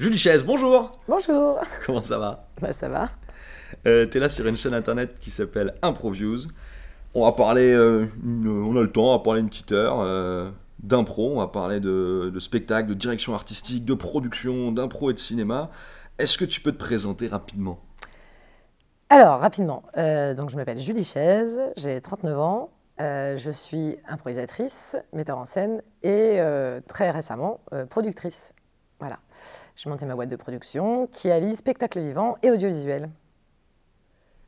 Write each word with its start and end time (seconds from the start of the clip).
Julie 0.00 0.16
Chaise, 0.16 0.42
bonjour 0.44 0.98
Bonjour 1.08 1.60
Comment 1.86 2.02
ça 2.02 2.16
va 2.18 2.46
Bah 2.62 2.72
ça 2.72 2.88
va. 2.88 3.10
euh, 3.86 4.06
T'es 4.06 4.18
là 4.18 4.30
sur 4.30 4.46
une 4.46 4.56
chaîne 4.56 4.72
internet 4.72 5.14
qui 5.20 5.30
s'appelle 5.30 5.74
ImproViews. 5.82 6.38
On 7.12 7.26
va 7.26 7.32
parler, 7.32 7.70
euh, 7.74 8.06
une- 8.24 8.48
on 8.48 8.74
a 8.78 8.80
le 8.80 8.90
temps, 8.90 9.12
on 9.12 9.18
va 9.18 9.22
parler 9.22 9.40
une 9.42 9.50
petite 9.50 9.72
heure 9.72 10.00
euh, 10.00 10.50
d'impro, 10.82 11.32
on 11.34 11.40
va 11.40 11.48
parler 11.48 11.80
de, 11.80 12.30
de 12.32 12.40
spectacle, 12.40 12.88
de 12.88 12.94
direction 12.94 13.34
artistique, 13.34 13.84
de 13.84 13.92
production, 13.92 14.72
d'impro 14.72 15.10
et 15.10 15.14
de 15.14 15.18
cinéma. 15.18 15.68
Est-ce 16.18 16.38
que 16.38 16.46
tu 16.46 16.62
peux 16.62 16.72
te 16.72 16.78
présenter 16.78 17.26
rapidement? 17.28 17.80
Alors, 19.10 19.38
rapidement, 19.40 19.82
euh, 19.98 20.32
donc 20.32 20.48
je 20.48 20.56
m'appelle 20.56 20.80
Julie 20.80 21.04
Chaise, 21.04 21.60
j'ai 21.76 22.00
39 22.00 22.38
ans, 22.38 22.70
euh, 23.02 23.36
je 23.36 23.50
suis 23.50 23.98
improvisatrice, 24.08 24.96
metteur 25.12 25.36
en 25.36 25.44
scène 25.44 25.82
et 26.02 26.36
euh, 26.40 26.80
très 26.88 27.10
récemment 27.10 27.60
euh, 27.74 27.84
productrice. 27.84 28.54
Voilà. 29.00 29.18
J'ai 29.76 29.90
monté 29.90 30.06
ma 30.06 30.14
boîte 30.14 30.28
de 30.28 30.36
production 30.36 31.06
qui 31.10 31.30
allie 31.30 31.56
spectacle 31.56 31.98
vivant 31.98 32.36
et 32.42 32.50
audiovisuel. 32.50 33.10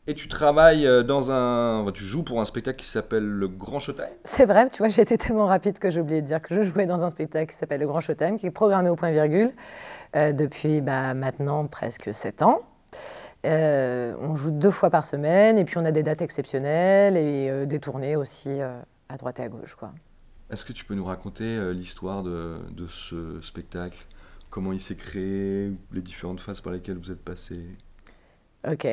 Et 0.09 0.15
tu 0.15 0.27
travailles 0.27 0.85
euh, 0.85 1.05
dans 1.05 1.31
un... 1.31 1.91
Tu 1.93 2.03
joues 2.03 2.25
pour 2.25 2.41
un 2.41 2.45
spectacle 2.45 2.81
qui 2.81 2.89
s'appelle 2.89 3.25
Le 3.25 3.47
Grand 3.47 3.79
Showtime 3.79 4.09
C'est 4.25 4.47
vrai, 4.47 4.69
tu 4.69 4.79
vois, 4.79 4.89
j'ai 4.89 5.03
été 5.03 5.17
tellement 5.17 5.47
rapide 5.47 5.79
que 5.79 5.91
j'ai 5.91 6.01
oublié 6.01 6.21
de 6.23 6.27
dire 6.27 6.43
que 6.43 6.55
je 6.55 6.63
jouais 6.63 6.87
dans 6.87 7.05
un 7.05 7.11
spectacle 7.11 7.53
qui 7.53 7.57
s'appelle 7.57 7.81
Le 7.81 7.87
Grand 7.87 8.01
Showtime, 8.01 8.37
qui 8.37 8.47
est 8.47 8.51
programmé 8.51 8.91
au 8.91 8.97
point 8.97 9.13
virgule 9.13 9.53
euh, 10.17 10.33
depuis 10.33 10.81
bah, 10.81 11.15
maintenant 11.15 11.67
presque 11.67 12.13
7 12.13 12.43
ans. 12.43 12.61
Euh, 13.47 14.15
on 14.21 14.35
joue 14.35 14.51
deux 14.51 14.71
fois 14.73 14.91
par 14.91 15.05
semaine 15.05 15.57
et 15.57 15.65
puis 15.65 15.79
on 15.79 15.85
a 15.85 15.93
des 15.93 16.03
dates 16.03 16.21
exceptionnelles 16.21 17.17
et 17.17 17.49
euh, 17.49 17.65
des 17.65 17.79
tournées 17.79 18.17
aussi 18.17 18.61
à 18.61 19.17
droite 19.17 19.39
et 19.39 19.45
à 19.45 19.49
gauche. 19.49 19.77
Est-ce 20.51 20.65
que 20.65 20.73
tu 20.73 20.85
peux 20.85 20.95
nous 20.95 21.05
raconter 21.05 21.73
l'histoire 21.73 22.25
de, 22.25 22.59
de 22.73 22.87
ce 22.89 23.41
spectacle? 23.41 23.97
Comment 24.53 24.75
il 24.75 24.83
s'est 24.83 24.97
créé 24.97 25.73
Les 25.95 26.03
différentes 26.03 26.41
phases 26.41 26.61
par 26.61 26.75
lesquelles 26.75 26.99
vous 26.99 27.11
êtes 27.11 27.25
passé 27.25 27.59
Ok. 28.71 28.87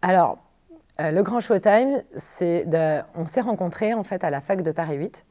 Alors, 0.00 0.38
euh, 1.00 1.10
le 1.10 1.24
Grand 1.24 1.40
Showtime, 1.40 2.00
c'est 2.14 2.66
on 3.16 3.26
s'est 3.26 3.40
rencontrés 3.40 3.94
en 3.94 4.04
fait 4.04 4.22
à 4.22 4.30
la 4.30 4.40
fac 4.40 4.62
de 4.62 4.70
Paris 4.70 4.94
8. 4.94 5.26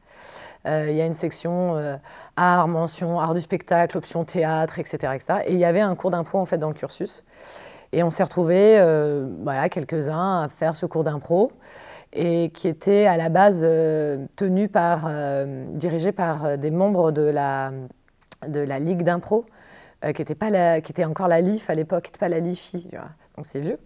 Euh, 0.66 0.88
il 0.90 0.94
y 0.94 1.00
a 1.00 1.06
une 1.06 1.14
section 1.14 1.74
euh, 1.74 1.96
art, 2.36 2.68
mention, 2.68 3.18
art 3.18 3.32
du 3.32 3.40
spectacle, 3.40 3.96
option 3.96 4.26
théâtre, 4.26 4.78
etc., 4.78 5.14
etc. 5.14 5.38
Et 5.46 5.54
il 5.54 5.58
y 5.58 5.64
avait 5.64 5.80
un 5.80 5.94
cours 5.94 6.10
d'impro 6.10 6.38
en 6.38 6.44
fait 6.44 6.58
dans 6.58 6.68
le 6.68 6.74
cursus. 6.74 7.24
Et 7.92 8.02
on 8.02 8.10
s'est 8.10 8.24
retrouvés, 8.24 8.76
voilà, 9.42 9.70
quelques-uns 9.70 10.42
à 10.42 10.48
faire 10.50 10.76
ce 10.76 10.84
cours 10.84 11.02
d'impro 11.02 11.50
et 12.12 12.50
qui 12.52 12.68
était 12.68 13.06
à 13.06 13.16
la 13.16 13.30
base 13.30 13.62
tenu 14.36 14.68
par, 14.68 15.10
dirigé 15.72 16.12
par 16.12 16.56
des 16.56 16.70
membres 16.70 17.10
de 17.10 17.22
la, 17.22 17.72
de 18.46 18.60
la 18.60 18.78
ligue 18.78 19.02
d'impro, 19.02 19.44
euh, 20.04 20.12
qui 20.12 20.22
était 20.22 20.34
pas 20.34 20.50
la, 20.50 20.80
qui 20.80 20.92
était 20.92 21.04
encore 21.04 21.28
la 21.28 21.40
LIF 21.40 21.70
à 21.70 21.74
l'époque, 21.74 22.04
qui 22.04 22.08
n'était 22.10 22.18
pas 22.18 22.28
la 22.28 22.40
LIFI, 22.40 22.86
tu 22.88 22.96
vois. 22.96 23.10
donc 23.36 23.46
c'est 23.46 23.60
vieux. 23.60 23.78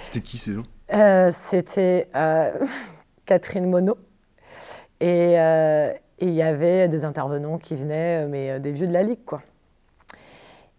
C'était 0.00 0.20
qui 0.20 0.38
ces 0.38 0.54
gens? 0.54 0.64
Euh, 0.94 1.30
C'était 1.30 2.08
euh, 2.16 2.52
Catherine 3.26 3.68
Monod. 3.68 3.98
Et 5.00 5.34
il 6.20 6.30
y 6.30 6.42
avait 6.42 6.88
des 6.88 7.04
intervenants 7.04 7.58
qui 7.58 7.76
venaient, 7.76 8.26
mais 8.26 8.58
des 8.58 8.72
vieux 8.72 8.88
de 8.88 8.92
la 8.92 9.04
Ligue, 9.04 9.24
quoi. 9.24 9.42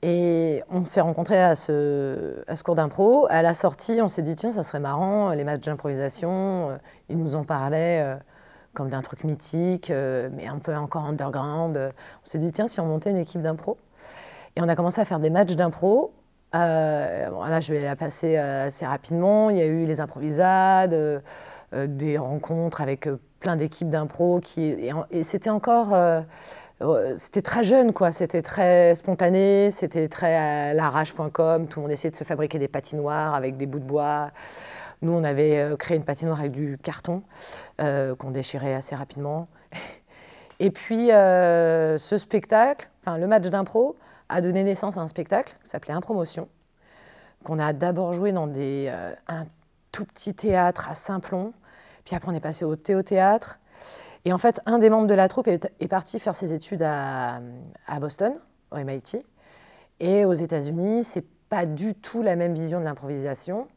Et 0.02 0.62
on 0.70 0.84
s'est 0.84 1.00
rencontrés 1.02 1.42
à 1.42 1.56
ce, 1.56 2.44
à 2.48 2.56
ce 2.56 2.64
cours 2.64 2.76
d'impro. 2.76 3.28
À 3.30 3.42
la 3.42 3.54
sortie, 3.54 4.00
on 4.02 4.10
s'est 4.10 4.22
dit, 4.22 4.36
tiens, 4.36 4.52
ça 4.52 4.64
serait 4.64 4.80
marrant, 4.82 5.30
les 5.32 5.46
matchs 5.46 5.66
d'improvisation. 5.66 6.78
Ils 7.08 7.18
nous 7.18 7.36
en 7.36 7.44
parlaient 7.46 8.18
comme 8.74 8.90
d'un 8.90 9.02
truc 9.02 9.24
mythique, 9.24 9.92
euh, 9.92 10.30
mais 10.34 10.48
un 10.48 10.60
peu 10.60 10.76
encore 10.76 11.06
underground. 11.06 11.78
On 11.78 12.26
s'est 12.26 12.40
dit, 12.40 12.52
tiens, 12.52 12.68
si 12.68 12.80
on 12.80 12.86
montait 12.86 13.10
une 13.10 13.18
équipe 13.18 13.42
d'impro. 13.42 13.78
Et 14.56 14.62
on 14.62 14.70
a 14.70 14.76
commencé 14.76 15.02
à 15.02 15.06
faire 15.06 15.20
des 15.20 15.30
matchs 15.30 15.56
d'impro. 15.56 16.14
Euh, 16.56 17.30
là, 17.30 17.60
je 17.60 17.74
vais 17.74 17.82
la 17.82 17.96
passer 17.96 18.38
euh, 18.38 18.68
assez 18.68 18.86
rapidement. 18.86 19.50
Il 19.50 19.58
y 19.58 19.62
a 19.62 19.66
eu 19.66 19.86
les 19.86 20.02
improvisades, 20.02 21.22
des 21.74 22.18
rencontres 22.18 22.82
avec 22.82 23.08
plein 23.40 23.56
d'équipes 23.56 23.90
d'impro. 23.90 24.40
Qui, 24.40 24.76
et, 25.12 25.24
c'était 25.24 25.52
encore. 25.52 25.96
c'était 27.16 27.44
très 27.44 27.64
jeune, 27.64 27.94
quoi. 27.94 28.12
C'était 28.12 28.42
très 28.42 28.96
spontané, 28.96 29.70
c'était 29.72 30.08
très 30.08 30.36
à 30.36 30.74
l'arrache.com. 30.74 31.68
Tout 31.68 31.80
le 31.80 31.84
monde 31.84 31.92
essayait 31.92 32.12
de 32.12 32.16
se 32.16 32.24
fabriquer 32.24 32.58
des 32.58 32.68
patinoires 32.68 33.36
avec 33.36 33.58
des 33.58 33.68
bouts 33.68 33.80
de 33.80 33.84
bois. 33.84 34.32
Nous, 35.02 35.14
on 35.14 35.24
avait 35.24 35.60
euh, 35.60 35.78
créé 35.78 35.98
une 35.98 36.04
patinoire 36.04 36.40
avec 36.40 36.52
du 36.52 36.78
carton 36.78 37.24
euh, 37.80 38.16
qu'on 38.16 38.32
déchirait 38.32 38.74
assez 38.74 38.96
rapidement. 38.96 39.48
Et 40.60 40.72
puis, 40.72 41.12
euh, 41.12 41.98
ce 41.98 42.18
spectacle, 42.18 42.90
enfin 43.02 43.18
le 43.18 43.28
match 43.28 43.48
d'impro, 43.48 43.96
a 44.28 44.42
donné 44.42 44.64
naissance 44.64 44.98
à 44.98 45.02
un 45.02 45.08
spectacle 45.08 45.56
qui 45.64 45.70
s'appelait 45.70 45.94
Impromotion, 45.94 46.50
qu'on 47.44 47.60
a 47.60 47.72
d'abord 47.72 48.12
joué 48.14 48.34
dans 48.34 48.48
un 48.48 49.46
tout 49.92 50.06
petit 50.06 50.34
théâtre 50.34 50.90
à 50.90 50.96
Saint-Plon. 50.96 51.54
Puis 52.04 52.16
après, 52.16 52.30
on 52.30 52.36
est 52.36 52.42
passé 52.42 52.66
au 52.66 52.76
Théâtre. 52.76 53.60
Et 54.26 54.34
en 54.34 54.38
fait, 54.38 54.60
un 54.66 54.80
des 54.80 54.90
membres 54.90 55.08
de 55.08 55.14
la 55.14 55.30
troupe 55.30 55.48
est, 55.48 55.88
parti 55.88 56.20
faire 56.20 56.36
ses 56.36 56.54
études 56.54 56.84
à, 56.84 57.40
à 57.88 58.00
Boston, 58.00 58.34
au 58.72 58.76
MIT. 58.76 59.24
Et 60.02 60.26
aux 60.26 60.34
États-Unis, 60.34 61.06
c'est 61.06 61.26
pas 61.48 61.66
du 61.66 61.96
tout 61.96 62.22
la 62.22 62.36
même 62.36 62.54
vision 62.54 62.80
de 62.80 62.86
l'improvisation. 62.86 63.68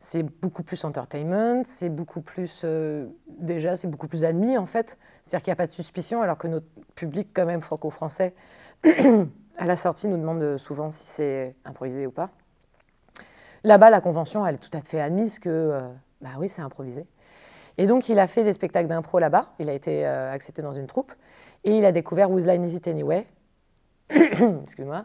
C'est 0.00 0.22
beaucoup 0.22 0.62
plus 0.62 0.82
entertainment, 0.84 1.62
c'est 1.64 1.90
beaucoup 1.90 2.22
plus. 2.22 2.62
euh, 2.64 3.06
déjà, 3.28 3.76
c'est 3.76 3.88
beaucoup 3.88 4.08
plus 4.08 4.24
admis 4.24 4.56
en 4.56 4.66
fait. 4.66 4.98
C'est-à-dire 5.22 5.44
qu'il 5.44 5.50
n'y 5.50 5.54
a 5.54 5.56
pas 5.56 5.66
de 5.66 5.72
suspicion, 5.72 6.22
alors 6.22 6.38
que 6.38 6.48
notre 6.48 6.66
public, 6.94 7.28
quand 7.34 7.44
même 7.44 7.60
franco-français, 7.60 8.34
à 9.58 9.66
la 9.66 9.76
sortie, 9.76 10.08
nous 10.08 10.16
demande 10.16 10.56
souvent 10.56 10.90
si 10.90 11.04
c'est 11.04 11.54
improvisé 11.66 12.06
ou 12.06 12.10
pas. 12.10 12.30
Là-bas, 13.62 13.90
la 13.90 14.00
convention, 14.00 14.46
elle 14.46 14.54
est 14.54 14.58
tout 14.58 14.76
à 14.76 14.80
fait 14.80 15.00
admise 15.00 15.38
que, 15.38 15.48
euh, 15.50 15.80
bah 16.22 16.30
oui, 16.38 16.48
c'est 16.48 16.62
improvisé. 16.62 17.06
Et 17.76 17.86
donc, 17.86 18.08
il 18.08 18.18
a 18.18 18.26
fait 18.26 18.42
des 18.42 18.54
spectacles 18.54 18.88
d'impro 18.88 19.18
là-bas. 19.18 19.52
Il 19.58 19.68
a 19.68 19.74
été 19.74 20.06
euh, 20.06 20.32
accepté 20.32 20.62
dans 20.62 20.72
une 20.72 20.86
troupe. 20.86 21.12
Et 21.64 21.76
il 21.76 21.84
a 21.84 21.92
découvert 21.92 22.30
Whose 22.30 22.46
Line 22.46 22.64
Is 22.64 22.76
It 22.76 22.88
Anyway? 22.88 23.26
Excuse-moi. 24.10 25.04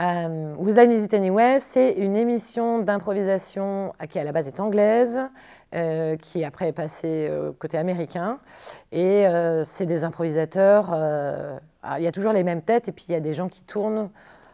Euh, 0.00 0.54
Line 0.64 0.92
Is 0.92 1.04
It 1.04 1.14
Anyway 1.14 1.58
C'est 1.58 1.92
une 1.92 2.16
émission 2.16 2.78
d'improvisation 2.78 3.92
qui, 4.08 4.18
à 4.18 4.24
la 4.24 4.32
base, 4.32 4.46
est 4.46 4.60
anglaise, 4.60 5.20
euh, 5.74 6.16
qui 6.16 6.44
après 6.44 6.68
est 6.68 6.72
passée 6.72 7.26
euh, 7.28 7.52
côté 7.58 7.78
américain. 7.78 8.38
Et 8.92 9.26
euh, 9.26 9.64
c'est 9.64 9.86
des 9.86 10.04
improvisateurs. 10.04 10.92
euh, 10.94 11.58
alors, 11.82 11.98
il 11.98 12.04
y 12.04 12.06
a 12.06 12.12
toujours 12.12 12.32
les 12.32 12.44
mêmes 12.44 12.62
têtes, 12.62 12.88
et 12.88 12.92
puis 12.92 13.06
il 13.08 13.12
y 13.12 13.16
a 13.16 13.20
des 13.20 13.34
gens 13.34 13.48
qui 13.48 13.64
tournent. 13.64 14.10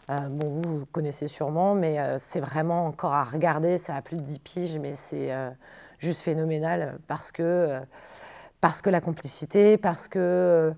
Bon, 0.08 0.48
vous, 0.48 0.84
connaissez 0.92 1.28
sûrement, 1.28 1.74
mais 1.74 1.98
c'est 2.18 2.40
vraiment 2.40 2.86
encore 2.86 3.14
à 3.14 3.24
regarder. 3.24 3.78
Ça 3.78 3.96
a 3.96 4.02
plus 4.02 4.18
de 4.18 4.22
10 4.22 4.38
piges, 4.38 4.78
mais 4.78 4.94
c'est 4.94 5.30
juste 5.98 6.20
phénoménal 6.20 6.98
parce 7.08 7.32
que, 7.32 7.80
parce 8.60 8.82
que 8.82 8.90
la 8.90 9.00
complicité, 9.00 9.78
parce 9.78 10.08
que. 10.08 10.74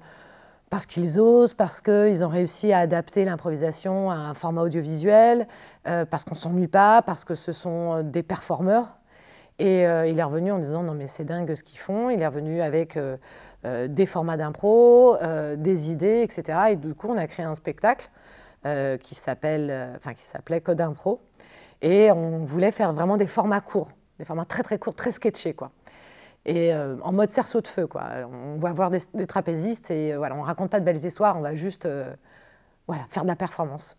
Parce 0.71 0.87
qu'ils 0.87 1.21
osent, 1.21 1.55
parce 1.55 1.81
qu'ils 1.81 2.25
ont 2.25 2.29
réussi 2.29 2.73
à 2.73 2.81
adapter 2.81 3.25
l'improvisation 3.25 4.11
à 4.11 4.17
un 4.17 4.35
format 4.35 4.63
audiovisuel, 4.63 5.47
euh, 5.87 6.05
parce 6.05 6.25
qu'on 6.25 6.35
s'ennuie 6.35 6.67
pas, 6.67 7.03
parce 7.03 7.25
que 7.25 7.35
ce 7.35 7.53
sont 7.53 7.95
euh, 7.95 8.03
des 8.03 8.23
performeurs. 8.23 8.97
Et 9.59 9.87
euh, 9.87 10.07
il 10.07 10.19
est 10.19 10.23
revenu 10.23 10.53
en 10.53 10.59
disant 10.59 10.83
non 10.83 10.93
mais 10.93 11.07
c'est 11.07 11.25
dingue 11.25 11.55
ce 11.55 11.63
qu'ils 11.63 11.79
font. 11.79 12.11
Il 12.11 12.21
est 12.21 12.27
revenu 12.27 12.61
avec 12.61 12.99
des 13.65 14.07
formats 14.07 14.37
d'impro, 14.37 15.17
des 15.57 15.91
idées, 15.91 16.21
etc. 16.23 16.59
Et 16.71 16.77
du 16.77 16.95
coup 16.95 17.09
on 17.09 17.17
a 17.17 17.27
créé 17.27 17.47
un 17.47 17.55
spectacle 17.55 18.11
qui 19.01 19.15
s'appelle, 19.15 19.95
enfin 19.97 20.13
qui 20.13 20.23
s'appelait 20.23 20.61
Code 20.61 20.83
Impro. 20.83 21.23
Et 21.81 22.13
on 22.13 22.45
voulait 22.45 22.71
faire 22.71 22.93
vraiment 22.93 23.17
des 23.17 23.27
formats 23.27 23.63
courts, 23.63 23.91
des 24.19 24.27
formats 24.27 24.45
très 24.45 24.63
très 24.63 24.79
courts, 24.79 24.95
très 24.95 25.11
sketchés 25.11 25.55
quoi 25.55 25.71
et 26.47 26.73
euh, 26.73 26.97
en 27.03 27.13
mode 27.13 27.29
cerceau 27.29 27.61
de 27.61 27.67
feu. 27.67 27.87
Quoi. 27.87 28.05
On 28.33 28.59
va 28.59 28.73
voir 28.73 28.91
des, 28.91 29.01
des 29.15 29.27
trapézistes 29.27 29.91
et 29.91 30.15
euh, 30.15 30.19
voilà, 30.19 30.37
on 30.37 30.43
raconte 30.43 30.71
pas 30.71 30.81
de 30.81 30.85
belles 30.85 31.05
histoires, 31.05 31.37
on 31.37 31.43
va 31.43 31.55
juste 31.55 31.87
euh, 31.87 32.15
voilà, 32.87 33.03
faire 33.11 33.25
de 33.25 33.29
la 33.29 33.37
performance. 33.37 33.99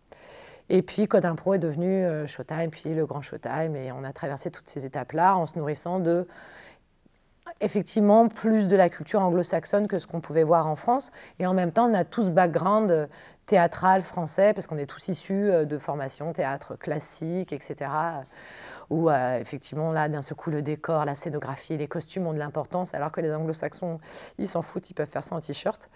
Et 0.70 0.82
puis 0.82 1.08
Code 1.08 1.26
Impro 1.26 1.54
est 1.54 1.60
devenu 1.60 2.06
euh, 2.06 2.26
Showtime, 2.26 2.70
puis 2.72 2.94
le 2.94 3.06
grand 3.06 3.22
Showtime, 3.22 3.76
et 3.76 3.92
on 3.92 4.04
a 4.04 4.14
traversé 4.14 4.50
toutes 4.50 4.68
ces 4.68 4.86
étapes-là 4.86 5.36
en 5.36 5.46
se 5.46 5.60
nourrissant 5.60 6.00
de 6.00 6.28
effectivement 7.62 8.28
plus 8.28 8.68
de 8.68 8.76
la 8.76 8.90
culture 8.90 9.22
anglo-saxonne 9.22 9.88
que 9.88 10.00
ce 10.00 10.08
qu'on 10.08 10.20
pouvait 10.20 10.44
voir 10.44 10.68
en 10.68 10.76
France. 10.76 11.12
Et 11.40 11.48
en 11.48 11.54
même 11.54 11.72
temps, 11.72 11.90
on 11.90 11.94
a 11.94 12.04
tout 12.04 12.24
ce 12.24 12.30
background 12.30 13.08
théâtral 13.46 14.02
français, 14.02 14.54
parce 14.54 14.68
qu'on 14.68 14.78
est 14.78 14.86
tous 14.86 15.08
issus 15.08 15.50
de 15.66 15.78
formations 15.78 16.34
théâtre 16.34 16.76
classique, 16.76 17.54
etc 17.54 17.88
où 18.90 19.10
euh, 19.10 19.40
effectivement 19.40 19.92
là 19.92 20.10
d'un 20.10 20.22
seul 20.22 20.38
coup 20.38 20.50
le 20.50 20.62
décor, 20.62 21.06
la 21.06 21.16
scénographie, 21.16 21.78
les 21.78 21.88
costumes 21.88 22.28
ont 22.28 22.34
de 22.34 22.40
l'importance, 22.40 22.94
alors 22.94 23.12
que 23.12 23.22
les 23.22 23.34
anglo-saxons 23.34 24.00
ils 24.38 24.48
s'en 24.48 24.62
foutent, 24.62 24.90
ils 24.90 24.94
peuvent 24.94 25.10
faire 25.10 25.24
ça 25.24 25.36
en 25.36 25.40
t-shirt. 25.40 25.90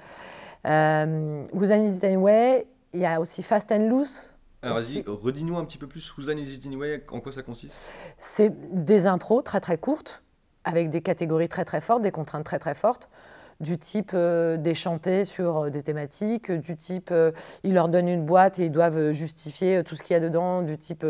Euh, 0.65 1.43
Who's 1.53 1.69
Is 1.69 1.97
It 1.97 2.03
Anyway, 2.03 2.67
il 2.93 2.99
y 2.99 3.05
a 3.05 3.19
aussi 3.19 3.43
Fast 3.43 3.71
and 3.71 3.87
Loose. 3.89 4.33
Alors 4.61 4.77
vas-y, 4.77 5.03
redis-nous 5.07 5.57
un 5.57 5.65
petit 5.65 5.79
peu 5.79 5.87
plus 5.87 6.13
Line 6.19 6.37
Is 6.37 6.55
It 6.55 6.65
Anyway, 6.67 7.03
en 7.11 7.19
quoi 7.19 7.31
ça 7.31 7.41
consiste? 7.41 7.91
C'est 8.17 8.53
des 8.71 9.07
impros 9.07 9.41
très 9.41 9.59
très 9.59 9.77
courtes, 9.77 10.23
avec 10.63 10.89
des 10.89 11.01
catégories 11.01 11.49
très 11.49 11.65
très 11.65 11.81
fortes, 11.81 12.03
des 12.03 12.11
contraintes 12.11 12.45
très 12.45 12.59
très 12.59 12.75
fortes, 12.75 13.09
du 13.61 13.77
type 13.77 14.15
déchanter 14.15 15.25
sur 15.25 15.71
des 15.71 15.81
thématiques, 15.81 16.51
du 16.51 16.75
type 16.75 17.13
ils 17.63 17.73
leur 17.73 17.89
donnent 17.89 18.09
une 18.09 18.25
boîte 18.25 18.59
et 18.59 18.65
ils 18.65 18.71
doivent 18.71 19.11
justifier 19.11 19.83
tout 19.83 19.95
ce 19.95 20.03
qu'il 20.03 20.13
y 20.13 20.17
a 20.17 20.19
dedans, 20.19 20.61
du 20.61 20.77
type 20.77 21.05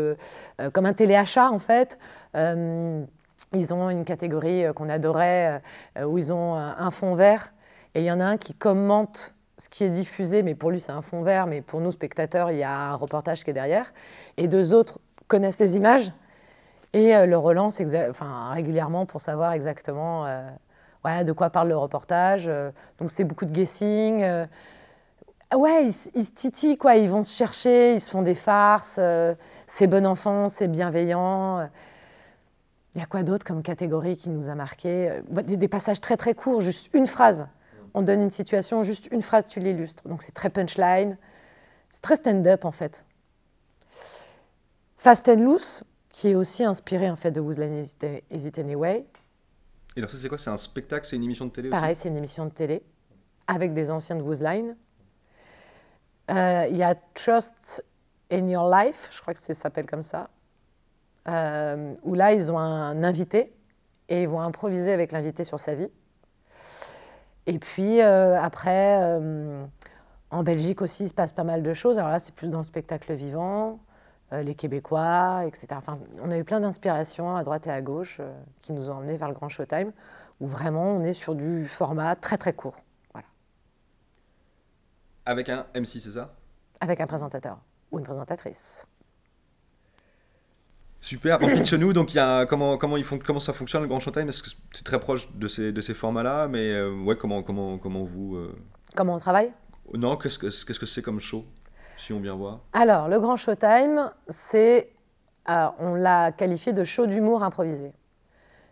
comme 0.72 0.86
un 0.86 0.92
téléachat 0.92 1.50
en 1.50 1.58
fait. 1.58 1.98
ils 2.34 3.74
ont 3.74 3.90
une 3.90 4.04
catégorie 4.04 4.64
qu'on 4.74 4.88
adorait 4.88 5.62
où 6.04 6.18
ils 6.18 6.32
ont 6.32 6.54
un 6.54 6.90
fond 6.90 7.14
vert 7.14 7.52
et 7.94 8.00
il 8.00 8.04
y 8.04 8.12
en 8.12 8.20
a 8.20 8.24
un 8.24 8.36
qui 8.36 8.54
commente 8.54 9.34
ce 9.58 9.68
qui 9.68 9.84
est 9.84 9.90
diffusé, 9.90 10.42
mais 10.42 10.54
pour 10.54 10.70
lui 10.70 10.80
c'est 10.80 10.92
un 10.92 11.02
fond 11.02 11.22
vert, 11.22 11.46
mais 11.46 11.60
pour 11.60 11.80
nous 11.80 11.90
spectateurs 11.90 12.50
il 12.50 12.58
y 12.58 12.62
a 12.62 12.74
un 12.74 12.94
reportage 12.94 13.44
qui 13.44 13.50
est 13.50 13.54
derrière. 13.54 13.92
Et 14.36 14.48
deux 14.48 14.74
autres 14.74 14.98
connaissent 15.28 15.60
les 15.60 15.76
images 15.76 16.12
et 16.92 17.14
euh, 17.14 17.26
le 17.26 17.36
relancent 17.36 17.80
régulièrement 18.52 19.06
pour 19.06 19.20
savoir 19.20 19.52
exactement 19.52 20.26
euh, 20.26 20.48
de 21.04 21.32
quoi 21.32 21.50
parle 21.50 21.68
le 21.68 21.76
reportage. 21.76 22.44
Euh. 22.48 22.70
donc 22.98 23.10
c'est 23.10 23.24
beaucoup 23.24 23.44
de 23.44 23.52
guessing. 23.52 24.24
ouais, 25.54 25.86
ils, 25.86 25.92
se 25.92 26.30
titillent, 26.30 26.78
quoi. 26.78 26.96
ils 26.96 27.08
vont 27.08 27.22
se 27.22 27.36
chercher, 27.36 27.94
ils 27.94 28.00
se 28.00 28.10
font 28.10 28.22
des 28.22 28.34
farces. 28.34 29.00
c'est 29.66 29.86
bon 29.86 30.06
enfant, 30.06 30.48
c'est 30.48 30.68
bienveillant. 30.68 31.68
Il 32.94 33.00
y 33.00 33.02
a 33.02 33.06
quoi 33.06 33.22
d'autre 33.22 33.44
comme 33.44 33.62
catégorie 33.62 34.16
qui 34.16 34.28
nous 34.28 34.50
a 34.50 34.54
marqué 34.54 35.20
des, 35.30 35.56
des 35.56 35.68
passages 35.68 36.00
très 36.00 36.16
très 36.16 36.34
courts, 36.34 36.60
juste 36.60 36.90
une 36.92 37.06
phrase 37.06 37.46
on 37.94 38.02
donne 38.02 38.22
une 38.22 38.30
situation, 38.30 38.82
juste 38.82 39.08
une 39.12 39.22
phrase, 39.22 39.46
tu 39.46 39.60
l'illustres. 39.60 40.08
Donc 40.08 40.22
c'est 40.22 40.32
très 40.32 40.50
punchline, 40.50 41.16
c'est 41.90 42.02
très 42.02 42.16
stand-up 42.16 42.64
en 42.64 42.72
fait. 42.72 43.04
Fast 44.96 45.28
and 45.28 45.36
Loose, 45.36 45.84
qui 46.10 46.28
est 46.28 46.34
aussi 46.34 46.64
inspiré 46.64 47.10
en 47.10 47.16
fait 47.16 47.30
de 47.30 47.40
Whose 47.40 47.58
Line 47.58 47.76
Is 47.78 48.46
It 48.46 48.58
Anyway. 48.58 49.04
Et 49.96 50.00
alors 50.00 50.10
ça 50.10 50.16
c'est 50.18 50.28
quoi? 50.28 50.38
C'est 50.38 50.50
un 50.50 50.56
spectacle, 50.56 51.06
c'est 51.06 51.16
une 51.16 51.24
émission 51.24 51.46
de 51.46 51.50
télé 51.50 51.70
Pareil, 51.70 51.94
c'est 51.94 52.08
une 52.08 52.16
émission 52.16 52.46
de 52.46 52.50
télé 52.50 52.82
avec 53.46 53.74
des 53.74 53.90
anciens 53.90 54.16
de 54.16 54.22
Whose 54.22 54.42
Line. 54.42 54.76
Euh, 56.30 56.66
il 56.70 56.76
y 56.76 56.82
a 56.82 56.94
Trust 57.14 57.84
in 58.30 58.48
Your 58.48 58.70
Life, 58.70 59.10
je 59.12 59.20
crois 59.20 59.34
que 59.34 59.40
ça 59.40 59.52
s'appelle 59.52 59.86
comme 59.86 60.02
ça, 60.02 60.30
euh, 61.28 61.94
où 62.02 62.14
là 62.14 62.32
ils 62.32 62.50
ont 62.50 62.58
un 62.58 63.04
invité 63.04 63.52
et 64.08 64.22
ils 64.22 64.28
vont 64.28 64.40
improviser 64.40 64.92
avec 64.92 65.12
l'invité 65.12 65.44
sur 65.44 65.58
sa 65.60 65.74
vie. 65.74 65.90
Et 67.46 67.58
puis 67.58 68.00
euh, 68.00 68.40
après, 68.40 69.20
en 70.30 70.42
Belgique 70.42 70.80
aussi, 70.80 71.04
il 71.04 71.08
se 71.08 71.14
passe 71.14 71.32
pas 71.32 71.44
mal 71.44 71.62
de 71.62 71.74
choses. 71.74 71.98
Alors 71.98 72.10
là, 72.10 72.18
c'est 72.18 72.34
plus 72.34 72.48
dans 72.48 72.58
le 72.58 72.64
spectacle 72.64 73.12
vivant, 73.12 73.80
les 74.32 74.54
Québécois, 74.54 75.44
etc. 75.46 75.68
Enfin, 75.72 75.98
on 76.22 76.30
a 76.30 76.38
eu 76.38 76.44
plein 76.44 76.60
d'inspirations 76.60 77.36
à 77.36 77.44
droite 77.44 77.66
et 77.66 77.70
à 77.70 77.82
gauche 77.82 78.20
qui 78.60 78.72
nous 78.72 78.88
ont 78.88 78.94
emmenés 78.94 79.16
vers 79.16 79.28
le 79.28 79.34
Grand 79.34 79.48
Showtime, 79.48 79.92
où 80.40 80.46
vraiment 80.46 80.96
on 80.96 81.04
est 81.04 81.12
sur 81.12 81.34
du 81.34 81.66
format 81.66 82.16
très 82.16 82.38
très 82.38 82.52
court. 82.52 82.80
Voilà. 83.12 83.26
Avec 85.26 85.48
un 85.48 85.66
MC, 85.74 86.00
c'est 86.00 86.12
ça? 86.12 86.34
Avec 86.80 87.00
un 87.00 87.06
présentateur 87.06 87.58
ou 87.90 87.98
une 87.98 88.04
présentatrice. 88.04 88.86
Super. 91.02 91.40
Pitch-nous, 91.40 91.92
donc, 91.92 92.14
y 92.14 92.18
a, 92.20 92.46
comment, 92.46 92.78
comment, 92.78 92.96
ils 92.96 93.04
font, 93.04 93.18
comment 93.18 93.40
ça 93.40 93.52
fonctionne 93.52 93.82
le 93.82 93.88
Grand 93.88 93.98
Showtime? 93.98 94.28
Est-ce 94.28 94.42
que 94.42 94.50
c'est 94.72 94.84
très 94.84 95.00
proche 95.00 95.32
de 95.34 95.48
ces, 95.48 95.72
de 95.72 95.80
ces 95.80 95.94
formats-là? 95.94 96.46
Mais 96.46 96.70
euh, 96.70 96.94
ouais, 97.02 97.16
comment, 97.16 97.42
comment, 97.42 97.76
comment 97.76 98.04
vous. 98.04 98.36
Euh, 98.36 98.56
comment 98.94 99.16
on 99.16 99.18
travaille? 99.18 99.52
Non, 99.94 100.16
qu'est-ce 100.16 100.38
que 100.38 100.50
c'est 100.50 100.72
-ce 100.72 101.00
que 101.00 101.00
comme 101.00 101.18
show? 101.18 101.44
Si 102.02 102.12
on 102.12 102.20
vient 102.20 102.34
voir. 102.34 102.60
Alors, 102.72 103.08
le 103.08 103.20
Grand 103.20 103.36
Showtime, 103.36 104.10
c'est. 104.28 104.90
Euh, 105.48 105.66
on 105.78 105.94
l'a 105.94 106.32
qualifié 106.32 106.72
de 106.72 106.84
show 106.84 107.06
d'humour 107.06 107.42
improvisé. 107.42 107.92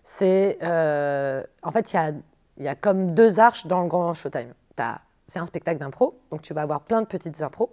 C'est. 0.02 0.58
en 0.60 1.72
fait, 1.72 1.92
il 1.92 1.96
y 1.96 1.98
a, 1.98 2.12
y 2.58 2.68
a 2.68 2.74
comme 2.74 3.14
deux 3.14 3.38
arches 3.40 3.66
dans 3.66 3.82
le 3.82 3.88
Grand 3.88 4.12
Showtime. 4.14 4.52
C'est 5.26 5.38
un 5.38 5.46
spectacle 5.46 5.78
d'impro, 5.78 6.18
donc 6.30 6.42
tu 6.42 6.54
vas 6.54 6.62
avoir 6.62 6.80
plein 6.80 7.02
de 7.02 7.06
petites 7.06 7.42
impros 7.42 7.70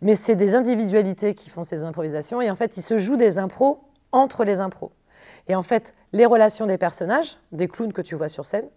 mais 0.00 0.14
c'est 0.14 0.36
des 0.36 0.54
individualités 0.54 1.34
qui 1.34 1.50
font 1.50 1.64
ces 1.64 1.84
improvisations. 1.84 2.40
Et 2.40 2.50
en 2.50 2.56
fait, 2.56 2.76
il 2.76 2.82
se 2.82 2.98
joue 2.98 3.16
des 3.16 3.38
impros 3.38 3.80
entre 4.12 4.44
les 4.44 4.60
impros. 4.60 4.92
Et 5.48 5.54
en 5.54 5.62
fait, 5.62 5.94
les 6.12 6.26
relations 6.26 6.66
des 6.66 6.78
personnages, 6.78 7.38
des 7.52 7.68
clowns 7.68 7.92
que 7.92 8.02
tu 8.02 8.14
vois 8.14 8.28
sur 8.28 8.44
scène, 8.44 8.68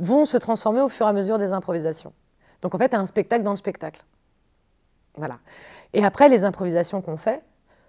vont 0.00 0.24
se 0.24 0.36
transformer 0.36 0.80
au 0.80 0.88
fur 0.88 1.06
et 1.06 1.08
à 1.08 1.12
mesure 1.12 1.38
des 1.38 1.52
improvisations. 1.52 2.12
Donc 2.62 2.74
en 2.74 2.78
fait, 2.78 2.88
tu 2.88 2.96
as 2.96 3.00
un 3.00 3.06
spectacle 3.06 3.44
dans 3.44 3.50
le 3.52 3.56
spectacle. 3.56 4.02
Et 5.92 6.04
après, 6.04 6.28
les 6.28 6.44
improvisations 6.44 7.00
qu'on 7.00 7.16
fait, 7.16 7.42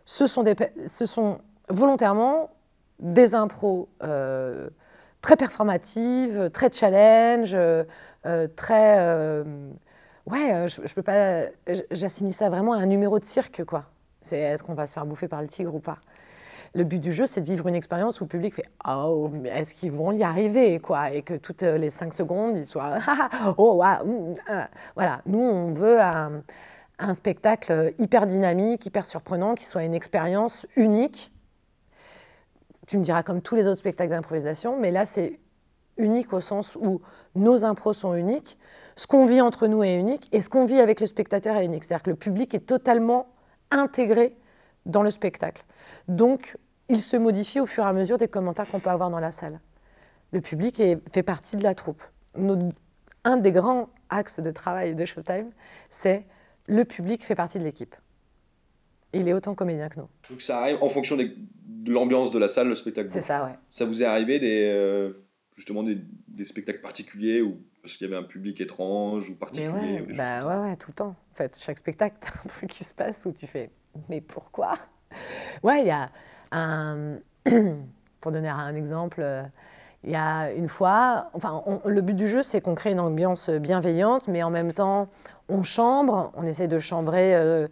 ce 0.05 0.27
sont, 0.27 1.39
volontairement 1.69 2.51
des 2.99 3.35
impros 3.35 3.89
euh, 4.03 4.69
très 5.21 5.35
performatives, 5.35 6.49
très 6.51 6.71
challenge, 6.71 7.57
euh, 8.25 8.47
très 8.55 8.99
euh, 8.99 9.43
ouais, 10.25 10.53
euh, 10.53 10.67
je, 10.67 10.81
je 10.83 10.93
peux 10.93 11.03
pas. 11.03 11.45
J'assimile 11.91 12.33
ça 12.33 12.49
vraiment 12.49 12.73
à 12.73 12.77
un 12.77 12.85
numéro 12.85 13.19
de 13.19 13.25
cirque, 13.25 13.63
quoi. 13.65 13.85
C'est 14.21 14.39
est-ce 14.39 14.63
qu'on 14.63 14.73
va 14.73 14.87
se 14.87 14.93
faire 14.93 15.05
bouffer 15.05 15.27
par 15.27 15.41
le 15.41 15.47
tigre 15.47 15.75
ou 15.75 15.79
pas? 15.79 15.97
Le 16.73 16.83
but 16.83 16.99
du 16.99 17.11
jeu, 17.11 17.25
c'est 17.25 17.41
de 17.41 17.47
vivre 17.47 17.67
une 17.67 17.75
expérience 17.75 18.19
où 18.19 18.25
le 18.25 18.29
public 18.29 18.53
fait 18.53 18.65
Oh, 18.85 19.29
mais 19.31 19.49
est-ce 19.49 19.73
qu'ils 19.73 19.91
vont 19.91 20.11
y 20.11 20.23
arriver 20.23 20.79
quoi 20.79 21.11
Et 21.11 21.21
que 21.21 21.35
toutes 21.35 21.61
les 21.61 21.89
cinq 21.89 22.13
secondes, 22.13 22.57
ils 22.57 22.65
soient 22.65 22.97
Oh, 23.57 23.75
waouh 23.75 24.35
Voilà, 24.95 25.21
nous, 25.25 25.39
on 25.39 25.71
veut 25.71 26.01
un, 26.01 26.41
un, 26.99 27.13
spectacle 27.13 27.93
hyper 27.97 28.25
dynamique, 28.27 28.85
hyper 28.85 29.05
surprenant, 29.05 29.55
qui 29.55 29.65
soit 29.65 29.83
une 29.83 29.93
expérience 29.93 30.65
unique. 30.75 31.31
Tu 32.87 32.97
me 32.97 33.03
diras 33.03 33.23
comme 33.23 33.41
tous 33.41 33.55
les 33.55 33.67
autres 33.67 33.79
spectacles 33.79 34.11
d'improvisation, 34.11 34.79
mais 34.79 34.91
là, 34.91 35.05
c'est 35.05 35.39
unique 35.97 36.33
au 36.33 36.39
sens 36.39 36.77
où 36.79 37.01
nos 37.35 37.65
impros 37.65 37.93
sont 37.93 38.13
uniques, 38.15 38.57
ce 38.95 39.07
qu'on 39.07 39.25
vit 39.25 39.41
entre 39.41 39.67
nous 39.67 39.83
est 39.83 39.99
unique 39.99 40.29
et 40.31 40.41
ce 40.41 40.49
qu'on 40.49 40.65
vit 40.65 40.79
avec 40.79 40.99
le 40.99 41.05
spectateur 41.05 41.57
est 41.57 41.65
unique. 41.65 41.83
C'est-à-dire 41.83 42.03
que 42.03 42.09
le 42.09 42.15
public 42.15 42.53
est 42.53 42.65
totalement 42.65 43.27
intégré 43.71 44.37
dans 44.85 45.03
le 45.03 45.11
spectacle. 45.11 45.65
Donc, 46.07 46.57
il 46.87 47.01
se 47.01 47.17
modifie 47.17 47.59
au 47.59 47.65
fur 47.65 47.83
et 47.83 47.87
à 47.87 47.93
mesure 47.93 48.17
des 48.17 48.27
commentaires 48.27 48.69
qu'on 48.69 48.79
peut 48.79 48.89
avoir 48.89 49.09
dans 49.09 49.19
la 49.19 49.31
salle. 49.31 49.59
Le 50.31 50.41
public 50.41 50.81
fait 51.11 51.23
partie 51.23 51.57
de 51.57 51.63
la 51.63 51.75
troupe. 51.75 52.03
un 53.23 53.37
des 53.37 53.51
grands 53.51 53.89
axes 54.09 54.39
de 54.39 54.51
travail 54.51 54.93
de 54.93 55.05
Showtime, 55.05 55.51
c'est 55.89 56.25
le 56.67 56.85
public 56.85 57.23
fait 57.23 57.35
partie 57.35 57.59
de 57.59 57.63
l'équipe. 57.63 57.95
Il 59.13 59.27
est 59.27 59.33
autant 59.33 59.55
comédien 59.55 59.87
que 59.89 59.99
nous. 59.99 60.09
Donc 60.29 60.41
ça 60.41 60.59
arrive 60.59 60.77
en 60.81 60.89
fonction 60.89 61.15
de 61.15 61.31
l'ambiance 61.87 62.31
de 62.31 62.39
la 62.39 62.47
salle, 62.47 62.67
le 62.67 62.75
spectacle. 62.75 63.09
C'est 63.09 63.21
ça, 63.21 63.45
ouais. 63.45 63.53
Ça 63.69 63.85
vous 63.85 64.01
est 64.01 64.05
arrivé 64.05 64.39
des, 64.39 64.65
euh, 64.65 65.13
justement 65.55 65.83
des, 65.83 65.97
spectacles 66.43 66.81
particuliers 66.81 67.41
ou 67.41 67.57
parce 67.81 67.95
qu'il 67.95 68.07
y 68.07 68.13
avait 68.13 68.21
un 68.21 68.27
public 68.27 68.59
étrange 68.59 69.29
ou 69.29 69.35
particulier 69.35 69.69
ouais, 69.69 70.05
bah 70.15 70.45
ouais, 70.45 70.69
ouais, 70.69 70.75
tout 70.75 70.89
le 70.89 70.95
temps. 70.95 71.15
En 71.31 71.35
fait, 71.35 71.57
chaque 71.57 71.77
spectacle, 71.77 72.17
t'as 72.21 72.27
un 72.27 72.47
truc 72.47 72.69
qui 72.69 72.83
se 72.83 72.93
passe 72.93 73.25
où 73.25 73.31
tu 73.31 73.47
fais 73.47 73.69
mais 74.09 74.21
pourquoi? 74.21 74.73
Ouais, 75.63 75.81
il 75.81 75.87
y 75.87 75.91
a 75.91 76.09
un. 76.51 77.19
Pour 78.21 78.31
donner 78.31 78.49
un 78.49 78.75
exemple, 78.75 79.21
il 80.05 80.11
y 80.11 80.15
a 80.15 80.51
une 80.51 80.67
fois, 80.67 81.29
enfin, 81.33 81.63
le 81.83 82.01
but 82.01 82.13
du 82.13 82.27
jeu, 82.27 82.43
c'est 82.43 82.61
qu'on 82.61 82.75
crée 82.75 82.91
une 82.91 82.99
ambiance 82.99 83.49
bienveillante, 83.49 84.27
mais 84.27 84.43
en 84.43 84.51
même 84.51 84.71
temps, 84.71 85.07
on 85.49 85.63
chambre, 85.63 86.31
on 86.35 86.45
essaie 86.45 86.67
de 86.67 86.77
chambrer 86.77 87.35
euh, 87.35 87.67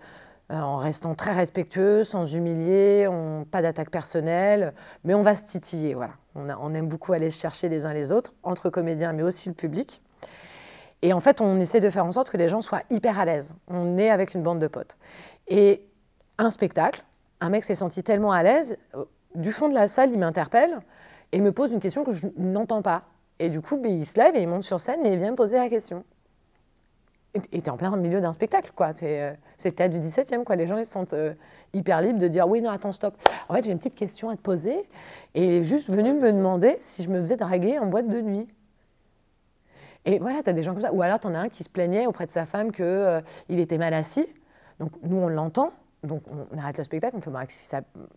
euh, 0.52 0.60
en 0.60 0.78
restant 0.78 1.14
très 1.14 1.32
respectueux, 1.32 2.04
sans 2.04 2.36
humilier, 2.36 3.08
on, 3.08 3.46
pas 3.46 3.62
d'attaque 3.62 3.92
personnelle, 3.92 4.74
mais 5.04 5.14
on 5.14 5.22
va 5.22 5.36
se 5.36 5.44
titiller. 5.44 5.94
Voilà. 5.94 6.14
On, 6.36 6.74
aime 6.74 6.88
beaucoup 6.88 7.14
aller 7.14 7.30
se 7.30 7.40
chercher 7.40 7.70
les 7.70 7.86
uns 7.86 7.94
les 7.94 8.12
autres, 8.12 8.34
entre 8.42 8.72
comédiens, 8.72 9.14
mais 9.14 9.22
aussi 9.22 9.50
le 9.50 9.56
public. 9.56 10.02
Et 11.04 11.14
en 11.14 11.20
fait, 11.20 11.40
on 11.40 11.60
essaie 11.60 11.82
de 11.82 11.90
faire 11.90 12.06
en 12.06 12.12
sorte 12.12 12.32
que 12.32 12.38
les 12.38 12.50
gens 12.50 12.62
soient 12.62 12.82
hyper 12.90 13.20
à 13.20 13.26
l'aise. 13.26 13.56
On 13.68 14.00
est 14.00 14.10
avec 14.10 14.34
une 14.34 14.42
bande 14.42 14.60
de 14.60 14.68
potes. 14.68 14.98
Et 15.48 15.86
un 16.40 16.50
spectacle, 16.50 17.04
un 17.42 17.50
mec 17.50 17.64
s'est 17.64 17.76
senti 17.76 18.02
tellement 18.02 18.32
à 18.32 18.42
l'aise, 18.42 18.78
euh, 18.96 19.06
du 19.36 19.52
fond 19.52 19.70
de 19.70 19.76
la 19.76 19.88
salle, 19.88 20.12
il 20.12 20.20
m'interpelle 20.20 20.80
et 21.34 21.42
me 21.42 21.52
pose 21.52 21.74
une 21.74 21.82
question 21.82 22.06
que 22.06 22.14
je 22.14 22.28
n'entends 22.38 22.82
pas. 22.82 23.04
Et 23.40 23.50
du 23.50 23.60
coup, 23.60 23.76
ben, 23.76 23.92
il 23.92 24.06
se 24.06 24.18
lève 24.18 24.36
et 24.36 24.42
il 24.42 24.48
monte 24.48 24.64
sur 24.64 24.80
scène 24.80 25.06
et 25.06 25.12
il 25.12 25.18
vient 25.18 25.32
me 25.32 25.36
poser 25.36 25.58
la 25.58 25.68
question 25.68 26.06
et 27.52 27.62
tu 27.62 27.70
en 27.70 27.78
plein 27.78 27.96
milieu 27.96 28.22
d'un 28.22 28.34
spectacle, 28.34 28.72
quoi. 28.76 28.92
C'est 28.94 29.22
euh, 29.22 29.34
le 29.66 29.72
théâtre 29.72 29.94
du 29.94 30.00
17e, 30.00 30.44
quoi. 30.44 30.56
Les 30.56 30.68
gens, 30.68 30.78
ils 30.78 30.86
se 30.86 30.98
euh, 31.14 31.34
hyper 31.74 32.02
libres 32.02 32.20
de 32.20 32.28
dire 32.28 32.48
Oui, 32.48 32.62
non, 32.62 32.70
attends, 32.70 32.92
stop. 32.92 33.16
En 33.50 33.56
fait, 33.56 33.64
j'ai 33.64 33.72
une 33.72 33.80
petite 33.80 33.96
question 33.96 34.30
à 34.30 34.36
te 34.36 34.42
poser. 34.42 34.78
Et 35.34 35.46
il 35.46 35.52
est 35.54 35.64
juste 35.64 35.90
venu 35.90 36.14
me 36.14 36.32
demander 36.32 36.76
si 36.78 37.04
je 37.04 37.10
me 37.10 37.20
faisais 37.22 37.36
draguer 37.36 37.80
en 37.80 37.88
boîte 37.88 38.08
de 38.08 38.22
nuit. 38.22 38.48
Et 40.06 40.20
voilà, 40.20 40.44
tu 40.44 40.50
as 40.50 40.54
des 40.54 40.64
gens 40.64 40.74
comme 40.74 40.82
ça. 40.82 40.94
Ou 40.94 41.02
alors, 41.02 41.20
tu 41.20 41.28
en 41.28 41.34
as 41.34 41.40
un 41.40 41.50
qui 41.50 41.64
se 41.64 41.70
plaignait 41.70 42.06
auprès 42.06 42.26
de 42.26 42.32
sa 42.32 42.46
femme 42.46 42.72
qu'il 42.72 42.86
euh, 42.86 43.22
était 43.50 43.78
mal 43.78 43.94
assis. 43.94 44.28
Donc, 44.80 44.92
nous, 45.02 45.18
on 45.18 45.28
l'entend. 45.28 45.72
Donc 46.04 46.24
on 46.52 46.58
arrête 46.58 46.78
le 46.78 46.84
spectacle, 46.84 47.16
on 47.18 47.22
fait 47.22 47.30
bah, 47.30 47.46
qu'est-ce 47.46 47.76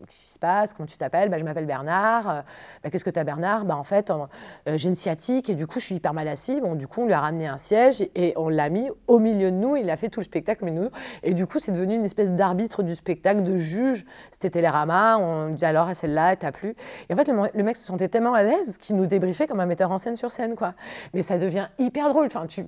qui 0.09 0.29
se 0.29 0.39
passe, 0.39 0.75
comment 0.75 0.87
tu 0.87 0.97
t'appelles? 0.97 1.29
Bah, 1.29 1.39
Je 1.39 1.45
m'appelle 1.45 1.67
Bernard. 1.67 2.29
Euh, 2.29 2.43
bah, 2.83 2.91
qu'est-ce 2.91 3.05
que 3.05 3.11
tu 3.11 3.19
as 3.19 3.25
Bernard? 3.25 3.65
Bah, 3.65 3.77
En 3.77 3.83
fait, 3.83 4.11
euh, 4.11 4.77
j'ai 4.77 4.89
une 4.89 4.95
sciatique 4.95 5.49
et 5.51 5.55
du 5.55 5.67
coup 5.67 5.79
je 5.79 5.87
suis 5.87 5.95
hyper 5.95 6.13
mal 6.13 6.27
assis. 6.29 6.61
Bon, 6.61 6.75
du 6.75 6.89
coup 6.89 7.03
on 7.03 7.07
lui 7.07 7.13
a 7.13 7.21
ramené 7.21 7.47
un 7.47 7.59
siège 7.59 8.03
et, 8.15 8.35
on 8.37 8.49
l'a 8.49 8.69
mis 8.71 8.91
au 9.07 9.19
milieu 9.19 9.51
de 9.51 9.57
nous. 9.57 9.77
Il 9.77 9.89
a 9.91 9.97
fait 9.97 10.09
tout 10.09 10.21
le 10.21 10.25
spectacle 10.25 10.65
mais 10.65 10.73
nous. 10.73 10.91
Et 11.23 11.35
du 11.35 11.47
coup 11.47 11.59
c'est 11.59 11.73
devenu 11.73 11.95
une 11.95 12.05
espèce 12.05 12.33
d'arbitre 12.33 12.83
du 12.83 12.95
spectacle, 12.95 13.43
de 13.43 13.57
juge. 13.57 14.05
C'était 14.31 14.51
Télérama, 14.51 15.17
on 15.19 15.51
dit 15.51 15.65
alors 15.65 15.95
celle-là, 15.95 16.37
t'as 16.37 16.53
plu? 16.53 16.75
Et 17.09 17.13
en 17.13 17.17
fait 17.17 17.29
le, 17.29 17.63
mec 17.63 17.77
se 17.77 17.87
sentait 17.87 18.09
tellement 18.09 18.35
à 18.35 18.43
l'aise 18.43 18.79
qu'il 18.79 18.97
nous 18.97 19.07
débriefait 19.07 19.47
comme 19.47 19.61
un 19.61 19.67
metteur 19.67 19.91
en 19.91 19.99
scène 19.99 20.17
sur 20.17 20.31
scène. 20.31 20.57
quoi. 20.57 20.75
Mais 21.15 21.23
ça 21.23 21.39
devient 21.39 21.67
hyper 21.79 22.09
drôle. 22.09 22.27
Enfin, 22.27 22.47
tu, 22.47 22.67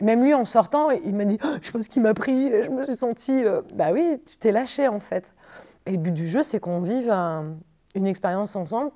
même 0.00 0.22
lui, 0.22 0.34
en 0.34 0.44
sortant, 0.44 0.90
il 0.90 1.14
m'a 1.14 1.24
dit 1.24 1.38
oh, 1.44 1.56
Je 1.62 1.70
pense 1.70 1.88
qu'il 1.88 2.02
m'a 2.02 2.14
pris, 2.14 2.50
je 2.62 2.70
me 2.70 2.82
suis 2.82 2.96
sentie. 2.96 3.44
Euh, 3.44 3.62
bah 3.74 3.92
oui, 3.92 4.20
tu 4.26 4.36
t'es 4.36 4.52
lâché 4.52 4.88
en 4.88 5.00
fait. 5.00 5.32
Et 5.86 5.92
le 5.92 5.98
but 5.98 6.12
du 6.12 6.26
jeu, 6.26 6.42
c'est 6.42 6.60
qu'on 6.60 6.80
vive 6.80 7.10
une 7.94 8.06
expérience 8.06 8.56
ensemble. 8.56 8.90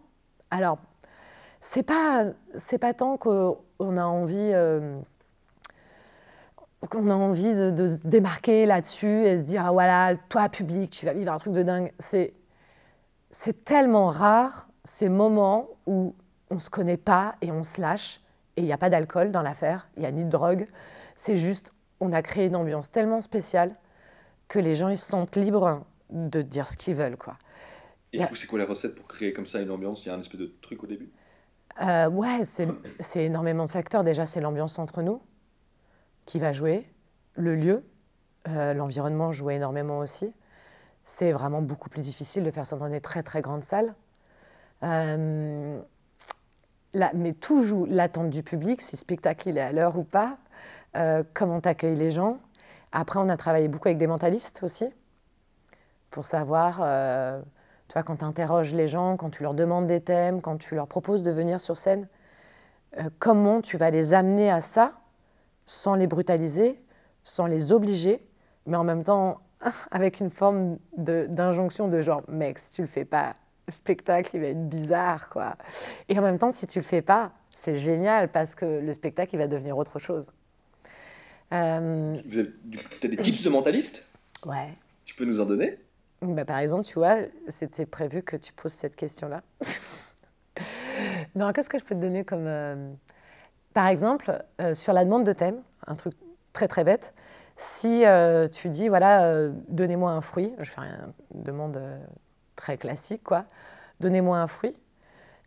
Alors, 0.51 0.79
c'est 1.61 1.83
pas, 1.83 2.27
pas 2.81 2.95
tant 2.95 3.17
qu'on 3.17 3.97
a 3.97 4.05
envie. 4.05 4.51
Euh, 4.55 4.99
qu'on 6.89 7.11
a 7.11 7.15
envie 7.15 7.55
de, 7.55 7.91
se 7.91 8.07
démarquer 8.07 8.65
là-dessus 8.65 9.27
et 9.27 9.37
se 9.37 9.43
dire 9.43 9.67
ah 9.67 9.71
voilà 9.71 10.15
toi 10.31 10.49
public 10.49 10.91
tu 10.91 11.05
vas 11.05 11.13
vivre 11.13 11.31
un 11.31 11.37
truc 11.37 11.53
de 11.53 11.63
dingue 11.63 11.93
c'est 11.99 13.65
tellement 13.65 14.09
rare 14.09 14.67
ces 14.83 15.11
moments 15.11 15.69
où 15.87 16.15
on 16.51 16.59
se 16.59 16.71
connaît 16.71 16.97
pas 16.97 17.35
et 17.43 17.53
on 17.53 17.63
se 17.63 17.83
lâche 17.83 18.21
et 18.61 18.63
il 18.63 18.67
n'y 18.67 18.75
a 18.75 18.79
pas 18.79 18.91
d'alcool 18.91 19.33
dans 19.33 19.41
l'affaire, 19.41 19.89
il 19.97 20.01
n'y 20.01 20.07
a 20.07 20.13
ni 20.13 20.23
de 20.23 20.29
drogue. 20.29 20.69
C'est 21.15 21.37
juste, 21.37 21.73
on 21.99 22.13
a 22.13 22.21
créé 22.21 22.47
une 22.47 22.57
ambiance 22.57 22.91
tellement 22.91 23.23
spéciale 23.23 23.75
que 24.49 24.59
les 24.59 24.75
gens 24.75 24.89
ils 24.89 24.99
se 24.99 25.07
sentent 25.07 25.37
libres 25.37 25.83
de 26.11 26.43
dire 26.43 26.67
ce 26.67 26.77
qu'ils 26.77 26.95
veulent. 26.95 27.17
Quoi. 27.17 27.39
Et 28.13 28.19
du 28.19 28.27
coup, 28.27 28.35
c'est 28.35 28.47
quoi 28.47 28.59
la 28.59 28.67
recette 28.67 28.95
pour 28.95 29.09
créer 29.09 29.33
comme 29.33 29.47
ça 29.47 29.63
une 29.63 29.71
ambiance? 29.71 30.05
Il 30.05 30.11
y 30.11 30.13
a 30.13 30.15
un 30.15 30.21
espèce 30.21 30.41
de 30.41 30.53
truc 30.61 30.85
au 30.85 30.87
début? 30.87 31.11
Euh, 31.81 32.11
Ouais, 32.11 32.43
c'est 32.45 33.25
énormément 33.25 33.65
de 33.65 33.71
facteurs. 33.71 34.05
Déjà, 34.05 34.27
c'est 34.27 34.43
l'ambiance 34.43 34.79
entre 34.79 35.01
nous 35.01 35.23
qui 36.27 36.39
va 36.39 36.53
jouer, 36.53 36.87
le 37.35 37.55
lieu, 37.55 37.83
euh, 38.47 38.75
l'environnement 38.75 39.33
joue 39.33 39.51
énormément 39.51 40.01
aussi. 40.01 40.35
C'est 41.03 41.33
vraiment 41.33 41.63
beaucoup 41.63 41.89
plus 41.89 42.03
difficile 42.03 42.45
de 42.45 42.51
faire 42.51 42.67
ça 42.67 42.77
dans 42.77 42.91
des 42.91 43.01
très 43.01 43.23
très 43.23 43.41
grandes 43.41 43.65
salles. 43.65 43.95
Euh, 44.83 45.81
mais 47.15 47.33
tout 47.35 47.65
joue 47.65 47.87
l'attente 47.87 48.31
du 48.31 48.43
public, 48.43 48.81
si 48.81 48.97
le 48.97 48.99
spectacle 48.99 49.49
il 49.49 49.59
est 49.59 49.63
à 49.63 49.73
l'heure 49.73 49.97
ou 49.97 50.05
pas, 50.05 50.39
euh, 50.97 51.23
comment 51.35 51.61
tu 51.61 51.69
accueilles 51.69 51.97
les 51.97 52.11
gens. 52.11 52.39
Après, 52.93 53.21
on 53.21 53.29
a 53.29 53.37
travaillé 53.37 53.69
beaucoup 53.69 53.89
avec 53.89 53.99
des 53.99 54.07
mentalistes 54.07 54.61
aussi, 54.63 54.93
pour 56.11 56.25
savoir, 56.25 56.81
euh, 56.83 57.41
tu 57.89 57.93
vois, 57.93 58.03
quand 58.03 58.17
tu 58.17 58.25
interroges 58.25 58.75
les 58.75 58.89
gens, 58.89 59.17
quand 59.17 59.31
tu 59.31 59.43
leur 59.43 59.55
demandes 59.55 59.87
des 59.87 60.01
thèmes, 60.01 60.41
quand 60.41 60.57
tu 60.57 60.75
leur 60.75 60.89
proposes 60.89 61.23
de 61.23 61.31
venir 61.31 61.61
sur 61.61 61.77
scène, 61.77 62.09
euh, 62.99 63.09
comment 63.21 63.61
tu 63.61 63.77
vas 63.77 63.91
les 63.91 64.13
amener 64.15 64.51
à 64.51 64.61
ça 64.61 64.95
sans 65.67 65.95
les 65.95 66.09
brutaliser, 66.09 66.83
sans 67.23 67.47
les 67.47 67.71
obliger, 67.71 68.27
mais 68.67 68.77
en 68.77 68.83
même 68.85 69.05
temps 69.05 69.41
avec 69.93 70.19
une 70.19 70.31
forme 70.31 70.79
d'injonction 70.97 71.87
de, 71.87 71.99
de 71.99 72.03
genre, 72.03 72.23
mec, 72.27 72.59
si 72.59 72.75
tu 72.75 72.81
le 72.81 72.89
fais 72.89 73.05
pas, 73.05 73.35
spectacle, 73.85 74.31
il 74.35 74.41
va 74.41 74.49
être 74.49 74.69
bizarre, 74.69 75.29
quoi. 75.29 75.57
Et 76.09 76.19
en 76.19 76.23
même 76.23 76.39
temps, 76.39 76.51
si 76.51 76.67
tu 76.67 76.79
le 76.79 76.85
fais 76.85 77.03
pas, 77.03 77.33
c'est 77.51 77.79
génial 77.79 78.31
parce 78.31 78.55
que 78.55 78.65
le 78.65 78.93
spectacle, 78.93 79.35
il 79.35 79.39
va 79.39 79.47
devenir 79.47 79.77
autre 79.77 79.99
chose. 79.99 80.33
Euh... 81.53 82.17
Tu 82.31 83.07
as 83.07 83.09
des 83.09 83.17
tips 83.17 83.43
de 83.43 83.51
mentaliste? 83.51 84.07
Ouais. 84.47 84.71
Tu 85.05 85.15
peux 85.15 85.25
nous 85.25 85.41
en 85.41 85.45
donner? 85.45 85.79
Bah, 86.23 86.45
Par 86.45 86.59
exemple, 86.59 86.85
tu 86.85 86.95
vois, 86.95 87.17
c'était 87.49 87.87
prévu 87.87 88.23
que 88.23 88.37
tu 88.37 88.53
poses 88.53 88.73
cette 88.73 88.97
question-là. 88.97 89.43
non, 91.35 91.53
qu'est-ce 91.53 91.69
que 91.69 91.79
je 91.79 91.85
peux 91.85 91.95
te 91.95 92.01
donner 92.01 92.25
comme... 92.25 92.47
Euh, 92.47 92.93
par 93.75 93.87
exemple, 93.87 94.45
euh, 94.61 94.75
sur 94.75 94.93
la 94.93 95.05
demande 95.05 95.25
de 95.25 95.33
thème, 95.33 95.63
un 95.87 95.95
truc 95.95 96.15
très 96.53 96.69
très 96.69 96.85
bête, 96.85 97.15
si 97.57 98.05
euh, 98.05 98.49
tu 98.49 98.69
dis, 98.71 98.89
voilà, 98.89 99.49
donnez-moi 99.69 100.13
un 100.13 100.21
fruit, 100.21 100.55
je 100.59 100.71
fais 100.71 100.81
une 101.35 101.43
demande 101.43 101.81
très 102.61 102.77
classique, 102.77 103.25
quoi. 103.25 103.47
Donnez-moi 104.01 104.39
un 104.39 104.47
fruit. 104.47 104.77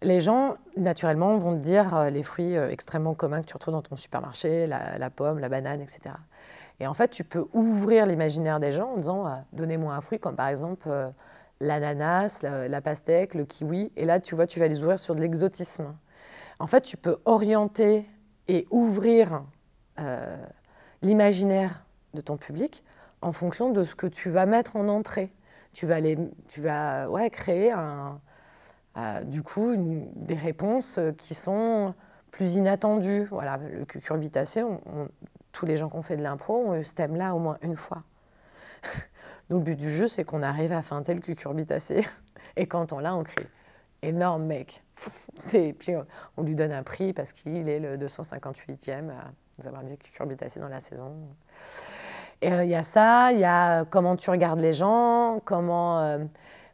Les 0.01 0.19
gens, 0.19 0.57
naturellement, 0.75 1.37
vont 1.37 1.53
te 1.53 1.61
dire 1.61 1.95
euh, 1.95 2.09
les 2.09 2.23
fruits 2.23 2.57
euh, 2.57 2.69
extrêmement 2.69 3.13
communs 3.13 3.41
que 3.41 3.45
tu 3.45 3.53
retrouves 3.53 3.73
dans 3.73 3.81
ton 3.81 3.95
supermarché, 3.95 4.67
la, 4.67 5.09
pomme, 5.09 5.39
la 5.39 5.47
banane, 5.47 5.79
etc. 5.79 6.15
Et 6.79 6.87
en 6.87 6.93
fait, 6.93 7.09
tu 7.09 7.23
peux 7.23 7.45
ouvrir 7.53 8.05
l'imaginaire 8.05 8.59
des 8.59 8.71
gens 8.71 8.89
en 8.89 8.97
disant 8.97 9.27
euh, 9.27 9.31
donnez-moi 9.53 9.93
un 9.93 10.01
fruit, 10.01 10.19
comme 10.19 10.35
par 10.35 10.47
exemple 10.47 10.89
l'ananas, 11.61 12.41
la, 12.41 12.81
pastèque, 12.81 13.35
le 13.35 13.45
kiwi. 13.45 13.91
Et 13.95 14.05
là, 14.05 14.19
tu 14.19 14.35
vois, 14.35 14.47
tu 14.47 14.59
vas 14.59 14.67
les 14.67 14.81
ouvrir 14.81 14.99
sur 14.99 15.15
de 15.15 15.21
l'exotisme. 15.21 15.95
En 16.59 16.67
fait, 16.67 16.81
tu 16.81 16.97
peux 16.97 17.17
orienter 17.25 18.05
et 18.47 18.67
ouvrir 18.71 19.43
l'imaginaire 21.01 21.85
de 22.13 22.21
ton 22.21 22.35
public 22.35 22.83
en 23.21 23.31
fonction 23.31 23.71
de 23.71 23.83
ce 23.83 23.95
que 23.95 24.07
tu 24.07 24.29
vas 24.29 24.45
mettre 24.45 24.75
en 24.75 24.89
entrée 24.89 25.31
tu 25.73 25.85
vas, 25.85 25.99
tu 26.47 26.61
vas 26.61 27.09
ouais, 27.09 27.29
créer 27.29 27.71
un, 27.71 28.21
euh, 28.97 29.23
du 29.23 29.41
coup 29.43 29.75
des 30.15 30.35
réponses 30.35 30.99
qui 31.17 31.33
sont 31.33 31.93
plus 32.31 32.55
inattendues. 32.55 33.25
Voilà, 33.25 33.57
le 33.57 33.85
cucurbitacé, 33.85 34.63
tous 35.51 35.65
les 35.65 35.77
gens 35.77 35.89
qui 35.89 35.95
ont 35.95 36.01
fait 36.01 36.17
de 36.17 36.23
l'impro 36.23 36.55
ont 36.55 36.75
eu 36.75 36.83
ce 36.83 36.95
thème-là 36.95 37.35
au 37.35 37.39
moins 37.39 37.57
une 37.61 37.75
fois. 37.75 38.03
Donc, 39.49 39.59
le 39.59 39.65
but 39.65 39.75
du 39.75 39.91
jeu, 39.91 40.07
c'est 40.07 40.23
qu'on 40.23 40.41
arrive 40.41 40.71
à 40.73 40.81
feinter 40.81 41.13
le 41.13 41.21
cucurbitacé. 41.21 42.05
Et 42.55 42.67
quand 42.67 42.93
on 42.93 42.99
l'a, 42.99 43.15
on 43.15 43.23
crie 43.23 43.47
énorme 44.03 44.45
mec. 44.45 44.83
Et 45.53 45.73
puis 45.73 45.93
on 46.37 46.43
lui 46.43 46.55
donne 46.55 46.71
un 46.71 46.83
prix 46.83 47.13
parce 47.13 47.33
qu'il 47.33 47.67
est 47.67 47.79
le 47.79 47.97
258e 47.97 49.09
à 49.09 49.31
nous 49.59 49.67
avoir 49.67 49.83
dit 49.83 49.97
cucurbitacé 49.97 50.59
dans 50.59 50.67
la 50.67 50.79
saison. 50.79 51.15
Euh, 52.43 52.63
il 52.63 52.69
y 52.69 52.75
a 52.75 52.83
ça, 52.83 53.31
il 53.31 53.39
y 53.39 53.45
a 53.45 53.85
comment 53.85 54.15
tu 54.15 54.29
regardes 54.29 54.59
les 54.59 54.73
gens, 54.73 55.39
comment, 55.45 55.99
euh, 56.01 56.19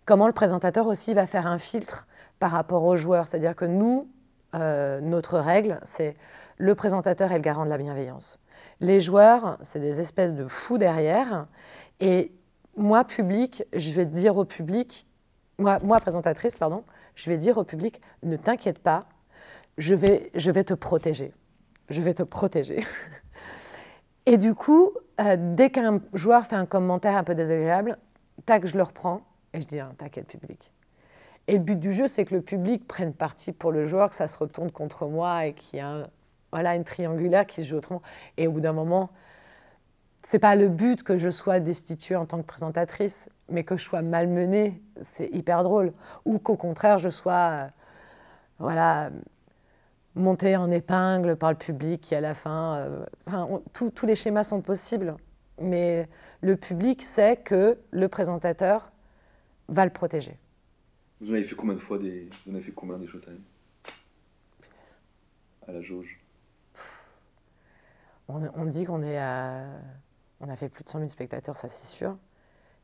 comment 0.05 0.27
le 0.27 0.33
présentateur 0.33 0.87
aussi 0.87 1.13
va 1.13 1.25
faire 1.25 1.47
un 1.47 1.57
filtre 1.57 2.07
par 2.39 2.51
rapport 2.51 2.85
aux 2.85 2.95
joueurs. 2.95 3.27
C'est-à-dire 3.27 3.55
que 3.55 3.65
nous, 3.65 4.09
euh, 4.55 4.99
notre 5.01 5.37
règle, 5.37 5.79
c'est 5.83 6.15
le 6.57 6.75
présentateur 6.75 7.31
est 7.31 7.35
le 7.35 7.41
garant 7.41 7.65
de 7.65 7.69
la 7.69 7.77
bienveillance. 7.77 8.39
Les 8.79 8.99
joueurs, 8.99 9.57
c'est 9.61 9.79
des 9.79 9.99
espèces 9.99 10.33
de 10.33 10.47
fous 10.47 10.77
derrière. 10.77 11.47
Et 11.99 12.33
moi, 12.75 13.03
public, 13.03 13.63
je 13.73 13.91
vais 13.91 14.05
dire 14.05 14.37
au 14.37 14.45
public, 14.45 15.07
moi, 15.57 15.79
moi 15.83 15.99
présentatrice, 15.99 16.57
pardon, 16.57 16.83
je 17.15 17.29
vais 17.29 17.37
dire 17.37 17.57
au 17.57 17.63
public, 17.63 18.01
ne 18.23 18.37
t'inquiète 18.37 18.79
pas, 18.79 19.05
je 19.77 19.93
vais, 19.95 20.31
je 20.33 20.51
vais 20.51 20.63
te 20.63 20.73
protéger. 20.73 21.33
Je 21.89 22.01
vais 22.01 22.13
te 22.13 22.23
protéger. 22.23 22.83
Et 24.25 24.37
du 24.37 24.53
coup, 24.53 24.91
euh, 25.19 25.35
dès 25.37 25.69
qu'un 25.69 25.99
joueur 26.13 26.45
fait 26.45 26.55
un 26.55 26.65
commentaire 26.65 27.15
un 27.17 27.23
peu 27.23 27.35
désagréable, 27.35 27.97
tac, 28.45 28.65
je 28.65 28.77
le 28.77 28.83
reprends 28.83 29.21
et 29.53 29.61
je 29.61 29.67
dis 29.67 29.79
hein, 29.79 29.91
T'inquiète, 29.97 30.27
public. 30.27 30.71
Et 31.47 31.53
le 31.53 31.59
but 31.59 31.79
du 31.79 31.91
jeu, 31.93 32.07
c'est 32.07 32.25
que 32.25 32.35
le 32.35 32.41
public 32.41 32.87
prenne 32.87 33.13
parti 33.13 33.51
pour 33.51 33.71
le 33.71 33.87
joueur, 33.87 34.09
que 34.09 34.15
ça 34.15 34.27
se 34.27 34.37
retourne 34.37 34.71
contre 34.71 35.07
moi 35.07 35.45
et 35.45 35.53
qu'il 35.53 35.79
y 35.79 35.81
a 35.81 36.07
voilà, 36.51 36.75
une 36.75 36.83
triangulaire 36.83 37.45
qui 37.45 37.63
se 37.63 37.69
joue 37.69 37.77
autrement. 37.77 38.01
Et 38.37 38.47
au 38.47 38.51
bout 38.51 38.61
d'un 38.61 38.73
moment, 38.73 39.09
c'est 40.23 40.39
pas 40.39 40.55
le 40.55 40.67
but 40.67 41.01
que 41.03 41.17
je 41.17 41.29
sois 41.29 41.59
destituée 41.59 42.15
en 42.15 42.25
tant 42.25 42.37
que 42.37 42.45
présentatrice, 42.45 43.29
mais 43.49 43.63
que 43.63 43.77
je 43.77 43.83
sois 43.83 44.01
malmenée. 44.01 44.81
C'est 45.01 45.29
hyper 45.33 45.63
drôle. 45.63 45.93
Ou 46.25 46.39
qu'au 46.39 46.55
contraire, 46.55 46.97
je 46.97 47.09
sois. 47.09 47.33
Euh, 47.33 47.67
voilà 48.59 49.09
monté 50.19 50.55
en 50.55 50.69
épingle 50.69 51.35
par 51.35 51.51
le 51.51 51.57
public 51.57 52.01
qui 52.01 52.15
à 52.15 52.21
la 52.21 52.33
fin... 52.33 52.77
Euh, 52.77 53.59
tous 53.73 54.05
les 54.05 54.15
schémas 54.15 54.43
sont 54.43 54.61
possibles, 54.61 55.15
mais 55.59 56.07
le 56.41 56.55
public 56.55 57.01
sait 57.01 57.37
que 57.37 57.77
le 57.91 58.07
présentateur 58.07 58.91
va 59.67 59.85
le 59.85 59.91
protéger. 59.91 60.37
Vous 61.21 61.31
en 61.31 61.33
avez 61.33 61.43
fait 61.43 61.55
combien 61.55 61.75
de 61.75 61.79
fois 61.79 61.97
des... 61.97 62.29
Vous 62.45 62.51
en 62.51 62.55
avez 62.55 62.63
fait 62.63 62.71
combien 62.71 62.97
des 62.97 63.07
showtime 63.07 63.41
À 65.67 65.71
la 65.71 65.81
jauge. 65.81 66.19
On, 68.27 68.65
dit 68.65 68.85
qu'on 68.85 69.01
est 69.01 69.17
à... 69.17 69.65
On 70.39 70.49
a 70.49 70.55
fait 70.55 70.69
plus 70.69 70.83
de 70.83 70.89
100 70.89 70.99
000 70.99 71.09
spectateurs, 71.09 71.57
ça 71.57 71.67
c'est 71.67 71.87
sûr. 71.87 72.15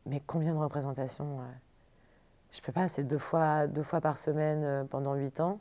Mais 0.08 0.22
combien 0.26 0.54
de 0.54 0.60
représentations 0.60 1.40
Je 2.52 2.62
peux 2.62 2.72
pas, 2.72 2.88
c'est 2.88 3.04
deux 3.04 3.20
fois, 3.20 3.68
deux 3.68 3.84
fois 3.84 4.02
par 4.02 4.18
semaine 4.18 4.64
euh, 4.64 4.84
pendant 4.84 5.14
8 5.14 5.40
ans 5.42 5.60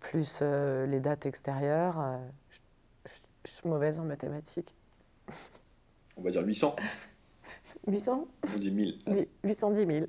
plus 0.00 0.40
euh, 0.42 0.86
les 0.86 1.00
dates 1.00 1.26
extérieures. 1.26 2.00
Euh, 2.00 2.18
je, 3.44 3.50
suis 3.50 3.68
mauvaise 3.68 4.00
en 4.00 4.04
mathématiques. 4.04 4.74
On 6.16 6.22
va 6.22 6.30
dire 6.30 6.42
800. 6.44 6.76
800 7.86 8.28
On 8.54 8.58
dit 8.58 8.70
1000. 8.70 9.28
810 9.44 9.92
000. 9.92 10.06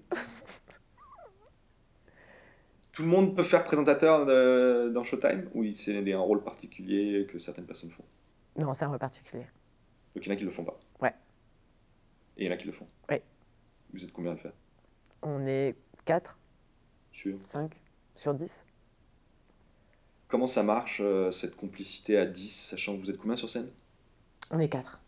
Tout 2.92 3.04
le 3.04 3.10
monde 3.10 3.36
peut 3.36 3.44
faire 3.44 3.64
présentateur 3.64 4.26
dans 4.92 5.04
Showtime 5.04 5.50
ou 5.54 5.64
c'est 5.76 6.14
un 6.14 6.20
rôle 6.20 6.44
particulier 6.44 7.28
que 7.28 7.38
certaines 7.38 7.66
personnes 7.66 7.92
font? 7.92 8.04
Non, 8.58 8.74
c'est 8.74 8.86
un 8.86 8.88
rôle 8.88 8.98
particulier. 8.98 9.46
Donc 10.16 10.26
il 10.26 10.30
y 10.30 10.32
en 10.32 10.34
a 10.34 10.36
qui 10.36 10.46
le 10.46 10.50
font 10.50 10.66
pas? 10.66 10.80
Ouais. 11.00 11.14
Et 12.38 12.46
il 12.46 12.48
y 12.48 12.50
en 12.50 12.54
a 12.54 12.58
qui 12.58 12.66
le 12.66 12.72
font? 12.72 12.88
Oui. 13.12 13.18
Vous 13.94 14.04
êtes 14.04 14.12
combien 14.12 14.32
à 14.32 14.34
le 14.34 14.40
faire? 14.40 14.54
On 15.22 15.46
est 15.46 15.76
4, 16.06 16.40
Sûr 17.12 17.40
5 17.42 17.72
sur 18.16 18.34
10. 18.36 18.67
Comment 20.28 20.48
ça 20.48 20.62
marche, 20.64 21.00
euh, 21.02 21.32
cette 21.32 21.56
complicité 21.56 22.18
à 22.18 22.26
10, 22.26 22.70
sachant 22.72 22.96
que 22.96 23.02
vous 23.02 23.10
êtes 23.10 23.18
combien 23.18 23.38
sur 23.38 23.50
scène? 23.50 23.70
On 24.52 24.60
est 24.60 24.68
4. 24.68 25.00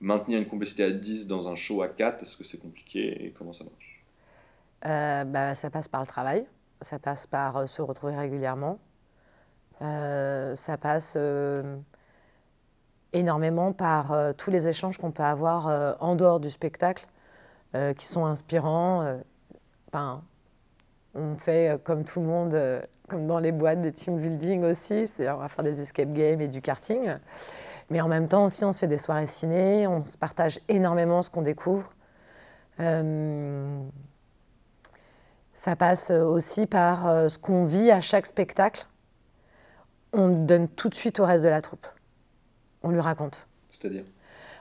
Maintenir 0.00 0.38
une 0.38 0.46
complicité 0.46 0.84
à 0.84 0.90
10 0.90 1.26
dans 1.26 1.48
un 1.48 1.56
show 1.56 1.82
à 1.82 1.88
4, 1.88 2.22
est-ce 2.22 2.36
que 2.36 2.44
c'est 2.44 2.58
compliqué 2.58 3.26
et 3.26 3.30
comment 3.32 3.52
ça 3.52 3.64
marche? 3.64 4.04
Euh, 4.86 5.24
bah, 5.24 5.54
ça 5.54 5.70
passe 5.70 5.88
par 5.88 6.02
le 6.02 6.06
travail, 6.06 6.46
ça 6.82 6.98
passe 6.98 7.26
par 7.26 7.56
euh, 7.56 7.66
se 7.66 7.82
retrouver 7.82 8.16
régulièrement, 8.16 8.78
Euh, 9.82 10.54
ça 10.54 10.78
passe 10.78 11.14
euh, 11.16 11.76
énormément 13.12 13.72
par 13.72 14.34
tous 14.36 14.50
les 14.50 14.68
échanges 14.68 14.98
qu'on 14.98 15.10
peut 15.10 15.24
avoir 15.24 15.66
en 16.00 16.14
dehors 16.14 16.38
du 16.38 16.48
spectacle 16.48 17.06
qui 17.96 18.06
sont 18.06 18.24
inspirants. 18.24 19.18
Enfin, 19.88 20.22
on 21.14 21.36
fait 21.36 21.70
euh, 21.70 21.78
comme 21.78 22.04
tout 22.04 22.20
le 22.20 22.26
monde, 22.26 22.54
euh, 22.54 22.80
comme 23.08 23.26
dans 23.26 23.38
les 23.38 23.52
boîtes 23.52 23.80
des 23.80 23.92
team 23.92 24.18
building 24.18 24.64
aussi, 24.64 25.06
c'est 25.06 25.28
on 25.30 25.38
va 25.38 25.48
faire 25.48 25.64
des 25.64 25.80
escape 25.80 26.12
games 26.12 26.40
et 26.40 26.48
du 26.48 26.60
karting. 26.60 27.14
Mais 27.90 28.00
en 28.00 28.08
même 28.08 28.28
temps 28.28 28.44
aussi, 28.44 28.64
on 28.64 28.72
se 28.72 28.78
fait 28.78 28.86
des 28.86 28.98
soirées 28.98 29.26
ciné, 29.26 29.86
on 29.86 30.04
se 30.06 30.16
partage 30.16 30.58
énormément 30.68 31.22
ce 31.22 31.30
qu'on 31.30 31.42
découvre. 31.42 31.92
Euh, 32.80 33.78
ça 35.52 35.76
passe 35.76 36.10
aussi 36.10 36.66
par 36.66 37.30
ce 37.30 37.38
qu'on 37.38 37.64
vit 37.64 37.90
à 37.90 38.00
chaque 38.00 38.26
spectacle. 38.26 38.86
On 40.12 40.30
donne 40.30 40.68
tout 40.68 40.88
de 40.88 40.94
suite 40.94 41.20
au 41.20 41.24
reste 41.24 41.44
de 41.44 41.48
la 41.48 41.60
troupe. 41.60 41.86
On 42.82 42.90
lui 42.90 43.00
raconte. 43.00 43.46
C'est-à-dire? 43.70 44.04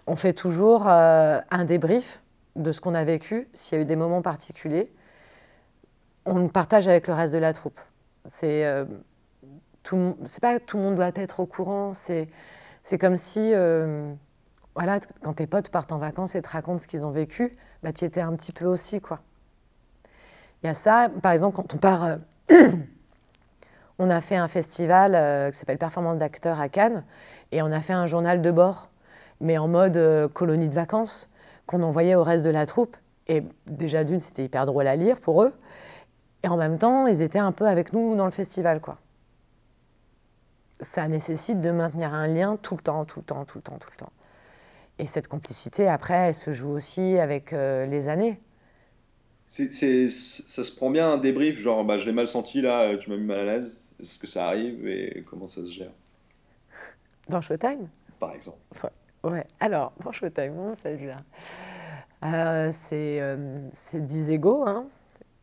On 0.05 0.15
fait 0.15 0.33
toujours 0.33 0.87
euh, 0.87 1.39
un 1.49 1.65
débrief 1.65 2.21
de 2.55 2.71
ce 2.71 2.81
qu'on 2.81 2.93
a 2.93 3.03
vécu, 3.03 3.47
s'il 3.53 3.77
y 3.77 3.79
a 3.79 3.83
eu 3.83 3.85
des 3.85 3.95
moments 3.95 4.21
particuliers. 4.21 4.91
On 6.25 6.39
le 6.39 6.47
partage 6.47 6.87
avec 6.87 7.07
le 7.07 7.13
reste 7.13 7.33
de 7.33 7.39
la 7.39 7.53
troupe. 7.53 7.79
C'est 8.25 8.65
euh, 8.65 8.85
pas 10.41 10.59
tout 10.59 10.77
le 10.77 10.83
monde 10.83 10.95
doit 10.95 11.11
être 11.15 11.39
au 11.41 11.45
courant. 11.45 11.93
C'est 11.93 12.29
comme 12.99 13.17
si, 13.17 13.53
euh, 13.53 14.13
voilà, 14.75 14.99
quand 15.21 15.33
tes 15.33 15.47
potes 15.47 15.69
partent 15.69 15.91
en 15.91 15.97
vacances 15.97 16.35
et 16.35 16.41
te 16.41 16.49
racontent 16.49 16.79
ce 16.79 16.87
qu'ils 16.87 17.05
ont 17.05 17.11
vécu, 17.11 17.53
bah, 17.81 17.91
tu 17.91 18.05
étais 18.05 18.21
un 18.21 18.33
petit 18.35 18.53
peu 18.53 18.65
aussi, 18.65 19.01
quoi. 19.01 19.19
Il 20.63 20.67
y 20.67 20.69
a 20.69 20.73
ça, 20.73 21.09
par 21.21 21.33
exemple, 21.33 21.57
quand 21.57 21.73
on 21.73 21.77
part, 21.77 22.05
euh, 22.05 22.17
on 23.99 24.09
a 24.09 24.21
fait 24.21 24.37
un 24.37 24.47
festival 24.47 25.51
qui 25.51 25.57
s'appelle 25.57 25.77
Performance 25.77 26.17
d'acteurs 26.17 26.61
à 26.61 26.69
Cannes, 26.69 27.03
et 27.51 27.61
on 27.61 27.71
a 27.71 27.81
fait 27.81 27.93
un 27.93 28.05
journal 28.05 28.41
de 28.41 28.51
bord, 28.51 28.89
mais 29.41 29.57
en 29.57 29.67
mode 29.67 30.29
colonie 30.33 30.69
de 30.69 30.73
vacances, 30.73 31.29
qu'on 31.65 31.83
envoyait 31.83 32.15
au 32.15 32.23
reste 32.23 32.45
de 32.45 32.49
la 32.49 32.65
troupe. 32.65 32.95
Et 33.27 33.43
déjà 33.67 34.03
d'une, 34.03 34.19
c'était 34.19 34.45
hyper 34.45 34.65
drôle 34.65 34.87
à 34.87 34.95
lire 34.95 35.19
pour 35.19 35.43
eux, 35.43 35.53
et 36.43 36.47
en 36.47 36.57
même 36.57 36.77
temps, 36.77 37.07
ils 37.07 37.21
étaient 37.21 37.39
un 37.39 37.51
peu 37.51 37.67
avec 37.67 37.93
nous 37.93 38.15
dans 38.15 38.25
le 38.25 38.31
festival, 38.31 38.81
quoi. 38.81 38.99
Ça 40.81 41.07
nécessite 41.07 41.61
de 41.61 41.71
maintenir 41.71 42.13
un 42.13 42.27
lien 42.27 42.57
tout 42.61 42.75
le 42.75 42.81
temps, 42.81 43.05
tout 43.05 43.19
le 43.19 43.25
temps, 43.25 43.45
tout 43.45 43.57
le 43.59 43.61
temps, 43.61 43.77
tout 43.79 43.89
le 43.91 43.97
temps. 43.97 44.11
Et 44.99 45.05
cette 45.05 45.27
complicité, 45.27 45.87
après, 45.87 46.15
elle 46.15 46.35
se 46.35 46.51
joue 46.51 46.71
aussi 46.71 47.17
avec 47.19 47.53
euh, 47.53 47.85
les 47.85 48.09
années. 48.09 48.39
Ça 49.47 50.63
se 50.63 50.75
prend 50.75 50.89
bien 50.89 51.13
un 51.13 51.17
débrief, 51.17 51.59
genre 51.59 51.83
bah, 51.85 51.97
je 51.97 52.05
l'ai 52.05 52.11
mal 52.11 52.27
senti 52.27 52.61
là, 52.61 52.81
euh, 52.89 52.97
tu 52.97 53.09
m'as 53.09 53.17
mis 53.17 53.25
mal 53.25 53.39
à 53.39 53.45
l'aise. 53.45 53.81
Est-ce 53.99 54.19
que 54.19 54.27
ça 54.27 54.47
arrive 54.47 54.87
et 54.87 55.23
comment 55.29 55.47
ça 55.47 55.61
se 55.61 55.69
gère, 55.71 55.91
Dans 57.29 57.39
Showtime? 57.39 57.87
Par 58.19 58.33
exemple 58.33 58.57
Ouais, 59.23 59.45
alors, 59.59 59.91
pour 59.93 60.13
Showtime, 60.13 60.53
comment 60.55 60.75
ça 60.75 60.97
se 60.97 61.01
gère? 61.01 61.23
Euh, 62.23 62.69
C'est 62.71 63.21
euh, 63.21 63.59
c'est 63.73 64.05
10 64.05 64.31
égaux, 64.31 64.65
hein. 64.67 64.87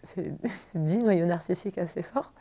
C'est 0.03 0.33
10 0.75 0.99
noyaux 0.99 1.27
narcissiques 1.27 1.79
assez 1.79 2.03
forts. 2.03 2.33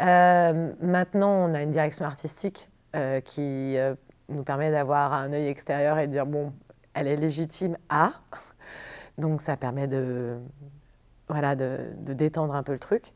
Euh, 0.00 0.72
maintenant, 0.80 1.48
on 1.48 1.54
a 1.54 1.62
une 1.62 1.70
direction 1.70 2.04
artistique 2.04 2.68
euh, 2.96 3.20
qui 3.20 3.76
euh, 3.76 3.94
nous 4.28 4.42
permet 4.42 4.70
d'avoir 4.70 5.12
un 5.12 5.32
œil 5.32 5.48
extérieur 5.48 5.98
et 5.98 6.06
de 6.06 6.12
dire, 6.12 6.26
bon, 6.26 6.52
elle 6.94 7.06
est 7.06 7.16
légitime 7.16 7.76
à. 7.88 8.12
Donc, 9.18 9.42
ça 9.42 9.56
permet 9.56 9.86
de, 9.86 10.38
voilà, 11.28 11.54
de, 11.54 11.78
détendre 11.98 12.54
un 12.54 12.62
peu 12.62 12.72
le 12.72 12.78
truc. 12.78 13.12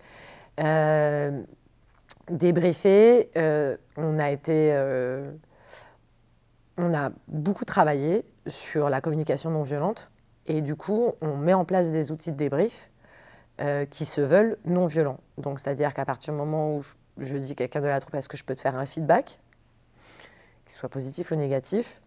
Débriefer, 2.31 3.31
on 3.97 4.19
a 4.19 4.31
été... 4.31 4.77
on 6.77 6.95
a 6.95 7.11
beaucoup 7.29 7.65
travaillé 7.65 8.25
sur 8.47 8.91
la 8.91 9.01
communication 9.01 9.51
non 9.51 9.63
violente 9.63 10.11
et 10.47 10.61
du 10.61 10.77
coup, 10.77 11.13
on 11.23 11.37
met 11.37 11.55
en 11.55 11.65
place 11.65 11.91
des 11.91 12.13
outils 12.13 12.33
de 12.33 12.37
débrief 12.37 12.91
euh, 13.61 13.87
qui 13.87 14.05
se 14.05 14.21
veulent 14.21 14.59
non 14.65 14.87
violents. 14.87 15.21
Donc, 15.39 15.61
c'est-à-dire 15.61 15.95
qu'à 15.95 16.05
partir 16.05 16.33
du 16.33 16.39
moment 16.39 16.77
où 16.77 16.85
je 17.19 17.37
dis 17.37 17.53
à 17.53 17.55
quelqu'un 17.55 17.81
de 17.81 17.87
la 17.87 18.01
troupe, 18.01 18.15
est-ce 18.15 18.29
que 18.29 18.37
je 18.37 18.45
peux 18.45 18.55
te 18.55 18.61
faire 18.61 18.77
un 18.77 18.87
feedback, 18.87 19.39
qu'il 20.65 20.75
soit 20.75 20.89
positif 20.89 21.31
ou 21.31 21.37
négatif, 21.37 22.03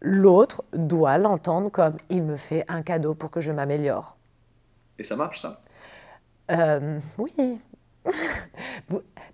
l'autre 0.00 0.64
doit 0.72 1.18
l'entendre 1.18 1.70
comme 1.70 1.96
il 2.08 2.22
me 2.22 2.36
fait 2.36 2.64
un 2.68 2.82
cadeau 2.82 3.14
pour 3.14 3.30
que 3.30 3.40
je 3.40 3.52
m'améliore. 3.52 4.16
Et 4.98 5.04
ça 5.04 5.16
marche 5.16 5.40
ça? 5.40 5.60
Euh, 6.50 6.98
oui. 7.18 7.60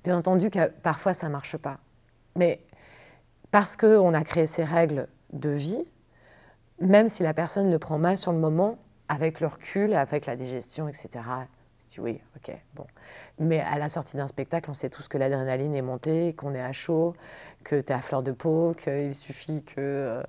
Bien 0.05 0.19
entendu 0.19 0.51
que 0.51 0.69
parfois 0.69 1.14
ça 1.14 1.29
ne 1.29 1.33
marche 1.33 1.57
pas. 1.57 1.79
Mais 2.37 2.61
parce 3.51 3.77
qu'on 3.77 4.12
a 4.12 4.23
créé 4.23 4.47
ces 4.47 4.64
règles 4.64 5.09
de 5.33 5.51
vie, 5.51 5.90
même 6.81 7.09
si 7.09 7.23
la 7.23 7.33
personne 7.33 7.71
le 7.71 7.79
prend 7.79 7.99
mal 7.99 8.16
sur 8.16 8.33
le 8.33 8.38
moment, 8.38 8.79
avec 9.09 9.40
le 9.40 9.47
recul, 9.47 9.95
avec 9.95 10.27
la 10.27 10.37
digestion, 10.37 10.88
etc., 10.88 11.21
dit 11.88 12.01
oui, 12.01 12.21
ok, 12.37 12.55
bon. 12.75 12.87
Mais 13.38 13.61
à 13.61 13.79
la 13.79 13.88
sortie 13.88 14.16
d'un 14.16 14.27
spectacle, 14.27 14.71
on 14.71 14.75
sait 14.75 14.90
tous 14.90 15.09
que 15.09 15.19
l'adrénaline 15.19 15.75
est 15.75 15.83
montée, 15.83 16.35
qu'on 16.35 16.55
est 16.55 16.61
à 16.61 16.73
chaud, 16.73 17.14
que 17.64 17.81
tu 17.81 17.87
es 17.87 17.92
à 17.92 18.01
fleur 18.01 18.23
de 18.23 18.33
peau, 18.33 18.75
qu'il 18.75 19.14
suffit 19.14 19.62
que 19.62 19.75
euh, 19.79 20.23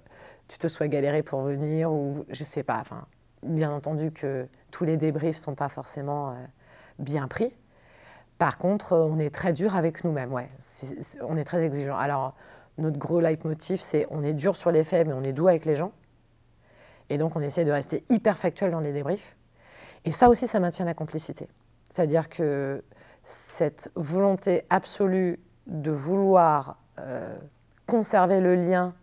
tu 0.48 0.58
te 0.58 0.68
sois 0.68 0.88
galéré 0.88 1.24
pour 1.24 1.42
venir, 1.42 1.92
ou 1.92 2.26
je 2.30 2.44
sais 2.44 2.64
pas. 2.64 2.78
Enfin, 2.80 3.06
bien 3.44 3.72
entendu 3.72 4.12
que 4.12 4.48
tous 4.72 4.86
les 4.86 4.98
débriefs 4.98 5.38
ne 5.38 5.42
sont 5.42 5.56
pas 5.56 5.70
forcément 5.70 6.32
euh, 6.32 6.34
bien 7.00 7.28
pris. 7.28 7.54
Par 8.38 8.58
contre, 8.58 8.94
euh, 8.94 9.06
on 9.06 9.20
est 9.20 9.34
très 9.34 9.54
dur 9.54 9.76
avec 9.76 10.04
nous-mêmes, 10.04 10.34
ouais. 10.34 10.50
On 11.22 11.38
est 11.38 11.44
très 11.44 11.66
exigeant. 11.66 11.98
Alors, 11.98 12.36
notre 12.78 12.98
gros 12.98 13.20
leitmotiv, 13.20 13.80
c'est 13.80 14.06
on 14.12 14.24
est 14.24 14.34
dur 14.34 14.56
sur 14.56 14.72
les 14.72 14.84
faits, 14.84 15.08
mais 15.08 15.14
on 15.14 15.24
est 15.24 15.34
doux 15.34 15.48
avec 15.48 15.66
les 15.66 15.76
gens. 15.76 15.92
Et 17.10 17.18
donc, 17.18 17.36
on 17.36 17.42
essaie 17.42 17.66
de 17.66 17.72
rester 17.72 18.04
hyper 18.10 18.38
factuel 18.38 18.72
dans 18.72 18.80
les 18.80 18.94
débriefs. 18.94 19.36
Et 20.06 20.12
ça 20.12 20.30
aussi, 20.30 20.48
ça 20.48 20.60
maintient 20.60 20.86
la 20.86 20.94
complicité. 20.94 21.48
C'est-à-dire 21.90 22.30
que 22.30 22.84
cette 23.24 23.92
volonté 23.96 24.64
absolue 24.70 25.40
de 25.68 25.92
vouloir 25.92 26.78
euh, 27.00 27.38
conserver 27.86 28.40
le 28.40 28.56
lien 28.56 28.94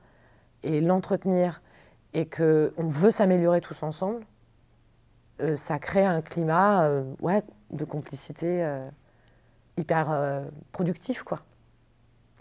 et 0.63 0.81
l'entretenir, 0.81 1.63
et 2.15 2.27
qu'on 2.27 2.89
veut 2.89 3.11
s'améliorer 3.11 3.61
tous 3.61 3.83
ensemble, 3.83 4.25
euh, 5.41 5.57
ça 5.57 5.79
crée 5.79 6.05
un 6.05 6.23
climat 6.23 6.85
euh, 6.85 7.05
ouais, 7.21 7.43
de 7.71 7.85
complicité 7.85 8.67
hyper 9.77 10.45
productif, 10.73 11.23
quoi. 11.23 11.41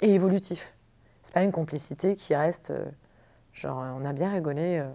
Et 0.01 0.13
évolutif. 0.13 0.75
C'est 1.23 1.33
pas 1.33 1.43
une 1.43 1.51
complicité 1.51 2.15
qui 2.15 2.35
reste 2.35 2.73
genre 3.53 3.83
on 3.99 4.03
a 4.03 4.13
bien 4.13 4.31
rigolé 4.31 4.85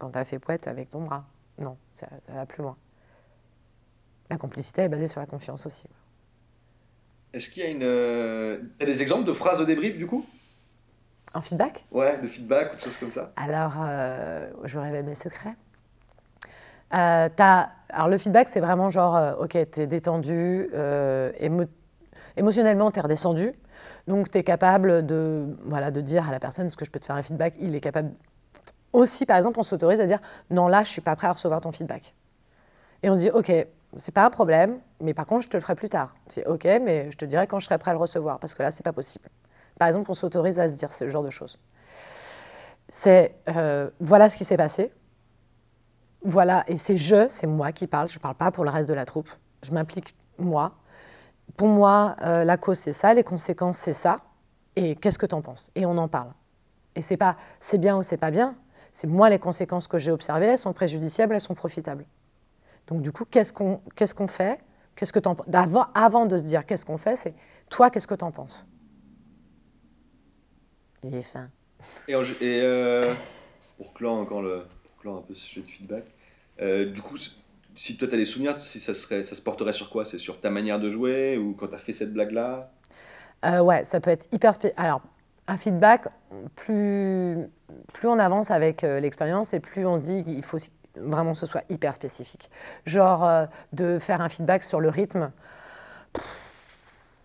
quand 0.00 0.10
t'as 0.10 0.24
fait 0.24 0.38
poète 0.40 0.66
avec 0.66 0.90
ton 0.90 1.02
bras. 1.02 1.24
Non, 1.58 1.76
ça, 1.92 2.08
ça 2.22 2.32
va 2.32 2.46
plus 2.46 2.62
loin. 2.62 2.76
La 4.30 4.36
complicité 4.38 4.82
est 4.82 4.88
basée 4.88 5.06
sur 5.06 5.20
la 5.20 5.26
confiance 5.26 5.66
aussi. 5.66 5.86
Est-ce 7.32 7.48
qu'il 7.50 7.62
y 7.62 7.66
a 7.66 7.68
une. 7.68 7.82
euh, 7.82 8.60
des 8.80 9.02
exemples 9.02 9.24
de 9.24 9.32
phrases 9.32 9.58
de 9.60 9.64
débrief 9.64 9.96
du 9.96 10.06
coup? 10.06 10.24
Un 11.34 11.40
feedback? 11.42 11.84
Ouais, 11.92 12.18
de 12.18 12.26
feedback 12.26 12.72
ou 12.72 12.76
de 12.76 12.80
choses 12.80 12.96
comme 12.96 13.10
ça 13.12 13.32
Alors, 13.36 13.74
euh, 13.80 14.50
je 14.64 14.76
vous 14.76 14.82
révèle 14.84 15.04
mes 15.04 15.14
secrets. 15.14 15.54
Euh, 16.92 17.28
t'as- 17.36 17.70
alors, 17.90 18.08
le 18.08 18.18
feedback, 18.18 18.48
c'est 18.48 18.60
vraiment 18.60 18.88
genre, 18.88 19.16
euh, 19.16 19.34
ok, 19.36 19.56
t'es 19.70 19.86
détendu, 19.86 20.68
euh, 20.74 21.30
émo- 21.40 21.68
émotionnellement, 22.36 22.90
t'es 22.90 23.00
redescendu. 23.00 23.52
Donc, 24.08 24.28
t'es 24.30 24.42
capable 24.42 25.06
de, 25.06 25.56
voilà, 25.66 25.92
de 25.92 26.00
dire 26.00 26.26
à 26.28 26.32
la 26.32 26.40
personne, 26.40 26.66
est-ce 26.66 26.76
que 26.76 26.84
je 26.84 26.90
peux 26.90 26.98
te 26.98 27.04
faire 27.06 27.14
un 27.16 27.22
feedback 27.22 27.54
Il 27.60 27.76
est 27.76 27.80
capable. 27.80 28.10
Aussi, 28.92 29.26
par 29.26 29.36
exemple, 29.36 29.58
on 29.58 29.62
s'autorise 29.62 30.00
à 30.00 30.06
dire, 30.06 30.20
non, 30.50 30.68
là, 30.68 30.82
je 30.82 30.90
suis 30.90 31.00
pas 31.00 31.16
prêt 31.16 31.28
à 31.28 31.32
recevoir 31.32 31.60
ton 31.60 31.72
feedback. 31.72 32.14
Et 33.02 33.10
on 33.10 33.14
se 33.14 33.20
dit, 33.20 33.30
ok, 33.30 33.52
c'est 33.96 34.12
pas 34.12 34.26
un 34.26 34.30
problème, 34.30 34.78
mais 35.00 35.14
par 35.14 35.26
contre, 35.26 35.44
je 35.44 35.48
te 35.48 35.56
le 35.56 35.60
ferai 35.60 35.74
plus 35.74 35.88
tard. 35.88 36.14
C'est 36.26 36.46
ok, 36.46 36.64
mais 36.82 37.10
je 37.10 37.16
te 37.16 37.24
dirai 37.24 37.46
quand 37.46 37.60
je 37.60 37.66
serai 37.66 37.78
prêt 37.78 37.90
à 37.90 37.94
le 37.94 38.00
recevoir, 38.00 38.38
parce 38.38 38.54
que 38.54 38.62
là, 38.62 38.70
c'est 38.70 38.82
pas 38.82 38.92
possible. 38.92 39.28
Par 39.78 39.88
exemple, 39.88 40.10
on 40.10 40.14
s'autorise 40.14 40.60
à 40.60 40.68
se 40.68 40.74
dire 40.74 40.92
ce 40.92 41.08
genre 41.08 41.22
de 41.22 41.30
choses 41.30 41.58
c'est 42.90 43.36
euh, 43.48 43.88
voilà 44.00 44.28
ce 44.28 44.36
qui 44.36 44.44
s'est 44.44 44.56
passé. 44.56 44.92
Voilà, 46.22 46.64
et 46.66 46.76
c'est 46.76 46.98
je, 46.98 47.28
c'est 47.28 47.46
moi 47.46 47.72
qui 47.72 47.86
parle, 47.86 48.08
je 48.08 48.18
ne 48.18 48.20
parle 48.20 48.34
pas 48.34 48.50
pour 48.50 48.64
le 48.64 48.70
reste 48.70 48.88
de 48.88 48.94
la 48.94 49.06
troupe. 49.06 49.30
Je 49.62 49.72
m'implique 49.72 50.14
moi. 50.38 50.72
Pour 51.56 51.68
moi, 51.68 52.16
euh, 52.22 52.44
la 52.44 52.58
cause 52.58 52.78
c'est 52.78 52.92
ça, 52.92 53.14
les 53.14 53.24
conséquences 53.24 53.78
c'est 53.78 53.94
ça. 53.94 54.20
Et 54.76 54.96
qu'est-ce 54.96 55.18
que 55.18 55.26
tu 55.26 55.34
en 55.34 55.40
penses? 55.40 55.70
Et 55.74 55.86
on 55.86 55.96
en 55.96 56.08
parle. 56.08 56.32
Et 56.94 57.02
c'est 57.02 57.16
pas 57.16 57.36
c'est 57.60 57.78
bien 57.78 57.96
ou 57.96 58.02
c'est 58.02 58.18
pas 58.18 58.30
bien, 58.30 58.54
c'est 58.92 59.06
moi 59.06 59.30
les 59.30 59.38
conséquences 59.38 59.88
que 59.88 59.98
j'ai 59.98 60.10
observées, 60.10 60.46
elles 60.46 60.58
sont 60.58 60.72
préjudiciables, 60.72 61.34
elles 61.34 61.40
sont 61.40 61.54
profitables. 61.54 62.04
Donc 62.86 63.02
du 63.02 63.12
coup, 63.12 63.24
qu'est-ce 63.24 63.52
qu'on 63.52 63.80
qu'est-ce 63.94 64.14
qu'on 64.14 64.26
fait? 64.26 64.60
Qu'est-ce 64.96 65.12
que 65.12 65.20
avant, 65.52 65.86
avant 65.94 66.26
de 66.26 66.36
se 66.36 66.44
dire 66.44 66.66
qu'est-ce 66.66 66.84
qu'on 66.84 66.98
fait, 66.98 67.16
c'est 67.16 67.34
toi, 67.68 67.90
qu'est-ce 67.90 68.06
que 68.06 68.14
tu 68.14 68.24
en 68.24 68.32
penses? 68.32 68.66
Il 71.02 71.14
est 71.14 71.22
fin. 71.22 71.48
Et, 72.08 72.14
euh, 72.42 73.12
pour 73.78 73.94
clore 73.94 74.18
encore 74.18 74.42
le, 74.42 74.64
pour 74.82 74.96
clore 74.98 75.16
un 75.18 75.22
peu 75.22 75.34
ce 75.34 75.40
sujet 75.40 75.62
de 75.62 75.70
feedback, 75.70 76.04
euh, 76.60 76.92
du 76.92 77.00
coup, 77.00 77.16
si 77.76 77.96
toi 77.96 78.08
tu 78.08 78.14
as 78.14 78.18
des 78.18 78.24
souvenirs, 78.26 78.60
si 78.60 78.78
ça, 78.78 78.92
serait, 78.92 79.22
ça 79.22 79.34
se 79.34 79.40
porterait 79.40 79.72
sur 79.72 79.88
quoi? 79.88 80.04
C'est 80.04 80.18
sur 80.18 80.40
ta 80.40 80.50
manière 80.50 80.78
de 80.78 80.90
jouer 80.90 81.38
ou 81.38 81.54
quand 81.54 81.68
tu 81.68 81.74
as 81.74 81.78
fait 81.78 81.92
cette 81.92 82.12
blague-là? 82.12 82.70
Euh, 83.46 83.60
Ouais, 83.60 83.84
ça 83.84 84.00
peut 84.00 84.10
être 84.10 84.28
hyper 84.32 84.52
Alors, 84.76 85.00
un 85.50 85.56
feedback, 85.56 86.08
plus, 86.54 87.36
plus 87.92 88.08
on 88.08 88.18
avance 88.18 88.50
avec 88.50 88.82
l'expérience 88.82 89.52
et 89.52 89.60
plus 89.60 89.84
on 89.86 89.96
se 89.96 90.02
dit 90.02 90.24
qu'il 90.24 90.42
faut 90.42 90.58
vraiment 90.96 91.32
que 91.32 91.38
ce 91.38 91.46
soit 91.46 91.64
hyper 91.68 91.92
spécifique. 91.94 92.50
Genre 92.86 93.48
de 93.72 93.98
faire 93.98 94.20
un 94.20 94.28
feedback 94.28 94.62
sur 94.62 94.80
le 94.80 94.88
rythme. 94.88 95.30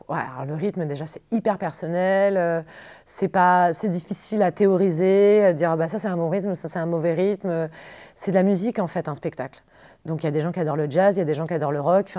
Le 0.10 0.54
rythme 0.54 0.86
déjà 0.86 1.06
c'est 1.06 1.22
hyper 1.32 1.58
personnel, 1.58 2.38
euh, 2.38 2.62
c'est 3.06 3.90
difficile 3.90 4.44
à 4.44 4.52
théoriser, 4.52 5.44
à 5.44 5.54
dire 5.54 5.72
ah 5.72 5.76
bah 5.76 5.88
ça 5.88 5.98
c'est 5.98 6.08
un 6.08 6.18
bon 6.18 6.30
rythme, 6.30 6.54
ça 6.54 6.70
c'est 6.70 6.80
un 6.80 6.86
mauvais 6.86 7.14
rythme. 7.14 7.70
C'est 8.14 8.32
de 8.32 8.36
la 8.36 8.44
musique 8.44 8.80
en 8.80 8.88
fait 8.88 9.08
un 9.08 9.16
spectacle. 9.16 9.62
Donc 10.06 10.22
il 10.22 10.26
y 10.26 10.28
a 10.28 10.32
des 10.32 10.42
gens 10.42 10.52
qui 10.52 10.60
adorent 10.60 10.78
le 10.78 10.90
jazz, 10.90 11.16
il 11.16 11.20
y 11.20 11.22
a 11.22 11.26
des 11.26 11.34
gens 11.34 11.48
qui 11.48 11.54
adorent 11.56 11.72
le 11.72 11.82
rock. 11.82 12.14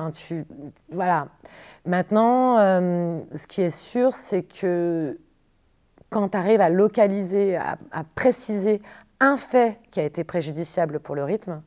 Voilà. 0.91 1.29
Maintenant, 1.85 2.59
euh, 2.59 3.17
ce 3.35 3.47
qui 3.47 3.63
est 3.63 3.71
sûr 3.71 4.13
c'est 4.13 4.43
que 4.43 5.17
quand 6.17 6.31
tu 6.31 6.39
arrives 6.39 6.63
à 6.63 6.71
localiser, 6.71 7.57
à, 7.57 7.77
préciser 8.15 8.81
un 9.21 9.37
fait 9.37 9.79
qui 9.91 10.01
a 10.01 10.03
été 10.03 10.25
préjudiciable 10.25 10.99
pour 10.99 11.15
le 11.15 11.23
rythme, 11.25 11.61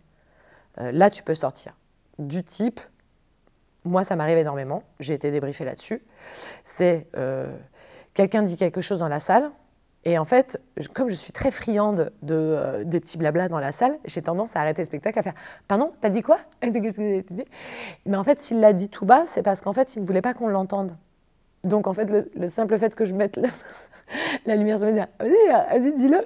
euh, 0.81 0.91
là 0.91 1.11
tu 1.11 1.21
peux 1.21 1.35
sortir. 1.35 1.77
Du 2.17 2.43
type, 2.43 2.79
moi 3.85 4.03
ça 4.03 4.15
m'arrive 4.15 4.39
énormément, 4.39 4.81
j'ai 4.99 5.13
été 5.13 5.29
débriefée 5.29 5.65
là-dessus, 5.65 6.01
c'est 6.65 7.05
euh, 7.15 7.55
quelqu'un 8.15 8.41
dit 8.41 8.57
quelque 8.57 8.81
chose 8.81 8.97
dans 8.97 9.07
la 9.07 9.19
salle, 9.19 9.51
et 10.03 10.17
en 10.17 10.25
fait, 10.25 10.59
comme 10.93 11.09
je 11.09 11.15
suis 11.15 11.31
très 11.31 11.51
friande 11.51 12.11
de, 12.23 12.33
euh, 12.33 12.83
des 12.83 12.99
petits 12.99 13.19
blablas 13.19 13.49
dans 13.49 13.59
la 13.59 13.71
salle, 13.71 13.99
j'ai 14.05 14.23
tendance 14.23 14.55
à 14.55 14.61
arrêter 14.61 14.81
le 14.81 14.87
spectacle, 14.87 15.19
à 15.19 15.21
faire 15.21 15.35
Pardon, 15.67 15.91
t'as 16.01 16.09
dit 16.09 16.23
quoi? 16.23 16.39
Mais 16.63 18.17
en 18.17 18.23
fait, 18.23 18.39
s'il 18.39 18.61
l'a 18.61 18.73
dit 18.73 18.89
tout 18.89 19.05
bas, 19.05 19.25
c'est 19.27 19.43
parce 19.43 19.61
qu'en 19.61 19.73
fait, 19.73 19.95
il 19.95 20.01
ne 20.01 20.07
voulait 20.07 20.23
pas 20.23 20.33
qu'on 20.33 20.47
l'entende. 20.47 20.93
Donc 21.63 21.87
en 21.87 21.93
fait, 21.93 22.09
le, 22.35 22.47
simple 22.47 22.77
fait 22.77 22.95
que 22.95 23.05
je 23.05 23.13
mette 23.13 23.37
la, 24.45 24.55
lumière 24.55 24.77
sur 24.77 24.87
le 24.87 24.93
dire 24.93 25.07
Vas-y, 25.19 25.93
dis-le. 25.93 26.21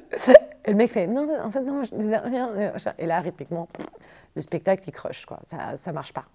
Et 0.65 0.71
le 0.71 0.77
mec 0.77 0.91
fait 0.91 1.07
Non, 1.07 1.27
en 1.43 1.51
fait, 1.51 1.61
non, 1.61 1.83
je 1.83 1.95
disais 1.95 2.17
rien. 2.17 2.51
Et 2.97 3.05
là, 3.05 3.19
rythmiquement, 3.19 3.67
le 4.35 4.41
spectacle, 4.41 4.83
il 4.87 4.91
crush, 4.91 5.25
quoi. 5.25 5.39
Ça 5.45 5.73
ne 5.87 5.91
marche 5.93 6.13
pas. 6.13 6.25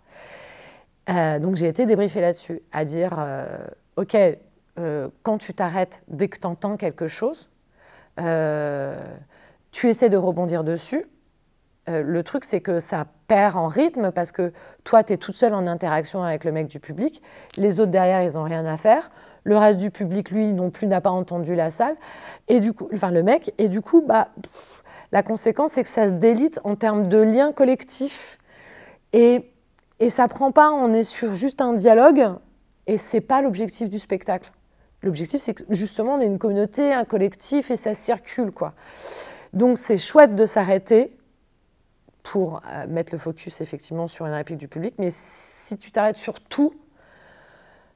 Euh, 1.09 1.39
donc 1.39 1.57
j'ai 1.57 1.69
été 1.69 1.87
débriefée 1.87 2.21
là-dessus, 2.21 2.61
à 2.71 2.85
dire, 2.85 3.15
euh, 3.19 3.47
OK, 3.97 4.15
euh, 4.79 5.09
quand 5.23 5.39
tu 5.39 5.55
t'arrêtes, 5.55 6.03
dès 6.09 6.29
que 6.29 6.39
tu 6.39 6.47
entends 6.47 6.77
quelque 6.77 7.07
chose, 7.07 7.49
tu 9.71 9.89
essaies 9.89 10.11
de 10.11 10.17
rebondir 10.17 10.65
dessus. 10.65 11.07
le 11.87 12.23
truc, 12.23 12.45
c'est 12.45 12.61
que 12.61 12.79
ça 12.79 13.07
perd 13.29 13.57
en 13.57 13.69
rythme 13.69 14.11
parce 14.11 14.33
que 14.33 14.53
toi, 14.83 15.05
tu 15.05 15.13
es 15.13 15.17
toute 15.17 15.37
seule 15.37 15.55
en 15.55 15.67
interaction 15.67 16.25
avec 16.25 16.45
le 16.45 16.51
mec 16.51 16.67
du 16.67 16.81
public. 16.81 17.23
Les 17.57 17.79
autres 17.79 17.93
derrière, 17.93 18.23
ils 18.23 18.33
n'ont 18.33 18.45
rien 18.45 18.67
à 18.67 18.77
faire. 18.77 19.11
Le 19.45 19.57
reste 19.57 19.79
du 19.79 19.91
public, 19.91 20.31
lui, 20.31 20.53
non 20.53 20.71
plus, 20.71 20.89
n'a 20.89 21.01
pas 21.01 21.11
entendu 21.11 21.55
la 21.55 21.71
salle. 21.71 21.95
Et 22.49 22.59
du 22.59 22.73
coup, 22.73 22.89
enfin, 22.93 23.13
le 23.13 23.23
mec. 23.23 23.55
Et 23.59 23.69
du 23.69 23.81
coup, 23.81 24.03
bah, 24.03 24.29
la 25.13 25.23
conséquence, 25.23 25.73
c'est 25.73 25.85
que 25.85 25.89
ça 25.89 26.09
se 26.09 26.13
délite 26.13 26.59
en 26.65 26.75
termes 26.75 27.07
de 27.07 27.19
lien 27.19 27.53
collectif. 27.53 28.39
Et 29.13 29.53
et 30.01 30.11
ça 30.11 30.29
prend 30.29 30.53
pas, 30.53 30.71
on 30.71 30.93
est 30.93 31.05
sur 31.05 31.35
juste 31.35 31.61
un 31.61 31.73
dialogue, 31.73 32.35
et 32.87 32.99
c'est 32.99 33.21
pas 33.21 33.43
l'objectif 33.43 33.91
du 33.91 33.99
spectacle. 33.99 34.53
L'objectif, 35.03 35.41
c'est 35.41 35.55
que 35.55 35.65
justement, 35.71 36.15
on 36.15 36.21
est 36.21 36.27
une 36.27 36.39
communauté, 36.39 36.93
un 36.93 37.05
collectif, 37.05 37.71
et 37.71 37.77
ça 37.77 37.95
circule, 37.95 38.53
quoi. 38.53 38.75
Donc, 39.53 39.77
c'est 39.77 39.97
chouette 39.97 40.37
de 40.37 40.45
s'arrêter 40.45 41.18
pour 42.31 42.61
euh, 42.67 42.87
mettre 42.87 43.15
le 43.15 43.19
focus, 43.19 43.63
effectivement, 43.63 44.07
sur 44.07 44.27
une 44.27 44.35
réplique 44.35 44.59
du 44.59 44.69
public, 44.69 44.95
mais 44.99 45.09
si 45.11 45.79
tu 45.79 45.91
t'arrêtes 45.91 46.19
sur 46.19 46.41
tout, 46.41 46.75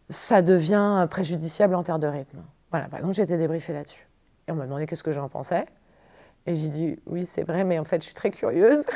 ça 0.09 0.41
devient 0.41 1.07
préjudiciable 1.11 1.75
en 1.75 1.83
termes 1.83 2.01
de 2.01 2.07
rythme. 2.07 2.39
Voilà, 2.71 2.89
par 2.89 3.01
exemple, 3.01 3.15
j'ai 3.15 3.25
été 3.25 3.37
débriefée 3.37 3.75
là-dessus. 3.75 4.09
Et 4.49 4.53
on 4.53 4.55
m'a 4.55 4.65
demandé 4.65 4.87
qu'est-ce 4.87 5.03
que 5.03 5.13
j'en 5.13 5.29
pensais. 5.29 5.67
Et 6.47 6.55
j'ai 6.55 6.71
dit, 6.71 6.99
oui, 7.07 7.27
c'est 7.27 7.43
vrai, 7.43 7.65
mais 7.65 7.79
en 7.79 7.85
fait, 7.85 8.01
je 8.01 8.07
suis 8.07 8.15
très 8.15 8.31
curieuse. 8.31 8.87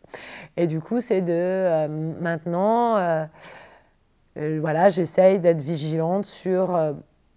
Et 0.56 0.66
du 0.66 0.80
coup, 0.80 1.00
c'est 1.00 1.20
de 1.20 1.32
euh, 1.32 1.86
maintenant, 2.20 2.96
euh, 2.96 3.26
voilà, 4.60 4.88
j'essaye 4.88 5.38
d'être 5.38 5.62
vigilante 5.62 6.26
sur. 6.26 6.76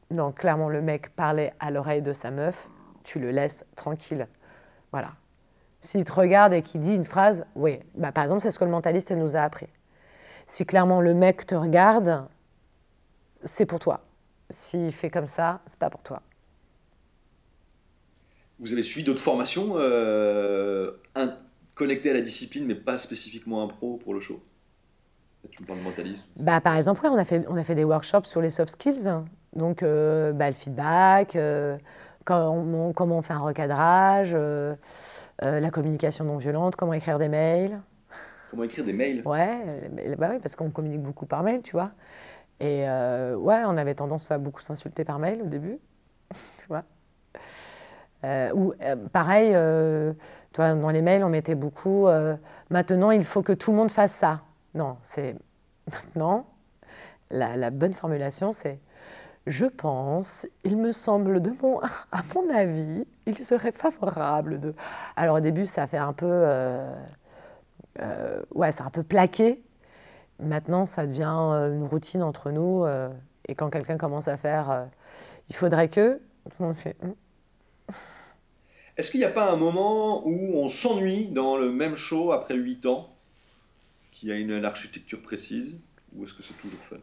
non, 0.09 0.31
clairement, 0.31 0.69
le 0.69 0.81
mec 0.81 1.15
parlait 1.15 1.53
à 1.59 1.69
l'oreille 1.69 2.01
de 2.01 2.13
sa 2.13 2.31
meuf, 2.31 2.67
tu 3.03 3.19
le 3.19 3.29
laisses 3.29 3.63
tranquille. 3.75 4.27
Voilà. 4.91 5.09
S'il 5.83 6.05
te 6.05 6.13
regarde 6.13 6.53
et 6.53 6.61
qu'il 6.61 6.79
dit 6.79 6.95
une 6.95 7.03
phrase, 7.03 7.45
oui, 7.55 7.79
bah, 7.95 8.13
par 8.13 8.23
exemple, 8.23 8.41
c'est 8.41 8.51
ce 8.51 8.57
que 8.57 8.63
le 8.63 8.71
mentaliste 8.71 9.11
nous 9.11 9.35
a 9.35 9.41
appris. 9.41 9.67
Si 10.45 10.65
clairement 10.65 11.01
le 11.01 11.13
mec 11.13 11.45
te 11.45 11.55
regarde, 11.55 12.25
c'est 13.43 13.65
pour 13.65 13.79
toi. 13.79 13.99
S'il 14.49 14.93
fait 14.93 15.09
comme 15.09 15.27
ça, 15.27 15.59
c'est 15.67 15.77
pas 15.77 15.89
pour 15.89 16.01
toi. 16.01 16.21
Vous 18.59 18.71
avez 18.71 18.81
suivi 18.81 19.03
d'autres 19.03 19.19
formations 19.19 19.73
euh, 19.75 20.91
connecté 21.75 22.11
à 22.11 22.13
la 22.13 22.21
discipline, 22.21 22.65
mais 22.65 22.75
pas 22.75 22.97
spécifiquement 22.97 23.61
un 23.61 23.67
pro 23.67 23.97
pour 23.97 24.13
le 24.13 24.21
show? 24.21 24.41
Tu 25.51 25.63
parles 25.63 25.79
de 25.79 25.83
mentalisme 25.83 26.27
bah, 26.39 26.61
Par 26.61 26.77
exemple, 26.77 27.05
on, 27.05 27.17
a 27.17 27.25
fait, 27.25 27.45
on 27.49 27.57
a 27.57 27.63
fait 27.63 27.75
des 27.75 27.83
workshops 27.83 28.23
sur 28.23 28.39
les 28.39 28.49
soft 28.49 28.69
skills. 28.69 29.11
Donc, 29.53 29.83
euh, 29.83 30.31
bah, 30.31 30.47
le 30.47 30.55
feedback, 30.55 31.35
euh, 31.35 31.77
comment, 32.23 32.93
on, 32.97 33.21
fait 33.21 33.33
un 33.33 33.39
recadrage, 33.39 34.31
euh, 34.33 34.75
la 35.41 35.69
communication 35.69 36.25
non 36.25 36.37
violente, 36.37 36.75
comment 36.75 36.93
écrire 36.93 37.19
des 37.19 37.29
mails. 37.29 37.79
Comment 38.51 38.63
écrire 38.63 38.85
des 38.85 38.93
mails? 38.93 39.21
Ouais, 39.25 39.89
bah 40.17 40.29
oui, 40.31 40.39
parce 40.41 40.55
qu'on 40.55 40.69
communique 40.69 41.01
beaucoup 41.01 41.25
par 41.25 41.43
mail, 41.43 41.61
tu 41.61 41.71
vois. 41.71 41.91
Et 42.59 42.83
ouais, 42.83 43.63
on 43.65 43.77
avait 43.77 43.95
tendance 43.95 44.31
à 44.31 44.37
beaucoup 44.37 44.61
s'insulter 44.61 45.03
par 45.03 45.19
mail 45.19 45.41
au 45.41 45.47
début. 45.47 45.79
tu 46.31 46.67
vois 46.67 46.83
euh, 48.23 48.51
ou 48.53 48.73
euh, 48.81 48.95
pareil, 49.11 49.51
euh, 49.53 50.13
toi, 50.53 50.73
dans 50.75 50.89
les 50.89 51.01
mails, 51.01 51.23
on 51.23 51.29
mettait 51.29 51.55
beaucoup 51.55 52.07
maintenant, 52.69 53.11
il 53.11 53.23
faut 53.23 53.41
que 53.41 53.53
tout 53.53 53.71
le 53.71 53.77
monde 53.77 53.91
fasse 53.91 54.13
ça. 54.13 54.41
Non, 54.73 54.97
c'est 55.01 55.35
maintenant, 55.91 56.45
la, 57.29 57.69
bonne 57.69 57.93
formulation, 57.93 58.51
c'est 58.51 58.79
je 59.47 59.65
pense, 59.65 60.47
il 60.63 60.77
me 60.77 60.91
semble, 60.91 61.41
de 61.41 61.51
mon, 61.61 61.79
à 62.11 62.21
mon 62.35 62.49
avis, 62.53 63.05
il 63.25 63.37
serait 63.37 63.71
favorable 63.71 64.59
de. 64.59 64.73
Alors 65.15 65.37
au 65.37 65.41
début, 65.41 65.65
ça 65.65 65.87
fait 65.87 65.97
un 65.97 66.13
peu. 66.13 66.45
ouais, 68.53 68.71
c'est 68.71 68.83
un 68.83 68.89
peu 68.89 69.03
plaqué. 69.03 69.63
Maintenant, 70.39 70.85
ça 70.85 71.05
devient 71.05 71.25
une 71.25 71.85
routine 71.85 72.23
entre 72.23 72.51
nous. 72.51 72.85
et 73.47 73.55
quand 73.55 73.69
quelqu'un 73.69 73.97
commence 73.97 74.27
à 74.27 74.37
faire 74.37 74.87
il 75.49 75.55
faudrait 75.55 75.89
que, 75.89 76.19
tout 76.45 76.57
le 76.59 76.65
monde 76.65 76.75
fait. 76.75 76.95
Hmm. 77.01 77.13
Est-ce 78.97 79.09
qu'il 79.09 79.19
n'y 79.19 79.25
a 79.25 79.29
pas 79.29 79.51
un 79.51 79.55
moment 79.55 80.25
où 80.27 80.55
on 80.55 80.69
s'ennuie 80.69 81.29
dans 81.29 81.57
le 81.57 81.71
même 81.71 81.95
show 81.95 82.31
après 82.31 82.55
8 82.55 82.85
ans, 82.85 83.15
qui 84.11 84.31
a 84.31 84.35
une, 84.35 84.63
architecture 84.63 85.21
précise, 85.21 85.79
ou 86.13 86.23
est-ce 86.23 86.33
que 86.35 86.43
c'est 86.43 86.53
toujours 86.53 86.79
fun? 86.79 86.97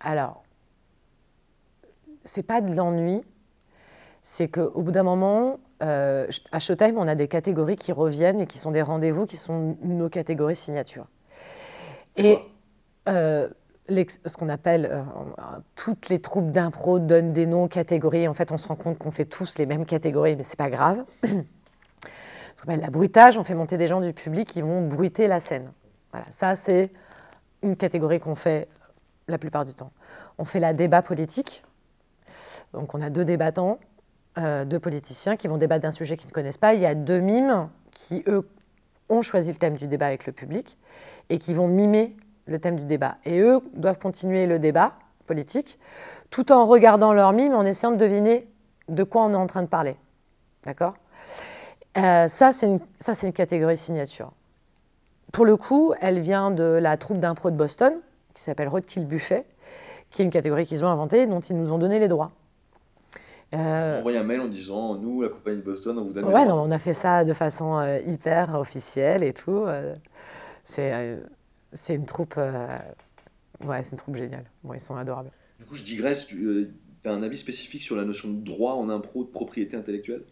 Alors, 0.00 0.42
c'est 2.24 2.42
pas 2.42 2.60
de 2.60 2.74
l'ennui, 2.74 3.22
c'est 4.22 4.48
qu'au 4.48 4.82
bout 4.82 4.92
d'un 4.92 5.02
moment, 5.02 5.58
euh, 5.82 6.26
à 6.52 6.60
Showtime, 6.60 6.98
on 6.98 7.08
a 7.08 7.14
des 7.14 7.28
catégories 7.28 7.76
qui 7.76 7.92
reviennent 7.92 8.40
et 8.40 8.46
qui 8.46 8.58
sont 8.58 8.70
des 8.70 8.82
rendez-vous 8.82 9.26
qui 9.26 9.36
sont 9.36 9.76
nos 9.82 10.08
catégories 10.08 10.56
signature. 10.56 11.06
Et 12.16 12.38
ce 13.08 14.36
qu'on 14.36 14.48
appelle 14.48 14.88
euh, 14.90 15.02
toutes 15.74 16.08
les 16.08 16.20
troupes 16.20 16.50
d'impro 16.50 16.98
donnent 16.98 17.32
des 17.32 17.46
noms, 17.46 17.68
catégories. 17.68 18.28
En 18.28 18.34
fait, 18.34 18.52
on 18.52 18.58
se 18.58 18.68
rend 18.68 18.76
compte 18.76 18.98
qu'on 18.98 19.10
fait 19.10 19.24
tous 19.24 19.58
les 19.58 19.66
mêmes 19.66 19.86
catégories, 19.86 20.36
mais 20.36 20.42
c'est 20.42 20.58
pas 20.58 20.70
grave. 20.70 21.04
ce 21.24 22.62
qu'on 22.62 22.72
appelle 22.72 22.80
la 22.80 22.90
bruitage, 22.90 23.38
on 23.38 23.44
fait 23.44 23.54
monter 23.54 23.78
des 23.78 23.88
gens 23.88 24.00
du 24.00 24.12
public 24.12 24.48
qui 24.48 24.62
vont 24.62 24.86
bruiter 24.86 25.26
la 25.26 25.40
scène. 25.40 25.72
Voilà, 26.12 26.26
ça 26.30 26.54
c'est 26.54 26.90
une 27.62 27.76
catégorie 27.76 28.20
qu'on 28.20 28.34
fait 28.34 28.68
la 29.28 29.38
plupart 29.38 29.64
du 29.64 29.74
temps. 29.74 29.92
On 30.38 30.44
fait 30.44 30.60
la 30.60 30.72
débat 30.72 31.02
politique. 31.02 31.64
Donc 32.72 32.94
on 32.94 33.00
a 33.00 33.10
deux 33.10 33.24
débattants, 33.24 33.78
euh, 34.38 34.64
deux 34.64 34.78
politiciens 34.78 35.36
qui 35.36 35.48
vont 35.48 35.56
débattre 35.56 35.82
d'un 35.82 35.90
sujet 35.90 36.16
qu'ils 36.16 36.28
ne 36.28 36.34
connaissent 36.34 36.58
pas. 36.58 36.74
Il 36.74 36.80
y 36.80 36.86
a 36.86 36.94
deux 36.94 37.20
mimes 37.20 37.68
qui, 37.90 38.22
eux, 38.26 38.48
ont 39.08 39.22
choisi 39.22 39.52
le 39.52 39.58
thème 39.58 39.76
du 39.76 39.86
débat 39.86 40.06
avec 40.06 40.26
le 40.26 40.32
public 40.32 40.78
et 41.30 41.38
qui 41.38 41.54
vont 41.54 41.68
mimer 41.68 42.16
le 42.46 42.58
thème 42.58 42.76
du 42.76 42.84
débat. 42.84 43.16
Et 43.24 43.40
eux 43.40 43.60
doivent 43.74 43.98
continuer 43.98 44.46
le 44.46 44.58
débat 44.58 44.94
politique 45.26 45.78
tout 46.30 46.52
en 46.52 46.66
regardant 46.66 47.12
leur 47.12 47.32
mime, 47.32 47.54
en 47.54 47.64
essayant 47.64 47.92
de 47.92 47.96
deviner 47.96 48.48
de 48.88 49.02
quoi 49.02 49.24
on 49.24 49.32
est 49.32 49.36
en 49.36 49.46
train 49.46 49.62
de 49.62 49.68
parler. 49.68 49.96
D'accord? 50.64 50.94
Euh, 51.96 52.28
Ça, 52.28 52.52
c'est 52.52 52.66
une, 52.66 52.80
une, 53.22 53.32
catégorie 53.32 53.76
signature. 53.76 54.32
pour 55.32 55.44
le 55.44 55.56
coup, 55.56 55.94
elle 56.00 56.20
vient 56.20 56.50
de 56.50 56.64
la 56.64 56.96
troupe 56.96 57.18
d'impro 57.18 57.50
de 57.50 57.56
Boston, 57.56 57.94
qui 58.38 58.44
s'appelle 58.44 58.68
Roadkill 58.68 59.04
Buffet, 59.04 59.44
qui 60.10 60.22
est 60.22 60.24
une 60.24 60.30
catégorie 60.30 60.64
qu'ils 60.64 60.84
ont 60.84 60.88
inventée, 60.88 61.26
dont 61.26 61.40
ils 61.40 61.56
nous 61.56 61.72
ont 61.72 61.78
donné 61.78 61.98
les 61.98 62.06
droits. 62.06 62.30
Euh... 63.52 63.94
J'ai 63.94 63.98
envoyé 63.98 64.18
un 64.18 64.22
mail 64.22 64.40
en 64.40 64.46
disant 64.46 64.94
Nous, 64.94 65.22
la 65.22 65.28
compagnie 65.28 65.56
de 65.56 65.62
Boston, 65.62 65.98
on 65.98 66.04
vous 66.04 66.12
donne 66.12 66.26
ouais, 66.26 66.46
non, 66.46 66.62
on 66.62 66.70
a 66.70 66.78
fait 66.78 66.94
ça 66.94 67.24
de 67.24 67.32
façon 67.32 67.78
euh, 67.78 67.98
hyper 68.06 68.54
officielle 68.54 69.24
et 69.24 69.32
tout. 69.32 69.64
Euh, 69.66 69.96
c'est, 70.62 70.94
euh, 70.94 71.20
c'est 71.72 71.96
une 71.96 72.06
troupe. 72.06 72.36
ouais, 72.36 73.82
c'est 73.82 73.92
une 73.92 73.98
troupe 73.98 74.14
géniale. 74.14 74.44
Bon, 74.62 74.72
ils 74.72 74.80
sont 74.80 74.94
adorables. 74.94 75.32
Du 75.58 75.66
coup, 75.66 75.74
je 75.74 75.82
digresse. 75.82 76.28
Tu 76.28 76.70
as 77.04 77.10
un 77.10 77.22
avis 77.22 77.38
spécifique 77.38 77.82
sur 77.82 77.96
la 77.96 78.04
notion 78.04 78.30
de 78.30 78.40
droit 78.40 78.74
en 78.74 78.88
impro, 78.88 79.24
de 79.24 79.30
propriété 79.30 79.76
intellectuelle? 79.76 80.24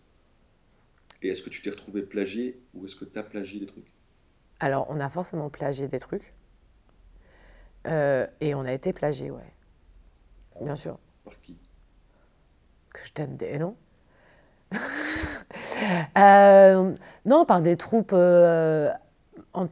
Et 1.23 1.29
est-ce 1.29 1.43
que 1.43 1.51
tu 1.51 1.61
t'es 1.61 1.71
retrouvé 1.71 2.03
plagié 2.03 2.61
ou 2.75 2.85
est-ce 2.85 2.95
que 2.95 3.05
tu 3.05 3.19
as 3.19 3.23
plagié 3.25 3.59
des 3.59 3.67
trucs? 3.67 3.91
Alors, 4.61 4.87
on 4.91 5.01
a 5.01 5.09
forcément 5.09 5.49
plagié 5.49 5.89
des 5.89 5.99
trucs. 5.99 6.35
Et 7.87 8.55
on 8.55 8.65
a 8.65 8.73
été 8.73 8.93
plagié, 8.93 9.31
ouais. 9.31 9.53
Bien 10.61 10.77
sûr. 10.77 10.99
Par 11.25 11.35
qui? 11.41 11.57
Que 12.93 13.01
je 13.05 13.13
donne 13.15 13.37
des 13.37 13.59
noms. 13.59 13.77
euh, 16.19 16.95
non, 17.25 17.45
par 17.45 17.61
des 17.61 17.77
troupes 17.77 18.13
euh, 18.13 18.91
en, 19.53 19.67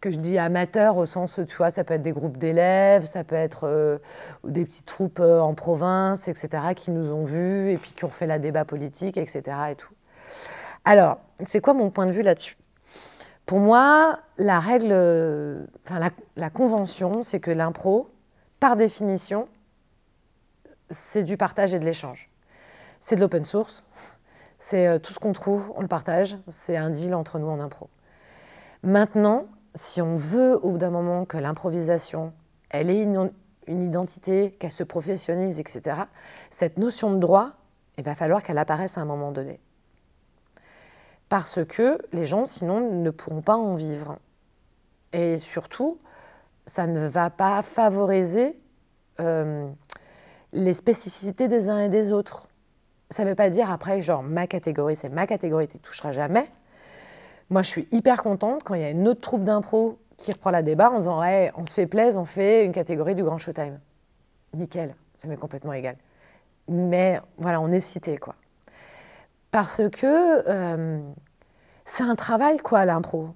que 0.00 0.10
je 0.10 0.18
dis 0.18 0.38
amateurs 0.38 0.96
au 0.96 1.06
sens, 1.06 1.40
tu 1.46 1.56
vois, 1.56 1.70
ça 1.70 1.84
peut 1.84 1.94
être 1.94 2.02
des 2.02 2.12
groupes 2.12 2.36
d'élèves, 2.36 3.06
ça 3.06 3.24
peut 3.24 3.34
être 3.34 3.64
euh, 3.64 3.98
des 4.44 4.64
petites 4.64 4.86
troupes 4.86 5.20
euh, 5.20 5.40
en 5.40 5.54
province, 5.54 6.28
etc., 6.28 6.74
qui 6.74 6.90
nous 6.90 7.12
ont 7.12 7.24
vus 7.24 7.72
et 7.72 7.76
puis 7.76 7.92
qui 7.92 8.04
ont 8.04 8.10
fait 8.10 8.26
la 8.26 8.38
débat 8.38 8.64
politique, 8.64 9.16
etc. 9.16 9.42
Et 9.70 9.74
tout. 9.74 9.92
Alors, 10.84 11.18
c'est 11.44 11.60
quoi 11.60 11.74
mon 11.74 11.90
point 11.90 12.06
de 12.06 12.12
vue 12.12 12.22
là-dessus? 12.22 12.56
Pour 13.46 13.60
moi, 13.60 14.18
la 14.38 14.58
règle, 14.58 14.92
enfin 15.84 16.10
la, 16.36 16.50
convention, 16.50 17.22
c'est 17.22 17.40
que 17.40 17.52
l'impro, 17.52 18.10
par 18.60 18.76
définition, 18.76 19.48
c'est 20.90 21.22
du 21.22 21.36
partage 21.36 21.72
et 21.72 21.78
de 21.78 21.84
l'échange 21.84 22.28
c'est 23.00 23.16
de 23.16 23.20
l'open 23.20 23.44
source. 23.44 23.84
C'est 24.58 24.86
euh, 24.86 24.98
tout 24.98 25.12
ce 25.12 25.18
qu'on 25.18 25.32
trouve, 25.32 25.72
on 25.76 25.80
le 25.80 25.88
partage. 25.88 26.38
C'est 26.48 26.76
un 26.76 26.90
deal 26.90 27.14
entre 27.14 27.38
nous 27.38 27.46
en 27.46 27.60
impro. 27.60 27.88
Maintenant, 28.82 29.46
si 29.74 30.00
on 30.00 30.16
veut 30.16 30.58
au 30.64 30.72
bout 30.72 30.78
d'un 30.78 30.90
moment 30.90 31.24
que 31.24 31.36
l'improvisation, 31.36 32.32
elle 32.70 32.90
ait 32.90 33.02
une, 33.02 33.30
identité, 33.68 34.52
qu'elle 34.52 34.72
se 34.72 34.84
professionnalise, 34.84 35.60
etc., 35.60 36.02
cette 36.50 36.78
notion 36.78 37.12
de 37.12 37.18
droit, 37.18 37.52
il 37.98 38.04
va 38.04 38.14
falloir 38.14 38.42
qu'elle 38.42 38.58
apparaisse 38.58 38.98
à 38.98 39.00
un 39.00 39.04
moment 39.04 39.32
donné. 39.32 39.60
Parce 41.28 41.64
que 41.64 41.98
les 42.12 42.24
gens, 42.24 42.46
sinon, 42.46 42.80
ne 43.02 43.10
pourront 43.10 43.42
pas 43.42 43.56
en 43.56 43.74
vivre. 43.74 44.18
Et 45.12 45.38
surtout, 45.38 45.98
ça 46.66 46.86
ne 46.86 47.06
va 47.06 47.30
pas 47.30 47.62
favoriser 47.62 48.60
euh, 49.20 49.68
les 50.52 50.74
spécificités 50.74 51.48
des 51.48 51.68
uns 51.68 51.80
et 51.80 51.88
des 51.88 52.12
autres 52.12 52.48
ça 53.10 53.24
ne 53.24 53.28
veut 53.28 53.34
pas 53.34 53.50
dire 53.50 53.70
après, 53.70 54.02
genre, 54.02 54.22
ma 54.22 54.46
catégorie, 54.46 54.96
c'est 54.96 55.08
ma 55.08 55.26
catégorie, 55.26 55.68
tu 55.68 55.76
ne 55.76 55.82
toucheras 55.82 56.12
jamais. 56.12 56.50
Moi, 57.50 57.62
je 57.62 57.68
suis 57.68 57.88
hyper 57.92 58.22
contente 58.22 58.64
quand 58.64 58.74
il 58.74 58.80
y 58.80 58.84
a 58.84 58.90
une 58.90 59.06
autre 59.06 59.20
troupe 59.20 59.44
d'impro 59.44 59.98
qui 60.16 60.32
reprend 60.32 60.50
la 60.50 60.62
débat 60.62 60.90
en 60.90 60.98
disant, 60.98 61.20
ouais, 61.20 61.52
on 61.56 61.64
se 61.64 61.74
fait 61.74 61.86
plaisir, 61.86 62.20
on 62.20 62.24
fait 62.24 62.64
une 62.64 62.72
catégorie 62.72 63.14
du 63.14 63.22
grand 63.22 63.38
showtime. 63.38 63.78
Nickel, 64.54 64.94
ça 65.18 65.28
m'est 65.28 65.36
complètement 65.36 65.72
égal. 65.72 65.96
Mais 66.68 67.20
voilà, 67.38 67.60
on 67.60 67.70
est 67.70 67.80
cité, 67.80 68.16
quoi. 68.16 68.34
Parce 69.56 69.80
que 69.90 70.42
euh, 70.50 70.98
c'est 71.86 72.02
un 72.02 72.14
travail, 72.14 72.58
quoi, 72.58 72.84
l'impro. 72.84 73.30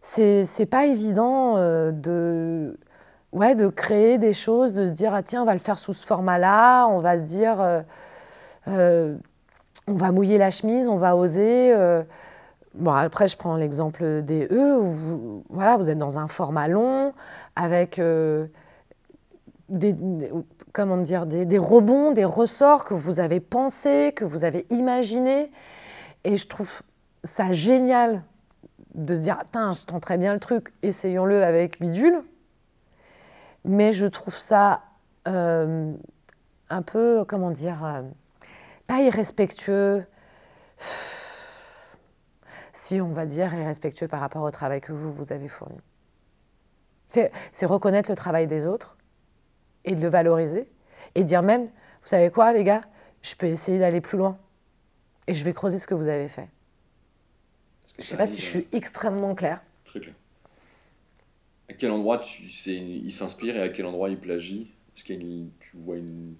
C'est 0.00 0.66
pas 0.68 0.86
évident 0.86 1.54
euh, 1.56 1.92
de, 1.92 2.76
ouais, 3.30 3.54
de 3.54 3.68
créer 3.68 4.18
des 4.18 4.32
choses, 4.32 4.74
de 4.74 4.84
se 4.84 4.90
dire, 4.90 5.14
ah 5.14 5.22
tiens, 5.22 5.42
on 5.42 5.44
va 5.44 5.52
le 5.52 5.60
faire 5.60 5.78
sous 5.78 5.92
ce 5.92 6.04
format-là, 6.04 6.88
on 6.88 6.98
va 6.98 7.16
se 7.16 7.22
dire. 7.22 7.84
Euh, 8.66 9.14
on 9.86 9.94
va 9.94 10.10
mouiller 10.10 10.36
la 10.36 10.50
chemise, 10.50 10.88
on 10.88 10.96
va 10.96 11.14
oser. 11.14 11.72
Bon, 12.74 12.90
après, 12.90 13.28
je 13.28 13.36
prends 13.36 13.54
l'exemple 13.54 14.22
des 14.22 14.48
E, 14.50 14.78
où 14.80 14.86
vous, 14.86 15.44
voilà, 15.48 15.76
vous 15.76 15.90
êtes 15.90 15.98
dans 15.98 16.18
un 16.18 16.26
format 16.26 16.66
long, 16.66 17.12
avec 17.54 18.00
des, 19.72 19.96
comment 20.72 20.98
dire, 20.98 21.26
des, 21.26 21.58
rebonds, 21.58 22.12
des 22.12 22.26
ressorts 22.26 22.84
que 22.84 22.94
vous 22.94 23.20
avez 23.20 23.40
pensés, 23.40 24.12
que 24.14 24.24
vous 24.24 24.44
avez 24.44 24.66
imaginés. 24.70 25.50
Et 26.24 26.36
je 26.36 26.46
trouve 26.46 26.82
ça 27.24 27.52
génial 27.52 28.22
de 28.94 29.14
se 29.14 29.22
dire, 29.22 29.38
attends, 29.40 29.72
je 29.72 29.86
tente 29.86 30.02
très 30.02 30.18
bien 30.18 30.34
le 30.34 30.40
truc, 30.40 30.72
essayons-le 30.82 31.42
avec 31.42 31.80
Bidule. 31.80 32.22
Mais 33.64 33.92
je 33.92 34.06
trouve 34.06 34.36
ça 34.36 34.82
un 35.24 36.82
peu, 36.84 37.24
comment 37.26 37.50
dire, 37.50 38.02
pas 38.86 39.00
irrespectueux, 39.00 40.04
si 42.72 43.00
on 43.00 43.12
va 43.12 43.24
dire 43.24 43.54
irrespectueux 43.54 44.08
par 44.08 44.20
rapport 44.20 44.42
au 44.42 44.50
travail 44.50 44.80
que 44.80 44.92
vous, 44.92 45.12
vous 45.12 45.32
avez 45.32 45.48
fourni. 45.48 45.78
C'est 47.08 47.66
reconnaître 47.66 48.10
le 48.10 48.16
travail 48.16 48.46
des 48.46 48.66
autres 48.66 48.96
et 49.84 49.94
de 49.94 50.00
le 50.00 50.08
valoriser 50.08 50.68
et 51.14 51.24
dire 51.24 51.42
même, 51.42 51.64
vous 51.66 52.08
savez 52.08 52.30
quoi 52.30 52.52
les 52.52 52.64
gars, 52.64 52.82
je 53.22 53.34
peux 53.34 53.46
essayer 53.46 53.78
d'aller 53.78 54.00
plus 54.00 54.18
loin 54.18 54.38
et 55.26 55.34
je 55.34 55.44
vais 55.44 55.52
creuser 55.52 55.78
ce 55.78 55.86
que 55.86 55.94
vous 55.94 56.08
avez 56.08 56.28
fait. 56.28 56.48
Je 57.86 57.98
ne 57.98 58.02
sais 58.02 58.16
pas 58.16 58.26
si 58.26 58.40
je 58.40 58.46
suis 58.46 58.66
extrêmement 58.72 59.34
claire. 59.34 59.62
Très 59.84 60.00
clair. 60.00 60.14
À 61.68 61.74
quel 61.74 61.90
endroit 61.90 62.18
tu, 62.18 62.42
il 62.42 63.12
s'inspire 63.12 63.56
et 63.56 63.62
à 63.62 63.68
quel 63.68 63.86
endroit 63.86 64.08
il 64.08 64.18
plagie? 64.18 64.72
Est-ce 64.96 65.04
que 65.04 65.14
tu 65.14 65.76
vois 65.76 65.96
une 65.96 66.36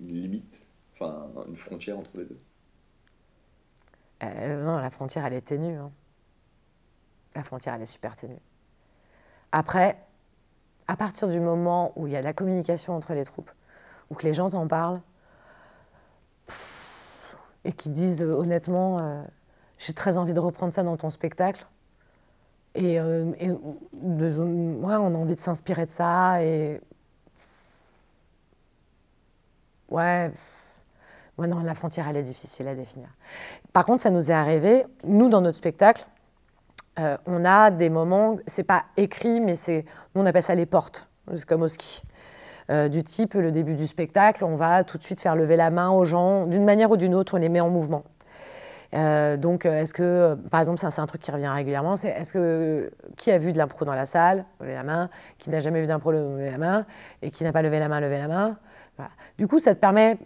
limite? 0.00 0.64
Enfin, 0.94 1.28
une 1.46 1.56
frontière 1.56 1.98
entre 1.98 2.10
les 2.16 2.24
deux? 2.24 2.40
Euh, 4.22 4.64
Non, 4.64 4.78
la 4.78 4.90
frontière, 4.90 5.26
elle 5.26 5.34
est 5.34 5.42
ténue. 5.42 5.76
Hein. 5.76 5.92
La 7.34 7.42
frontière, 7.42 7.74
elle 7.74 7.82
est 7.82 7.86
super 7.86 8.16
ténue. 8.16 8.38
Après, 9.52 10.05
à 10.88 10.96
partir 10.96 11.28
du 11.28 11.40
moment 11.40 11.92
où 11.96 12.06
il 12.06 12.12
y 12.12 12.16
a 12.16 12.22
la 12.22 12.32
communication 12.32 12.94
entre 12.94 13.14
les 13.14 13.24
troupes, 13.24 13.50
où 14.10 14.14
que 14.14 14.24
les 14.24 14.34
gens 14.34 14.50
t'en 14.50 14.66
parlent, 14.66 15.00
et 17.64 17.72
qui 17.72 17.90
disent 17.90 18.22
euh, 18.22 18.32
honnêtement, 18.32 18.98
euh, 19.00 19.22
j'ai 19.78 19.92
très 19.92 20.18
envie 20.18 20.32
de 20.32 20.40
reprendre 20.40 20.72
ça 20.72 20.82
dans 20.82 20.96
ton 20.96 21.10
spectacle, 21.10 21.66
et, 22.74 23.00
on 23.00 23.32
a 24.90 25.18
envie 25.18 25.34
de 25.34 25.40
s'inspirer 25.40 25.86
de 25.86 25.90
ça, 25.90 26.42
et 26.42 26.80
ouais, 29.88 30.30
Ouais, 31.38 31.46
non, 31.46 31.60
la 31.60 31.74
frontière, 31.74 32.08
elle 32.08 32.16
est 32.16 32.22
difficile 32.22 32.66
à 32.66 32.74
définir. 32.74 33.08
Par 33.72 33.84
contre, 33.84 34.00
ça 34.00 34.10
nous 34.10 34.30
est 34.30 34.34
arrivé, 34.34 34.86
nous, 35.04 35.28
dans 35.28 35.42
notre 35.42 35.58
spectacle, 35.58 36.06
euh, 36.98 37.16
on 37.26 37.44
a 37.44 37.70
des 37.70 37.90
moments, 37.90 38.36
c'est 38.46 38.64
pas 38.64 38.84
écrit, 38.96 39.40
mais 39.40 39.54
c'est, 39.54 39.84
on 40.14 40.24
appelle 40.24 40.42
ça 40.42 40.54
les 40.54 40.66
portes, 40.66 41.08
c'est 41.34 41.44
comme 41.44 41.62
au 41.62 41.68
ski. 41.68 42.02
Euh, 42.70 42.88
du 42.88 43.04
type, 43.04 43.34
le 43.34 43.52
début 43.52 43.74
du 43.74 43.86
spectacle, 43.86 44.44
on 44.44 44.56
va 44.56 44.82
tout 44.82 44.98
de 44.98 45.02
suite 45.02 45.20
faire 45.20 45.36
lever 45.36 45.56
la 45.56 45.70
main 45.70 45.90
aux 45.90 46.04
gens, 46.04 46.46
d'une 46.46 46.64
manière 46.64 46.90
ou 46.90 46.96
d'une 46.96 47.14
autre, 47.14 47.34
on 47.34 47.40
les 47.40 47.48
met 47.48 47.60
en 47.60 47.70
mouvement. 47.70 48.04
Euh, 48.94 49.36
donc, 49.36 49.66
est-ce 49.66 49.92
que, 49.92 50.36
par 50.50 50.60
exemple, 50.60 50.78
c'est 50.78 51.00
un 51.00 51.06
truc 51.06 51.20
qui 51.20 51.30
revient 51.30 51.48
régulièrement, 51.48 51.96
c'est 51.96 52.08
est-ce 52.08 52.32
que 52.32 52.90
qui 53.16 53.30
a 53.30 53.38
vu 53.38 53.52
de 53.52 53.58
l'impro 53.58 53.84
dans 53.84 53.94
la 53.94 54.06
salle, 54.06 54.44
lever 54.60 54.74
la 54.74 54.84
main, 54.84 55.10
qui 55.38 55.50
n'a 55.50 55.60
jamais 55.60 55.80
vu 55.80 55.86
d'impro, 55.86 56.12
lever 56.12 56.50
la 56.50 56.58
main, 56.58 56.86
et 57.22 57.30
qui 57.30 57.44
n'a 57.44 57.52
pas 57.52 57.62
levé 57.62 57.78
la 57.78 57.88
main, 57.88 58.00
lever 58.00 58.18
la 58.18 58.28
main? 58.28 58.56
Du 59.38 59.46
coup, 59.46 59.58
ça 59.58 59.74
te 59.74 59.80
permet, 59.80 60.18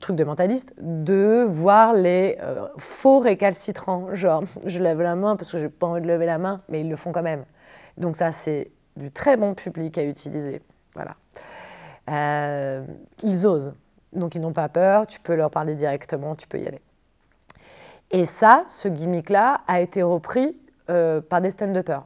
truc 0.00 0.16
de 0.16 0.24
mentaliste, 0.24 0.74
de 0.78 1.44
voir 1.48 1.94
les 1.94 2.36
euh, 2.42 2.68
faux 2.76 3.18
récalcitrants. 3.18 4.14
Genre, 4.14 4.44
je 4.64 4.82
lève 4.82 5.00
la 5.00 5.16
main 5.16 5.36
parce 5.36 5.52
que 5.52 5.58
j'ai 5.58 5.68
pas 5.68 5.86
envie 5.86 6.02
de 6.02 6.06
lever 6.06 6.26
la 6.26 6.38
main, 6.38 6.60
mais 6.68 6.82
ils 6.82 6.88
le 6.88 6.96
font 6.96 7.12
quand 7.12 7.22
même. 7.22 7.44
Donc 7.96 8.16
ça, 8.16 8.30
c'est 8.30 8.70
du 8.96 9.10
très 9.10 9.36
bon 9.36 9.54
public 9.54 9.96
à 9.96 10.04
utiliser. 10.04 10.60
Voilà. 10.94 11.16
Euh, 12.10 12.84
ils 13.22 13.46
osent. 13.46 13.74
Donc 14.12 14.34
ils 14.34 14.40
n'ont 14.40 14.52
pas 14.52 14.68
peur, 14.68 15.06
tu 15.06 15.20
peux 15.20 15.34
leur 15.34 15.50
parler 15.50 15.74
directement, 15.74 16.34
tu 16.34 16.46
peux 16.46 16.58
y 16.58 16.66
aller. 16.66 16.80
Et 18.10 18.24
ça, 18.24 18.64
ce 18.68 18.88
gimmick-là, 18.88 19.60
a 19.66 19.80
été 19.80 20.02
repris 20.02 20.58
euh, 20.88 21.20
par 21.20 21.40
des 21.42 21.50
stand-uppers. 21.50 22.04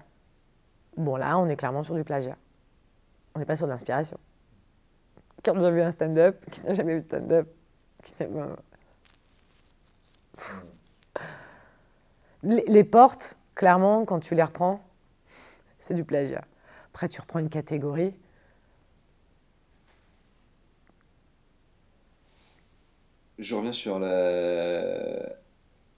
Bon, 0.97 1.17
là, 1.17 1.39
on 1.39 1.49
est 1.49 1.57
clairement 1.57 1.85
sur 1.85 1.95
du 1.95 2.03
plagiat. 2.03 2.37
On 3.35 3.39
n'est 3.39 3.45
pas 3.45 3.57
sur 3.57 3.67
de 3.67 3.73
l'inspiration 3.73 4.19
qui 5.43 5.51
a 5.51 5.53
déjà 5.55 5.71
vu 5.71 5.83
un 5.83 5.91
stand-up, 5.91 6.45
qui 6.51 6.63
n'a 6.63 6.75
jamais 6.75 6.97
vu 6.97 7.03
stand-up, 7.03 7.49
les, 12.43 12.65
les 12.67 12.85
portes, 12.85 13.37
clairement, 13.55 14.05
quand 14.05 14.21
tu 14.21 14.35
les 14.35 14.43
reprends, 14.43 14.81
c'est 15.79 15.95
du 15.95 16.05
plagiat. 16.05 16.45
Après, 16.93 17.09
tu 17.09 17.21
reprends 17.21 17.39
une 17.39 17.49
catégorie. 17.49 18.15
Je 23.39 23.55
reviens 23.55 23.73
sur 23.73 23.99
la, 23.99 25.33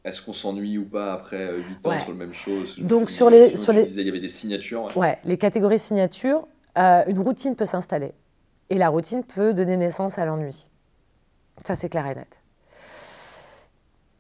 est-ce 0.05 0.21
qu'on 0.21 0.33
s'ennuie 0.35 0.77
ou 0.77 0.85
pas 0.85 1.15
après 1.15 1.57
8 1.57 1.87
ans 1.87 1.99
sur 1.99 2.13
le 2.13 2.19
même 2.19 2.35
chose? 2.35 2.79
Donc 2.79 3.09
sur 3.09 3.31
les, 3.31 3.57
sur 3.57 3.73
les... 3.73 3.99
il 3.99 4.07
y 4.07 4.09
avait 4.09 4.21
des 4.21 4.29
signatures. 4.29 4.95
Ouais, 4.97 5.19
les 5.25 5.39
catégories 5.39 5.79
signatures, 5.79 6.47
une 6.77 7.19
routine 7.19 7.57
peut 7.57 7.65
s'installer. 7.65 8.13
Et 8.71 8.79
la 8.79 8.89
routine 8.89 9.25
peut 9.25 9.55
donner 9.55 9.77
naissance 9.77 10.19
à 10.19 10.25
l'ennui. 10.25 10.71
Ça, 11.65 11.77
c'est 11.77 11.89
clair 11.89 12.07
et 12.07 12.15
net. 12.15 12.41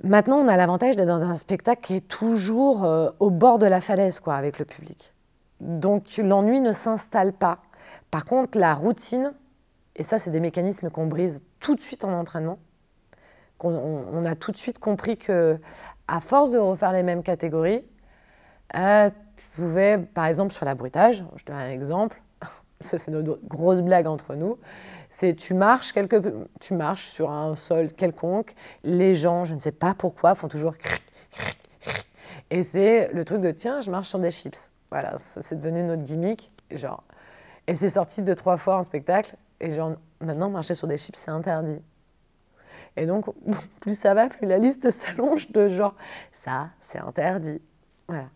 Maintenant, 0.02 0.36
on 0.36 0.48
a 0.48 0.56
l'avantage 0.56 0.96
d'être 0.96 1.08
dans 1.08 1.22
un 1.22 1.34
spectacle 1.34 1.80
qui 1.80 1.94
est 1.94 2.08
toujours 2.08 2.84
euh, 2.84 3.10
au 3.20 3.30
bord 3.30 3.58
de 3.58 3.66
la 3.66 3.80
falaise, 3.80 4.20
quoi, 4.20 4.34
avec 4.34 4.58
le 4.58 4.64
public. 4.64 5.14
Donc 5.60 6.16
l'ennui 6.18 6.60
ne 6.60 6.72
s'installe 6.72 7.32
pas. 7.32 7.62
Par 8.10 8.24
contre, 8.24 8.58
la 8.58 8.74
routine, 8.74 9.32
et 9.96 10.02
ça, 10.02 10.18
c'est 10.18 10.30
des 10.30 10.40
mécanismes 10.40 10.90
qu'on 10.90 11.06
brise 11.06 11.42
tout 11.60 11.74
de 11.74 11.80
suite 11.80 12.04
en 12.04 12.12
entraînement. 12.12 12.58
qu'on 13.56 13.74
on, 13.74 14.24
a 14.26 14.34
tout 14.34 14.52
de 14.52 14.56
suite 14.56 14.78
compris 14.78 15.16
que, 15.16 15.58
à 16.06 16.20
force 16.20 16.50
de 16.50 16.58
refaire 16.58 16.92
les 16.92 17.02
mêmes 17.02 17.22
catégories, 17.22 17.82
euh, 18.76 19.10
tu 19.36 19.46
pouvais, 19.56 19.98
par 19.98 20.26
exemple, 20.26 20.52
sur 20.52 20.66
l'abruitage, 20.66 21.24
je 21.36 21.44
te 21.44 21.52
donne 21.52 21.60
un 21.60 21.70
exemple, 21.70 22.20
ça 22.84 22.98
c'est 22.98 23.10
notre 23.10 23.38
grosse 23.46 23.80
blague 23.80 24.06
entre 24.06 24.34
nous, 24.34 24.58
c'est 25.10 25.34
tu 25.34 25.54
marches 25.54 25.92
quelque, 25.92 26.22
tu 26.60 26.74
marches 26.74 27.04
sur 27.04 27.30
un 27.30 27.54
sol 27.54 27.92
quelconque, 27.92 28.54
les 28.82 29.14
gens, 29.16 29.44
je 29.44 29.54
ne 29.54 29.60
sais 29.60 29.72
pas 29.72 29.94
pourquoi, 29.94 30.34
font 30.34 30.48
toujours 30.48 30.74
et 32.50 32.62
c'est 32.62 33.10
le 33.12 33.24
truc 33.24 33.40
de 33.40 33.50
tiens, 33.50 33.80
je 33.80 33.90
marche 33.90 34.08
sur 34.08 34.18
des 34.18 34.30
chips. 34.30 34.70
Voilà, 34.90 35.14
c'est 35.18 35.56
devenu 35.56 35.82
notre 35.82 36.02
gimmick, 36.02 36.52
genre. 36.70 37.02
Et 37.66 37.74
c'est 37.74 37.88
sorti 37.88 38.22
deux 38.22 38.34
trois 38.34 38.56
fois 38.56 38.76
en 38.76 38.82
spectacle 38.82 39.36
et 39.60 39.70
genre 39.70 39.96
maintenant 40.20 40.50
marcher 40.50 40.74
sur 40.74 40.86
des 40.86 40.98
chips 40.98 41.16
c'est 41.16 41.30
interdit. 41.30 41.80
Et 42.96 43.06
donc 43.06 43.26
plus 43.80 43.98
ça 43.98 44.14
va, 44.14 44.28
plus 44.28 44.46
la 44.46 44.58
liste 44.58 44.90
s'allonge 44.90 45.50
de 45.50 45.68
genre 45.68 45.96
ça 46.30 46.68
c'est 46.78 46.98
interdit. 46.98 47.60
Voilà. 48.06 48.26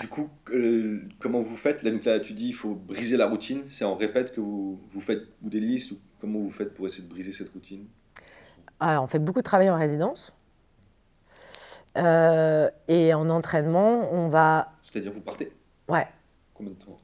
Du 0.00 0.08
coup, 0.08 0.28
euh, 0.50 1.00
comment 1.18 1.40
vous 1.40 1.56
faites 1.56 1.82
là, 1.82 2.20
tu 2.20 2.34
dis 2.34 2.48
il 2.48 2.54
faut 2.54 2.74
briser 2.74 3.16
la 3.16 3.26
routine. 3.26 3.62
C'est 3.70 3.84
en 3.84 3.94
répète 3.94 4.32
que 4.32 4.40
vous, 4.40 4.78
vous 4.90 5.00
faites 5.00 5.22
ou 5.42 5.48
des 5.48 5.60
listes 5.60 5.92
ou 5.92 5.98
comment 6.20 6.40
vous 6.40 6.50
faites 6.50 6.74
pour 6.74 6.86
essayer 6.86 7.04
de 7.04 7.08
briser 7.08 7.32
cette 7.32 7.48
routine? 7.48 7.86
Alors, 8.80 9.04
on 9.04 9.06
fait 9.06 9.18
beaucoup 9.18 9.40
de 9.40 9.44
travail 9.44 9.70
en 9.70 9.78
résidence. 9.78 10.34
Euh, 11.96 12.70
et 12.86 13.14
en 13.14 13.30
entraînement, 13.30 14.12
on 14.12 14.28
va. 14.28 14.72
C'est-à-dire, 14.82 15.12
vous 15.12 15.22
partez? 15.22 15.52
Ouais. 15.88 16.06
Combien 16.52 16.72
de 16.72 16.78
temps? 16.78 17.00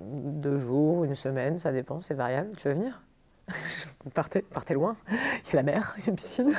Deux 0.00 0.58
jours, 0.58 1.04
une 1.04 1.14
semaine, 1.14 1.58
ça 1.58 1.72
dépend, 1.72 2.00
c'est 2.00 2.14
variable. 2.14 2.50
Tu 2.56 2.68
veux 2.68 2.74
venir? 2.74 3.02
Partez, 4.14 4.42
partez 4.42 4.74
loin. 4.74 4.96
Il 5.10 5.46
y 5.48 5.52
a 5.52 5.56
la 5.56 5.62
mer, 5.62 5.94
il 5.96 6.04
y 6.04 6.06
a 6.06 6.10
une 6.10 6.16
piscine. 6.16 6.52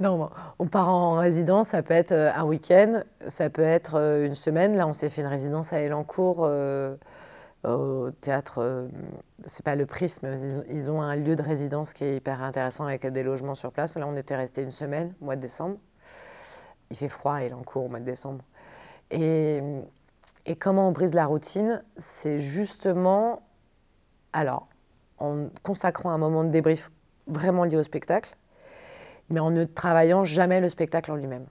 Non, 0.00 0.30
on 0.58 0.66
part 0.66 0.88
en 0.88 1.16
résidence, 1.16 1.68
ça 1.68 1.82
peut 1.82 1.94
être 1.94 2.12
euh, 2.12 2.32
un 2.34 2.44
week-end, 2.44 3.02
ça 3.26 3.50
peut 3.50 3.62
être 3.62 3.96
euh, 3.96 4.26
une 4.26 4.34
semaine. 4.34 4.76
Là, 4.76 4.86
on 4.86 4.92
s'est 4.92 5.08
fait 5.08 5.22
une 5.22 5.28
résidence 5.28 5.72
à 5.72 5.80
Elancourt, 5.80 6.40
euh, 6.42 6.96
au 7.64 8.10
théâtre, 8.10 8.88
c'est 9.44 9.64
pas 9.64 9.76
le 9.76 9.84
Prisme, 9.84 10.34
ils 10.70 10.90
ont, 10.90 11.02
un 11.02 11.14
lieu 11.14 11.36
de 11.36 11.42
résidence 11.42 11.92
qui 11.92 12.04
est 12.04 12.16
hyper 12.16 12.42
intéressant 12.42 12.86
avec 12.86 13.06
des 13.06 13.22
logements 13.22 13.54
sur 13.54 13.70
place. 13.70 13.98
Là, 13.98 14.06
on 14.08 14.16
était 14.16 14.34
resté 14.34 14.62
une 14.62 14.70
semaine, 14.70 15.12
mois 15.20 15.36
de 15.36 15.42
décembre. 15.42 15.76
Il 16.90 16.96
fait 16.96 17.08
froid 17.08 17.34
à 17.34 17.42
Elancourt 17.42 17.84
au 17.84 17.88
mois 17.88 18.00
de 18.00 18.06
décembre. 18.06 18.42
Et 19.10 19.60
comment 20.58 20.88
on 20.88 20.92
brise 20.92 21.12
la 21.12 21.26
routine 21.26 21.82
C'est 21.98 22.38
justement, 22.38 23.42
alors, 24.32 24.66
en 25.18 25.48
consacrant 25.62 26.10
un 26.10 26.18
moment 26.18 26.44
de 26.44 26.48
débrief 26.48 26.90
vraiment 27.26 27.64
lié 27.64 27.76
au 27.76 27.82
spectacle 27.82 28.38
mais 29.30 29.40
en 29.40 29.50
ne 29.50 29.64
travaillant 29.64 30.24
jamais 30.24 30.60
le 30.60 30.68
spectacle 30.68 31.10
en 31.12 31.16
lui-même. 31.16 31.46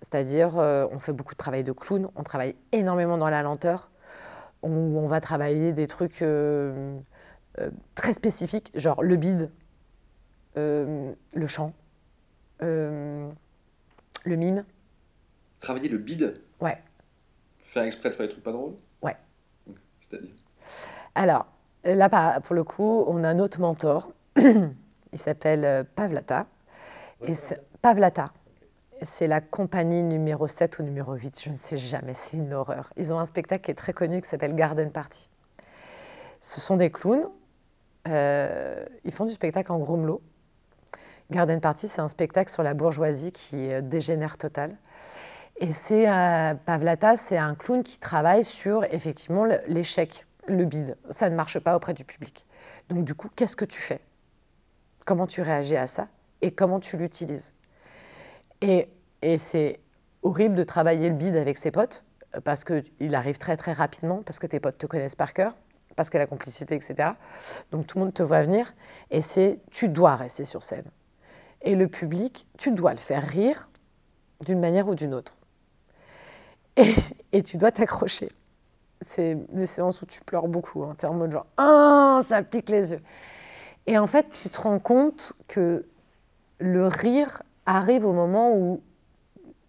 C'est-à-dire, 0.00 0.58
euh, 0.58 0.86
on 0.92 0.98
fait 0.98 1.12
beaucoup 1.12 1.34
de 1.34 1.38
travail 1.38 1.64
de 1.64 1.72
clown, 1.72 2.08
on 2.14 2.22
travaille 2.22 2.54
énormément 2.70 3.18
dans 3.18 3.28
la 3.28 3.42
lenteur, 3.42 3.90
on, 4.62 4.70
on 4.70 5.08
va 5.08 5.20
travailler 5.20 5.72
des 5.72 5.86
trucs 5.86 6.22
euh, 6.22 6.96
euh, 7.58 7.70
très 7.94 8.12
spécifiques, 8.12 8.70
genre 8.74 9.02
le 9.02 9.16
bide, 9.16 9.50
le 10.54 11.46
chant, 11.46 11.72
le 12.60 13.30
mime. 14.24 14.64
Travailler 15.60 15.88
le 15.88 15.98
bide 15.98 16.40
Ouais. 16.60 16.82
Faire 17.58 17.84
exprès 17.84 18.10
de 18.10 18.14
faire 18.14 18.26
des 18.26 18.32
trucs 18.32 18.42
pas 18.42 18.50
drôles 18.50 18.74
Ouais. 19.00 19.16
C'est-à-dire 20.00 20.34
Alors, 21.14 21.46
là, 21.84 22.40
pour 22.40 22.56
le 22.56 22.64
coup, 22.64 23.04
on 23.06 23.22
a 23.22 23.28
un 23.28 23.38
autre 23.38 23.60
mentor. 23.60 24.10
Il 24.36 25.18
s'appelle 25.18 25.86
Pavlata. 25.94 26.48
Et 27.26 27.32
Pavlata. 27.82 28.32
C'est 29.02 29.26
la 29.28 29.40
compagnie 29.40 30.02
numéro 30.02 30.48
7 30.48 30.80
ou 30.80 30.82
numéro 30.82 31.14
8, 31.14 31.42
je 31.44 31.50
ne 31.50 31.58
sais 31.58 31.78
jamais, 31.78 32.14
c'est 32.14 32.36
une 32.36 32.52
horreur. 32.52 32.92
Ils 32.96 33.14
ont 33.14 33.20
un 33.20 33.24
spectacle 33.24 33.64
qui 33.64 33.70
est 33.70 33.74
très 33.74 33.92
connu 33.92 34.20
qui 34.20 34.28
s'appelle 34.28 34.56
Garden 34.56 34.90
Party. 34.90 35.28
Ce 36.40 36.60
sont 36.60 36.76
des 36.76 36.90
clowns, 36.90 37.28
euh, 38.08 38.84
ils 39.04 39.12
font 39.12 39.24
du 39.24 39.32
spectacle 39.32 39.70
en 39.70 39.78
gros 39.78 40.20
Garden 41.30 41.60
Party, 41.60 41.86
c'est 41.86 42.00
un 42.00 42.08
spectacle 42.08 42.50
sur 42.50 42.64
la 42.64 42.74
bourgeoisie 42.74 43.30
qui 43.30 43.68
dégénère 43.82 44.36
total. 44.36 44.76
Et 45.60 45.72
c'est 45.72 46.08
euh, 46.08 46.54
Pavlata, 46.54 47.16
c'est 47.16 47.36
un 47.36 47.54
clown 47.54 47.82
qui 47.82 47.98
travaille 47.98 48.44
sur 48.44 48.84
effectivement 48.92 49.44
l'échec, 49.66 50.26
le 50.46 50.64
bide. 50.64 50.96
Ça 51.10 51.30
ne 51.30 51.36
marche 51.36 51.58
pas 51.58 51.76
auprès 51.76 51.94
du 51.94 52.04
public. 52.04 52.46
Donc 52.88 53.04
du 53.04 53.14
coup, 53.14 53.28
qu'est-ce 53.34 53.56
que 53.56 53.64
tu 53.64 53.80
fais? 53.80 54.00
Comment 55.04 55.26
tu 55.26 55.42
réagis 55.42 55.76
à 55.76 55.86
ça? 55.86 56.08
Et 56.42 56.50
comment 56.50 56.80
tu 56.80 56.96
l'utilises. 56.96 57.54
Et, 58.60 58.88
et 59.22 59.38
c'est 59.38 59.80
horrible 60.22 60.54
de 60.54 60.64
travailler 60.64 61.08
le 61.08 61.14
bide 61.14 61.36
avec 61.36 61.56
ses 61.56 61.70
potes, 61.70 62.04
parce 62.44 62.64
qu'il 62.64 63.14
arrive 63.14 63.38
très 63.38 63.56
très 63.56 63.72
rapidement, 63.72 64.22
parce 64.24 64.38
que 64.38 64.46
tes 64.46 64.60
potes 64.60 64.78
te 64.78 64.86
connaissent 64.86 65.16
par 65.16 65.32
cœur, 65.32 65.56
parce 65.96 66.10
que 66.10 66.18
la 66.18 66.26
complicité, 66.26 66.74
etc. 66.74 67.10
Donc 67.70 67.86
tout 67.86 67.98
le 67.98 68.04
monde 68.04 68.14
te 68.14 68.22
voit 68.22 68.42
venir, 68.42 68.74
et 69.10 69.22
c'est 69.22 69.58
tu 69.70 69.88
dois 69.88 70.16
rester 70.16 70.44
sur 70.44 70.62
scène. 70.62 70.84
Et 71.62 71.74
le 71.74 71.88
public, 71.88 72.46
tu 72.56 72.70
dois 72.70 72.92
le 72.92 72.98
faire 72.98 73.22
rire 73.22 73.70
d'une 74.46 74.60
manière 74.60 74.86
ou 74.88 74.94
d'une 74.94 75.14
autre. 75.14 75.38
Et, 76.76 76.94
et, 77.32 77.42
tu 77.42 77.56
dois 77.56 77.72
t'accrocher. 77.72 78.28
C'est 79.00 79.34
des 79.52 79.66
séances 79.66 80.00
où 80.00 80.06
tu 80.06 80.20
pleures 80.20 80.46
beaucoup. 80.46 80.84
Hein. 80.84 80.94
Tu 80.96 81.06
es 81.06 81.08
en 81.08 81.14
mode 81.14 81.32
genre, 81.32 81.46
ah, 81.56 82.20
ça 82.22 82.42
pique 82.42 82.68
les 82.68 82.92
yeux. 82.92 83.02
Et 83.88 83.98
en 83.98 84.06
fait, 84.06 84.28
tu 84.30 84.48
te 84.48 84.60
rends 84.60 84.78
compte 84.78 85.32
que 85.48 85.88
le 86.58 86.86
rire 86.86 87.42
arrive 87.66 88.04
au 88.04 88.12
moment 88.12 88.54
où 88.54 88.82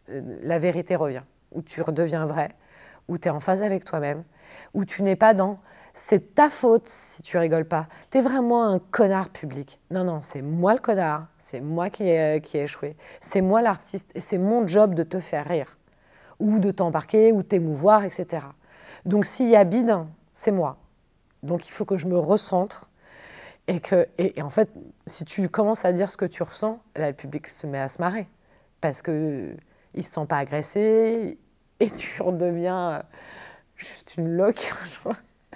euh, 0.10 0.22
la 0.42 0.60
vérité 0.60 0.96
revient, 0.96 1.24
où 1.52 1.62
tu 1.62 1.82
redeviens 1.82 2.26
vrai, 2.26 2.56
où 3.08 3.18
tu 3.18 3.28
es 3.28 3.32
en 3.32 3.40
phase 3.40 3.64
avec 3.64 3.86
toi-même, 3.86 4.24
où 4.74 4.86
tu 4.86 5.04
n'es 5.04 5.16
pas 5.16 5.34
dans 5.34 5.60
c'est 5.94 6.36
ta 6.36 6.50
faute 6.50 6.88
si 6.88 7.22
tu 7.24 7.38
rigoles 7.38 7.66
pas. 7.66 7.88
Tu 8.12 8.20
es 8.20 8.22
vraiment 8.22 8.64
un 8.64 8.80
connard 8.80 9.30
public. 9.30 9.80
Non, 9.92 10.04
non, 10.04 10.22
c'est 10.22 10.42
moi 10.42 10.74
le 10.74 10.80
connard, 10.80 11.28
c'est 11.38 11.62
moi 11.62 11.90
qui 11.90 12.04
ai, 12.08 12.42
qui 12.42 12.58
ai 12.58 12.64
échoué, 12.64 12.96
c'est 13.20 13.42
moi 13.42 13.62
l'artiste 13.62 14.12
et 14.16 14.20
c'est 14.20 14.38
mon 14.38 14.68
job 14.68 14.94
de 14.94 15.04
te 15.04 15.20
faire 15.20 15.46
rire, 15.46 15.78
ou 16.40 16.60
de 16.60 16.72
t'embarquer, 16.72 17.32
ou 17.32 17.44
t'émouvoir, 17.44 18.04
etc. 18.04 18.46
Donc 19.06 19.26
s'il 19.26 19.50
y 19.50 19.56
a 19.56 19.64
bide, 19.64 19.96
c'est 20.32 20.52
moi. 20.52 20.78
Donc 21.44 21.68
il 21.68 21.72
faut 21.72 21.86
que 21.86 21.98
je 21.98 22.08
me 22.08 22.18
recentre 22.18 22.89
et, 23.70 23.80
que, 23.80 24.08
et, 24.18 24.42
en 24.42 24.50
fait, 24.50 24.70
si 25.06 25.26
tu 25.26 25.48
commences 25.48 25.86
à 25.86 25.94
dire 25.94 26.10
ce 26.10 26.18
que 26.18 26.26
tu 26.26 26.42
ressens, 26.42 26.82
là, 26.96 27.10
le 27.10 27.16
public 27.16 27.48
se 27.48 27.68
met 27.68 27.78
à 27.78 27.88
se 27.88 28.02
marrer. 28.02 28.28
Parce 28.82 29.04
qu'il 29.04 29.58
ne 29.94 30.02
se 30.02 30.10
sent 30.10 30.26
pas 30.28 30.38
agressé 30.38 31.38
et 31.80 31.92
tu 31.92 32.22
redeviens 32.22 32.90
euh, 32.90 33.02
juste 33.76 34.18
une 34.18 34.36
loque. 34.36 34.72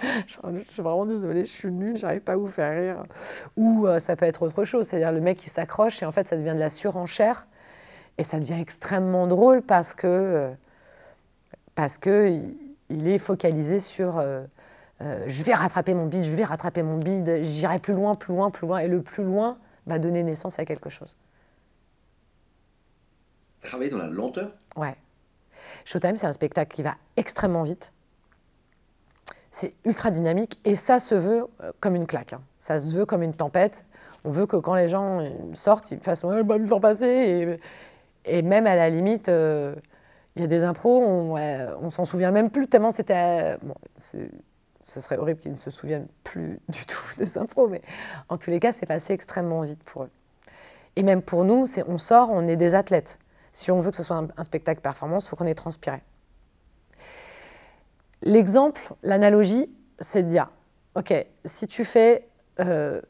je 0.00 0.62
suis 0.68 0.82
vraiment 0.82 1.06
désolée, 1.06 1.44
je 1.44 1.50
suis 1.50 1.72
nulle, 1.72 1.96
j'arrive 1.96 2.20
pas 2.20 2.34
à 2.34 2.36
vous 2.36 2.46
faire 2.46 2.78
rire. 2.78 3.04
Ou 3.56 3.88
euh, 3.88 3.98
ça 3.98 4.14
peut 4.14 4.26
être 4.26 4.42
autre 4.42 4.64
chose, 4.64 4.86
c'est-à-dire 4.86 5.10
le 5.10 5.20
mec 5.20 5.36
qui 5.36 5.50
s'accroche 5.50 6.00
et 6.00 6.06
en 6.06 6.12
fait 6.12 6.28
ça 6.28 6.36
devient 6.36 6.54
de 6.54 6.60
la 6.60 6.70
surenchère 6.70 7.48
et 8.18 8.22
ça 8.22 8.38
devient 8.38 8.60
extrêmement 8.60 9.26
drôle 9.26 9.60
parce 9.60 9.96
que, 9.96 10.06
euh, 10.06 10.50
parce 11.74 11.98
que 11.98 12.38
est 12.90 13.18
focalisé 13.18 13.80
sur 13.80 14.22
euh, 15.04 15.24
je 15.26 15.42
vais 15.42 15.52
rattraper 15.52 15.92
mon 15.92 16.06
bide, 16.06 16.24
je 16.24 16.32
vais 16.32 16.44
rattraper 16.44 16.82
mon 16.82 16.96
bide, 16.96 17.40
j'irai 17.42 17.78
plus 17.78 17.94
loin, 17.94 18.14
plus 18.14 18.34
loin, 18.34 18.50
plus 18.50 18.66
loin, 18.66 18.78
et 18.78 18.88
le 18.88 19.02
plus 19.02 19.24
loin 19.24 19.58
va 19.86 19.98
donner 19.98 20.22
naissance 20.22 20.58
à 20.58 20.64
quelque 20.64 20.88
chose. 20.88 21.16
Travailler 23.60 23.90
dans 23.90 23.98
la 23.98 24.08
lenteur? 24.08 24.50
Ouais. 24.76 24.96
Showtime, 25.84 26.16
c'est 26.16 26.26
un 26.26 26.32
spectacle 26.32 26.74
qui 26.74 26.82
va 26.82 26.94
extrêmement 27.16 27.64
vite. 27.64 27.92
C'est 29.50 29.74
ultra 29.84 30.10
dynamique 30.10 30.58
et 30.64 30.74
ça 30.74 30.98
se 30.98 31.14
veut 31.14 31.46
euh, 31.62 31.72
comme 31.80 31.94
une 31.94 32.06
claque. 32.06 32.32
Hein. 32.32 32.42
Ça 32.58 32.78
se 32.78 32.94
veut 32.94 33.06
comme 33.06 33.22
une 33.22 33.34
tempête. 33.34 33.84
On 34.24 34.30
veut 34.30 34.46
que 34.46 34.56
quand 34.56 34.74
les 34.74 34.88
gens 34.88 35.20
euh, 35.20 35.30
sortent, 35.52 35.90
ils 35.90 36.00
fassent 36.00 36.24
le 36.24 36.68
temps 36.68 36.80
passé. 36.80 37.58
Et, 38.24 38.42
même 38.42 38.66
à 38.66 38.74
la 38.74 38.88
limite, 38.88 39.28
il 39.28 40.40
y 40.40 40.44
a 40.44 40.46
des 40.46 40.64
impros, 40.64 41.02
on, 41.02 41.36
on 41.36 41.90
s'en 41.90 42.06
souvient 42.06 42.30
même 42.30 42.50
plus 42.50 42.66
tellement 42.68 42.90
c'était. 42.90 43.58
Bon, 43.62 43.74
ce 44.84 45.00
serait 45.00 45.16
horrible 45.16 45.40
qu'ils 45.40 45.52
ne 45.52 45.56
se 45.56 45.70
souviennent 45.70 46.08
plus 46.22 46.60
du 46.68 46.86
tout 46.86 47.02
des 47.18 47.38
impros, 47.38 47.68
mais 47.68 47.82
en 48.28 48.38
tous 48.38 48.50
les 48.50 48.60
cas, 48.60 48.72
c'est 48.72 48.86
passé 48.86 49.12
extrêmement 49.12 49.62
vite 49.62 49.82
pour 49.82 50.04
eux. 50.04 50.10
Et 50.96 51.02
même 51.02 51.22
pour 51.22 51.44
nous, 51.44 51.66
on 51.88 51.98
sort, 51.98 52.30
on 52.30 52.46
est 52.46 52.56
des 52.56 52.74
athlètes. 52.74 53.18
Si 53.50 53.70
on 53.70 53.80
veut 53.80 53.90
que 53.90 53.96
ce 53.96 54.02
soit 54.02 54.24
un, 54.36 54.42
spectacle 54.42 54.80
performance, 54.80 55.24
il 55.24 55.28
faut 55.28 55.36
qu'on 55.36 55.46
ait 55.46 55.54
transpiré. 55.54 56.02
L'exemple, 58.22 58.80
l'analogie, 59.02 59.68
c'est 59.98 60.22
de 60.22 60.28
dire, 60.28 60.50
OK, 60.94 61.12
si 61.44 61.66
tu 61.66 61.84
fais 61.84 62.28
euh, 62.60 63.00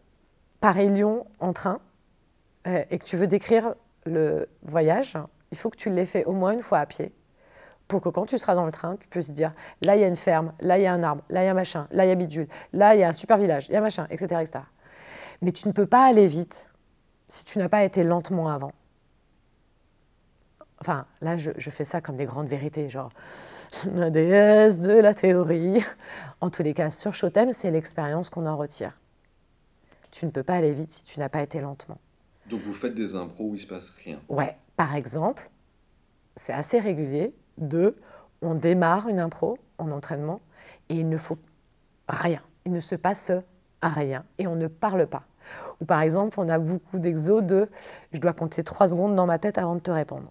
Paris-Lyon 0.61 1.27
en 1.41 1.53
train 1.53 1.81
euh, 2.67 2.85
et 2.91 2.99
que 2.99 3.05
tu 3.05 3.17
veux 3.17 3.27
décrire 3.27 3.75
le 4.07 4.49
voyage, 4.63 5.17
il 5.51 5.59
faut 5.59 5.71
que 5.71 5.77
tu 5.77 5.91
l'aies 5.91 6.07
fait 6.07 6.25
au 6.25 6.33
moins 6.33 6.53
une 6.53 6.63
fois 6.63 6.79
à 6.79 6.87
pied 6.87 7.13
pour 7.89 8.01
que 8.01 8.09
quand 8.09 8.27
tu 8.27 8.39
seras 8.39 8.55
dans 8.55 8.67
le 8.67 8.73
train, 8.73 8.97
tu 8.97 9.09
puisses 9.09 9.33
dire 9.33 9.53
là 9.83 9.97
il 9.97 10.01
y 10.01 10.05
a 10.05 10.09
une 10.09 10.17
ferme, 10.17 10.53
là 10.61 10.79
il 10.79 10.83
y 10.83 10.87
a 10.87 10.93
un 10.93 11.03
arbre, 11.03 11.23
là 11.29 11.43
il 11.43 11.47
y 11.47 11.49
a 11.49 11.51
un 11.51 11.55
machin, 11.55 11.87
là 11.91 12.05
il 12.05 12.09
y 12.09 12.13
a 12.13 12.15
bidule, 12.15 12.49
là 12.73 12.95
il 12.95 13.01
y 13.01 13.05
a 13.05 13.09
un 13.09 13.13
super 13.13 13.39
village, 13.39 13.69
il 13.69 13.73
y 13.73 13.77
a 13.77 13.79
un 13.79 13.83
machin, 13.83 14.07
etc., 14.11 14.41
etc. 14.41 14.61
Mais 15.43 15.53
tu 15.53 15.69
ne 15.69 15.73
peux 15.73 15.87
pas 15.87 16.07
aller 16.07 16.27
vite 16.27 16.71
si 17.29 17.45
tu 17.45 17.59
n'as 17.59 17.69
pas 17.69 17.85
été 17.85 18.05
lentement 18.05 18.49
avant. 18.49 18.73
Enfin, 20.81 21.07
là, 21.23 21.37
je, 21.39 21.51
fais 21.71 21.85
ça 21.85 22.01
comme 22.01 22.17
des 22.17 22.27
grandes 22.27 22.49
vérités, 22.49 22.91
genre 22.91 23.11
la 23.95 24.11
déesse 24.11 24.81
de 24.81 24.93
la 24.93 25.15
théorie. 25.15 25.83
En 26.41 26.51
tous 26.51 26.63
les 26.63 26.75
cas, 26.75 26.91
sur 26.91 27.15
Showtime, 27.15 27.53
c'est 27.53 27.71
l'expérience 27.71 28.29
qu'on 28.29 28.47
en 28.47 28.57
retire. 28.57 28.93
Tu 30.11 30.27
ne 30.27 30.31
peux 30.31 30.43
pas 30.43 30.55
aller 30.55 30.73
vite 30.73 30.91
si 30.91 31.05
tu 31.05 31.19
n'as 31.21 31.29
pas 31.29 31.43
été 31.43 31.61
lentement. 31.61 31.99
Donc 32.51 32.61
vous 32.61 32.75
faites 32.75 32.95
des 32.95 33.15
impros 33.15 33.51
où 33.51 33.55
il 33.55 33.59
se 33.59 33.67
passe 33.67 33.91
rien. 33.91 34.21
Ouais, 34.29 34.57
par 34.77 34.95
exemple, 34.95 35.51
c'est 36.37 36.53
assez 36.53 36.79
régulier 36.79 37.35
on 38.43 38.55
démarre 38.55 39.09
une 39.09 39.19
impro 39.19 39.59
en 39.79 39.91
entraînement 39.91 40.41
et 40.89 40.95
il 40.95 41.09
ne 41.09 41.17
faut 41.17 41.39
rien. 42.09 42.41
Il 42.67 42.73
ne 42.73 42.81
se 42.81 42.95
passe 42.95 43.33
rien 43.83 44.25
et 44.39 44.47
on 44.47 44.57
ne 44.57 44.67
parle 44.67 45.07
pas. 45.07 45.25
Ou 45.81 45.85
par 45.85 46.01
exemple, 46.01 46.39
on 46.41 46.49
a 46.49 46.59
beaucoup 46.59 46.99
d'exos 46.99 47.43
de 47.43 47.69
je 48.13 48.21
dois 48.21 48.33
compter 48.33 48.63
trois 48.65 48.89
secondes 48.89 49.15
dans 49.15 49.27
ma 49.27 49.39
tête 49.39 49.59
avant 49.59 49.75
de 49.75 49.81
te 49.81 49.91
répondre. 49.91 50.31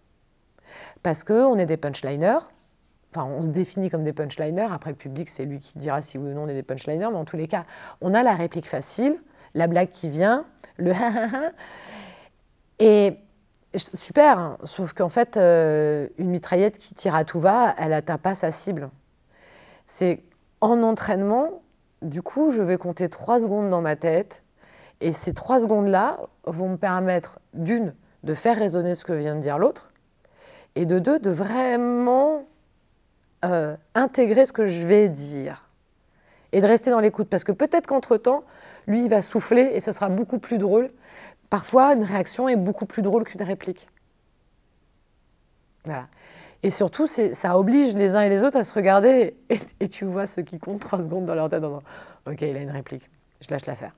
Parce 1.03 1.23
qu'on 1.23 1.57
est 1.57 1.65
des 1.65 1.77
punchliners, 1.77 2.39
enfin 3.11 3.25
on 3.25 3.41
se 3.43 3.49
définit 3.49 3.89
comme 3.89 4.03
des 4.03 4.13
punchliners, 4.13 4.71
après 4.73 4.89
le 4.89 4.95
public 4.95 5.29
c'est 5.29 5.45
lui 5.45 5.59
qui 5.59 5.77
dira 5.77 6.01
si 6.01 6.17
oui 6.17 6.31
ou 6.31 6.33
non 6.33 6.43
on 6.43 6.47
est 6.47 6.55
des 6.55 6.63
punchliners, 6.63 7.09
mais 7.11 7.17
en 7.17 7.25
tous 7.25 7.37
les 7.37 7.47
cas, 7.47 7.65
on 8.01 8.13
a 8.13 8.23
la 8.23 8.33
réplique 8.33 8.67
facile, 8.67 9.15
la 9.53 9.67
blague 9.67 9.89
qui 9.89 10.09
vient, 10.09 10.45
le 10.77 10.93
et 12.79 13.19
super, 13.75 14.39
hein. 14.39 14.57
sauf 14.63 14.93
qu'en 14.93 15.09
fait, 15.09 15.37
euh, 15.37 16.07
une 16.17 16.29
mitraillette 16.29 16.77
qui 16.77 16.93
tire 16.93 17.15
à 17.15 17.23
tout 17.23 17.39
va, 17.39 17.73
elle 17.77 17.89
n'atteint 17.89 18.17
pas 18.17 18.35
sa 18.35 18.51
cible. 18.51 18.89
C'est 19.85 20.23
en 20.61 20.81
entraînement, 20.83 21.61
du 22.01 22.21
coup, 22.21 22.51
je 22.51 22.61
vais 22.61 22.77
compter 22.77 23.09
trois 23.09 23.39
secondes 23.39 23.69
dans 23.69 23.81
ma 23.81 23.95
tête, 23.95 24.43
et 25.01 25.11
ces 25.11 25.33
trois 25.33 25.59
secondes-là 25.59 26.19
vont 26.45 26.69
me 26.69 26.77
permettre, 26.77 27.39
d'une, 27.53 27.93
de 28.23 28.33
faire 28.33 28.57
résonner 28.57 28.95
ce 28.95 29.03
que 29.03 29.13
vient 29.13 29.35
de 29.35 29.41
dire 29.41 29.57
l'autre, 29.57 29.89
et 30.75 30.85
de 30.85 30.99
deux, 30.99 31.19
de 31.19 31.29
vraiment 31.29 32.45
euh, 33.43 33.75
intégrer 33.95 34.45
ce 34.45 34.53
que 34.53 34.65
je 34.65 34.85
vais 34.85 35.09
dire, 35.09 35.69
et 36.51 36.61
de 36.61 36.67
rester 36.67 36.91
dans 36.91 36.99
l'écoute, 36.99 37.27
parce 37.27 37.43
que 37.43 37.51
peut-être 37.51 37.87
qu'entre-temps, 37.87 38.43
lui, 38.87 39.03
il 39.03 39.09
va 39.09 39.21
souffler, 39.21 39.71
et 39.73 39.79
ce 39.79 39.91
sera 39.91 40.09
beaucoup 40.09 40.39
plus 40.39 40.57
drôle, 40.57 40.91
Parfois, 41.53 41.93
une 41.93 42.03
réaction 42.03 42.49
est 42.49 42.55
beaucoup 42.55 42.87
plus 42.87 43.03
drôle 43.03 43.25
qu'une 43.25 43.43
réplique. 43.43 43.87
Voilà. 45.85 46.07
Et 46.63 46.71
surtout, 46.71 47.05
ça 47.05 47.59
oblige 47.59 47.95
les 47.95 48.15
uns 48.15 48.21
et 48.21 48.29
les 48.29 48.43
autres 48.43 48.57
à 48.57 48.63
se 48.63 48.73
regarder 48.73 49.37
et, 49.79 49.87
tu 49.87 50.03
vois 50.03 50.25
ceux 50.25 50.41
qui 50.41 50.57
comptent 50.57 50.79
trois 50.79 50.97
secondes 50.97 51.27
dans 51.27 51.35
leur 51.35 51.51
tête 51.51 51.63
en 51.63 51.67
disant 51.67 51.83
Ok, 52.25 52.41
il 52.41 52.57
a 52.57 52.59
une 52.59 52.71
réplique, 52.71 53.07
je 53.39 53.51
lâche 53.51 53.67
l'affaire. 53.67 53.93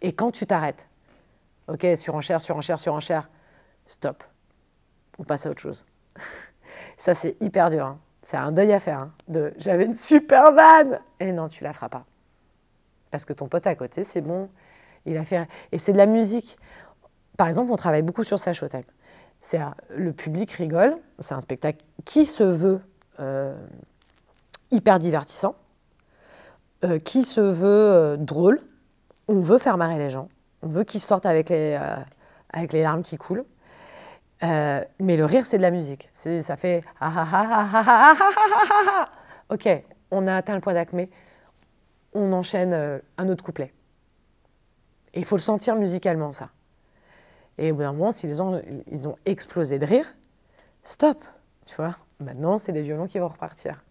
Et 0.00 0.14
quand 0.14 0.30
tu 0.30 0.46
t'arrêtes, 0.46 0.88
ok, 1.68 1.88
surenchère, 1.94 2.40
surenchère, 2.40 2.80
surenchère, 2.80 3.28
stop. 3.84 4.24
On 5.18 5.24
passe 5.24 5.44
à 5.44 5.50
autre 5.50 5.60
chose. 5.60 5.84
Ça, 6.96 7.12
c'est 7.12 7.36
hyper 7.42 7.68
dur. 7.68 7.84
Hein. 7.84 7.98
C'est 8.22 8.38
un 8.38 8.50
deuil 8.50 8.72
à 8.72 8.80
faire. 8.80 9.00
Hein, 9.00 9.12
de 9.28 9.52
j'avais 9.58 9.84
une 9.84 9.94
super 9.94 10.52
vanne 10.52 11.00
Et 11.20 11.32
non, 11.32 11.48
tu 11.48 11.64
la 11.64 11.74
feras 11.74 11.90
pas. 11.90 12.06
Parce 13.10 13.26
que 13.26 13.34
ton 13.34 13.46
pote 13.46 13.66
à 13.66 13.74
côté, 13.74 14.04
c'est 14.04 14.22
bon, 14.22 14.48
il 15.06 15.16
a 15.16 15.24
fait... 15.24 15.46
Et 15.72 15.78
c'est 15.78 15.92
de 15.92 15.98
la 15.98 16.06
musique. 16.06 16.56
Par 17.36 17.48
exemple, 17.48 17.70
on 17.72 17.76
travaille 17.76 18.02
beaucoup 18.02 18.24
sur 18.24 18.38
ça 18.38 18.52
Showtime. 18.52 18.84
C'est 19.40 19.60
le 19.90 20.12
public 20.12 20.50
rigole. 20.52 20.96
C'est 21.18 21.34
un 21.34 21.40
spectacle 21.40 21.84
qui 22.04 22.24
se 22.24 22.44
veut 22.44 22.80
euh, 23.20 23.54
hyper 24.70 24.98
divertissant, 24.98 25.54
euh, 26.82 26.98
qui 26.98 27.24
se 27.24 27.40
veut 27.40 27.92
euh, 27.92 28.16
drôle. 28.16 28.60
On 29.28 29.40
veut 29.40 29.58
faire 29.58 29.76
marrer 29.76 29.98
les 29.98 30.10
gens. 30.10 30.28
On 30.62 30.68
veut 30.68 30.84
qu'ils 30.84 31.00
sortent 31.00 31.26
avec 31.26 31.50
les, 31.50 31.78
avec 32.50 32.72
les 32.72 32.82
larmes 32.82 33.02
qui 33.02 33.18
coulent. 33.18 33.44
mais 34.40 35.16
le 35.16 35.24
rire, 35.24 35.44
c'est 35.44 35.58
de 35.58 35.62
la 35.62 35.70
musique. 35.70 36.08
Ça 36.12 36.56
fait 36.56 36.82
Ok, 39.50 39.68
on 40.10 40.26
a 40.26 40.36
atteint 40.36 40.54
le 40.54 40.60
point 40.60 40.74
d'acmé. 40.74 41.10
On 42.14 42.32
enchaîne 42.32 43.02
un 43.18 43.28
autre 43.28 43.44
couplet. 43.44 43.74
Et 45.14 45.20
il 45.20 45.24
faut 45.24 45.36
le 45.36 45.42
sentir 45.42 45.76
musicalement, 45.76 46.32
ça. 46.32 46.50
Et 47.56 47.70
au 47.70 47.76
bout 47.76 47.82
d'un 47.82 47.92
moment, 47.92 48.12
si 48.12 48.26
les 48.26 48.34
gens 48.34 48.60
ils 48.88 49.08
ont 49.08 49.16
explosé 49.24 49.78
de 49.78 49.86
rire, 49.86 50.14
stop, 50.82 51.24
tu 51.64 51.76
vois. 51.76 51.94
Maintenant, 52.18 52.58
c'est 52.58 52.72
les 52.72 52.82
violons 52.82 53.06
qui 53.06 53.18
vont 53.18 53.28
repartir. 53.28 53.84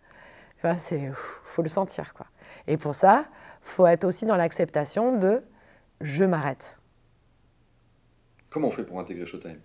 Tu 0.57 0.67
vois, 0.67 0.77
c'est 0.77 1.11
faut 1.13 1.61
le 1.61 1.69
sentir 1.69 2.13
quoi. 2.13 2.27
Et 2.67 2.77
pour 2.77 2.93
ça, 2.93 3.25
faut 3.61 3.87
être 3.87 4.03
aussi 4.03 4.25
dans 4.25 4.35
l'acceptation 4.35 5.17
de 5.17 5.41
je 6.01 6.25
m'arrête. 6.25 6.77
Comment 8.51 8.67
on 8.67 8.71
fait 8.71 8.83
pour 8.83 8.99
intégrer 8.99 9.25
Showtime? 9.25 9.59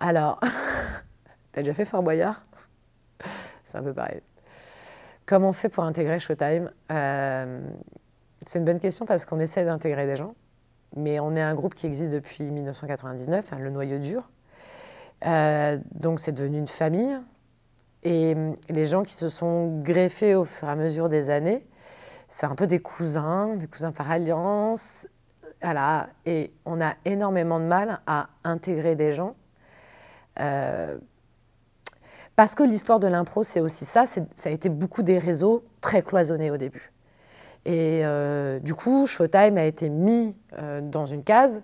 Alors, 0.00 0.40
t'as 1.52 1.62
déjà 1.62 1.74
fait 1.74 1.84
Fort 1.84 2.02
Boyard? 2.02 2.44
C'est 3.64 3.78
un 3.78 3.82
peu 3.82 3.94
pareil. 3.94 4.20
Comment 5.26 5.50
on 5.50 5.52
fait 5.52 5.68
pour 5.68 5.84
intégrer 5.84 6.18
Showtime? 6.18 6.70
Euh, 6.90 7.70
c'est 8.48 8.58
une 8.58 8.64
bonne 8.64 8.80
question 8.80 9.04
parce 9.04 9.26
qu'on 9.26 9.40
essaie 9.40 9.66
d'intégrer 9.66 10.06
des 10.06 10.16
gens, 10.16 10.34
mais 10.96 11.20
on 11.20 11.36
est 11.36 11.42
un 11.42 11.54
groupe 11.54 11.74
qui 11.74 11.84
existe 11.84 12.12
depuis 12.12 12.50
1999, 12.50 13.52
le 13.58 13.68
noyau 13.68 13.98
dur. 13.98 14.30
Euh, 15.26 15.76
donc 15.92 16.18
c'est 16.18 16.32
devenu 16.32 16.56
une 16.56 16.66
famille. 16.66 17.14
Et 18.04 18.34
les 18.70 18.86
gens 18.86 19.02
qui 19.02 19.12
se 19.12 19.28
sont 19.28 19.82
greffés 19.82 20.34
au 20.34 20.44
fur 20.44 20.66
et 20.66 20.70
à 20.70 20.76
mesure 20.76 21.10
des 21.10 21.28
années, 21.28 21.66
c'est 22.26 22.46
un 22.46 22.54
peu 22.54 22.66
des 22.66 22.78
cousins, 22.78 23.54
des 23.54 23.66
cousins 23.66 23.92
par 23.92 24.10
alliance. 24.10 25.06
Voilà. 25.60 26.08
Et 26.24 26.54
on 26.64 26.80
a 26.80 26.94
énormément 27.04 27.60
de 27.60 27.66
mal 27.66 28.00
à 28.06 28.30
intégrer 28.44 28.94
des 28.94 29.12
gens. 29.12 29.36
Euh, 30.40 30.96
parce 32.34 32.54
que 32.54 32.62
l'histoire 32.62 32.98
de 32.98 33.08
l'impro, 33.08 33.42
c'est 33.42 33.60
aussi 33.60 33.84
ça, 33.84 34.06
ça 34.06 34.22
a 34.48 34.48
été 34.48 34.70
beaucoup 34.70 35.02
des 35.02 35.18
réseaux 35.18 35.66
très 35.82 36.00
cloisonnés 36.00 36.50
au 36.50 36.56
début. 36.56 36.94
Et 37.64 38.00
euh, 38.02 38.58
du 38.60 38.74
coup, 38.74 39.06
Showtime 39.06 39.58
a 39.58 39.64
été 39.64 39.88
mis 39.88 40.34
euh, 40.58 40.80
dans 40.80 41.06
une 41.06 41.22
case, 41.22 41.62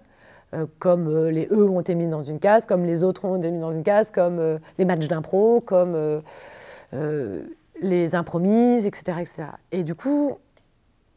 euh, 0.52 0.66
comme 0.78 1.28
les 1.28 1.46
E 1.50 1.68
ont 1.68 1.80
été 1.80 1.94
mis 1.94 2.08
dans 2.08 2.22
une 2.22 2.38
case, 2.38 2.66
comme 2.66 2.84
les 2.84 3.02
autres 3.02 3.24
ont 3.24 3.36
été 3.36 3.50
mis 3.50 3.60
dans 3.60 3.72
une 3.72 3.82
case, 3.82 4.10
comme 4.10 4.58
les 4.78 4.84
matchs 4.84 5.08
d'impro, 5.08 5.60
comme 5.60 6.22
les 7.80 8.14
impromises, 8.14 8.86
etc., 8.86 9.18
etc. 9.20 9.44
Et 9.72 9.82
du 9.82 9.94
coup, 9.94 10.38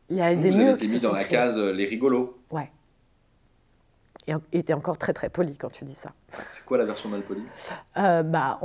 il 0.10 0.18
y 0.18 0.22
a 0.22 0.34
des 0.34 0.52
Vous 0.52 0.60
avez 0.60 0.72
été 0.72 0.88
mis 0.88 1.00
dans 1.02 1.12
la 1.12 1.24
case 1.24 1.58
les 1.58 1.86
rigolos. 1.86 2.38
Ouais. 2.52 2.72
Et 4.28 4.34
était 4.52 4.74
encore 4.74 4.98
très 4.98 5.14
très 5.14 5.30
poli 5.30 5.58
quand 5.58 5.72
tu 5.72 5.86
dis 5.86 5.94
ça. 5.94 6.12
C'est 6.30 6.66
quoi 6.66 6.78
la 6.78 6.86
version 6.86 7.10
mal 7.10 7.22
polie? 7.22 7.44
Bah, 7.96 8.60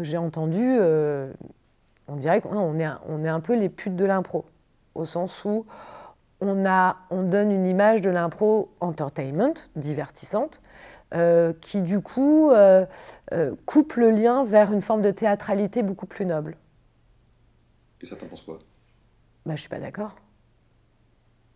J'ai 0.00 0.16
entendu, 0.16 0.78
on 2.08 2.16
dirait 2.16 2.40
qu'on 2.40 2.78
est, 2.78 2.88
on 3.08 3.24
est 3.24 3.28
un 3.28 3.40
peu 3.40 3.58
les 3.58 3.68
putes 3.68 3.96
de 3.96 4.04
l'impro 4.04 4.44
au 4.94 5.04
sens 5.04 5.44
où 5.44 5.66
on, 6.40 6.64
a, 6.66 6.96
on 7.10 7.22
donne 7.22 7.50
une 7.50 7.66
image 7.66 8.00
de 8.00 8.10
l'impro 8.10 8.70
entertainment, 8.80 9.54
divertissante, 9.76 10.60
euh, 11.12 11.52
qui 11.60 11.82
du 11.82 12.00
coup 12.00 12.50
euh, 12.50 12.86
euh, 13.32 13.54
coupe 13.66 13.94
le 13.94 14.10
lien 14.10 14.44
vers 14.44 14.72
une 14.72 14.80
forme 14.80 15.02
de 15.02 15.10
théâtralité 15.10 15.82
beaucoup 15.82 16.06
plus 16.06 16.24
noble. 16.24 16.56
Et 18.00 18.06
ça 18.06 18.16
t'en 18.16 18.26
penses 18.26 18.42
quoi? 18.42 18.60
Bah, 19.44 19.56
Je 19.56 19.60
suis 19.60 19.68
pas 19.68 19.80
d'accord. 19.80 20.14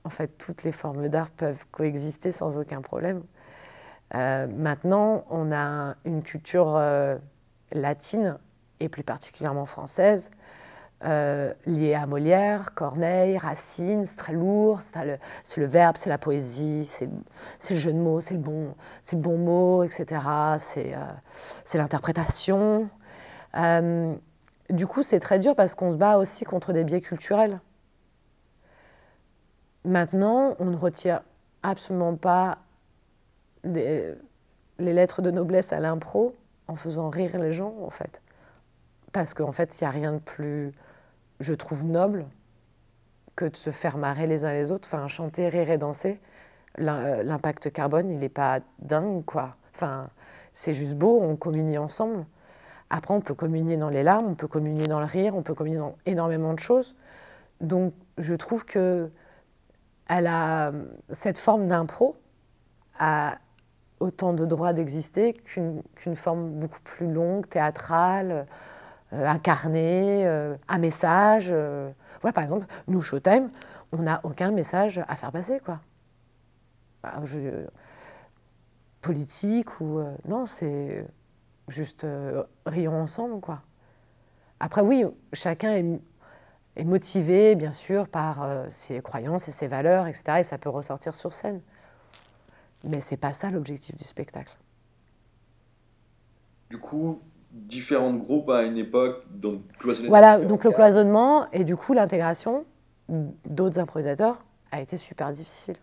En 0.02 0.10
fait, 0.10 0.36
toutes 0.38 0.64
les 0.64 0.72
formes 0.72 1.08
d'art 1.08 1.30
peuvent 1.30 1.64
coexister 1.70 2.30
sans 2.30 2.58
aucun 2.58 2.82
problème. 2.82 3.22
maintenant, 4.12 5.24
on 5.30 5.50
a 5.50 5.94
une 6.04 6.22
culture 6.22 6.78
latine, 7.72 8.38
et 8.80 8.90
plus 8.90 9.02
particulièrement 9.02 9.64
française, 9.64 10.30
euh, 11.04 11.52
lié 11.66 11.94
à 11.94 12.06
Molière, 12.06 12.74
Corneille, 12.74 13.36
Racine, 13.36 14.06
c'est 14.06 14.16
très 14.16 14.32
lourd, 14.32 14.80
c'est 14.80 15.04
le, 15.58 15.66
verbe, 15.66 15.96
c'est 15.98 16.08
la 16.08 16.16
poésie, 16.16 16.86
c'est 16.86 17.08
le 17.70 17.76
jeu 17.76 17.92
de 17.92 17.98
mots, 17.98 18.20
c'est 18.20 18.34
le, 18.34 18.40
bon, 18.40 18.74
le 19.12 19.18
bon 19.18 19.36
mot, 19.36 19.82
etc. 19.84 20.22
C'est 20.58 20.94
euh, 20.94 21.78
l'interprétation. 21.78 22.88
Euh, 23.56 24.14
du 24.70 24.86
coup, 24.86 25.02
c'est 25.02 25.20
très 25.20 25.38
dur 25.38 25.54
parce 25.54 25.74
qu'on 25.74 25.90
se 25.90 25.96
bat 25.96 26.16
aussi 26.16 26.46
contre 26.46 26.72
des 26.72 26.84
biais 26.84 27.02
culturels. 27.02 27.60
Maintenant, 29.84 30.56
on 30.58 30.64
ne 30.64 30.76
retire 30.76 31.20
absolument 31.62 32.16
pas 32.16 32.58
les 33.62 34.16
lettres 34.78 35.20
de 35.20 35.30
noblesse 35.30 35.74
à 35.74 35.80
l'impro 35.80 36.34
en 36.66 36.76
faisant 36.76 37.10
rire 37.10 37.38
les 37.38 37.52
gens, 37.52 37.74
en 37.82 37.90
fait. 37.90 38.22
Parce 39.12 39.34
qu'en 39.34 39.52
fait, 39.52 39.78
il 39.78 39.84
n'y 39.84 39.88
a 39.88 39.90
rien 39.90 40.12
de 40.14 40.18
plus, 40.18 40.72
je 41.40 41.54
trouve, 41.54 41.84
noble 41.84 42.26
que 43.36 43.46
de 43.46 43.56
se 43.56 43.70
faire 43.70 43.96
marrer 43.96 44.26
les 44.26 44.44
uns 44.44 44.52
les 44.52 44.70
autres. 44.70 44.88
Enfin, 44.88 45.08
chanter, 45.08 45.48
rire 45.48 45.70
et 45.70 45.78
danser, 45.78 46.20
l'impact 46.78 47.72
carbone, 47.72 48.10
il 48.10 48.18
n'est 48.18 48.28
pas 48.28 48.60
dingue, 48.78 49.24
quoi. 49.24 49.56
Enfin, 49.74 50.08
c'est 50.52 50.72
juste 50.72 50.94
beau, 50.94 51.20
on 51.20 51.36
communie 51.36 51.78
ensemble. 51.78 52.26
Après, 52.90 53.14
on 53.14 53.20
peut 53.20 53.34
communier 53.34 53.76
dans 53.76 53.88
les 53.88 54.02
larmes, 54.02 54.26
on 54.26 54.34
peut 54.34 54.46
communier 54.46 54.86
dans 54.86 55.00
le 55.00 55.06
rire, 55.06 55.34
on 55.34 55.42
peut 55.42 55.54
communier 55.54 55.78
dans 55.78 55.96
énormément 56.06 56.52
de 56.54 56.60
choses. 56.60 56.94
Donc, 57.60 57.92
je 58.18 58.34
trouve 58.34 58.64
que 58.64 59.10
elle 60.08 60.26
a 60.26 60.72
cette 61.10 61.38
forme 61.38 61.66
d'impro 61.66 62.16
a 62.98 63.38
autant 64.00 64.32
de 64.34 64.44
droits 64.44 64.72
d'exister 64.72 65.32
qu'une 65.32 65.82
forme 66.14 66.50
beaucoup 66.50 66.80
plus 66.82 67.10
longue, 67.10 67.48
théâtrale, 67.48 68.46
euh, 69.14 69.26
incarnée, 69.26 70.26
euh, 70.26 70.56
un 70.68 70.78
message. 70.78 71.50
Euh. 71.52 71.90
Voilà, 72.20 72.32
par 72.32 72.44
exemple, 72.44 72.66
nous, 72.88 73.00
Showtime, 73.00 73.50
on 73.92 73.98
n'a 73.98 74.20
aucun 74.24 74.50
message 74.50 75.00
à 75.08 75.16
faire 75.16 75.32
passer, 75.32 75.60
quoi. 75.60 75.80
Bah, 77.02 77.22
politique 79.00 79.80
ou... 79.80 80.02
non, 80.26 80.46
c'est 80.46 81.06
juste 81.68 82.06
rions 82.64 83.02
ensemble, 83.02 83.40
quoi. 83.40 83.60
Après, 84.60 84.80
oui, 84.80 85.04
chacun 85.34 86.00
est 86.76 86.84
motivé, 86.84 87.54
bien 87.54 87.72
sûr, 87.72 88.08
par 88.08 88.42
euh, 88.42 88.66
ses 88.68 89.00
croyances 89.00 89.48
et 89.48 89.50
ses 89.50 89.66
valeurs, 89.66 90.06
etc. 90.06 90.38
Et 90.38 90.44
ça 90.44 90.58
peut 90.58 90.70
ressortir 90.70 91.14
sur 91.14 91.32
scène. 91.32 91.60
Mais 92.84 93.00
c'est 93.00 93.16
pas 93.16 93.32
ça 93.32 93.50
l'objectif 93.50 93.96
du 93.96 94.04
spectacle. 94.04 94.56
Du 96.70 96.78
coup, 96.78 97.20
différents 97.54 98.12
groupes 98.12 98.50
à 98.50 98.64
une 98.64 98.76
époque, 98.76 99.24
donc 99.30 99.62
cloisonné. 99.78 100.08
Voilà, 100.08 100.38
donc 100.38 100.64
le 100.64 100.72
cloisonnement 100.72 101.50
et 101.52 101.64
du 101.64 101.76
coup 101.76 101.94
l'intégration 101.94 102.64
d'autres 103.08 103.78
improvisateurs 103.78 104.44
a 104.72 104.80
été 104.80 104.96
super 104.96 105.30
difficile. 105.30 105.76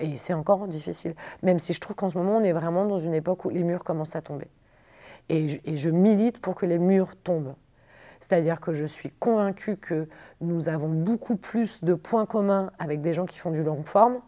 Et 0.00 0.16
c'est 0.16 0.34
encore 0.34 0.66
difficile, 0.66 1.14
même 1.44 1.60
si 1.60 1.72
je 1.72 1.80
trouve 1.80 1.94
qu'en 1.94 2.10
ce 2.10 2.18
moment 2.18 2.38
on 2.38 2.42
est 2.42 2.52
vraiment 2.52 2.84
dans 2.84 2.98
une 2.98 3.14
époque 3.14 3.44
où 3.44 3.50
les 3.50 3.62
murs 3.62 3.84
commencent 3.84 4.16
à 4.16 4.22
tomber. 4.22 4.48
Et 5.28 5.60
et 5.64 5.76
je 5.76 5.90
milite 5.90 6.40
pour 6.40 6.54
que 6.56 6.66
les 6.66 6.78
murs 6.78 7.14
tombent. 7.16 7.54
C'est-à-dire 8.20 8.60
que 8.60 8.72
je 8.72 8.84
suis 8.84 9.10
convaincue 9.10 9.76
que 9.76 10.08
nous 10.40 10.68
avons 10.68 10.88
beaucoup 10.88 11.36
plus 11.36 11.84
de 11.84 11.94
points 11.94 12.26
communs 12.26 12.72
avec 12.80 13.00
des 13.00 13.14
gens 13.14 13.26
qui 13.26 13.38
font 13.38 13.52
du 13.52 13.62
long 13.62 13.84
forme 13.84 14.18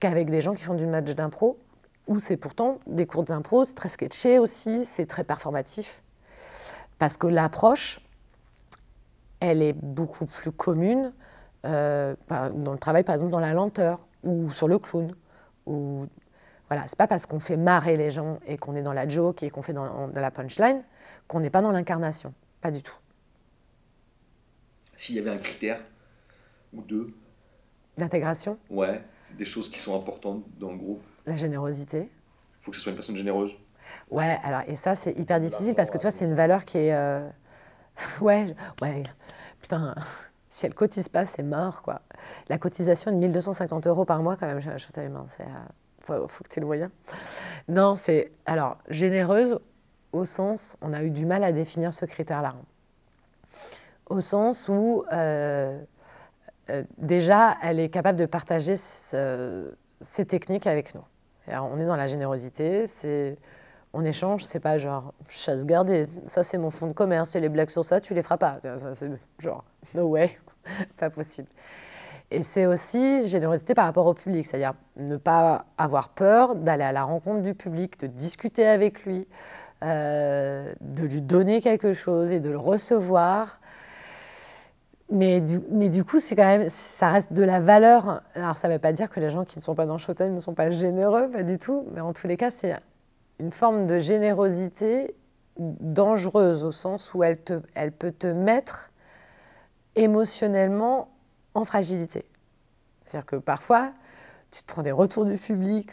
qu'avec 0.00 0.30
des 0.30 0.40
gens 0.40 0.54
qui 0.54 0.62
font 0.62 0.74
du 0.74 0.86
match 0.86 1.10
d'impro, 1.10 1.58
où 2.08 2.18
c'est 2.18 2.36
pourtant 2.36 2.78
des 2.86 3.06
cours 3.06 3.22
d'impro, 3.22 3.64
c'est 3.64 3.74
très 3.74 3.88
sketché 3.88 4.38
aussi, 4.38 4.84
c'est 4.84 5.06
très 5.06 5.24
performatif. 5.24 6.02
Parce 6.98 7.16
que 7.16 7.28
l'approche, 7.28 8.00
elle 9.40 9.62
est 9.62 9.74
beaucoup 9.74 10.26
plus 10.26 10.50
commune 10.50 11.12
euh, 11.64 12.16
dans 12.28 12.72
le 12.72 12.78
travail, 12.78 13.04
par 13.04 13.14
exemple, 13.14 13.30
dans 13.30 13.40
la 13.40 13.52
lenteur 13.52 14.06
ou 14.24 14.50
sur 14.50 14.66
le 14.66 14.78
clown. 14.78 15.14
Ou, 15.66 16.06
voilà, 16.68 16.84
c'est 16.86 16.98
pas 16.98 17.06
parce 17.06 17.26
qu'on 17.26 17.40
fait 17.40 17.56
marrer 17.56 17.96
les 17.96 18.10
gens 18.10 18.40
et 18.46 18.56
qu'on 18.56 18.74
est 18.74 18.82
dans 18.82 18.92
la 18.92 19.06
joke 19.06 19.42
et 19.42 19.50
qu'on 19.50 19.62
fait 19.62 19.72
dans 19.72 20.10
la 20.12 20.30
punchline 20.30 20.82
qu'on 21.28 21.40
n'est 21.40 21.50
pas 21.50 21.62
dans 21.62 21.70
l'incarnation. 21.70 22.34
Pas 22.60 22.72
du 22.72 22.82
tout. 22.82 22.96
S'il 24.96 25.14
y 25.14 25.18
avait 25.20 25.30
un 25.30 25.38
critère 25.38 25.78
ou 26.72 26.82
deux 26.82 27.14
D'intégration? 27.96 28.58
Ouais, 28.70 29.02
c'est 29.24 29.36
des 29.36 29.44
choses 29.44 29.68
qui 29.68 29.78
sont 29.78 29.96
importantes 29.96 30.44
dans 30.58 30.70
le 30.70 30.78
groupe. 30.78 31.02
La 31.28 31.36
générosité. 31.36 31.98
Il 32.00 32.62
faut 32.64 32.70
que 32.70 32.76
ce 32.78 32.82
soit 32.82 32.90
une 32.90 32.96
personne 32.96 33.16
généreuse. 33.16 33.58
Ouais, 34.10 34.38
alors, 34.42 34.62
et 34.66 34.76
ça, 34.76 34.94
c'est 34.94 35.12
hyper 35.18 35.40
difficile 35.40 35.74
parce 35.74 35.90
que 35.90 35.98
toi, 35.98 36.10
c'est 36.10 36.24
une 36.24 36.34
valeur 36.34 36.64
qui 36.64 36.78
est. 36.78 36.94
Euh, 36.94 37.28
ouais, 38.22 38.54
ouais. 38.80 39.02
Putain, 39.60 39.94
si 40.48 40.64
elle 40.64 40.74
cotise 40.74 41.10
pas, 41.10 41.26
c'est 41.26 41.42
mort, 41.42 41.82
quoi. 41.82 42.00
La 42.48 42.56
cotisation 42.56 43.10
de 43.10 43.16
1250 43.18 43.86
euros 43.86 44.06
par 44.06 44.22
mois, 44.22 44.36
quand 44.36 44.46
même, 44.46 44.60
j'ai 44.60 44.70
acheté 44.70 45.02
les 45.02 45.10
mains. 45.10 45.26
C'est. 45.28 45.44
faut, 46.00 46.26
faut 46.28 46.44
que 46.44 46.48
tu 46.48 46.58
aies 46.58 46.62
le 46.62 46.66
moyen. 46.66 46.90
Non, 47.68 47.94
c'est. 47.94 48.32
Alors, 48.46 48.78
généreuse, 48.88 49.58
au 50.12 50.24
sens, 50.24 50.78
on 50.80 50.94
a 50.94 51.02
eu 51.02 51.10
du 51.10 51.26
mal 51.26 51.44
à 51.44 51.52
définir 51.52 51.92
ce 51.92 52.06
critère-là. 52.06 52.54
Au 54.06 54.22
sens 54.22 54.70
où, 54.70 55.04
euh, 55.12 55.78
euh, 56.70 56.82
déjà, 56.96 57.58
elle 57.62 57.80
est 57.80 57.90
capable 57.90 58.18
de 58.18 58.24
partager 58.24 58.74
ses 58.76 60.26
techniques 60.26 60.66
avec 60.66 60.94
nous. 60.94 61.04
On 61.52 61.78
est 61.78 61.86
dans 61.86 61.96
la 61.96 62.06
générosité, 62.06 62.86
c'est, 62.86 63.36
on 63.92 64.04
échange, 64.04 64.44
c'est 64.44 64.60
pas 64.60 64.78
genre 64.78 65.14
chasse 65.28 65.66
gardée, 65.66 66.06
ça 66.24 66.42
c'est 66.42 66.58
mon 66.58 66.70
fonds 66.70 66.88
de 66.88 66.92
commerce, 66.92 67.34
et 67.36 67.40
les 67.40 67.48
blagues 67.48 67.70
sur 67.70 67.84
ça, 67.84 68.00
tu 68.00 68.14
les 68.14 68.22
feras 68.22 68.36
pas. 68.36 68.58
c'est 68.94 69.10
genre, 69.38 69.64
no 69.94 70.08
way, 70.08 70.36
pas 70.96 71.10
possible. 71.10 71.48
Et 72.30 72.42
c'est 72.42 72.66
aussi 72.66 73.26
générosité 73.26 73.74
par 73.74 73.86
rapport 73.86 74.06
au 74.06 74.12
public, 74.12 74.44
c'est-à-dire 74.44 74.74
ne 74.96 75.16
pas 75.16 75.64
avoir 75.78 76.10
peur 76.10 76.54
d'aller 76.56 76.84
à 76.84 76.92
la 76.92 77.04
rencontre 77.04 77.42
du 77.42 77.54
public, 77.54 77.98
de 78.00 78.06
discuter 78.06 78.66
avec 78.66 79.04
lui, 79.06 79.26
euh, 79.82 80.72
de 80.82 81.04
lui 81.04 81.22
donner 81.22 81.62
quelque 81.62 81.94
chose 81.94 82.30
et 82.30 82.40
de 82.40 82.50
le 82.50 82.58
recevoir. 82.58 83.60
Mais 85.10 85.40
du, 85.40 86.04
coup, 86.04 86.20
c'est 86.20 86.36
quand 86.36 86.46
même, 86.46 86.68
ça 86.68 87.08
reste 87.08 87.32
de 87.32 87.42
la 87.42 87.60
valeur. 87.60 88.22
Alors, 88.34 88.56
ça 88.56 88.68
ne 88.68 88.74
veut 88.74 88.78
pas 88.78 88.92
dire 88.92 89.08
que 89.08 89.20
les 89.20 89.30
gens 89.30 89.44
qui 89.44 89.58
ne 89.58 89.62
sont 89.62 89.74
pas 89.74 89.86
dans 89.86 89.96
Showtime 89.96 90.34
ne 90.34 90.40
sont 90.40 90.54
pas 90.54 90.70
généreux, 90.70 91.30
pas 91.30 91.42
du 91.42 91.58
tout. 91.58 91.86
Mais 91.92 92.00
en 92.00 92.12
tous 92.12 92.26
les 92.26 92.36
cas, 92.36 92.50
c'est 92.50 92.76
une 93.38 93.52
forme 93.52 93.86
de 93.86 93.98
générosité 93.98 95.14
dangereuse 95.58 96.62
au 96.62 96.72
sens 96.72 97.14
où 97.14 97.22
elle, 97.24 97.38
peut 97.38 98.12
te 98.12 98.26
mettre 98.26 98.90
émotionnellement 99.96 101.08
en 101.54 101.64
fragilité. 101.64 102.26
C'est-à-dire 103.04 103.26
que 103.26 103.36
parfois, 103.36 103.92
tu 104.50 104.62
te 104.62 104.66
prends 104.66 104.82
des 104.82 104.92
retours 104.92 105.24
du 105.24 105.38
public 105.38 105.90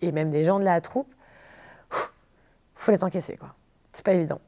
et 0.00 0.12
même 0.12 0.30
des 0.30 0.44
gens 0.44 0.58
de 0.58 0.64
la 0.64 0.80
troupe 0.80 1.12
faut 2.86 2.92
les 2.92 3.04
encaisser, 3.04 3.36
quoi. 3.36 3.54
C'est 3.92 4.04
pas 4.04 4.12
évident. 4.12 4.40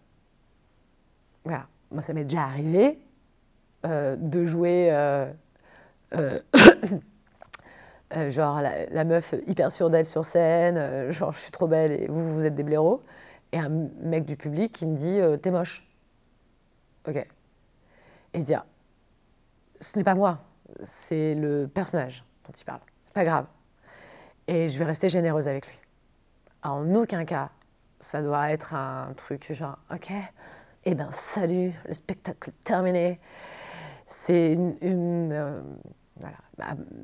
Voilà. 1.44 1.66
Moi, 1.90 2.02
ça 2.02 2.12
m'est 2.12 2.24
déjà 2.24 2.42
arrivé 2.42 2.98
de 3.84 4.44
jouer, 4.44 4.88
euh, 4.90 5.30
euh, 6.14 6.40
genre 8.30 8.60
la, 8.60 9.04
meuf 9.04 9.34
hyper 9.46 9.70
sûre 9.70 9.90
d'elle 9.90 10.06
sur 10.06 10.24
scène, 10.24 11.10
genre 11.10 11.32
je 11.32 11.38
suis 11.38 11.52
trop 11.52 11.68
belle 11.68 11.92
et 11.92 12.06
vous, 12.08 12.34
vous 12.34 12.44
êtes 12.44 12.54
des 12.54 12.64
blaireaux, 12.64 13.02
et 13.52 13.58
un 13.58 13.70
mec 14.02 14.24
du 14.24 14.36
public 14.36 14.72
qui 14.72 14.86
me 14.86 14.96
dit 14.96 15.20
t'es 15.40 15.50
moche. 15.50 15.86
Ok. 17.06 17.26
Et 18.34 18.38
dire 18.40 18.64
ce 19.80 19.98
n'est 19.98 20.04
pas 20.04 20.14
moi, 20.14 20.38
c'est 20.80 21.34
le 21.34 21.66
personnage 21.66 22.24
dont 22.44 22.52
il 22.52 22.64
parle. 22.64 22.80
C'est 23.02 23.12
pas 23.12 23.24
grave. 23.24 23.46
Et 24.46 24.68
je 24.68 24.78
vais 24.78 24.84
rester 24.84 25.08
généreuse 25.08 25.48
avec 25.48 25.66
lui. 25.66 25.78
En 26.62 26.94
aucun 26.94 27.24
cas, 27.24 27.50
ça 28.00 28.22
doit 28.22 28.50
être 28.50 28.74
un 28.74 29.12
truc 29.16 29.52
genre, 29.52 29.78
ok, 29.92 30.12
eh 30.84 30.94
ben 30.94 31.10
salut, 31.10 31.72
le 31.86 31.94
spectacle 31.94 32.50
est 32.50 32.64
terminé. 32.64 33.20
C'est 34.08 34.54
une, 34.54 35.32
euh. 35.32 35.60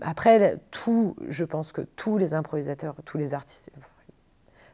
Après, 0.01 0.59
tout, 0.71 1.15
je 1.29 1.45
pense 1.45 1.73
que 1.73 1.83
tous 1.83 2.17
les 2.19 2.35
improvisateurs, 2.35 2.97
tous 3.05 3.19
les 3.19 3.35
artistes, 3.35 3.71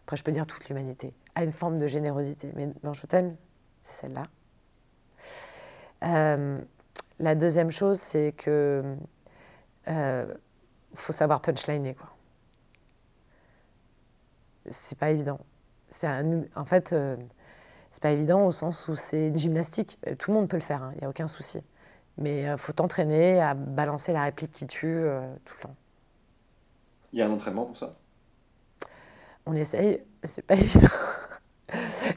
après 0.05 0.17
je 0.17 0.25
peux 0.25 0.33
dire 0.33 0.47
toute 0.47 0.67
l'humanité, 0.69 1.13
a 1.35 1.43
une 1.45 1.53
forme 1.53 1.79
de 1.79 1.87
générosité. 1.87 2.53
Mais 2.55 2.71
dans 2.83 2.93
t'aime, 2.93 3.37
c'est 3.83 4.07
celle-là. 4.07 4.23
Euh, 6.05 6.59
la 7.19 7.35
deuxième 7.35 7.71
chose, 7.71 7.99
c'est 7.99 8.33
que 8.33 8.97
euh, 9.89 10.35
faut 10.95 11.13
savoir 11.13 11.43
punchliner 11.43 11.95
quoi. 11.95 12.09
C'est 14.71 14.97
pas 14.97 15.11
évident 15.11 15.41
c'est 15.89 16.07
en 16.55 16.65
fait, 16.65 16.95
c'est 17.91 18.03
pas 18.03 18.11
évident 18.11 18.47
au 18.47 18.53
sens 18.53 18.87
où 18.89 18.95
c'est 18.95 19.29
une 19.29 19.37
gymnastique. 19.37 19.99
Tout 20.19 20.31
le 20.31 20.37
monde 20.37 20.49
peut 20.49 20.57
le 20.57 20.63
faire, 20.63 20.79
il 20.79 20.85
hein, 20.85 20.99
n'y 21.01 21.07
a 21.07 21.11
aucun 21.11 21.27
souci. 21.27 21.61
Mais 22.19 22.43
il 22.43 22.47
euh, 22.49 22.57
faut 22.57 22.73
t'entraîner 22.73 23.41
à 23.41 23.55
balancer 23.55 24.13
la 24.13 24.25
réplique 24.25 24.53
qui 24.53 24.67
tue 24.67 25.05
tout 25.45 25.55
le 25.59 25.63
temps. 25.63 25.75
Il 27.13 27.19
y 27.19 27.23
a 27.23 27.27
un 27.27 27.31
entraînement 27.31 27.67
pour 27.67 27.77
ça? 27.77 27.95
On 29.47 29.55
essaye, 29.55 30.03
c'est 30.23 30.43
pas 30.43 30.55
évident. 30.57 30.89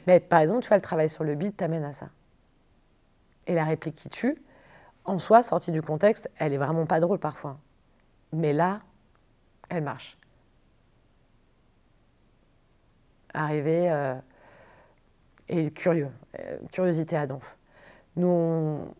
Mais 0.06 0.20
par 0.20 0.40
exemple, 0.40 0.62
tu 0.62 0.68
vois, 0.68 0.76
le 0.76 0.82
travail 0.82 1.08
sur 1.08 1.24
le 1.24 1.34
beat 1.34 1.56
t'amène 1.56 1.84
à 1.84 1.92
ça. 1.92 2.08
Et 3.46 3.54
la 3.54 3.64
réplique 3.64 3.94
qui 3.94 4.08
tue, 4.08 4.36
en 5.04 5.18
soi, 5.18 5.42
sortie 5.42 5.72
du 5.72 5.82
contexte, 5.82 6.30
elle 6.36 6.52
est 6.52 6.58
vraiment 6.58 6.86
pas 6.86 7.00
drôle 7.00 7.18
parfois. 7.18 7.58
Mais 8.32 8.52
là, 8.52 8.80
elle 9.68 9.82
marche. 9.82 10.18
arrivé 13.34 13.90
euh, 13.90 14.14
et 15.48 15.70
curieux, 15.72 16.08
euh, 16.38 16.58
curiosité 16.72 17.16
à 17.16 17.26
donf. 17.26 17.58
Nous, 18.16 18.94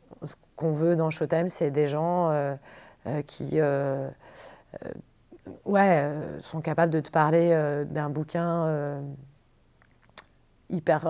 qu'on 0.57 0.73
veut 0.73 0.97
dans 0.97 1.11
Showtime, 1.11 1.49
c'est 1.49 1.71
des 1.71 1.87
gens 1.87 2.31
euh, 2.31 2.57
qui 3.27 3.61
ouais, 5.65 6.11
sont 6.41 6.61
capables 6.61 6.93
de 6.93 7.01
te 7.01 7.11
parler 7.11 7.85
d'un 7.91 8.09
bouquin 8.09 9.03
hyper 10.71 11.07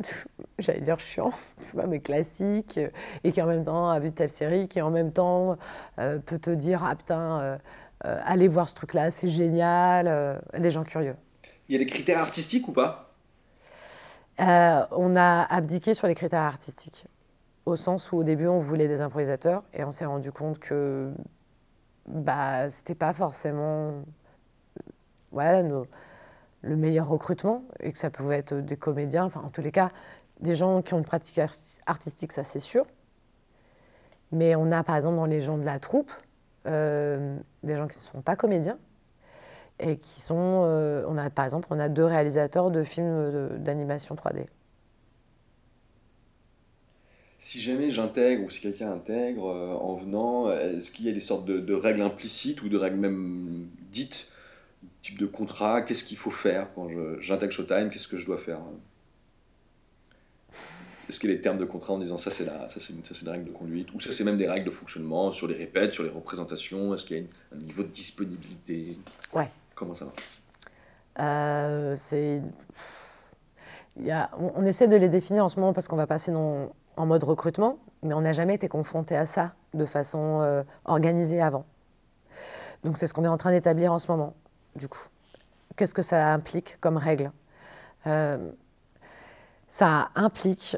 j'allais 0.58 0.80
dire 0.80 0.98
chiant, 0.98 1.30
tu 1.64 1.72
vois, 1.72 1.86
mais 1.86 2.00
classique, 2.00 2.78
et 3.22 3.32
qui 3.32 3.40
en 3.40 3.46
même 3.46 3.64
temps 3.64 3.88
a 3.88 3.98
vu 3.98 4.12
telle 4.12 4.28
série, 4.28 4.68
qui 4.68 4.82
en 4.82 4.90
même 4.90 5.12
temps 5.12 5.56
peut 5.96 6.38
te 6.38 6.50
dire 6.50 6.84
ah 6.84 6.94
putain, 6.96 7.58
allez 8.00 8.48
voir 8.48 8.68
ce 8.68 8.74
truc-là, 8.74 9.10
c'est 9.10 9.28
génial, 9.28 10.40
des 10.58 10.70
gens 10.70 10.84
curieux. 10.84 11.16
Il 11.68 11.72
y 11.72 11.76
a 11.76 11.78
des 11.78 11.86
critères 11.86 12.18
artistiques 12.18 12.68
ou 12.68 12.72
pas? 12.72 13.14
On 14.38 15.16
a 15.16 15.42
abdiqué 15.44 15.94
sur 15.94 16.08
les 16.08 16.14
critères 16.14 16.42
artistiques 16.42 17.06
au 17.66 17.76
sens 17.76 18.12
où 18.12 18.16
au 18.18 18.24
début 18.24 18.46
on 18.46 18.58
voulait 18.58 18.88
des 18.88 19.00
improvisateurs 19.00 19.62
et 19.72 19.84
on 19.84 19.90
s'est 19.90 20.04
rendu 20.04 20.32
compte 20.32 20.58
que 20.58 21.12
bah 22.06 22.68
c'était 22.68 22.94
pas 22.94 23.12
forcément 23.12 23.92
voilà, 25.32 25.62
le 25.62 26.76
meilleur 26.76 27.08
recrutement 27.08 27.64
et 27.80 27.92
que 27.92 27.98
ça 27.98 28.10
pouvait 28.10 28.38
être 28.38 28.54
des 28.54 28.76
comédiens, 28.76 29.24
enfin 29.24 29.42
en 29.44 29.50
tous 29.50 29.62
les 29.62 29.72
cas 29.72 29.88
des 30.40 30.54
gens 30.54 30.82
qui 30.82 30.94
ont 30.94 30.98
une 30.98 31.04
pratique 31.04 31.40
artistique, 31.86 32.32
ça 32.32 32.42
c'est 32.42 32.58
sûr. 32.58 32.86
Mais 34.32 34.54
on 34.56 34.72
a 34.72 34.82
par 34.82 34.96
exemple 34.96 35.16
dans 35.16 35.26
les 35.26 35.40
gens 35.40 35.58
de 35.58 35.64
la 35.64 35.78
troupe 35.78 36.12
euh, 36.66 37.38
des 37.62 37.76
gens 37.76 37.86
qui 37.86 37.98
ne 37.98 38.02
sont 38.02 38.22
pas 38.22 38.36
comédiens 38.36 38.78
et 39.78 39.96
qui 39.96 40.20
sont, 40.20 40.62
euh, 40.64 41.04
on 41.08 41.16
a 41.18 41.30
par 41.30 41.44
exemple 41.44 41.68
on 41.70 41.78
a 41.78 41.88
deux 41.88 42.04
réalisateurs 42.04 42.70
de 42.70 42.84
films 42.84 43.58
d'animation 43.58 44.14
3D 44.14 44.46
si 47.44 47.60
jamais 47.60 47.90
j'intègre 47.90 48.42
ou 48.44 48.48
si 48.48 48.58
quelqu'un 48.62 48.90
intègre 48.90 49.50
euh, 49.50 49.74
en 49.74 49.96
venant, 49.96 50.50
est-ce 50.50 50.90
qu'il 50.90 51.04
y 51.04 51.10
a 51.10 51.12
des 51.12 51.20
sortes 51.20 51.44
de, 51.44 51.74
règles 51.74 52.00
implicites 52.00 52.62
ou 52.62 52.70
de 52.70 52.78
règles 52.78 52.96
même 52.96 53.68
dites, 53.92 54.28
type 55.02 55.18
de 55.18 55.26
contrat, 55.26 55.82
qu'est-ce 55.82 56.04
qu'il 56.04 56.16
faut 56.16 56.30
faire 56.30 56.68
quand 56.74 56.88
j'intègre 57.20 57.52
Showtime, 57.52 57.90
qu'est-ce 57.90 58.08
que 58.08 58.16
je 58.16 58.24
dois 58.24 58.38
faire? 58.38 58.60
Est-ce 61.06 61.20
qu'il 61.20 61.28
y 61.28 61.34
a 61.34 61.36
des 61.36 61.42
termes 61.42 61.58
de 61.58 61.66
contrat 61.66 61.92
en 61.92 61.98
disant 61.98 62.16
ça 62.16 62.30
c'est 62.30 62.46
la, 62.46 62.66
ça 62.70 62.80
c'est 62.80 62.94
une, 62.94 63.28
règle 63.28 63.44
de 63.44 63.50
conduite? 63.50 63.92
Ou 63.92 64.00
ça 64.00 64.10
c'est 64.10 64.24
même 64.24 64.38
des 64.38 64.48
règles 64.48 64.64
de 64.64 64.74
fonctionnement 64.74 65.30
sur 65.30 65.46
les 65.46 65.54
répètes, 65.54 65.92
sur 65.92 66.02
les 66.02 66.08
représentations? 66.08 66.94
Est-ce 66.94 67.04
qu'il 67.04 67.18
y 67.18 67.20
a 67.20 67.24
un 67.54 67.58
niveau 67.58 67.82
de 67.82 67.88
disponibilité? 67.88 68.96
Ouais. 69.34 69.50
Comment 69.74 69.92
ça 69.92 70.06
marche 70.06 70.40
euh, 71.20 71.92
C'est 71.94 72.40
il 73.98 74.06
y 74.06 74.10
a, 74.10 74.30
on, 74.38 74.64
essaie 74.64 74.88
de 74.88 74.96
les 74.96 75.10
définir 75.10 75.44
en 75.44 75.50
ce 75.50 75.60
moment 75.60 75.74
parce 75.74 75.88
qu'on 75.88 75.96
va 75.96 76.06
passer 76.06 76.32
dans 76.32 76.72
en 76.96 77.06
mode 77.06 77.24
recrutement, 77.24 77.78
mais 78.02 78.14
on 78.14 78.20
n'a 78.20 78.32
jamais 78.32 78.54
été 78.54 78.68
confronté 78.68 79.16
à 79.16 79.26
ça 79.26 79.54
de 79.72 79.84
façon 79.84 80.40
euh, 80.40 80.62
organisée 80.84 81.40
avant. 81.40 81.64
Donc 82.84 82.98
c'est 82.98 83.06
ce 83.06 83.14
qu'on 83.14 83.24
est 83.24 83.28
en 83.28 83.36
train 83.36 83.50
d'établir 83.50 83.92
en 83.92 83.98
ce 83.98 84.10
moment, 84.10 84.34
du 84.76 84.88
coup. 84.88 85.08
Qu'est-ce 85.76 85.94
que 85.94 86.02
ça 86.02 86.32
implique 86.32 86.78
comme 86.80 86.96
règle? 86.96 87.32
Euh, 88.06 88.52
Ça 89.66 90.10
implique 90.14 90.76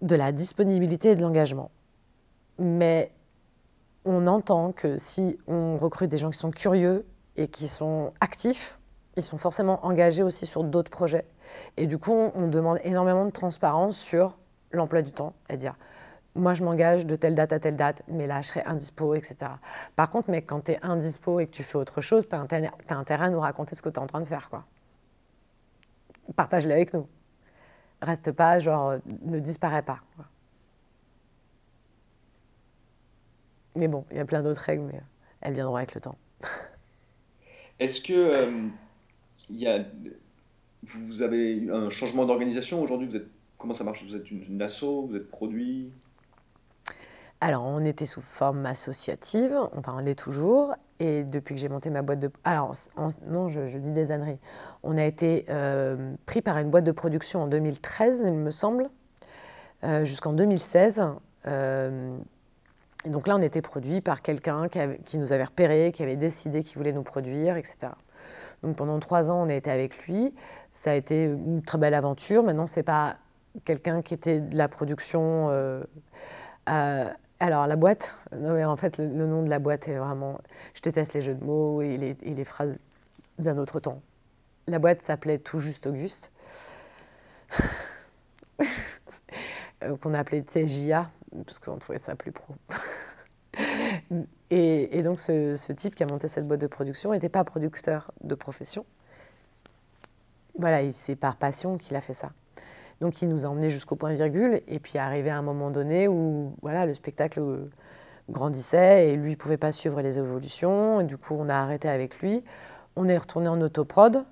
de 0.00 0.16
la 0.16 0.32
disponibilité 0.32 1.10
et 1.10 1.14
de 1.16 1.22
l'engagement. 1.22 1.70
Mais 2.58 3.12
on 4.04 4.26
entend 4.26 4.72
que 4.72 4.96
si 4.96 5.38
on 5.46 5.76
recrute 5.76 6.10
des 6.10 6.18
gens 6.18 6.30
qui 6.30 6.38
sont 6.38 6.50
curieux 6.50 7.04
et 7.36 7.48
qui 7.48 7.68
sont 7.68 8.12
actifs, 8.20 8.78
ils 9.16 9.22
sont 9.22 9.38
forcément 9.38 9.84
engagés 9.84 10.22
aussi 10.22 10.46
sur 10.46 10.64
d'autres 10.64 10.90
projets. 10.90 11.26
Et 11.76 11.86
du 11.86 11.98
coup, 11.98 12.12
on 12.12 12.48
demande 12.48 12.78
énormément 12.84 13.24
de 13.24 13.30
transparence 13.30 13.96
sur 13.96 14.36
l'emploi 14.74 15.02
du 15.02 15.12
temps 15.12 15.34
et 15.48 15.56
dire 15.56 15.76
moi 16.34 16.54
je 16.54 16.64
m'engage 16.64 17.06
de 17.06 17.16
telle 17.16 17.34
date 17.34 17.52
à 17.52 17.60
telle 17.60 17.76
date, 17.76 18.02
mais 18.08 18.26
là 18.26 18.42
je 18.42 18.48
serai 18.48 18.62
indispo, 18.64 19.14
etc. 19.14 19.36
Par 19.96 20.10
contre, 20.10 20.30
mec, 20.30 20.46
quand 20.46 20.62
tu 20.62 20.72
es 20.72 20.78
indispo 20.82 21.40
et 21.40 21.46
que 21.46 21.52
tu 21.52 21.62
fais 21.62 21.76
autre 21.76 22.00
chose, 22.00 22.28
tu 22.28 22.34
as, 22.34 22.40
intérêt 22.40 23.24
à 23.24 23.30
nous 23.30 23.40
raconter 23.40 23.74
ce 23.74 23.82
que 23.82 23.88
tu 23.88 23.96
es 23.96 23.98
en 24.00 24.06
train 24.06 24.20
de 24.20 24.26
faire. 24.26 24.50
quoi. 24.50 24.64
Partage-le 26.36 26.72
avec 26.72 26.92
nous. 26.92 27.06
Reste 28.02 28.32
pas, 28.32 28.58
genre, 28.58 28.96
ne 29.22 29.38
disparaît 29.38 29.82
pas. 29.82 30.00
Mais 33.76 33.88
bon, 33.88 34.04
il 34.10 34.16
y 34.16 34.20
a 34.20 34.24
plein 34.24 34.42
d'autres 34.42 34.60
règles, 34.60 34.84
mais 34.84 35.00
elles 35.40 35.54
viendront 35.54 35.76
avec 35.76 35.94
le 35.94 36.00
temps. 36.00 36.16
Est-ce 37.80 38.00
que 38.00 38.12
euh, 38.12 38.68
y 39.50 39.66
a, 39.66 39.84
vous 40.82 41.22
avez 41.22 41.68
un 41.70 41.90
changement 41.90 42.24
d'organisation 42.24 42.82
aujourd'hui? 42.82 43.08
Comment 43.64 43.72
ça 43.72 43.84
marche? 43.84 44.04
Vous 44.04 44.14
êtes 44.14 44.30
une, 44.30 44.60
asso 44.60 45.06
Vous 45.08 45.16
êtes 45.16 45.30
produit? 45.30 45.90
Alors, 47.40 47.64
on 47.64 47.82
était 47.82 48.04
sous 48.04 48.20
forme 48.20 48.66
associative, 48.66 49.56
enfin, 49.74 49.94
on 49.96 50.00
l'est 50.00 50.18
toujours. 50.18 50.74
Et 51.00 51.24
depuis 51.24 51.54
que 51.54 51.60
j'ai 51.62 51.70
monté 51.70 51.88
ma 51.88 52.02
boîte 52.02 52.18
de. 52.18 52.30
Alors, 52.44 52.74
non, 53.26 53.48
je, 53.48 53.78
dis 53.78 53.90
des 53.90 54.12
âneries. 54.12 54.36
On 54.82 54.98
a 54.98 55.04
été 55.04 55.46
euh, 55.48 56.12
pris 56.26 56.42
par 56.42 56.58
une 56.58 56.68
boîte 56.68 56.84
de 56.84 56.92
production 56.92 57.44
en 57.44 57.46
2013, 57.46 58.24
il 58.26 58.36
me 58.36 58.50
semble, 58.50 58.90
euh, 59.82 60.04
jusqu'en 60.04 60.34
2016. 60.34 61.02
Euh, 61.46 62.18
et 63.06 63.08
donc 63.08 63.26
là, 63.26 63.34
on 63.34 63.40
était 63.40 63.62
produit 63.62 64.02
par 64.02 64.20
quelqu'un 64.20 64.68
qui, 65.06 65.16
nous 65.16 65.32
avait 65.32 65.44
repéré, 65.44 65.90
qui 65.90 66.02
avait 66.02 66.16
décidé 66.16 66.62
qu'il 66.62 66.76
voulait 66.76 66.92
nous 66.92 67.02
produire, 67.02 67.56
etc. 67.56 67.92
Donc 68.62 68.76
pendant 68.76 69.00
trois 69.00 69.30
ans, 69.30 69.42
on 69.42 69.48
a 69.48 69.54
été 69.54 69.70
avec 69.70 70.06
lui. 70.06 70.34
Ça 70.70 70.90
a 70.90 70.94
été 70.94 71.24
une 71.24 71.62
très 71.62 71.78
belle 71.78 71.94
aventure. 71.94 72.42
Maintenant, 72.42 72.66
c'est 72.66 72.82
pas 72.82 73.16
quelqu'un 73.64 74.02
qui 74.02 74.14
était 74.14 74.40
de 74.40 74.56
la 74.56 74.68
production. 74.68 75.48
Euh, 75.50 75.84
alors, 77.40 77.66
la 77.66 77.76
boîte, 77.76 78.14
en 78.32 78.76
fait, 78.76 78.98
le, 78.98 79.26
nom 79.26 79.42
de 79.42 79.50
la 79.50 79.58
boîte 79.58 79.88
est 79.88 79.96
vraiment. 79.96 80.38
Je 80.74 80.80
déteste 80.80 81.14
les 81.14 81.22
jeux 81.22 81.34
de 81.34 81.44
mots 81.44 81.82
et 81.82 81.96
les, 81.96 82.16
et 82.22 82.34
les 82.34 82.44
phrases 82.44 82.78
d'un 83.38 83.58
autre 83.58 83.80
temps. 83.80 84.00
La 84.66 84.78
boîte 84.78 85.02
s'appelait 85.02 85.38
Tout 85.38 85.60
Juste 85.60 85.86
Auguste, 85.86 86.32
euh, 89.82 89.96
qu'on 90.00 90.14
appelait 90.14 90.42
TJA, 90.42 91.10
parce 91.44 91.58
qu'on 91.58 91.76
trouvait 91.76 91.98
ça 91.98 92.14
plus 92.14 92.32
pro. 92.32 92.54
et, 94.50 95.02
donc, 95.02 95.20
ce, 95.20 95.54
ce, 95.54 95.72
type 95.72 95.94
qui 95.94 96.02
a 96.02 96.06
monté 96.06 96.28
cette 96.28 96.48
boîte 96.48 96.60
de 96.60 96.66
production 96.66 97.12
n'était 97.12 97.28
pas 97.28 97.44
producteur 97.44 98.12
de 98.22 98.34
profession. 98.34 98.86
Voilà, 100.58 100.90
c'est 100.92 101.16
par 101.16 101.36
passion 101.36 101.76
qu'il 101.76 101.96
a 101.96 102.00
fait 102.00 102.14
ça. 102.14 102.30
Donc 103.00 103.22
il 103.22 103.28
nous 103.28 103.46
a 103.46 103.48
emmenés 103.48 103.70
jusqu'au 103.70 103.96
point 103.96 104.12
virgule 104.12 104.60
et 104.68 104.78
puis 104.78 104.98
arrivé 104.98 105.30
à 105.30 105.38
un 105.38 105.42
moment 105.42 105.70
donné 105.70 106.08
où 106.08 106.54
voilà, 106.62 106.86
le 106.86 106.94
spectacle 106.94 107.40
grandissait 108.30 109.10
et 109.10 109.16
lui 109.16 109.32
ne 109.32 109.36
pouvait 109.36 109.56
pas 109.56 109.72
suivre 109.72 110.00
les 110.00 110.18
évolutions. 110.18 111.00
Et 111.00 111.04
du 111.04 111.16
coup, 111.16 111.36
on 111.38 111.48
a 111.48 111.54
arrêté 111.54 111.88
avec 111.88 112.20
lui. 112.20 112.42
On 112.96 113.08
est 113.08 113.18
retourné 113.18 113.48
en 113.48 113.60
autoprod. 113.60 114.24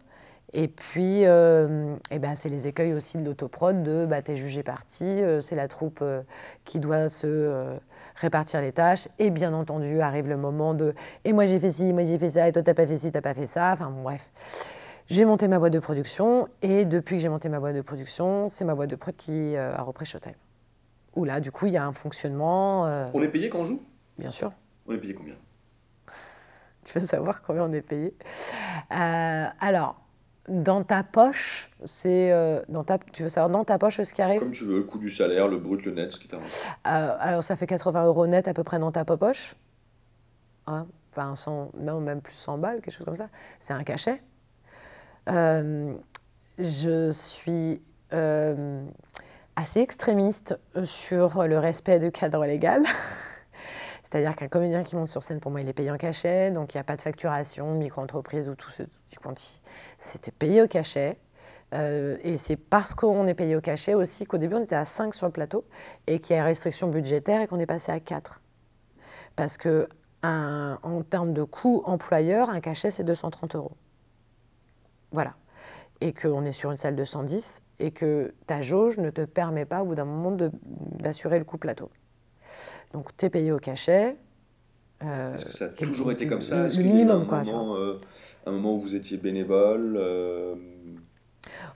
Et 0.54 0.68
puis, 0.68 1.24
euh, 1.24 1.94
eh 2.10 2.18
ben, 2.18 2.34
c'est 2.34 2.50
les 2.50 2.68
écueils 2.68 2.92
aussi 2.92 3.16
de 3.16 3.24
l'autoprod 3.24 3.82
de 3.82 4.04
bah, 4.04 4.20
t'es 4.20 4.36
jugé 4.36 4.62
parti, 4.62 5.04
euh, 5.06 5.40
c'est 5.40 5.56
la 5.56 5.66
troupe 5.66 6.00
euh, 6.02 6.20
qui 6.66 6.78
doit 6.78 7.08
se 7.08 7.78
répartir 8.16 8.60
les 8.60 8.72
tâches. 8.72 9.08
Et 9.18 9.30
bien 9.30 9.54
entendu, 9.54 10.02
arrive 10.02 10.28
le 10.28 10.36
moment 10.36 10.74
de 10.74 10.94
et 11.24 11.32
moi 11.32 11.46
j'ai 11.46 11.58
fait 11.58 11.70
ci, 11.70 11.94
moi 11.94 12.04
j'ai 12.04 12.18
fait 12.18 12.28
ça, 12.28 12.48
et 12.48 12.52
toi 12.52 12.62
t'as 12.62 12.74
pas 12.74 12.86
fait 12.86 12.96
ci, 12.96 13.10
t'as 13.10 13.22
pas 13.22 13.32
fait 13.32 13.46
ça. 13.46 13.72
Enfin 13.72 13.90
bref. 13.90 14.28
J'ai 15.08 15.24
monté 15.24 15.48
ma 15.48 15.58
boîte 15.58 15.72
de 15.72 15.78
production 15.78 16.48
et 16.62 16.84
depuis 16.84 17.16
que 17.16 17.22
j'ai 17.22 17.28
monté 17.28 17.48
ma 17.48 17.60
boîte 17.60 17.74
de 17.74 17.80
production, 17.80 18.48
c'est 18.48 18.64
ma 18.64 18.74
boîte 18.74 18.90
de 18.90 18.96
prod 18.96 19.14
qui 19.14 19.56
euh, 19.56 19.74
a 19.74 19.82
repris 19.82 20.06
Showtime. 20.06 20.34
Où 21.14 21.24
là, 21.24 21.40
du 21.40 21.50
coup, 21.52 21.66
il 21.66 21.72
y 21.72 21.76
a 21.76 21.84
un 21.84 21.92
fonctionnement. 21.92 22.86
Euh, 22.86 23.06
on 23.12 23.22
est 23.22 23.28
payé 23.28 23.50
quand 23.50 23.60
on 23.60 23.66
joue? 23.66 23.82
Bien 24.18 24.30
sûr. 24.30 24.52
On 24.86 24.94
est 24.94 24.98
payé 24.98 25.14
combien? 25.14 25.34
Tu 26.84 26.98
veux 26.98 27.04
savoir 27.06 27.42
combien 27.42 27.64
on 27.64 27.72
est 27.72 27.82
payé? 27.82 28.12
Euh, 28.90 29.46
Alors, 29.60 30.00
dans 30.48 30.82
ta 30.82 31.04
poche, 31.04 31.70
c'est 31.84 32.32
dans 32.68 32.82
ta, 32.82 32.98
tu 32.98 33.22
veux 33.22 33.28
savoir 33.28 33.50
dans 33.50 33.62
ta 33.64 33.78
poche 33.78 34.02
ce 34.02 34.12
qui 34.12 34.20
arrive? 34.20 34.40
Comme 34.40 34.50
tu 34.50 34.64
veux, 34.64 34.78
le 34.78 34.82
coût 34.82 34.98
du 34.98 35.08
salaire, 35.08 35.46
le 35.46 35.58
brut, 35.58 35.84
le 35.84 35.92
net, 35.92 36.10
ce 36.10 36.18
qui 36.18 36.26
t'arrive. 36.26 36.44
alors 36.82 37.44
ça 37.44 37.54
fait 37.54 37.68
80 37.68 38.04
euros 38.06 38.26
net 38.26 38.48
à 38.48 38.54
peu 38.54 38.64
près 38.64 38.80
dans 38.80 38.90
ta 38.90 39.04
poche. 39.04 39.54
Hein? 40.66 40.88
Enfin, 41.12 41.36
100, 41.36 41.70
même 41.76 42.20
plus 42.20 42.34
100 42.34 42.58
balles, 42.58 42.80
quelque 42.80 42.94
chose 42.94 43.04
comme 43.04 43.14
ça. 43.14 43.28
C'est 43.60 43.74
un 43.74 43.84
cachet. 43.84 44.20
Euh, 45.28 45.94
je 46.58 47.10
suis 47.10 47.82
euh, 48.12 48.84
assez 49.56 49.80
extrémiste 49.80 50.58
sur 50.84 51.46
le 51.46 51.58
respect 51.58 51.98
du 51.98 52.10
cadre 52.10 52.44
légal. 52.44 52.82
C'est-à-dire 54.02 54.36
qu'un 54.36 54.48
comédien 54.48 54.82
qui 54.82 54.96
monte 54.96 55.08
sur 55.08 55.22
scène, 55.22 55.40
pour 55.40 55.50
moi, 55.50 55.62
il 55.62 55.68
est 55.68 55.72
payé 55.72 55.90
en 55.90 55.96
cachet, 55.96 56.50
donc 56.50 56.74
il 56.74 56.76
n'y 56.76 56.80
a 56.80 56.84
pas 56.84 56.96
de 56.96 57.00
facturation, 57.00 57.74
micro-entreprise 57.74 58.48
ou 58.50 58.54
tout 58.54 58.70
ce 58.70 58.82
petit 58.82 59.16
quanti. 59.16 59.62
C'était 59.98 60.32
payé 60.32 60.62
au 60.62 60.68
cachet. 60.68 61.16
Euh, 61.72 62.18
et 62.22 62.36
c'est 62.36 62.56
parce 62.56 62.94
qu'on 62.94 63.26
est 63.26 63.32
payé 63.32 63.56
au 63.56 63.62
cachet 63.62 63.94
aussi 63.94 64.26
qu'au 64.26 64.36
début, 64.36 64.56
on 64.56 64.64
était 64.64 64.76
à 64.76 64.84
5 64.84 65.14
sur 65.14 65.26
le 65.26 65.32
plateau 65.32 65.64
et 66.06 66.18
qu'il 66.18 66.36
y 66.36 66.38
a 66.38 66.44
restriction 66.44 66.88
budgétaire 66.88 67.40
et 67.40 67.46
qu'on 67.46 67.58
est 67.58 67.66
passé 67.66 67.90
à 67.90 68.00
4. 68.00 68.42
Parce 69.36 69.56
que 69.56 69.88
en 70.24 71.02
termes 71.02 71.32
de 71.32 71.42
coût 71.42 71.82
employeur, 71.84 72.50
un 72.50 72.60
cachet, 72.60 72.90
c'est 72.90 73.02
230 73.02 73.56
euros. 73.56 73.72
Voilà. 75.12 75.34
Et 76.00 76.12
qu'on 76.12 76.44
est 76.44 76.52
sur 76.52 76.70
une 76.70 76.76
salle 76.76 76.96
de 76.96 77.04
110 77.04 77.62
et 77.78 77.90
que 77.90 78.34
ta 78.46 78.60
jauge 78.60 78.98
ne 78.98 79.10
te 79.10 79.24
permet 79.24 79.64
pas 79.64 79.82
au 79.82 79.86
bout 79.86 79.94
d'un 79.94 80.04
moment 80.04 80.36
d'assurer 80.98 81.38
le 81.38 81.44
coup 81.44 81.58
plateau. 81.58 81.90
Donc 82.92 83.16
tu 83.16 83.26
es 83.26 83.30
payé 83.30 83.52
au 83.52 83.58
cachet. 83.58 84.16
Est-ce 85.00 85.44
que 85.44 85.52
ça 85.52 85.64
a 85.66 85.68
toujours 85.68 86.12
été 86.12 86.26
comme 86.26 86.42
ça 86.42 86.66
Le, 86.66 86.82
minimum, 86.82 87.26
quoi. 87.26 87.42
un 88.46 88.50
moment 88.50 88.76
où 88.76 88.80
vous 88.80 88.94
étiez 88.94 89.16
bénévole 89.16 89.98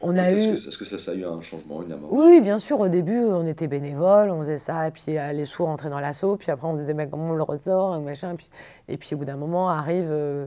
on 0.00 0.16
a 0.16 0.30
eu... 0.30 0.36
Est-ce 0.36 0.78
que, 0.78 0.84
ça, 0.84 1.10
a 1.10 1.14
eu 1.14 1.24
un 1.24 1.40
changement, 1.40 1.82
une 1.82 1.96
Oui, 2.10 2.40
bien 2.40 2.58
sûr. 2.58 2.80
Au 2.80 2.88
début, 2.88 3.18
on 3.18 3.46
était 3.46 3.66
bénévole, 3.66 4.30
on 4.30 4.40
faisait 4.40 4.56
ça, 4.56 4.88
et 4.88 4.90
puis 4.90 5.16
euh, 5.16 5.32
les 5.32 5.44
sous 5.44 5.64
rentraient 5.64 5.90
dans 5.90 6.00
l'assaut, 6.00 6.36
puis 6.36 6.50
après 6.50 6.66
on 6.66 6.74
se 6.74 6.80
disait, 6.80 6.94
mais 6.94 7.08
comment 7.08 7.30
on 7.30 7.34
le 7.34 7.42
ressort, 7.42 7.96
et 7.96 8.00
machin. 8.00 8.34
Puis, 8.36 8.50
et 8.88 8.96
puis 8.96 9.14
au 9.14 9.18
bout 9.18 9.24
d'un 9.24 9.36
moment 9.36 9.68
arrive 9.68 10.08
euh, 10.08 10.46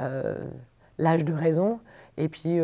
euh, 0.00 0.34
l'âge 0.98 1.24
de 1.24 1.32
raison. 1.32 1.78
Et 2.20 2.28
puis, 2.28 2.58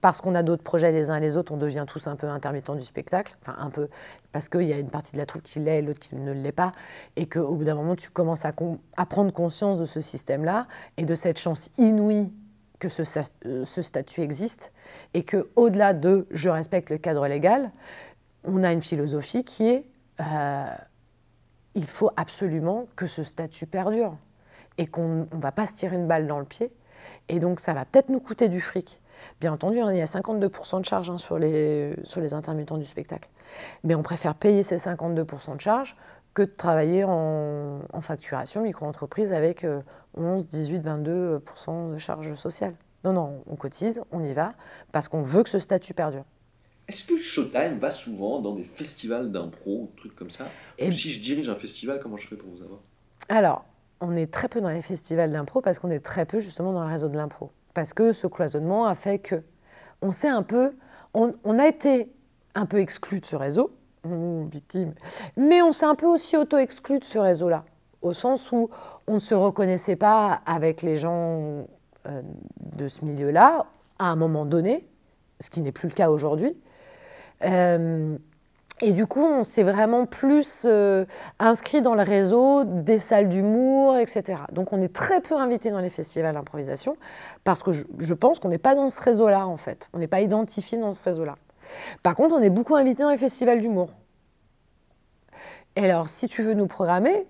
parce 0.00 0.22
qu'on 0.22 0.34
a 0.34 0.42
d'autres 0.42 0.62
projets 0.62 0.90
les 0.92 1.10
uns 1.10 1.16
et 1.16 1.20
les 1.20 1.36
autres, 1.36 1.52
on 1.52 1.58
devient 1.58 1.84
tous 1.86 2.06
un 2.06 2.16
peu 2.16 2.26
intermittents 2.26 2.74
du 2.74 2.82
spectacle. 2.82 3.36
Enfin, 3.42 3.54
un 3.58 3.68
peu. 3.68 3.88
Parce 4.32 4.48
qu'il 4.48 4.62
y 4.62 4.72
a 4.72 4.78
une 4.78 4.88
partie 4.88 5.12
de 5.12 5.18
la 5.18 5.26
troupe 5.26 5.42
qui 5.42 5.60
l'est 5.60 5.80
et 5.80 5.82
l'autre 5.82 6.00
qui 6.00 6.16
ne 6.16 6.32
l'est 6.32 6.52
pas. 6.52 6.72
Et 7.16 7.26
qu'au 7.26 7.54
bout 7.54 7.64
d'un 7.64 7.74
moment, 7.74 7.96
tu 7.96 8.08
commences 8.08 8.46
à, 8.46 8.52
prendre 9.04 9.30
conscience 9.30 9.78
de 9.78 9.84
ce 9.84 10.00
système-là 10.00 10.66
et 10.96 11.04
de 11.04 11.14
cette 11.14 11.38
chance 11.38 11.70
inouïe 11.76 12.32
que 12.78 12.88
ce, 12.88 13.02
ce, 13.04 13.82
statut 13.82 14.22
existe 14.22 14.72
et 15.12 15.22
que 15.22 15.48
au-delà 15.54 15.92
de 15.92 16.26
je 16.30 16.48
respecte 16.48 16.90
le 16.90 16.96
cadre 16.96 17.26
légal, 17.26 17.72
on 18.44 18.62
a 18.62 18.72
une 18.72 18.82
philosophie 18.82 19.44
qui 19.44 19.68
est 19.68 19.84
euh, 20.20 20.66
il 21.74 21.86
faut 21.86 22.10
absolument 22.16 22.86
que 22.96 23.06
ce 23.06 23.22
statut 23.22 23.66
perdure 23.66 24.16
et 24.78 24.86
qu'on 24.86 25.26
ne 25.32 25.40
va 25.40 25.52
pas 25.52 25.66
se 25.66 25.74
tirer 25.74 25.96
une 25.96 26.06
balle 26.06 26.26
dans 26.26 26.38
le 26.38 26.44
pied 26.44 26.72
et 27.28 27.40
donc 27.40 27.60
ça 27.60 27.74
va 27.74 27.84
peut-être 27.84 28.08
nous 28.08 28.20
coûter 28.20 28.48
du 28.48 28.60
fric. 28.60 29.00
Bien 29.40 29.52
entendu, 29.52 29.78
il 29.78 29.96
y 29.96 30.00
a 30.00 30.04
52% 30.04 30.80
de 30.80 30.84
charges 30.84 31.10
hein, 31.10 31.18
sur, 31.18 31.38
les, 31.38 31.94
sur 32.04 32.20
les 32.20 32.34
intermittents 32.34 32.78
du 32.78 32.84
spectacle. 32.84 33.28
Mais 33.82 33.94
on 33.94 34.02
préfère 34.02 34.34
payer 34.34 34.62
ces 34.62 34.76
52% 34.76 35.56
de 35.56 35.60
charges 35.60 35.96
que 36.34 36.42
de 36.42 36.50
travailler 36.56 37.04
en, 37.04 37.80
facturation 38.00 38.62
micro-entreprise 38.62 39.32
avec 39.32 39.66
11, 40.14 40.46
18, 40.46 40.84
22% 40.84 41.92
de 41.92 41.98
charges 41.98 42.34
sociales. 42.34 42.74
Non, 43.04 43.12
non, 43.12 43.42
on 43.46 43.56
cotise, 43.56 44.02
on 44.12 44.22
y 44.22 44.32
va, 44.32 44.54
parce 44.92 45.08
qu'on 45.08 45.22
veut 45.22 45.42
que 45.42 45.50
ce 45.50 45.58
statut 45.58 45.94
perdure. 45.94 46.24
Est-ce 46.88 47.04
que 47.04 47.16
Showtime 47.16 47.76
va 47.76 47.90
souvent 47.90 48.40
dans 48.40 48.54
des 48.54 48.64
festivals 48.64 49.30
d'impro, 49.30 49.92
trucs 49.96 50.16
comme 50.16 50.30
ça? 50.30 50.48
Et 50.78 50.90
si 50.90 51.10
je 51.10 51.20
dirige 51.20 51.48
un 51.48 51.54
festival, 51.54 52.00
comment 52.02 52.16
je 52.16 52.26
fais 52.26 52.36
pour 52.36 52.48
vous 52.50 52.62
avoir? 52.62 52.80
Alors, 53.28 53.64
on 54.00 54.14
est 54.14 54.32
très 54.32 54.48
peu 54.48 54.60
dans 54.60 54.68
les 54.68 54.80
festivals 54.80 55.32
d'impro 55.32 55.60
parce 55.60 55.78
qu'on 55.78 55.90
est 55.90 56.00
très 56.04 56.24
peu 56.24 56.38
justement 56.40 56.72
dans 56.72 56.84
le 56.84 56.90
réseau 56.90 57.08
de 57.08 57.16
l'impro. 57.16 57.50
Parce 57.74 57.94
que 57.94 58.12
ce 58.12 58.26
cloisonnement 58.26 58.86
a 58.86 58.94
fait 58.94 59.18
que 59.18 59.42
on 60.02 60.12
s'est 60.12 60.28
un 60.28 60.42
peu, 60.42 60.76
on, 61.14 61.58
a 61.58 61.66
été 61.66 62.12
un 62.54 62.66
peu 62.66 62.78
exclu 62.78 63.20
de 63.20 63.24
ce 63.26 63.36
réseau, 63.36 63.72
victime, 64.04 64.94
mais 65.36 65.60
on 65.60 65.72
s'est 65.72 65.86
un 65.86 65.96
peu 65.96 66.06
aussi 66.06 66.36
auto-exclu 66.36 67.00
de 67.00 67.04
ce 67.04 67.18
réseau-là, 67.18 67.64
au 68.00 68.12
sens 68.12 68.52
où 68.52 68.70
on 69.06 69.14
ne 69.14 69.18
se 69.18 69.34
reconnaissait 69.34 69.96
pas 69.96 70.40
avec 70.46 70.82
les 70.82 70.96
gens 70.96 71.66
euh, 72.06 72.22
de 72.76 72.88
ce 72.88 73.04
milieu-là, 73.04 73.66
à 73.98 74.06
un 74.06 74.16
moment 74.16 74.46
donné, 74.46 74.88
ce 75.40 75.50
qui 75.50 75.60
n'est 75.60 75.72
plus 75.72 75.88
le 75.88 75.94
cas 75.94 76.10
aujourd'hui. 76.10 76.56
Euh, 77.44 78.16
et 78.80 78.92
du 78.92 79.06
coup, 79.06 79.24
on 79.24 79.44
s'est 79.44 79.62
vraiment 79.62 80.06
plus 80.06 80.62
euh, 80.64 81.04
inscrit 81.38 81.82
dans 81.82 81.94
le 81.94 82.02
réseau 82.02 82.64
des 82.64 82.98
salles 82.98 83.28
d'humour, 83.28 83.96
etc. 83.96 84.42
Donc 84.52 84.72
on 84.72 84.80
est 84.80 84.92
très 84.92 85.20
peu 85.20 85.36
invité 85.36 85.70
dans 85.70 85.80
les 85.80 85.88
festivals 85.88 86.34
d'improvisation, 86.34 86.96
parce 87.44 87.62
que 87.62 87.72
je, 87.72 87.84
je 87.98 88.14
pense 88.14 88.38
qu'on 88.38 88.48
n'est 88.48 88.58
pas 88.58 88.74
dans 88.74 88.90
ce 88.90 89.02
réseau-là, 89.02 89.46
en 89.46 89.56
fait. 89.56 89.88
On 89.94 89.98
n'est 89.98 90.06
pas 90.06 90.20
identifié 90.20 90.78
dans 90.78 90.92
ce 90.92 91.04
réseau-là. 91.04 91.34
Par 92.02 92.14
contre, 92.14 92.34
on 92.34 92.42
est 92.42 92.50
beaucoup 92.50 92.76
invité 92.76 93.02
dans 93.02 93.10
les 93.10 93.18
festivals 93.18 93.60
d'humour. 93.60 93.90
Et 95.76 95.84
alors, 95.84 96.08
si 96.08 96.28
tu 96.28 96.42
veux 96.42 96.54
nous 96.54 96.66
programmer, 96.66 97.26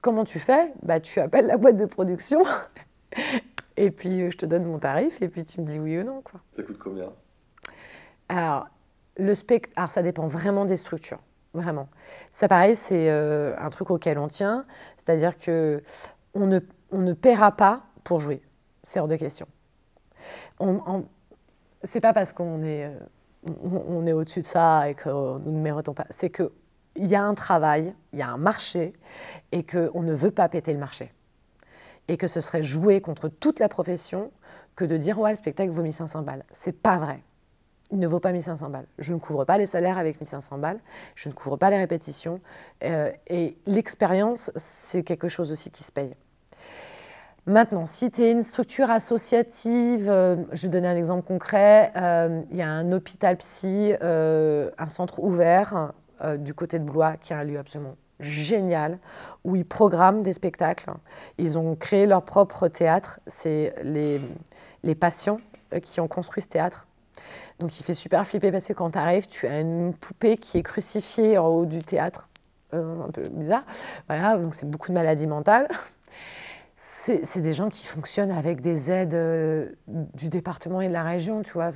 comment 0.00 0.24
tu 0.24 0.38
fais? 0.38 0.72
Bah, 0.82 1.00
Tu 1.00 1.20
appelles 1.20 1.46
la 1.46 1.56
boîte 1.56 1.76
de 1.76 1.86
production 1.86 2.40
et 3.76 3.90
puis 3.90 4.30
je 4.30 4.36
te 4.36 4.46
donne 4.46 4.64
mon 4.64 4.78
tarif 4.78 5.20
et 5.22 5.28
puis 5.28 5.44
tu 5.44 5.60
me 5.60 5.66
dis 5.66 5.78
oui 5.78 5.98
ou 5.98 6.04
non. 6.04 6.22
Quoi. 6.22 6.40
Ça 6.52 6.62
coûte 6.62 6.78
combien? 6.78 7.12
Alors, 8.28 8.68
le 9.16 9.34
spect... 9.34 9.70
Alors, 9.76 9.90
ça 9.90 10.02
dépend 10.02 10.26
vraiment 10.26 10.64
des 10.64 10.76
structures. 10.76 11.20
Vraiment. 11.54 11.88
Ça, 12.30 12.48
pareil, 12.48 12.76
c'est 12.76 13.08
euh, 13.08 13.54
un 13.58 13.70
truc 13.70 13.90
auquel 13.90 14.18
on 14.18 14.28
tient. 14.28 14.66
C'est-à-dire 14.96 15.38
que 15.38 15.82
on 16.34 16.46
ne, 16.46 16.60
on 16.90 16.98
ne 16.98 17.14
paiera 17.14 17.52
pas 17.52 17.82
pour 18.04 18.20
jouer. 18.20 18.42
C'est 18.82 19.00
hors 19.00 19.08
de 19.08 19.16
question. 19.16 19.46
On, 20.60 21.04
C'est 21.82 22.00
pas 22.00 22.12
parce 22.12 22.32
qu'on 22.32 22.62
est, 22.62 22.84
euh, 22.84 22.98
on, 23.62 24.06
est 24.06 24.12
au-dessus 24.12 24.42
de 24.42 24.46
ça 24.46 24.88
et 24.88 24.94
que 24.94 25.08
nous 25.08 25.52
ne 25.52 25.60
méritons 25.60 25.94
pas. 25.94 26.06
C'est 26.10 26.30
qu'il 26.30 26.50
y 26.96 27.14
a 27.14 27.22
un 27.22 27.34
travail, 27.34 27.94
il 28.12 28.18
y 28.18 28.22
a 28.22 28.28
un 28.28 28.36
marché 28.36 28.92
et 29.52 29.64
qu'on 29.64 30.02
ne 30.02 30.14
veut 30.14 30.30
pas 30.30 30.48
péter 30.48 30.72
le 30.72 30.78
marché 30.78 31.12
et 32.08 32.16
que 32.16 32.26
ce 32.26 32.40
serait 32.40 32.62
jouer 32.62 33.00
contre 33.00 33.28
toute 33.28 33.58
la 33.58 33.68
profession 33.68 34.30
que 34.76 34.84
de 34.84 34.96
dire 34.96 35.18
ouais 35.18 35.30
le 35.30 35.36
spectacle 35.36 35.70
vaut 35.70 35.82
1500 35.82 36.22
balles. 36.22 36.44
C'est 36.52 36.80
pas 36.80 36.98
vrai. 36.98 37.22
Ne 37.92 38.06
vaut 38.08 38.18
pas 38.18 38.32
1500 38.32 38.70
balles. 38.70 38.86
Je 38.98 39.14
ne 39.14 39.18
couvre 39.18 39.44
pas 39.44 39.58
les 39.58 39.66
salaires 39.66 39.98
avec 39.98 40.20
1500 40.20 40.58
balles, 40.58 40.80
je 41.14 41.28
ne 41.28 41.34
couvre 41.34 41.56
pas 41.56 41.70
les 41.70 41.76
répétitions. 41.76 42.40
Euh, 42.82 43.12
et 43.28 43.56
l'expérience, 43.66 44.50
c'est 44.56 45.04
quelque 45.04 45.28
chose 45.28 45.52
aussi 45.52 45.70
qui 45.70 45.84
se 45.84 45.92
paye. 45.92 46.14
Maintenant, 47.46 47.86
si 47.86 48.10
tu 48.10 48.22
es 48.22 48.32
une 48.32 48.42
structure 48.42 48.90
associative, 48.90 50.10
euh, 50.10 50.36
je 50.52 50.62
vais 50.62 50.68
donner 50.68 50.88
un 50.88 50.96
exemple 50.96 51.24
concret, 51.24 51.92
euh, 51.96 52.42
il 52.50 52.56
y 52.56 52.62
a 52.62 52.68
un 52.68 52.90
hôpital 52.90 53.36
psy, 53.36 53.92
un 54.00 54.88
centre 54.88 55.22
ouvert 55.22 55.92
du 56.38 56.54
côté 56.54 56.78
de 56.80 56.84
Blois 56.84 57.16
qui 57.16 57.34
a 57.34 57.38
un 57.38 57.44
lieu 57.44 57.58
absolument 57.58 57.94
génial 58.20 58.98
où 59.44 59.56
ils 59.56 59.64
programment 59.64 60.22
des 60.22 60.32
spectacles. 60.32 60.90
Ils 61.38 61.58
ont 61.58 61.76
créé 61.76 62.06
leur 62.06 62.24
propre 62.24 62.68
théâtre. 62.68 63.20
C'est 63.26 63.74
les, 63.82 64.20
patients 64.94 65.38
qui 65.82 66.00
ont 66.00 66.08
construit 66.08 66.42
ce 66.42 66.48
théâtre. 66.48 66.86
Donc 67.58 67.78
il 67.80 67.84
fait 67.84 67.94
super 67.94 68.26
flipper 68.26 68.52
parce 68.52 68.68
que 68.68 68.72
quand 68.72 68.90
tu 68.90 68.98
arrives, 68.98 69.28
tu 69.28 69.46
as 69.46 69.60
une 69.60 69.94
poupée 69.94 70.36
qui 70.36 70.58
est 70.58 70.62
crucifiée 70.62 71.38
en 71.38 71.46
haut 71.46 71.66
du 71.66 71.78
théâtre. 71.78 72.28
Euh, 72.74 73.04
un 73.04 73.10
peu 73.10 73.22
bizarre. 73.28 73.64
Voilà, 74.08 74.36
donc 74.36 74.54
c'est 74.54 74.68
beaucoup 74.68 74.88
de 74.88 74.94
maladies 74.94 75.26
mentales. 75.26 75.68
C'est 76.74 77.40
des 77.40 77.54
gens 77.54 77.68
qui 77.70 77.86
fonctionnent 77.86 78.30
avec 78.30 78.60
des 78.60 78.90
aides 78.90 79.14
euh, 79.14 79.70
du 79.86 80.28
département 80.28 80.82
et 80.82 80.88
de 80.88 80.92
la 80.92 81.04
région, 81.04 81.42
tu 81.42 81.52
vois. 81.52 81.70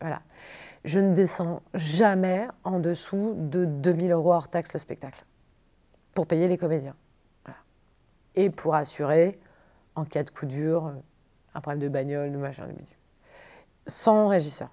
Voilà. 0.00 0.22
Je 0.84 1.00
ne 1.00 1.14
descends 1.14 1.62
jamais 1.74 2.46
en 2.62 2.78
dessous 2.78 3.34
de 3.36 3.64
2000 3.64 4.12
euros 4.12 4.32
hors 4.32 4.48
taxe 4.48 4.72
le 4.72 4.78
spectacle 4.78 5.24
pour 6.14 6.26
payer 6.26 6.46
les 6.46 6.56
comédiens. 6.56 6.94
Et 8.36 8.50
pour 8.50 8.74
assurer, 8.74 9.40
en 9.96 10.04
cas 10.04 10.22
de 10.22 10.30
coup 10.30 10.46
dur, 10.46 10.92
un 11.54 11.60
problème 11.60 11.82
de 11.82 11.88
bagnole, 11.88 12.30
de 12.30 12.36
machin, 12.36 12.66
de 12.66 12.72
bidule. 12.72 12.86
Sans 13.86 14.28
régisseur. 14.28 14.68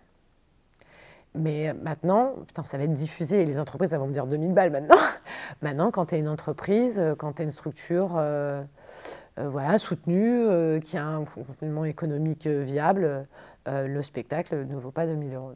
Mais 1.35 1.73
maintenant, 1.73 2.35
putain, 2.47 2.63
ça 2.63 2.77
va 2.77 2.83
être 2.83 2.93
diffusé 2.93 3.41
et 3.41 3.45
les 3.45 3.59
entreprises, 3.59 3.93
elles 3.93 3.99
vont 3.99 4.07
me 4.07 4.13
dire 4.13 4.27
2000 4.27 4.53
balles 4.53 4.71
maintenant. 4.71 4.97
maintenant, 5.61 5.89
quand 5.89 6.07
tu 6.07 6.15
es 6.15 6.19
une 6.19 6.27
entreprise, 6.27 7.01
quand 7.17 7.33
tu 7.33 7.41
es 7.41 7.45
une 7.45 7.51
structure 7.51 8.17
euh, 8.17 8.61
euh, 9.39 9.49
voilà, 9.49 9.79
soutenue, 9.79 10.45
euh, 10.45 10.79
qui 10.79 10.97
a 10.97 11.05
un 11.05 11.25
fonctionnement 11.25 11.85
économique 11.85 12.45
viable, 12.47 13.27
le 13.65 14.01
spectacle 14.01 14.65
ne 14.65 14.75
vaut 14.75 14.91
pas 14.91 15.07
2000 15.07 15.33
euros. 15.33 15.53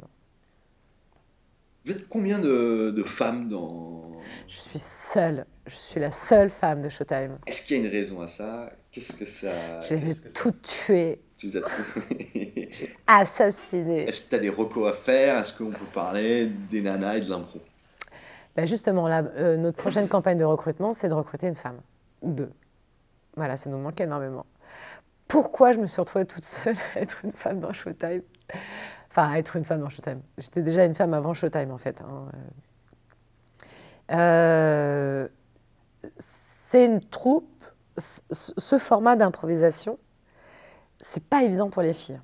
Vous 1.86 1.92
êtes 1.92 2.10
combien 2.10 2.40
de, 2.40 3.04
femmes 3.06 3.48
dans... 3.48 4.12
Je 4.48 4.58
suis 4.58 4.80
seule. 4.80 5.46
Je 5.68 5.76
suis 5.76 6.00
la 6.00 6.12
seule 6.12 6.50
femme 6.50 6.82
de 6.82 6.90
Showtime. 6.90 7.38
Est-ce 7.46 7.66
qu'il 7.66 7.78
y 7.78 7.80
a 7.80 7.84
une 7.86 7.92
raison 7.92 8.22
à 8.22 8.28
ça? 8.28 8.72
Qu'est-ce 8.92 9.14
que 9.14 9.26
ça... 9.26 9.82
Je 9.84 9.94
les 9.94 10.12
ai 10.12 10.16
toutes 10.34 10.64
tuées. 10.64 11.22
Tu 11.38 11.48
les 11.48 11.58
as 11.58 11.62
Assassinées. 13.22 14.08
Est-ce 14.08 14.24
que 14.26 14.30
tu 14.30 14.36
as 14.36 14.40
des 14.40 14.50
recos 14.50 14.90
à 14.90 14.94
faire? 14.94 15.38
Est-ce 15.38 15.54
qu'on 15.54 15.70
peut 15.70 15.86
parler 15.94 16.48
des 16.48 16.82
nanas 16.82 17.18
et 17.18 17.22
de 17.22 17.30
l'impro? 17.30 17.60
Ben 18.56 18.66
Justement, 18.66 19.08
euh, 19.08 19.56
notre 19.58 19.78
prochaine 19.78 20.08
campagne 20.08 20.38
de 20.38 20.46
recrutement, 20.46 20.94
c'est 20.94 21.10
de 21.10 21.14
recruter 21.14 21.48
une 21.48 21.56
femme. 21.56 21.80
Ou 22.24 22.32
deux. 22.32 22.52
Voilà, 23.36 23.56
ça 23.56 23.70
nous 23.70 23.78
manque 23.78 24.02
énormément. 24.02 24.48
Pourquoi 25.28 25.74
je 25.74 25.80
me 25.80 25.86
suis 25.86 26.02
retrouvée 26.02 26.26
toute 26.26 26.44
seule 26.44 26.78
à 26.96 27.02
être 27.02 27.24
une 27.24 27.32
femme 27.32 27.60
dans 27.60 27.72
Showtime? 27.72 28.24
Enfin, 29.12 29.34
être 29.34 29.56
une 29.58 29.66
femme 29.66 29.82
dans 29.82 29.90
Showtime. 29.90 30.22
J'étais 30.40 30.64
déjà 30.64 30.86
une 30.86 30.96
femme 30.96 31.14
avant 31.14 31.34
Showtime, 31.34 31.72
en 31.72 31.78
fait. 31.78 32.02
Hein. 32.02 32.32
Euh, 34.12 35.28
c'est 36.18 36.86
une 36.86 37.00
troupe. 37.00 37.46
Ce 38.00 38.78
format 38.78 39.16
d'improvisation, 39.16 39.98
c'est 41.00 41.24
pas 41.24 41.44
évident 41.44 41.70
pour 41.70 41.82
les 41.82 41.94
filles. 41.94 42.20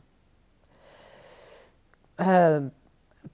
Euh, 2.22 2.62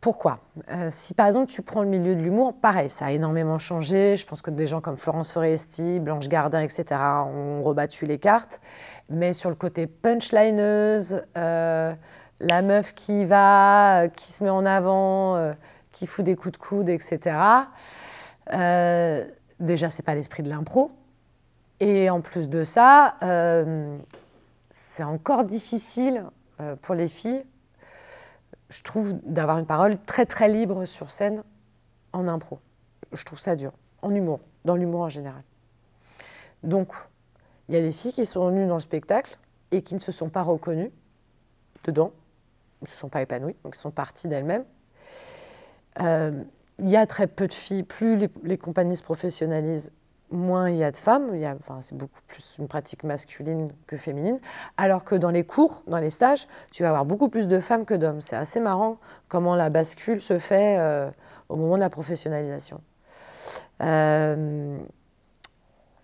pourquoi? 0.02 0.40
Euh, 0.70 0.88
Si 0.90 1.14
par 1.14 1.28
exemple 1.28 1.52
tu 1.52 1.62
prends 1.62 1.84
le 1.84 1.90
milieu 1.90 2.16
de 2.16 2.22
l'humour, 2.22 2.54
pareil, 2.62 2.90
ça 2.90 3.08
a 3.08 3.12
énormément 3.12 3.60
changé. 3.60 4.16
Je 4.16 4.26
pense 4.26 4.42
que 4.42 4.52
des 4.52 4.68
gens 4.68 4.82
comme 4.82 4.98
Florence 4.98 5.32
Foresti, 5.32 6.00
Blanche 6.00 6.28
Gardin, 6.30 6.62
etc. 6.62 6.86
ont 7.26 7.62
rebattu 7.64 8.06
les 8.06 8.20
cartes. 8.20 8.62
Mais 9.10 9.34
sur 9.34 9.50
le 9.50 9.56
côté 9.56 9.88
punchlineuse, 9.88 11.22
la 12.40 12.62
meuf 12.62 12.94
qui 12.94 13.26
va, 13.26 14.04
euh, 14.04 14.08
qui 14.08 14.32
se 14.32 14.44
met 14.44 14.50
en 14.50 14.66
avant, 14.66 15.36
euh, 15.36 15.54
qui 15.92 16.08
fout 16.08 16.24
des 16.26 16.36
coups 16.36 16.54
de 16.54 16.58
coude, 16.58 16.90
etc. 16.90 17.38
Euh, 18.54 19.26
déjà, 19.60 19.90
c'est 19.90 20.04
pas 20.04 20.16
l'esprit 20.16 20.44
de 20.44 20.50
l'impro. 20.50 20.92
Et 21.80 22.10
en 22.10 22.22
plus 22.22 22.50
de 22.50 22.64
ça, 22.64 23.16
euh, 23.24 23.98
c'est 24.80 25.04
encore 25.04 25.44
difficile 25.44 26.26
euh, 26.62 26.76
pour 26.78 26.96
les 26.96 27.10
filles, 27.10 27.44
je 28.70 28.82
trouve, 28.82 29.14
d'avoir 29.24 29.58
une 29.58 29.66
parole 29.66 29.98
très 30.06 30.26
très 30.26 30.48
libre 30.48 30.86
sur 30.86 31.12
scène 31.12 31.44
en 32.14 32.28
impro. 32.28 32.60
Je 33.12 33.24
trouve 33.26 33.40
ça 33.40 33.56
dur, 33.56 33.74
en 34.02 34.16
humour, 34.16 34.40
dans 34.64 34.76
l'humour 34.76 35.02
en 35.02 35.10
général. 35.10 35.44
Donc, 36.64 36.94
il 37.68 37.76
y 37.76 37.78
a 37.78 37.82
des 37.82 37.92
filles 37.92 38.14
qui 38.14 38.26
sont 38.26 38.48
venues 38.48 38.68
dans 38.68 38.76
le 38.76 38.80
spectacle 38.80 39.38
et 39.72 39.82
qui 39.82 39.96
ne 39.96 40.00
se 40.00 40.12
sont 40.12 40.30
pas 40.30 40.44
reconnues 40.44 40.92
dedans, 41.84 42.14
ne 42.82 42.88
se 42.88 42.96
sont 42.96 43.10
pas 43.10 43.22
épanouies, 43.22 43.56
donc 43.64 43.76
sont 43.76 43.92
parties 43.92 44.28
d'elles-mêmes. 44.28 44.66
Euh, 46.00 46.44
il 46.80 46.90
y 46.90 46.96
a 46.96 47.06
très 47.06 47.28
peu 47.28 47.48
de 47.48 47.54
filles, 47.54 47.84
plus 47.84 48.16
les, 48.16 48.30
les, 48.44 48.58
compagnies 48.58 48.96
se 48.96 49.04
professionnalisent, 49.04 49.92
moins 50.32 50.70
il 50.70 50.78
y 50.78 50.84
a 50.84 50.92
de 50.92 50.98
femmes. 50.98 51.32
A, 51.44 51.56
enfin, 51.56 51.80
c'est 51.82 51.98
beaucoup 51.98 52.22
plus 52.28 52.58
une 52.60 52.68
pratique 52.68 53.04
masculine 53.04 53.72
que 53.88 53.98
féminine. 53.98 54.40
Alors 54.78 55.04
que 55.04 55.16
dans 55.16 55.32
les 55.32 55.44
cours, 55.44 55.84
dans 55.88 55.98
les 55.98 56.10
stages, 56.10 56.48
tu 56.72 56.84
vas 56.84 56.90
avoir 56.90 57.06
beaucoup 57.06 57.30
plus 57.30 57.48
de 57.48 57.60
femmes 57.60 57.86
que 57.86 57.94
d'hommes. 57.94 58.22
C'est 58.22 58.36
assez 58.36 58.60
marrant 58.60 58.98
comment 59.28 59.56
la 59.56 59.70
bascule 59.70 60.20
se 60.20 60.40
fait 60.40 60.78
euh, 60.80 61.10
au 61.50 61.56
moment 61.56 61.76
de 61.76 61.82
la 61.82 61.90
professionnalisation. 61.90 62.82
Euh, 63.82 64.78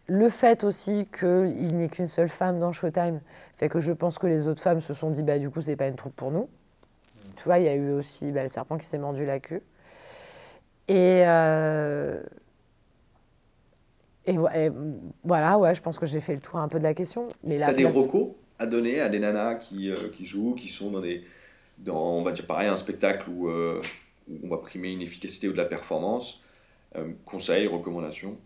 le 0.08 0.30
fait 0.30 0.64
aussi 0.64 1.08
qu'il 1.18 1.76
n'y 1.76 1.84
ait 1.84 1.90
qu'une 1.90 2.08
seule 2.08 2.30
femme 2.30 2.60
dans 2.60 2.72
Showtime 2.72 3.22
fait 3.58 3.70
que 3.70 3.80
je 3.80 3.92
pense 3.92 4.20
que 4.20 4.28
les 4.28 4.48
autres 4.48 4.62
femmes 4.62 4.82
se 4.82 4.94
sont 4.94 5.10
dit 5.10 5.24
bah 5.24 5.40
du 5.40 5.50
coup 5.50 5.62
c'est 5.62 5.76
pas 5.76 5.88
une 5.88 5.96
troupe 5.96 6.16
pour 6.16 6.32
nous. 6.32 6.48
Tu 7.36 7.44
vois, 7.44 7.60
il 7.60 7.66
y 7.66 7.68
a 7.68 7.76
eu 7.76 7.92
aussi 7.92 8.32
bah, 8.32 8.44
le 8.44 8.50
serpent 8.50 8.78
qui 8.78 8.86
s'est 8.86 8.98
mordu 8.98 9.26
la 9.26 9.40
queue. 9.40 9.62
Et, 10.88 11.24
euh, 11.26 12.22
et, 14.28 14.38
voilà, 15.24 15.58
ouais, 15.58 15.76
je 15.76 15.82
pense 15.82 16.00
que 16.00 16.06
j'ai 16.06 16.20
fait 16.20 16.34
le 16.34 16.42
tour 16.42 16.58
un 16.58 16.68
peu 16.68 16.80
de 16.80 16.84
la 16.84 16.94
question. 16.94 17.28
Mais 17.44 17.60
T'as 17.60 17.74
des 17.74 17.86
recos 17.86 18.30
à 18.58 18.66
donner 18.66 19.02
à 19.02 19.10
des 19.10 19.20
nanas 19.20 19.56
qui, 19.56 19.90
euh, 19.90 20.10
qui, 20.14 20.26
jouent, 20.26 20.56
qui 20.56 20.70
sont 20.70 20.92
dans 20.92 21.02
des, 21.02 21.24
dans, 21.78 22.18
on 22.18 22.24
va 22.24 22.32
dire 22.32 22.48
pareil, 22.48 22.68
un 22.68 22.78
spectacle 22.78 23.30
où, 23.30 23.50
euh, 23.50 23.82
où 24.30 24.40
on 24.44 24.48
va 24.48 24.58
primer 24.58 24.92
une 24.92 25.02
efficacité 25.02 25.48
ou 25.50 25.52
de 25.52 25.58
la 25.58 25.66
performance. 25.66 26.42
conseils, 27.26 27.68
recommandations 27.68 28.38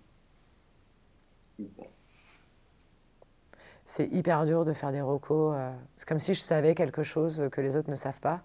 c'est 3.90 4.06
hyper 4.12 4.46
dur 4.46 4.66
de 4.66 4.74
faire 4.74 4.92
des 4.92 5.02
recos. 5.02 5.56
Euh, 5.58 5.72
c'est 5.96 6.08
comme 6.08 6.20
si 6.20 6.36
je 6.36 6.40
savais 6.40 6.76
quelque 6.76 7.02
chose 7.02 7.50
que 7.52 7.60
les 7.60 7.76
autres 7.76 7.90
ne 7.90 7.96
savent 7.96 8.22
pas. 8.22 8.42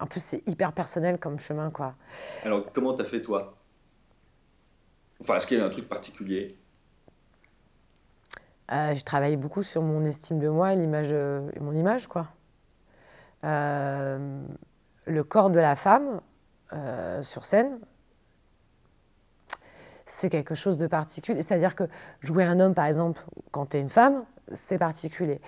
En 0.00 0.06
plus, 0.06 0.20
c'est 0.20 0.42
hyper 0.48 0.72
personnel 0.72 1.20
comme 1.20 1.38
chemin, 1.38 1.70
quoi. 1.70 1.94
Alors, 2.44 2.72
comment 2.72 2.92
t'as 2.92 3.04
fait, 3.04 3.22
toi? 3.22 3.56
Enfin, 5.22 5.36
est-ce 5.36 5.46
qu'il 5.46 5.58
y 5.58 5.60
a 5.60 5.64
un 5.64 5.70
truc 5.70 5.88
particulier? 5.88 6.58
Euh, 8.72 8.92
J'ai 8.92 9.02
travaillé 9.02 9.36
beaucoup 9.36 9.62
sur 9.62 9.80
mon 9.80 10.04
estime 10.04 10.40
de 10.40 10.48
moi 10.48 10.72
et 10.72 10.76
l'image, 10.76 11.10
euh, 11.12 11.48
mon 11.60 11.72
image, 11.76 12.08
quoi. 12.08 12.26
le 13.44 15.22
corps 15.22 15.50
de 15.50 15.60
la 15.60 15.76
femme 15.76 16.20
sur 17.22 17.44
scène, 17.44 17.78
c'est 20.06 20.28
quelque 20.28 20.56
chose 20.56 20.76
de 20.76 20.88
particulier. 20.88 21.40
C'est-à-dire 21.40 21.76
que 21.76 21.84
jouer 22.20 22.42
un 22.44 22.58
homme, 22.58 22.74
par 22.74 22.86
exemple, 22.86 23.24
quand 23.52 23.66
tu 23.66 23.76
es 23.76 23.80
une 23.80 23.88
femme, 23.88 24.24
c'est 24.52 24.78
particulier. 24.78 25.40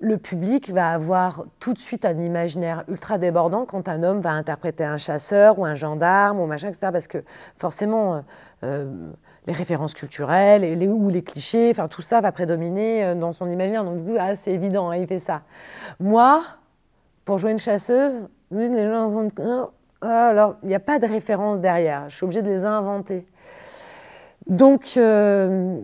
Le 0.00 0.16
public 0.16 0.70
va 0.70 0.90
avoir 0.90 1.44
tout 1.58 1.72
de 1.72 1.78
suite 1.78 2.04
un 2.04 2.18
imaginaire 2.20 2.84
ultra 2.86 3.18
débordant 3.18 3.66
quand 3.66 3.88
un 3.88 4.04
homme 4.04 4.20
va 4.20 4.30
interpréter 4.30 4.84
un 4.84 4.98
chasseur 4.98 5.58
ou 5.58 5.64
un 5.64 5.72
gendarme 5.72 6.38
ou 6.38 6.46
machin, 6.46 6.68
etc. 6.68 6.90
Parce 6.92 7.08
que 7.08 7.24
forcément, 7.56 8.14
euh, 8.14 8.18
euh, 8.18 8.22
les 8.62 9.54
références 9.54 9.94
culturelles 9.94 10.62
et 10.62 10.76
les, 10.76 10.88
ou 10.88 11.08
les 11.08 11.22
clichés, 11.22 11.70
enfin 11.70 11.88
tout 11.88 12.02
ça 12.02 12.20
va 12.20 12.32
prédominer 12.32 13.04
euh, 13.04 13.14
dans 13.14 13.32
son 13.32 13.48
imaginaire. 13.48 13.82
Donc 13.82 13.98
ah, 14.18 14.36
c'est 14.36 14.52
évident, 14.52 14.90
hein, 14.90 14.96
il 14.96 15.06
fait 15.06 15.18
ça. 15.18 15.42
Moi, 16.00 16.42
pour 17.24 17.38
jouer 17.38 17.52
une 17.52 17.58
chasseuse, 17.58 18.28
les 18.50 18.86
gens 18.86 19.08
vont... 19.08 19.30
Ah, 20.00 20.28
alors, 20.28 20.56
il 20.62 20.68
n'y 20.68 20.74
a 20.74 20.80
pas 20.80 20.98
de 20.98 21.06
référence 21.06 21.60
derrière. 21.60 22.08
Je 22.08 22.16
suis 22.16 22.24
obligée 22.24 22.42
de 22.42 22.48
les 22.48 22.64
inventer. 22.64 23.26
Donc, 24.46 24.94
euh, 24.96 25.80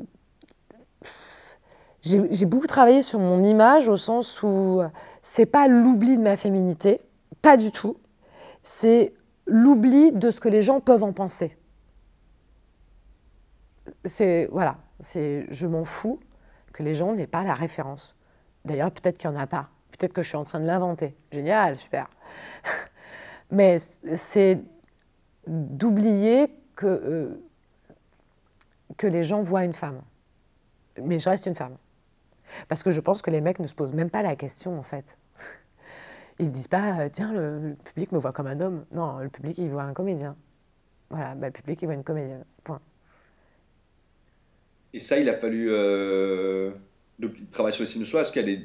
j'ai 2.02 2.46
beaucoup 2.46 2.66
travaillé 2.66 3.02
sur 3.02 3.18
mon 3.18 3.42
image 3.42 3.88
au 3.88 3.96
sens 3.96 4.42
où 4.42 4.82
c'est 5.22 5.46
pas 5.46 5.68
l'oubli 5.68 6.18
de 6.18 6.22
ma 6.22 6.36
féminité, 6.36 7.00
pas 7.42 7.56
du 7.56 7.72
tout. 7.72 7.96
C'est 8.62 9.14
l'oubli 9.46 10.12
de 10.12 10.30
ce 10.30 10.40
que 10.40 10.48
les 10.48 10.62
gens 10.62 10.80
peuvent 10.80 11.04
en 11.04 11.12
penser. 11.12 11.56
C'est 14.04 14.48
voilà, 14.52 14.76
c'est 15.00 15.46
je 15.50 15.66
m'en 15.66 15.84
fous 15.84 16.20
que 16.72 16.82
les 16.82 16.94
gens 16.94 17.14
n'aient 17.14 17.26
pas 17.26 17.44
la 17.44 17.54
référence. 17.54 18.16
D'ailleurs, 18.64 18.90
peut-être 18.90 19.18
qu'il 19.18 19.30
n'y 19.30 19.36
en 19.36 19.40
a 19.40 19.46
pas. 19.46 19.68
Peut-être 19.92 20.12
que 20.12 20.22
je 20.22 20.28
suis 20.28 20.36
en 20.36 20.44
train 20.44 20.60
de 20.60 20.66
l'inventer. 20.66 21.16
Génial, 21.30 21.76
super. 21.76 22.08
Mais 23.50 23.78
c'est 23.78 24.60
d'oublier 25.46 26.48
que 26.74 26.86
euh, 26.86 27.44
que 28.96 29.06
les 29.06 29.24
gens 29.24 29.42
voient 29.42 29.64
une 29.64 29.72
femme. 29.72 30.02
Mais 31.02 31.18
je 31.18 31.28
reste 31.28 31.46
une 31.46 31.54
femme. 31.54 31.76
Parce 32.68 32.82
que 32.82 32.90
je 32.90 33.00
pense 33.00 33.22
que 33.22 33.30
les 33.30 33.40
mecs 33.40 33.58
ne 33.58 33.66
se 33.66 33.74
posent 33.74 33.94
même 33.94 34.10
pas 34.10 34.22
la 34.22 34.36
question, 34.36 34.78
en 34.78 34.82
fait. 34.82 35.18
Ils 36.38 36.46
se 36.46 36.50
disent 36.50 36.68
pas, 36.68 37.00
euh, 37.00 37.08
tiens, 37.12 37.32
le, 37.32 37.76
public 37.84 38.12
me 38.12 38.18
voit 38.18 38.32
comme 38.32 38.46
un 38.46 38.60
homme. 38.60 38.84
Non, 38.92 39.18
le 39.18 39.28
public, 39.28 39.58
il 39.58 39.70
voit 39.70 39.82
un 39.82 39.92
comédien. 39.92 40.36
Voilà, 41.10 41.34
bah, 41.34 41.46
le 41.46 41.52
public, 41.52 41.80
il 41.82 41.86
voit 41.86 41.94
une 41.94 42.04
comédienne. 42.04 42.44
Point. 42.62 42.80
Et 44.94 45.00
ça, 45.00 45.18
il 45.18 45.28
a 45.28 45.32
fallu 45.32 45.66
euh, 45.70 46.70
travailler 47.50 47.74
sur 47.74 47.82
le 47.82 47.86
signe 47.86 48.02
de 48.02 48.06
soi. 48.06 48.20
Est-ce 48.20 48.30
qu'il 48.30 48.48
y 48.48 48.54
a 48.54 48.58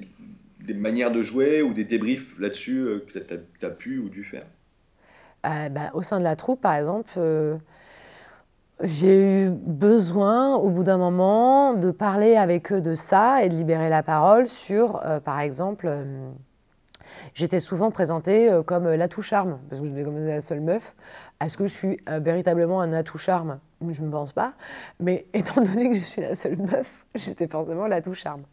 des, 0.63 0.73
manières 0.75 1.11
de 1.11 1.23
jouer 1.23 1.63
ou 1.63 1.73
des 1.73 1.86
débriefs 1.86 2.38
là-dessus 2.38 2.77
euh, 2.82 2.99
que 2.99 3.17
tu 3.17 3.65
as, 3.65 3.69
pu 3.71 3.97
ou 3.97 4.09
dû 4.09 4.23
faire? 4.23 4.43
Euh, 5.47 5.69
bah, 5.69 5.89
Au 5.95 6.03
sein 6.03 6.19
de 6.19 6.23
la 6.23 6.36
troupe, 6.36 6.61
par 6.61 6.75
exemple, 6.75 7.19
j'ai 8.84 9.47
eu 9.47 9.49
besoin, 9.49 10.53
au 10.53 10.69
bout 10.69 10.84
d'un 10.84 10.99
moment, 10.99 11.73
de 11.73 11.89
parler 11.89 12.36
avec 12.36 12.71
eux 12.71 12.82
de 12.82 12.93
ça 12.93 13.43
et 13.43 13.49
de 13.49 13.55
libérer 13.55 13.89
la 13.89 14.03
parole 14.03 14.45
sur, 14.45 15.01
par 15.25 15.39
exemple, 15.39 15.91
j'étais 17.34 17.59
souvent 17.59 17.89
présentée 17.89 18.51
comme 18.67 18.88
l'atout 18.88 19.23
charme, 19.23 19.57
parce 19.67 19.82
que 19.82 19.88
j'étais 19.88 20.03
comme 20.03 20.23
la 20.23 20.41
seule 20.41 20.61
meuf. 20.61 20.93
Est-ce 21.40 21.58
que 21.58 21.68
je 21.68 21.74
suis 21.74 22.00
véritablement 22.08 22.82
un 22.82 22.94
atout 22.94 23.18
charme? 23.18 23.60
Je 23.88 24.04
ne 24.04 24.12
pense 24.12 24.34
pas. 24.34 24.54
Mais 25.00 25.28
étant 25.34 25.62
donné 25.62 25.90
que 25.90 25.96
je 25.96 26.02
suis 26.02 26.22
la 26.22 26.36
seule 26.36 26.58
meuf, 26.58 27.06
j'étais 27.16 27.48
forcément 27.48 27.88
l'atout 27.88 28.14
charme. 28.14 28.44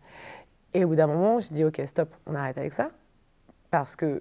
Et 0.75 0.85
au 0.85 0.89
bout 0.89 0.97
d'un 0.97 1.07
moment, 1.07 1.41
j'ai 1.41 1.55
dit, 1.55 1.65
OK, 1.65 1.81
stop, 1.87 2.15
on 2.27 2.35
arrête 2.35 2.59
avec 2.59 2.73
ça. 2.73 2.91
Parce 3.71 3.97
que, 3.97 4.21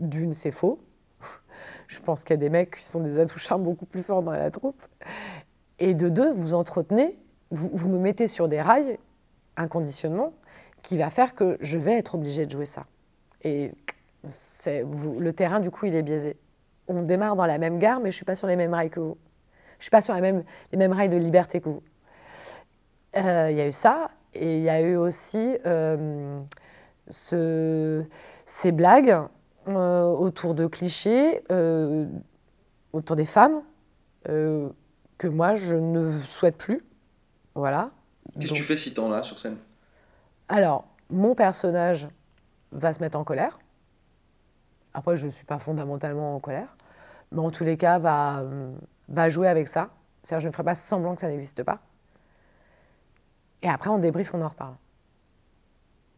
d'une, 0.00 0.32
c'est 0.32 0.50
faux. 0.50 0.80
Je 1.86 2.00
pense 2.00 2.24
qu'il 2.24 2.34
y 2.34 2.38
a 2.38 2.40
des 2.40 2.50
mecs 2.50 2.76
qui 2.76 2.84
sont 2.84 3.00
des 3.00 3.18
atouts 3.18 3.38
charmes 3.38 3.62
beaucoup 3.62 3.86
plus 3.86 4.02
forts 4.02 4.22
dans 4.22 4.32
la 4.32 4.50
troupe. 4.50 4.82
Et 5.78 5.94
de 5.94 6.08
deux, 6.08 6.32
vous 6.32 6.54
entretenez, 6.54 7.16
vous, 7.50 7.88
me 7.88 7.98
mettez 7.98 8.28
sur 8.28 8.48
des 8.48 8.60
rails, 8.60 8.98
un 9.56 9.68
conditionnement, 9.68 10.32
qui 10.82 10.96
va 10.96 11.10
faire 11.10 11.34
que 11.34 11.58
je 11.60 11.78
vais 11.78 11.92
être 11.92 12.14
obligée 12.14 12.46
de 12.46 12.50
jouer 12.50 12.64
ça. 12.64 12.86
Et 13.42 13.72
le 14.24 15.30
terrain, 15.32 15.60
du 15.60 15.70
coup, 15.70 15.86
il 15.86 15.94
est 15.94 16.02
biaisé. 16.02 16.36
On 16.88 17.02
démarre 17.02 17.36
dans 17.36 17.46
la 17.46 17.58
même 17.58 17.78
gare, 17.78 17.98
mais 17.98 18.04
je 18.04 18.14
ne 18.14 18.16
suis 18.16 18.24
pas 18.24 18.34
sur 18.34 18.48
les 18.48 18.56
mêmes 18.56 18.74
rails 18.74 18.90
que 18.90 19.00
vous. 19.00 19.16
Je 19.74 19.78
ne 19.78 19.82
suis 19.82 19.90
pas 19.90 20.02
sur 20.02 20.14
les 20.14 20.20
mêmes, 20.20 20.44
les 20.72 20.78
mêmes 20.78 20.92
rails 20.92 21.08
de 21.08 21.16
liberté 21.16 21.60
que 21.60 21.68
vous. 21.68 21.82
Euh, 23.16 23.48
il 23.50 23.56
y 23.56 23.60
a 23.60 23.66
eu 23.66 23.72
ça, 23.72 24.10
et 24.32 24.56
il 24.56 24.62
y 24.62 24.70
a 24.70 24.80
eu 24.80 24.96
aussi 24.96 25.58
euh, 25.66 26.40
ce, 27.08 28.04
ces 28.44 28.72
blagues 28.72 29.16
euh, 29.68 30.04
autour 30.04 30.54
de 30.54 30.66
clichés, 30.66 31.42
autour 32.92 33.16
des 33.16 33.26
femmes, 33.26 33.62
que 34.24 35.28
moi 35.28 35.54
je 35.54 35.76
ne 35.76 36.10
souhaite 36.20 36.56
plus. 36.56 36.82
Voilà. 37.54 37.90
Qu'est-ce 38.38 38.52
que 38.52 38.56
tu 38.56 38.62
fais 38.62 38.76
si 38.76 38.94
t'en 38.94 39.12
as 39.12 39.22
sur 39.22 39.38
scène? 39.38 39.56
Alors, 40.48 40.86
mon 41.10 41.34
personnage 41.34 42.08
va 42.72 42.92
se 42.92 43.00
mettre 43.00 43.18
en 43.18 43.24
colère. 43.24 43.58
Après, 44.94 45.16
je 45.16 45.26
ne 45.26 45.30
suis 45.30 45.44
pas 45.44 45.58
fondamentalement 45.58 46.36
en 46.36 46.40
colère. 46.40 46.76
Mais 47.30 47.40
en 47.40 47.50
tous 47.50 47.64
les 47.64 47.76
cas, 47.76 47.98
va, 47.98 48.44
va 49.08 49.28
jouer 49.30 49.48
avec 49.48 49.68
ça. 49.68 49.88
C'est-à-dire, 50.22 50.42
je 50.42 50.48
ne 50.48 50.52
ferai 50.52 50.64
pas 50.64 50.74
semblant 50.74 51.14
que 51.14 51.20
ça 51.20 51.28
n'existe 51.28 51.62
pas. 51.62 51.78
Et 53.62 53.68
après, 53.68 53.90
en 53.90 53.98
débrief, 53.98 54.34
on 54.34 54.42
en 54.42 54.48
reparle. 54.48 54.74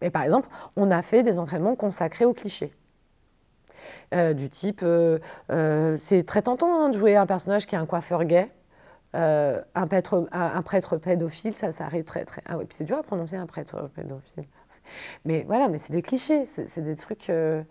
Et 0.00 0.10
par 0.10 0.22
exemple, 0.22 0.48
on 0.76 0.90
a 0.90 1.02
fait 1.02 1.22
des 1.22 1.38
entraînements 1.38 1.76
consacrés 1.76 2.24
aux 2.24 2.34
clichés. 2.34 2.74
Euh, 4.14 4.32
du 4.32 4.48
type, 4.48 4.80
euh, 4.82 5.18
euh, 5.50 5.96
c'est 5.96 6.24
très 6.24 6.42
tentant 6.42 6.80
hein, 6.80 6.88
de 6.90 6.98
jouer 6.98 7.16
un 7.16 7.26
personnage 7.26 7.66
qui 7.66 7.74
est 7.74 7.78
un 7.78 7.86
coiffeur 7.86 8.24
gay. 8.24 8.50
un, 9.12 9.86
prêtre, 9.86 10.96
pédophile, 10.96 11.54
ça, 11.54 11.70
ça 11.72 11.84
arrive 11.84 12.04
très 12.04 12.24
très. 12.24 12.42
Ah 12.46 12.58
oui, 12.58 12.64
puis 12.64 12.76
c'est 12.76 12.84
dur 12.84 12.98
à 12.98 13.02
prononcer 13.02 13.36
un 13.36 13.46
prêtre 13.46 13.88
pédophile. 13.94 14.44
Mais 15.24 15.44
voilà, 15.46 15.68
mais 15.68 15.78
c'est 15.78 15.92
des 15.92 16.02
clichés, 16.02 16.44
c'est 16.44 16.82
des 16.82 16.96
trucs 16.96 17.30
euh, 17.30 17.62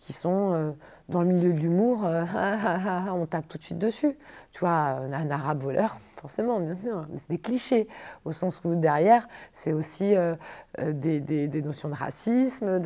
qui 0.00 0.12
sont 0.12 0.52
euh, 0.52 0.72
dans 1.08 1.22
le 1.22 1.28
milieu 1.28 1.52
de 1.52 1.58
l'humour, 1.58 2.04
euh, 2.04 2.24
on 3.12 3.26
tape 3.26 3.46
tout 3.46 3.58
de 3.58 3.62
suite 3.62 3.78
dessus. 3.78 4.16
Tu 4.50 4.58
vois, 4.58 4.70
un 4.70 5.30
arabe 5.30 5.62
voleur, 5.62 5.96
forcément, 6.16 6.58
bien 6.58 6.74
sûr, 6.74 7.06
mais 7.08 7.18
c'est 7.18 7.30
des 7.30 7.38
clichés, 7.38 7.86
au 8.24 8.32
sens 8.32 8.60
où 8.64 8.74
derrière, 8.74 9.28
c'est 9.52 9.72
aussi 9.72 10.16
des, 10.78 11.62
notions 11.62 11.88
de 11.88 11.94
racisme, 11.94 12.80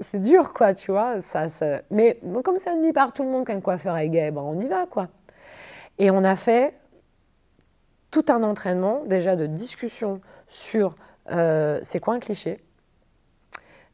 c'est 0.00 0.20
dur, 0.22 0.54
quoi, 0.54 0.72
tu 0.72 0.92
vois. 0.92 1.20
Ça, 1.20 1.50
ça... 1.50 1.82
Mais 1.90 2.18
comme 2.42 2.56
ça 2.56 2.72
admis 2.72 2.94
par 2.94 3.12
tout 3.12 3.22
le 3.22 3.28
monde 3.28 3.44
qu'un 3.44 3.60
coiffeur 3.60 3.98
est 3.98 4.08
gay, 4.08 4.30
ben 4.30 4.40
on 4.40 4.58
y 4.58 4.66
va, 4.66 4.86
quoi. 4.86 5.08
Et 5.98 6.10
on 6.10 6.24
a 6.24 6.36
fait 6.36 6.72
tout 8.10 8.24
un 8.28 8.42
entraînement 8.42 9.02
déjà 9.06 9.36
de 9.36 9.46
discussion 9.46 10.20
sur 10.48 10.94
euh, 11.30 11.78
c'est 11.82 12.00
quoi 12.00 12.14
un 12.14 12.18
cliché, 12.18 12.60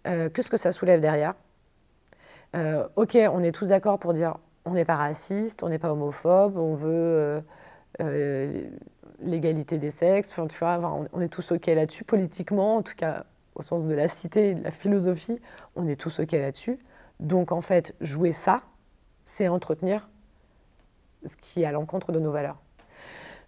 euh, 0.07 0.29
qu'est-ce 0.31 0.51
que 0.51 0.57
ça 0.57 0.73
soulève 0.73 1.01
derrière. 1.01 1.35
Euh, 2.55 2.87
ok, 2.97 3.19
on 3.33 3.43
est 3.43 3.53
tous 3.53 3.69
d'accord 3.69 3.99
pour 3.99 4.13
dire 4.13 4.37
on 4.65 4.73
n'est 4.73 4.85
pas 4.85 4.97
raciste, 4.97 5.63
on 5.63 5.69
n'est 5.69 5.79
pas 5.79 5.93
homophobe, 5.93 6.57
on 6.57 6.75
veut 6.75 7.43
l'égalité 9.21 9.79
des 9.79 9.91
sexes, 9.91 10.39
tu 10.49 10.59
vois, 10.59 11.07
on 11.13 11.21
est 11.21 11.29
tous 11.29 11.53
ok 11.53 11.67
là-dessus, 11.67 12.05
politiquement, 12.05 12.77
en 12.77 12.83
tout 12.83 12.95
cas 12.95 13.25
au 13.55 13.63
sens 13.63 13.87
de 13.87 13.95
la 13.95 14.07
cité, 14.07 14.55
de 14.55 14.63
la 14.63 14.71
philosophie, 14.71 15.41
on 15.77 15.89
est 15.89 15.99
tous 15.99 16.21
ok 16.21 16.33
là-dessus. 16.33 16.79
Donc 17.21 17.53
en 17.53 17.61
fait, 17.61 17.95
jouer 18.01 18.33
ça, 18.33 18.61
c'est 19.25 19.49
entretenir 19.49 20.09
ce 21.25 21.37
qui 21.37 21.63
est 21.63 21.67
à 21.67 21.73
l'encontre 21.73 22.13
de 22.13 22.21
nos 22.21 22.31
valeurs. 22.31 22.59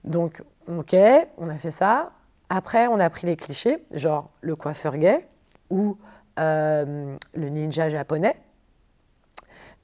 Donc, 0.05 0.43
ok, 0.69 0.97
on 1.37 1.49
a 1.49 1.57
fait 1.57 1.71
ça. 1.71 2.13
Après, 2.49 2.87
on 2.87 2.99
a 2.99 3.11
pris 3.11 3.27
les 3.27 3.37
clichés, 3.37 3.85
genre 3.93 4.31
le 4.41 4.57
coiffeur 4.57 4.97
gay 4.97 5.29
ou 5.71 5.99
euh, 6.39 7.17
le 7.35 7.49
ninja 7.49 7.89
japonais. 7.89 8.37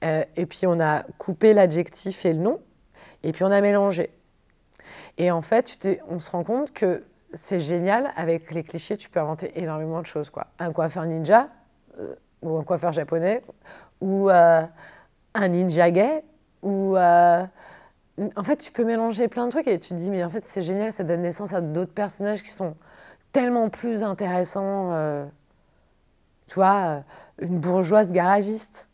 Euh, 0.05 0.25
et 0.37 0.47
puis, 0.47 0.67
on 0.67 0.79
a 0.81 1.05
coupé 1.19 1.55
l'adjectif 1.55 2.25
et 2.25 2.33
le 2.33 2.41
nom. 2.41 2.61
Et 3.23 3.33
puis, 3.33 3.45
on 3.45 3.51
a 3.51 3.61
mélangé. 3.61 4.11
Et 5.19 5.31
en 5.31 5.43
fait, 5.43 5.89
on 6.09 6.19
se 6.19 6.31
rend 6.31 6.45
compte 6.45 6.73
que 6.73 7.05
c'est 7.33 7.61
génial. 7.61 8.13
Avec 8.17 8.53
les 8.53 8.63
clichés, 8.63 8.97
tu 8.97 9.09
peux 9.09 9.21
inventer 9.21 9.59
énormément 9.59 10.01
de 10.01 10.07
choses. 10.07 10.31
Quoi. 10.31 10.47
Un 10.59 10.73
coiffeur 10.73 11.05
ninja, 11.07 11.49
euh, 11.99 12.15
ou 12.43 12.57
un 12.57 12.65
coiffeur 12.65 12.93
japonais, 12.93 13.43
ou 14.01 14.29
un 14.29 14.69
ninja 15.49 15.91
gay, 15.91 16.23
ou 16.63 16.97
en 16.97 18.45
fait, 18.45 18.57
tu 18.59 18.71
peux 18.71 18.85
mélanger 18.85 19.29
plein 19.29 19.47
de 19.47 19.51
trucs 19.51 19.67
et 19.67 19.79
tu 19.79 19.89
te 19.89 19.95
dis, 19.95 20.11
mais 20.11 20.23
en 20.23 20.29
fait, 20.29 20.45
c'est 20.47 20.63
génial, 20.63 20.93
ça 20.93 21.03
donne 21.03 21.23
naissance 21.23 21.53
à 21.53 21.61
d'autres 21.61 21.95
personnages 21.95 22.43
qui 22.43 22.51
sont 22.51 22.77
tellement 23.33 23.71
plus 23.71 24.05
intéressants. 24.05 24.93
Euh, 26.45 26.49
tu 26.49 26.55
vois, 26.55 26.75
euh, 26.75 27.01
une 27.39 27.59
bourgeoise 27.59 28.13
garagiste. 28.13 28.89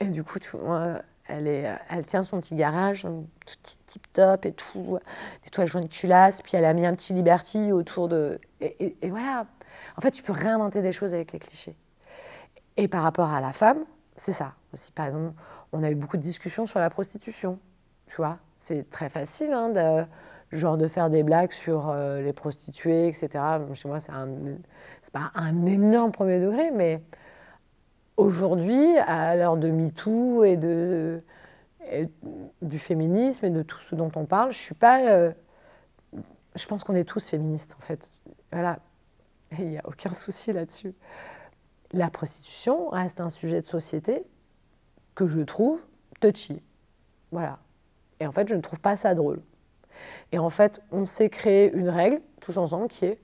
Et 0.00 0.06
du 0.06 0.22
coup, 0.22 0.38
tu 0.38 0.56
vois, 0.56 1.02
elle, 1.26 1.46
est, 1.46 1.78
elle 1.88 2.04
tient 2.04 2.22
son 2.22 2.40
petit 2.40 2.54
garage, 2.54 3.02
tout 3.02 3.76
tip 3.86 4.12
top 4.12 4.44
et 4.44 4.52
tout, 4.52 4.98
des 5.44 5.50
toiles 5.50 5.66
jaunes 5.66 5.88
culasses, 5.88 6.42
puis 6.42 6.52
elle 6.56 6.66
a 6.66 6.74
mis 6.74 6.84
un 6.84 6.94
petit 6.94 7.14
Liberty 7.14 7.72
autour 7.72 8.08
de. 8.08 8.38
Et, 8.60 8.96
et, 9.00 9.10
voilà. 9.10 9.46
En 9.96 10.00
fait, 10.00 10.10
tu 10.10 10.22
peux 10.22 10.32
réinventer 10.32 10.82
des 10.82 10.92
choses 10.92 11.14
avec 11.14 11.32
les 11.32 11.38
clichés. 11.38 11.76
Et 12.76 12.88
par 12.88 13.02
rapport 13.02 13.32
à 13.32 13.40
la 13.40 13.52
femme, 13.52 13.84
c'est 14.16 14.32
ça 14.32 14.54
aussi. 14.72 14.92
Par 14.92 15.06
exemple, 15.06 15.32
on 15.72 15.82
a 15.82 15.90
eu 15.90 15.94
beaucoup 15.94 16.18
de 16.18 16.22
discussions 16.22 16.66
sur 16.66 16.78
la 16.78 16.90
prostitution. 16.90 17.58
Tu 18.06 18.16
vois, 18.16 18.38
c'est 18.58 18.88
très 18.90 19.08
facile 19.08 19.52
hein, 19.52 19.70
de, 19.70 20.06
genre 20.52 20.76
de 20.76 20.88
faire 20.88 21.10
des 21.10 21.22
blagues 21.22 21.52
sur 21.52 21.88
euh, 21.88 22.22
les 22.22 22.32
prostituées, 22.32 23.08
etc. 23.08 23.28
Chez 23.74 23.88
moi, 23.88 23.98
c'est 24.00 24.12
pas 25.12 25.30
un 25.34 25.66
énorme 25.66 26.12
premier 26.12 26.40
degré, 26.40 26.70
mais 26.70 27.02
aujourd'hui, 28.16 28.96
à 28.98 29.36
l'heure 29.36 29.56
de 29.56 29.70
MeToo 29.70 30.44
et, 30.44 30.56
de, 30.56 31.22
du 32.62 32.78
féminisme 32.78 33.46
et 33.46 33.50
de 33.50 33.62
tout 33.62 33.80
ce 33.80 33.94
dont 33.94 34.10
on 34.14 34.24
parle, 34.24 34.52
je 34.52 34.58
suis 34.58 34.74
pas. 34.74 35.06
Euh, 35.08 35.32
je 36.54 36.66
pense 36.66 36.84
qu'on 36.84 36.94
est 36.94 37.04
tous 37.04 37.28
féministes, 37.28 37.76
en 37.78 37.82
fait. 37.82 38.14
Voilà. 38.52 38.78
Il 39.58 39.68
n'y 39.68 39.78
a 39.78 39.82
aucun 39.84 40.12
souci 40.12 40.52
là-dessus. 40.52 40.94
La 41.92 42.10
prostitution 42.10 42.88
reste 42.88 43.20
un 43.20 43.28
sujet 43.28 43.60
de 43.60 43.66
société 43.66 44.24
que 45.14 45.26
je 45.26 45.40
trouve 45.40 45.80
touchy. 46.20 46.62
Voilà. 47.30 47.58
Et 48.20 48.26
en 48.26 48.32
fait, 48.32 48.48
je 48.48 48.54
ne 48.54 48.60
trouve 48.60 48.80
pas 48.80 48.96
ça 48.96 49.14
drôle. 49.14 49.40
Et 50.32 50.38
en 50.38 50.50
fait, 50.50 50.82
on 50.92 51.06
s'est 51.06 51.30
créé 51.30 51.72
une 51.72 51.88
règle, 51.88 52.20
tous 52.40 52.58
ensemble, 52.58 52.88
qui 52.88 53.06
est 53.06 53.20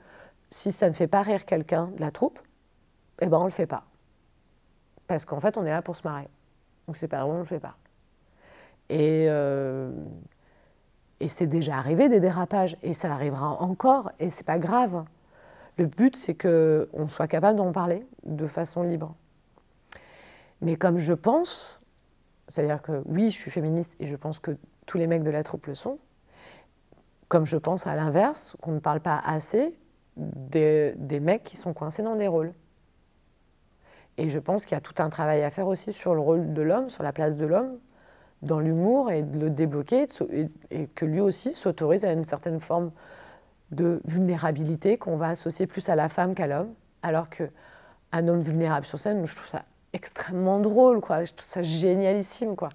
si 0.50 0.70
ça 0.70 0.88
ne 0.88 0.92
fait 0.92 1.06
pas 1.06 1.22
rire 1.22 1.44
quelqu'un 1.46 1.86
de 1.96 2.00
la 2.00 2.10
troupe, 2.10 2.38
eh 3.20 3.26
ben 3.26 3.38
on 3.38 3.44
le 3.44 3.50
fait 3.50 3.66
pas. 3.66 3.84
Parce 5.06 5.24
qu'en 5.24 5.40
fait, 5.40 5.56
on 5.56 5.64
est 5.64 5.70
là 5.70 5.82
pour 5.82 5.96
se 5.96 6.06
marrer. 6.06 6.28
Donc 6.86 6.96
c'est 6.96 7.08
pas 7.08 7.20
drôle, 7.20 7.36
on 7.36 7.40
le 7.40 7.44
fait 7.44 7.60
pas. 7.60 7.76
Et, 8.88 9.26
euh, 9.28 9.90
et 11.20 11.28
c'est 11.28 11.46
déjà 11.46 11.76
arrivé 11.76 12.08
des 12.08 12.20
dérapages, 12.20 12.76
et 12.82 12.92
ça 12.92 13.12
arrivera 13.12 13.48
encore, 13.62 14.12
et 14.18 14.28
c'est 14.28 14.44
pas 14.44 14.58
grave. 14.58 15.04
Le 15.78 15.86
but, 15.86 16.16
c'est 16.16 16.34
qu'on 16.34 17.08
soit 17.08 17.28
capable 17.28 17.56
d'en 17.56 17.72
parler 17.72 18.06
de 18.24 18.46
façon 18.46 18.82
libre. 18.82 19.14
Mais 20.60 20.76
comme 20.76 20.98
je 20.98 21.14
pense, 21.14 21.80
c'est-à-dire 22.48 22.82
que 22.82 23.02
oui, 23.06 23.30
je 23.30 23.36
suis 23.36 23.50
féministe 23.50 23.96
et 24.00 24.06
je 24.06 24.16
pense 24.16 24.38
que 24.38 24.56
tous 24.86 24.98
les 24.98 25.06
mecs 25.06 25.22
de 25.22 25.30
la 25.30 25.42
troupe 25.42 25.66
le 25.66 25.74
sont. 25.74 25.98
Comme 27.32 27.46
je 27.46 27.56
pense 27.56 27.86
à 27.86 27.94
l'inverse, 27.94 28.58
qu'on 28.60 28.72
ne 28.72 28.78
parle 28.78 29.00
pas 29.00 29.18
assez 29.24 29.74
des, 30.18 31.18
mecs 31.18 31.42
qui 31.42 31.56
sont 31.56 31.72
coincés 31.72 32.02
dans 32.02 32.14
des 32.14 32.28
rôles. 32.28 32.52
Et 34.18 34.28
je 34.28 34.38
pense 34.38 34.66
qu'il 34.66 34.74
y 34.74 34.78
a 34.78 34.82
tout 34.82 35.02
un 35.02 35.08
travail 35.08 35.42
à 35.42 35.48
faire 35.48 35.66
aussi 35.66 35.94
sur 35.94 36.14
le 36.14 36.20
rôle 36.20 36.52
de 36.52 36.60
l'homme, 36.60 36.90
sur 36.90 37.02
la 37.02 37.10
place 37.10 37.38
de 37.38 37.46
l'homme, 37.46 37.78
dans 38.42 38.60
l'humour 38.60 39.10
et 39.10 39.22
de 39.22 39.38
le 39.38 39.48
débloquer 39.48 40.08
et, 40.70 40.86
que 40.88 41.06
lui 41.06 41.20
aussi 41.20 41.54
s'autorise 41.54 42.04
à 42.04 42.12
une 42.12 42.26
certaine 42.26 42.60
forme 42.60 42.90
de 43.70 44.02
vulnérabilité 44.04 44.98
qu'on 44.98 45.16
va 45.16 45.28
associer 45.28 45.66
plus 45.66 45.88
à 45.88 45.94
la 45.94 46.10
femme 46.10 46.34
qu'à 46.34 46.46
l'homme, 46.46 46.74
alors 47.02 47.30
qu'un 47.30 48.28
homme 48.28 48.42
vulnérable 48.42 48.84
sur 48.84 48.98
scène, 48.98 49.24
je 49.24 49.34
trouve 49.34 49.48
ça 49.48 49.62
extrêmement 49.94 50.58
drôle, 50.58 51.00
quoi. 51.00 51.24
Je 51.24 51.32
trouve 51.32 51.48
ça 51.48 51.62
génialissime, 51.62 52.56
quoi. 52.56 52.68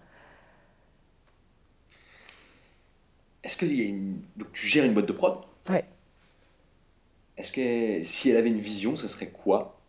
Est-ce 3.47 3.55
que 3.55 3.65
y 3.65 3.81
a 3.81 3.85
une... 3.85 4.19
Donc, 4.35 4.51
tu 4.51 4.67
gères 4.67 4.83
une 4.83 4.93
boîte 4.93 5.05
de 5.05 5.13
prod? 5.13 5.37
Ouais. 5.69 5.85
Est-ce 7.37 7.53
que 7.53 8.03
si 8.03 8.29
elle 8.29 8.35
avait 8.35 8.49
une 8.49 8.59
vision, 8.59 8.97
ce 8.97 9.07
serait 9.07 9.29
quoi? 9.29 9.79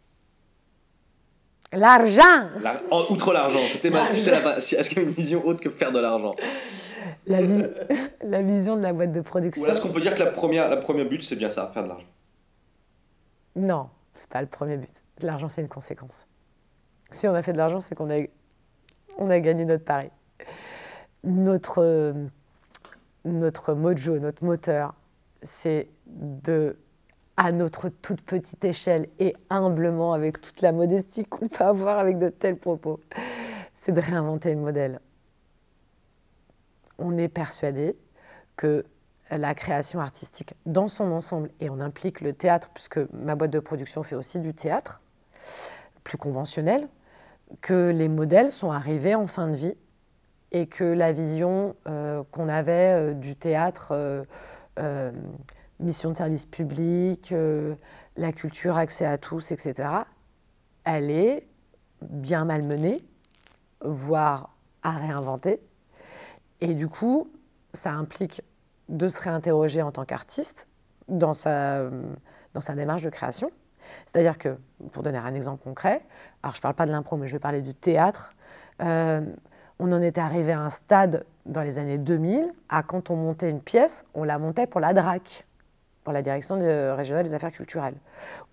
L'argent 1.72 2.50
Outre 3.10 3.32
l'argent, 3.32 3.58
c'était 3.68 3.90
ma... 3.90 4.10
Est-ce 4.10 4.88
qu'il 4.88 4.98
y 4.98 5.00
a 5.00 5.04
une 5.04 5.10
vision 5.10 5.44
autre 5.44 5.60
que 5.60 5.70
faire 5.70 5.90
de 5.90 5.98
l'argent? 5.98 6.36
La, 7.26 7.40
la, 8.22 8.42
vision 8.42 8.76
de 8.76 8.82
la 8.82 8.92
boîte 8.92 9.10
de 9.10 9.20
production. 9.22 9.64
Ou 9.64 9.66
est-ce 9.66 9.80
qu'on 9.80 9.88
peut 9.88 10.00
dire 10.00 10.14
que 10.14 10.22
la 10.22 10.30
première, 10.30 10.68
la 10.68 10.76
première 10.76 11.08
but, 11.08 11.24
c'est 11.24 11.36
bien 11.36 11.50
ça, 11.50 11.68
faire 11.74 11.82
de 11.82 11.88
l'argent? 11.88 12.06
Non, 13.56 13.90
c'est 14.14 14.28
pas 14.28 14.40
le 14.40 14.46
premier 14.46 14.76
but. 14.76 15.02
L'argent, 15.20 15.48
c'est 15.48 15.62
une 15.62 15.68
conséquence. 15.68 16.28
Si 17.10 17.26
on 17.26 17.34
a 17.34 17.42
fait 17.42 17.54
de 17.54 17.58
l'argent, 17.58 17.80
c'est 17.80 17.96
qu'on 17.96 18.08
a, 18.08 18.18
on 19.16 19.30
a 19.30 19.40
gagné 19.40 19.64
notre 19.64 19.84
pari. 19.84 20.10
Notre 21.24 22.28
notre 23.32 23.74
mojo, 23.74 24.18
notre 24.18 24.44
moteur, 24.44 24.94
c'est 25.42 25.88
de, 26.06 26.76
à 27.36 27.52
notre 27.52 27.88
toute 27.88 28.22
petite 28.22 28.64
échelle 28.64 29.08
et 29.18 29.34
humblement, 29.50 30.12
avec 30.12 30.40
toute 30.40 30.60
la 30.60 30.72
modestie 30.72 31.24
qu'on 31.24 31.48
peut 31.48 31.64
avoir 31.64 31.98
avec 31.98 32.18
de 32.18 32.28
tels 32.28 32.56
propos, 32.56 33.00
c'est 33.74 33.92
de 33.92 34.00
réinventer 34.00 34.54
le 34.54 34.60
modèle. 34.60 35.00
On 36.98 37.16
est 37.16 37.28
persuadé 37.28 37.96
que 38.56 38.84
la 39.30 39.54
création 39.54 40.00
artistique 40.00 40.54
dans 40.66 40.88
son 40.88 41.12
ensemble, 41.12 41.50
et 41.60 41.70
on 41.70 41.80
implique 41.80 42.20
le 42.20 42.32
théâtre, 42.32 42.70
puisque 42.74 42.98
ma 43.12 43.36
boîte 43.36 43.52
de 43.52 43.60
production 43.60 44.02
fait 44.02 44.16
aussi 44.16 44.40
du 44.40 44.54
théâtre, 44.54 45.02
plus 46.02 46.18
conventionnel, 46.18 46.88
que 47.60 47.90
les 47.90 48.08
modèles 48.08 48.50
sont 48.50 48.72
arrivés 48.72 49.14
en 49.14 49.26
fin 49.26 49.48
de 49.48 49.54
vie 49.54 49.76
et 50.52 50.66
que 50.66 50.84
la 50.84 51.12
vision 51.12 51.76
euh, 51.86 52.22
qu'on 52.30 52.48
avait 52.48 53.10
euh, 53.10 53.14
du 53.14 53.36
théâtre, 53.36 54.24
euh, 54.78 55.12
mission 55.80 56.10
de 56.10 56.16
service 56.16 56.46
public, 56.46 57.34
la 58.16 58.32
culture, 58.32 58.78
accès 58.78 59.04
à 59.04 59.18
tous, 59.18 59.52
etc., 59.52 59.88
elle 60.84 61.10
est 61.10 61.46
bien 62.02 62.44
malmenée, 62.44 63.00
voire 63.84 64.54
à 64.82 64.92
réinventer. 64.92 65.60
Et 66.60 66.74
du 66.74 66.88
coup, 66.88 67.30
ça 67.74 67.92
implique 67.92 68.42
de 68.88 69.06
se 69.06 69.20
réinterroger 69.20 69.82
en 69.82 69.92
tant 69.92 70.04
qu'artiste 70.04 70.68
dans 71.08 71.32
sa, 71.32 71.84
dans 72.54 72.60
sa 72.60 72.74
démarche 72.74 73.02
de 73.02 73.10
création. 73.10 73.50
C'est-à-dire 74.06 74.38
que, 74.38 74.56
pour 74.92 75.02
donner 75.02 75.18
un 75.18 75.34
exemple 75.34 75.62
concret, 75.62 76.04
alors 76.42 76.54
je 76.54 76.58
ne 76.58 76.62
parle 76.62 76.74
pas 76.74 76.86
de 76.86 76.92
l'impro, 76.92 77.16
mais 77.16 77.28
je 77.28 77.34
vais 77.34 77.40
parler 77.40 77.62
du 77.62 77.74
théâtre, 77.74 78.34
on 79.78 79.92
en 79.92 80.02
était 80.02 80.20
arrivé 80.20 80.52
à 80.52 80.60
un 80.60 80.70
stade 80.70 81.24
dans 81.46 81.62
les 81.62 81.78
années 81.78 81.98
2000 81.98 82.52
à 82.68 82.82
quand 82.82 83.10
on 83.10 83.16
montait 83.16 83.50
une 83.50 83.60
pièce, 83.60 84.04
on 84.14 84.24
la 84.24 84.38
montait 84.38 84.66
pour 84.66 84.80
la 84.80 84.92
DRAC. 84.92 85.44
pour 86.04 86.12
la 86.12 86.22
direction 86.22 86.56
régionale 86.96 87.24
des 87.24 87.34
affaires 87.34 87.52
culturelles, 87.52 87.96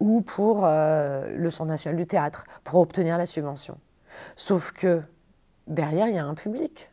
ou 0.01 0.21
pour 0.21 0.65
euh, 0.65 1.33
le 1.37 1.49
Centre 1.49 1.69
national 1.69 1.95
du 1.97 2.05
théâtre, 2.05 2.45
pour 2.65 2.81
obtenir 2.81 3.17
la 3.17 3.25
subvention. 3.25 3.77
Sauf 4.35 4.73
que 4.73 5.01
derrière, 5.65 6.07
il 6.07 6.15
y 6.15 6.19
a 6.19 6.25
un 6.25 6.33
public. 6.33 6.91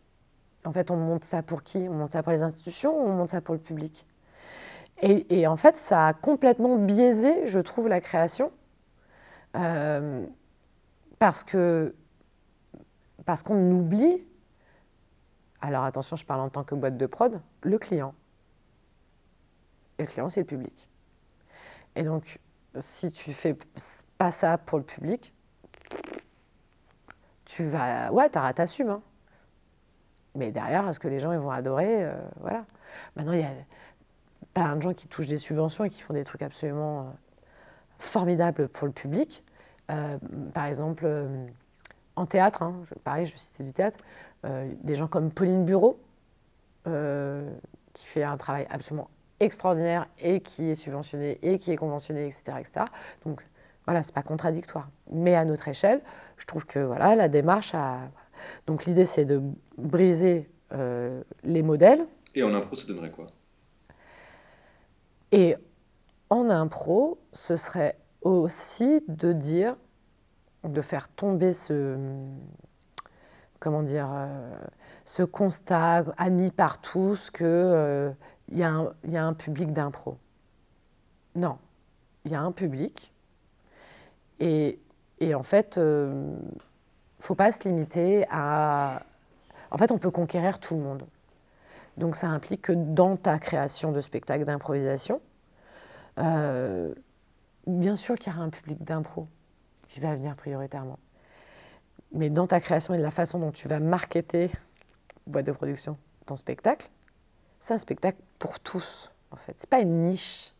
En 0.64 0.72
fait, 0.72 0.92
on 0.92 0.96
monte 0.96 1.24
ça 1.24 1.42
pour 1.42 1.64
qui? 1.64 1.78
On 1.88 1.94
monte 1.94 2.12
ça 2.12 2.22
pour 2.22 2.30
les 2.30 2.44
institutions 2.44 2.96
ou 2.96 3.08
on 3.08 3.12
monte 3.12 3.30
ça 3.30 3.40
pour 3.40 3.54
le 3.54 3.60
public? 3.60 4.06
Et, 5.00 5.48
en 5.48 5.56
fait, 5.56 5.76
ça 5.76 6.06
a 6.06 6.12
complètement 6.12 6.76
biaisé, 6.76 7.48
je 7.48 7.58
trouve, 7.58 7.88
la 7.88 8.00
création. 8.00 8.52
Euh, 9.56 10.24
parce 11.18 11.42
que 11.42 11.92
parce 13.24 13.42
qu'on 13.42 13.70
oublie, 13.70 14.26
alors 15.60 15.84
attention, 15.84 16.16
je 16.16 16.26
parle 16.26 16.40
en 16.40 16.48
tant 16.48 16.64
que 16.64 16.74
boîte 16.74 16.96
de 16.96 17.06
prod, 17.06 17.40
le 17.62 17.78
client. 17.78 18.14
Et 19.98 20.02
le 20.02 20.08
client, 20.08 20.28
c'est 20.28 20.40
le 20.40 20.46
public. 20.46 20.88
Et 21.94 22.02
donc, 22.02 22.38
si 22.76 23.12
tu 23.12 23.32
fais 23.32 23.56
pas 24.18 24.30
ça 24.30 24.58
pour 24.58 24.78
le 24.78 24.84
public, 24.84 25.34
tu 27.44 27.66
vas. 27.66 28.10
Ouais, 28.12 28.28
t'assumes. 28.28 28.90
Hein. 28.90 29.02
Mais 30.34 30.50
derrière, 30.50 30.88
est-ce 30.88 30.98
que 30.98 31.08
les 31.08 31.18
gens 31.18 31.32
ils 31.32 31.38
vont 31.38 31.50
adorer 31.50 32.04
euh, 32.04 32.14
Voilà. 32.40 32.64
Maintenant, 33.16 33.32
il 33.32 33.40
y 33.40 33.44
a 33.44 33.52
plein 34.54 34.76
de 34.76 34.82
gens 34.82 34.94
qui 34.94 35.08
touchent 35.08 35.28
des 35.28 35.36
subventions 35.36 35.84
et 35.84 35.90
qui 35.90 36.00
font 36.00 36.14
des 36.14 36.24
trucs 36.24 36.42
absolument 36.42 37.00
euh, 37.00 37.04
formidables 37.98 38.68
pour 38.68 38.86
le 38.86 38.92
public. 38.92 39.44
Euh, 39.90 40.18
par 40.54 40.64
exemple, 40.64 41.06
en 42.16 42.26
théâtre, 42.26 42.62
hein, 42.62 42.74
pareil, 43.04 43.26
je 43.26 43.36
citais 43.36 43.64
du 43.64 43.72
théâtre, 43.72 43.98
des 44.82 44.94
gens 44.94 45.06
comme 45.06 45.30
Pauline 45.30 45.64
Bureau, 45.64 46.00
qui 46.84 48.06
fait 48.06 48.24
un 48.24 48.36
travail 48.36 48.66
absolument 48.70 49.08
extraordinaire 49.40 50.06
et 50.20 50.40
qui 50.40 50.70
est 50.70 50.74
subventionné 50.74 51.38
et 51.42 51.58
qui 51.58 51.72
est 51.72 51.76
conventionné, 51.76 52.26
etc. 52.26 52.54
etc. 52.58 52.80
Donc 53.24 53.46
voilà, 53.86 54.02
c'est 54.02 54.14
pas 54.14 54.22
contradictoire. 54.22 54.88
Mais 55.10 55.34
à 55.34 55.44
notre 55.44 55.68
échelle, 55.68 56.00
je 56.36 56.46
trouve 56.46 56.66
que 56.66 56.78
voilà, 56.78 57.14
la 57.14 57.28
démarche 57.28 57.74
a. 57.74 58.00
Donc 58.66 58.84
l'idée, 58.84 59.04
c'est 59.04 59.24
de 59.24 59.42
briser 59.76 60.48
euh, 60.72 61.22
les 61.42 61.62
modèles. 61.62 62.06
Et 62.34 62.42
en 62.42 62.54
impro, 62.54 62.76
ça 62.76 62.86
donnerait 62.86 63.10
quoi? 63.10 63.26
Et 65.32 65.54
en 66.30 66.48
impro, 66.48 67.18
ce 67.32 67.56
serait 67.56 67.98
aussi 68.22 69.02
de 69.08 69.32
dire, 69.32 69.76
de 70.64 70.80
faire 70.80 71.08
tomber 71.08 71.52
ce. 71.52 71.96
Comment 73.58 73.82
dire 73.82 74.08
euh, 74.12 74.54
Ce 75.04 75.22
constat 75.22 76.04
admis 76.16 76.50
par 76.50 76.80
tous 76.80 77.30
que. 77.30 77.44
Euh, 77.44 78.10
y, 78.50 78.62
a 78.62 79.24
un 79.24 79.32
public 79.32 79.72
d'impro. 79.72 80.16
Non, 81.34 81.58
il 82.24 82.32
y 82.32 82.34
a 82.34 82.40
un 82.40 82.52
public. 82.52 83.12
Et, 84.40 84.78
en 85.34 85.42
fait, 85.44 85.74
il 85.76 85.82
euh, 85.82 86.12
ne 86.12 87.22
faut 87.22 87.36
pas 87.36 87.52
se 87.52 87.68
limiter 87.68 88.26
à... 88.28 89.02
En 89.70 89.78
fait, 89.78 89.92
on 89.92 89.98
peut 89.98 90.10
conquérir 90.10 90.58
tout 90.58 90.74
le 90.74 90.82
monde. 90.82 91.04
Donc 91.96 92.16
ça 92.16 92.26
implique 92.26 92.62
que 92.62 92.72
dans 92.72 93.16
ta 93.16 93.38
création 93.38 93.92
de 93.92 94.00
spectacle 94.00 94.44
d'improvisation, 94.44 95.20
bien 96.16 97.96
sûr 97.96 98.18
qu'il 98.18 98.32
y 98.32 98.34
aura 98.34 98.44
un 98.44 98.50
public 98.50 98.82
d'impro 98.82 99.28
qui 99.92 100.00
va 100.00 100.14
venir 100.14 100.34
prioritairement. 100.36 100.98
Mais 102.12 102.30
dans 102.30 102.46
ta 102.46 102.60
création 102.60 102.94
et 102.94 102.96
de 102.96 103.02
la 103.02 103.10
façon 103.10 103.38
dont 103.38 103.52
tu 103.52 103.68
vas 103.68 103.78
marketer, 103.78 104.50
boîte 105.26 105.44
de 105.44 105.52
production, 105.52 105.98
ton 106.24 106.34
spectacle, 106.34 106.88
c'est 107.60 107.74
un 107.74 107.78
spectacle 107.78 108.18
pour 108.38 108.58
tous, 108.58 109.12
en 109.30 109.36
fait. 109.36 109.54
Ce 109.58 109.64
n'est 109.64 109.68
pas 109.68 109.80
une 109.80 110.00
niche. 110.00 110.52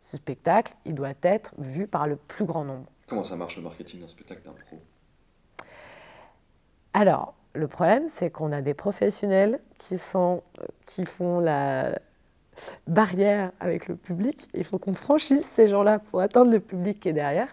Ce 0.00 0.16
spectacle, 0.16 0.74
il 0.84 0.94
doit 0.94 1.14
être 1.22 1.54
vu 1.58 1.86
par 1.86 2.08
le 2.08 2.16
plus 2.16 2.44
grand 2.44 2.64
nombre. 2.64 2.86
Comment 3.06 3.22
ça 3.22 3.36
marche 3.36 3.56
le 3.58 3.62
marketing 3.62 4.00
d'un 4.00 4.08
spectacle 4.08 4.42
d'impro 4.44 4.80
Alors, 6.94 7.34
le 7.54 7.68
problème, 7.68 8.08
c'est 8.08 8.30
qu'on 8.30 8.50
a 8.50 8.60
des 8.60 8.74
professionnels 8.74 9.60
qui, 9.78 9.98
sont, 9.98 10.42
euh, 10.60 10.66
qui 10.84 11.04
font 11.04 11.38
la, 11.38 11.96
barrière 12.86 13.52
avec 13.60 13.88
le 13.88 13.96
public. 13.96 14.48
Il 14.54 14.64
faut 14.64 14.78
qu'on 14.78 14.94
franchisse 14.94 15.46
ces 15.46 15.68
gens-là 15.68 15.98
pour 15.98 16.20
atteindre 16.20 16.50
le 16.50 16.60
public 16.60 17.00
qui 17.00 17.08
est 17.08 17.12
derrière. 17.12 17.48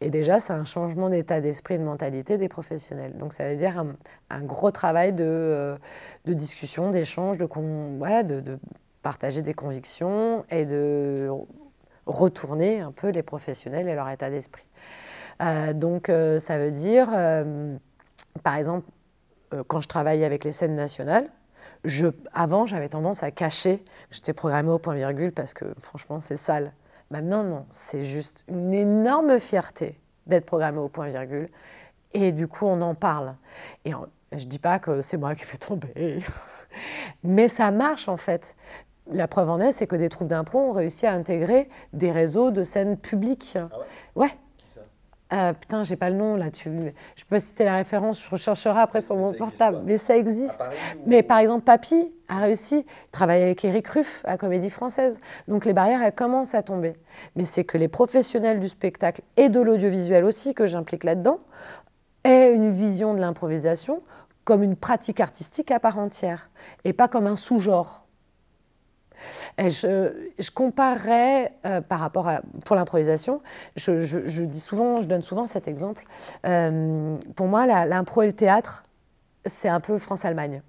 Et 0.00 0.10
déjà, 0.10 0.40
c'est 0.40 0.52
un 0.52 0.64
changement 0.64 1.08
d'état 1.08 1.40
d'esprit, 1.40 1.78
de 1.78 1.84
mentalité 1.84 2.38
des 2.38 2.48
professionnels. 2.48 3.16
Donc 3.18 3.32
ça 3.32 3.48
veut 3.48 3.56
dire 3.56 3.84
un, 4.30 4.42
gros 4.42 4.70
travail 4.70 5.12
de, 5.12 5.24
euh, 5.24 5.76
discussion, 6.26 6.90
d'échange, 6.90 7.38
de, 7.38 7.46
partager 9.02 9.42
des 9.42 9.54
convictions 9.54 10.44
et 10.50 10.64
de 10.64 11.30
retourner 12.06 12.80
un 12.80 12.92
peu 12.92 13.10
les 13.10 13.22
professionnels 13.22 13.88
et 13.88 13.94
leur 13.94 14.08
état 14.08 14.30
d'esprit. 14.30 14.66
Euh, 15.42 15.72
donc 15.72 16.08
euh, 16.08 16.38
ça 16.38 16.58
veut 16.58 16.70
dire, 16.70 17.08
par 18.42 18.56
exemple, 18.56 18.86
quand 19.68 19.80
je 19.80 19.88
travaille 19.88 20.24
avec 20.24 20.42
les 20.42 20.50
scènes 20.50 20.74
nationales, 20.74 21.28
avant, 22.32 22.66
j'avais 22.66 22.88
tendance 22.88 23.22
à 23.22 23.30
cacher 23.30 23.78
que 23.78 24.16
j'étais 24.16 24.32
programmée 24.32 24.70
au 24.70 24.78
point 24.78 24.94
virgule 24.94 25.32
parce 25.32 25.54
que 25.54 25.64
franchement, 25.80 26.18
c'est 26.18 26.36
sale. 26.36 26.72
Maintenant, 27.10 27.44
non, 27.44 27.66
c'est 27.70 28.02
juste 28.02 28.44
une 28.48 28.74
énorme 28.74 29.38
fierté 29.38 29.98
d'être 30.26 30.46
programmée 30.46 30.78
au 30.78 30.88
point 30.88 31.06
virgule. 31.06 31.48
Et 32.12 32.32
du 32.32 32.48
coup, 32.48 32.66
on 32.66 32.80
en 32.80 32.94
parle. 32.94 33.34
Et 33.84 33.92
je 34.32 34.44
ne 34.44 34.48
dis 34.48 34.58
pas 34.58 34.78
que 34.78 35.00
c'est 35.00 35.16
moi 35.16 35.34
qui 35.34 35.42
ai 35.42 35.46
fait 35.46 35.58
tomber, 35.58 36.22
mais 37.22 37.48
ça 37.48 37.70
marche 37.70 38.08
en 38.08 38.16
fait. 38.16 38.56
La 39.12 39.28
preuve 39.28 39.48
en 39.50 39.60
est, 39.60 39.70
c'est 39.70 39.86
que 39.86 39.94
des 39.94 40.08
troupes 40.08 40.26
d'impro 40.26 40.58
ont 40.58 40.72
réussi 40.72 41.06
à 41.06 41.12
intégrer 41.12 41.68
des 41.92 42.10
réseaux 42.10 42.50
de 42.50 42.64
scènes 42.64 42.96
publiques. 42.96 43.56
Ah 43.56 43.78
ouais, 44.16 44.24
ouais 44.24 44.30
euh, 45.32 45.52
putain, 45.52 45.82
j'ai 45.82 45.96
pas 45.96 46.08
le 46.08 46.16
nom 46.16 46.36
là. 46.36 46.50
Tu... 46.50 46.70
Je 47.16 47.24
peux 47.24 47.38
citer 47.40 47.64
la 47.64 47.74
référence, 47.74 48.24
je 48.24 48.30
rechercherai 48.30 48.80
après 48.80 49.00
sur 49.00 49.16
mon 49.16 49.32
portable. 49.32 49.80
Mais 49.84 49.98
ça 49.98 50.16
existe. 50.16 50.62
Mais 51.06 51.22
par 51.22 51.38
exemple, 51.38 51.64
Papy 51.64 52.12
a 52.28 52.38
réussi, 52.38 52.86
travailler 53.10 53.44
avec 53.44 53.64
Eric 53.64 53.88
Ruff 53.88 54.22
à 54.24 54.36
Comédie 54.36 54.70
Française. 54.70 55.20
Donc 55.48 55.64
les 55.64 55.72
barrières, 55.72 56.02
elles 56.02 56.14
commencent 56.14 56.54
à 56.54 56.62
tomber. 56.62 56.94
Mais 57.34 57.44
c'est 57.44 57.64
que 57.64 57.76
les 57.76 57.88
professionnels 57.88 58.60
du 58.60 58.68
spectacle 58.68 59.22
et 59.36 59.48
de 59.48 59.60
l'audiovisuel 59.60 60.24
aussi, 60.24 60.54
que 60.54 60.66
j'implique 60.66 61.02
là-dedans, 61.02 61.40
aient 62.22 62.52
une 62.52 62.70
vision 62.70 63.14
de 63.14 63.20
l'improvisation 63.20 64.02
comme 64.44 64.62
une 64.62 64.76
pratique 64.76 65.20
artistique 65.20 65.72
à 65.72 65.80
part 65.80 65.98
entière 65.98 66.50
et 66.84 66.92
pas 66.92 67.08
comme 67.08 67.26
un 67.26 67.36
sous-genre. 67.36 68.05
Je, 69.58 70.12
je 70.38 70.50
comparerais 70.50 71.52
euh, 71.64 71.80
par 71.80 72.00
rapport 72.00 72.28
à 72.28 72.42
pour 72.64 72.76
l'improvisation, 72.76 73.40
je, 73.76 74.44
dis 74.44 74.60
souvent, 74.60 75.02
je 75.02 75.08
donne 75.08 75.22
souvent 75.22 75.46
cet 75.46 75.68
exemple. 75.68 76.04
Euh, 76.46 77.16
pour 77.34 77.46
moi, 77.46 77.66
l'impro 77.66 78.22
et 78.22 78.26
le 78.26 78.32
théâtre, 78.32 78.84
c'est 79.44 79.68
un 79.68 79.80
peu 79.80 79.98
France-Allemagne. 79.98 80.62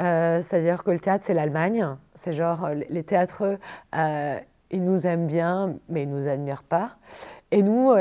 Euh, 0.00 0.40
c'est-à-dire 0.40 0.82
que 0.82 0.90
le 0.90 0.98
théâtre, 0.98 1.24
c'est 1.24 1.34
l'Allemagne. 1.34 1.86
C'est 2.14 2.32
genre, 2.32 2.68
les 2.88 3.04
théâtreux, 3.04 3.58
ils 3.94 4.84
nous 4.84 5.06
aiment 5.06 5.26
bien, 5.26 5.76
mais 5.88 6.02
ils 6.02 6.10
nous 6.10 6.28
admirent 6.28 6.64
pas. 6.64 6.96
Et 7.50 7.62
nous, 7.62 7.94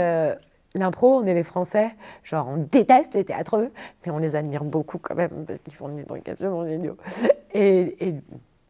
l'impro, 0.75 1.19
on 1.19 1.25
est 1.25 1.33
les 1.33 1.43
Français, 1.43 1.91
genre 2.23 2.47
on 2.47 2.57
déteste 2.57 3.13
les 3.13 3.23
théâtreux, 3.23 3.71
mais 4.05 4.11
on 4.11 4.17
les 4.17 4.35
admire 4.35 4.63
beaucoup 4.63 4.97
quand 4.97 5.15
même, 5.15 5.45
parce 5.45 5.61
qu'ils 5.61 5.75
font 5.75 5.89
des 5.89 6.03
trucs 6.03 6.27
absolument 6.27 6.67
géniaux. 6.67 6.97
Et 7.53 8.15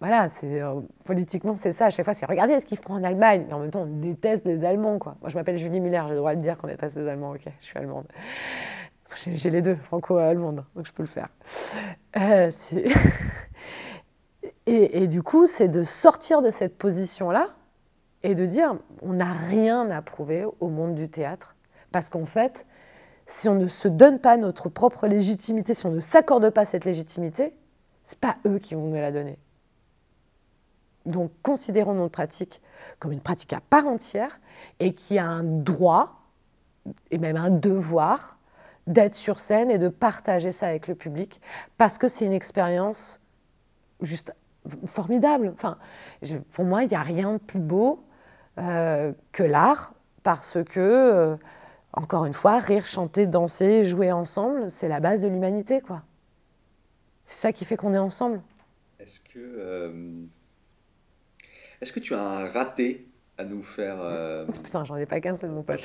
voilà, 0.03 0.27
euh, 0.43 0.81
politiquement 1.05 1.55
c'est 1.55 1.71
ça. 1.71 1.85
À 1.85 1.89
chaque 1.89 2.03
fois, 2.03 2.13
c'est 2.13 2.25
regardez 2.25 2.59
ce 2.59 2.65
qu'ils 2.65 2.77
font 2.77 2.91
en 2.91 3.05
Allemagne, 3.05 3.45
mais 3.47 3.53
en 3.53 3.59
même 3.59 3.71
temps, 3.71 3.83
on 3.83 3.99
déteste 4.01 4.45
les 4.45 4.65
Allemands, 4.65 4.99
quoi. 4.99 5.15
Moi, 5.21 5.29
je 5.29 5.37
m'appelle 5.37 5.55
Julie 5.55 5.79
Muller, 5.79 6.01
j'ai 6.07 6.15
le 6.15 6.17
droit 6.17 6.35
de 6.35 6.41
dire 6.41 6.57
qu'on 6.57 6.67
déteste 6.67 6.97
les 6.97 7.07
Allemands. 7.07 7.31
Ok, 7.31 7.43
je 7.61 7.65
suis 7.65 7.77
allemande. 7.77 8.03
J'ai 9.27 9.49
les 9.49 9.61
deux, 9.61 9.77
franco-allemande, 9.77 10.65
donc 10.75 10.85
je 10.85 10.91
peux 10.91 11.03
le 11.03 11.07
faire. 11.07 11.29
Euh, 12.17 12.51
et, 14.65 15.03
et, 15.03 15.07
du 15.07 15.23
coup, 15.23 15.45
c'est 15.45 15.69
de 15.69 15.83
sortir 15.83 16.41
de 16.41 16.49
cette 16.49 16.77
position-là 16.77 17.51
et 18.23 18.35
de 18.35 18.45
dire 18.45 18.75
on 19.03 19.13
n'a 19.13 19.31
rien 19.31 19.89
à 19.89 20.01
prouver 20.01 20.45
au 20.59 20.67
monde 20.67 20.95
du 20.95 21.07
théâtre, 21.07 21.55
parce 21.93 22.09
qu'en 22.09 22.25
fait, 22.25 22.65
si 23.25 23.47
on 23.47 23.55
ne 23.55 23.69
se 23.69 23.87
donne 23.87 24.19
pas 24.19 24.35
notre 24.35 24.67
propre 24.67 25.07
légitimité, 25.07 25.73
si 25.73 25.85
on 25.85 25.91
ne 25.91 26.01
s'accorde 26.01 26.49
pas 26.49 26.65
cette 26.65 26.83
légitimité, 26.83 27.55
c'est 28.03 28.19
pas 28.19 28.35
eux 28.45 28.59
qui 28.59 28.75
vont 28.75 28.87
nous 28.87 28.95
la 28.95 29.13
donner. 29.13 29.39
Donc 31.05 31.31
considérons 31.41 31.93
notre 31.93 32.11
pratique 32.11 32.61
comme 32.99 33.11
une 33.11 33.21
pratique 33.21 33.53
à 33.53 33.59
part 33.61 33.87
entière 33.87 34.39
et 34.79 34.93
qui 34.93 35.17
a 35.17 35.25
un 35.25 35.43
droit 35.43 36.21
et 37.11 37.17
même 37.17 37.37
un 37.37 37.49
devoir 37.49 38.37
d'être 38.87 39.15
sur 39.15 39.39
scène 39.39 39.71
et 39.71 39.77
de 39.77 39.89
partager 39.89 40.51
ça 40.51 40.67
avec 40.67 40.87
le 40.87 40.95
public 40.95 41.41
parce 41.77 41.97
que 41.97 42.07
c'est 42.07 42.25
une 42.25 42.33
expérience 42.33 43.19
juste 44.01 44.33
formidable. 44.85 45.51
Enfin, 45.53 45.77
pour 46.51 46.65
moi, 46.65 46.83
il 46.83 46.89
n'y 46.89 46.95
a 46.95 47.01
rien 47.01 47.33
de 47.33 47.37
plus 47.37 47.59
beau 47.59 48.03
euh, 48.57 49.13
que 49.31 49.43
l'art 49.43 49.93
parce 50.23 50.57
que, 50.63 50.79
euh, 50.79 51.35
encore 51.93 52.25
une 52.25 52.33
fois, 52.33 52.59
rire, 52.59 52.85
chanter, 52.85 53.27
danser, 53.27 53.83
jouer 53.83 54.11
ensemble, 54.11 54.69
c'est 54.69 54.87
la 54.87 54.99
base 54.99 55.21
de 55.21 55.27
l'humanité. 55.27 55.81
C'est 57.25 57.41
ça 57.41 57.51
qui 57.51 57.65
fait 57.65 57.77
qu'on 57.77 57.93
est 57.93 57.99
ensemble. 57.99 58.41
Est-ce 58.99 59.19
que 59.19 59.37
euh, 59.37 60.25
Est-ce 61.83 61.91
que 61.91 61.99
tu 61.99 62.13
as 62.15 62.21
un 62.21 62.47
raté 62.47 63.05
à 63.37 63.43
nous 63.43 63.61
faire. 63.61 63.97
euh, 64.01 64.45
Putain, 64.63 64.85
j'en 64.85 64.95
ai 64.95 65.05
pas 65.05 65.19
qu'un 65.19 65.33
seul, 65.33 65.49
mon 65.49 65.63
pote. 65.63 65.81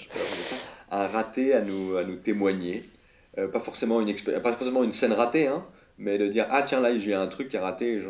un 0.92 1.08
raté 1.08 1.52
à 1.54 1.60
nous, 1.60 1.96
à 1.96 2.04
nous 2.04 2.14
témoigner 2.16 2.88
Euh, 3.36 3.48
pas, 3.48 3.58
forcément 3.58 4.00
une 4.00 4.08
expé- 4.08 4.40
pas 4.40 4.52
forcément 4.52 4.84
une 4.84 4.92
scène 4.92 5.12
ratée, 5.12 5.48
hein, 5.48 5.64
mais 5.98 6.16
de 6.18 6.28
dire 6.28 6.46
Ah, 6.50 6.62
tiens, 6.62 6.80
là, 6.80 6.96
j'ai 6.96 7.14
un 7.14 7.26
truc 7.26 7.48
qui 7.48 7.56
a 7.56 7.62
raté, 7.62 7.94
et 7.94 8.02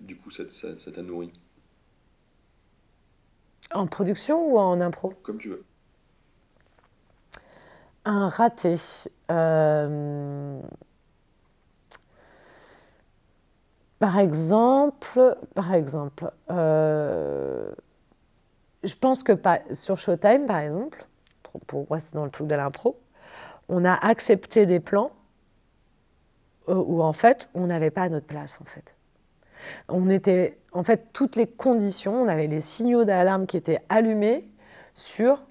du 0.00 0.16
coup, 0.16 0.30
ça 0.30 0.44
ça- 0.50 0.78
ça 0.78 0.90
t'a 0.92 1.02
nourri. 1.02 1.30
En 3.74 3.86
production 3.86 4.36
ou 4.50 4.58
en 4.58 4.80
impro? 4.80 5.12
Comme 5.22 5.36
tu 5.38 5.50
veux. 5.50 5.64
Un 8.06 8.28
raté. 8.28 8.76
Euh, 9.30 10.60
Par 13.98 14.18
exemple, 14.18 15.36
par 15.54 15.72
exemple, 15.74 16.30
euh, 16.50 17.70
je 18.82 18.94
pense 18.96 19.22
que 19.22 19.32
pas, 19.32 19.60
sur 19.72 19.98
Showtime, 19.98 20.46
par 20.46 20.58
exemple, 20.58 21.06
pour, 21.42 21.60
pour 21.60 21.88
rester 21.90 22.16
dans 22.16 22.24
le 22.24 22.30
truc 22.30 22.46
de 22.46 22.54
l'impro, 22.54 23.00
on 23.68 23.84
a 23.84 23.94
accepté 23.94 24.66
des 24.66 24.80
plans 24.80 25.12
euh, 26.68 26.74
où 26.74 27.02
en 27.02 27.12
fait 27.12 27.48
on 27.54 27.66
n'avait 27.66 27.90
pas 27.90 28.08
notre 28.08 28.26
place 28.26 28.58
en 28.60 28.64
fait. 28.64 28.94
On 29.88 30.10
était 30.10 30.58
en 30.72 30.82
fait 30.82 31.12
toutes 31.12 31.36
les 31.36 31.46
conditions, 31.46 32.22
on 32.22 32.28
avait 32.28 32.46
les 32.46 32.60
signaux 32.60 33.04
d'alarme 33.04 33.46
qui 33.46 33.56
étaient 33.56 33.80
allumés 33.88 34.48
sur 34.94 35.42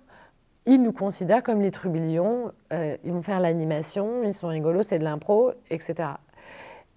ils 0.66 0.82
nous 0.82 0.94
considèrent 0.94 1.44
comme 1.44 1.62
les 1.62 1.72
trublions, 1.72 2.54
euh, 2.72 2.96
ils 3.04 3.12
vont 3.12 3.22
faire 3.22 3.40
l'animation, 3.40 4.24
ils 4.24 4.34
sont 4.34 4.48
rigolos, 4.48 4.84
c'est 4.84 5.00
de 5.00 5.04
l'impro, 5.04 5.52
etc. 5.70 6.10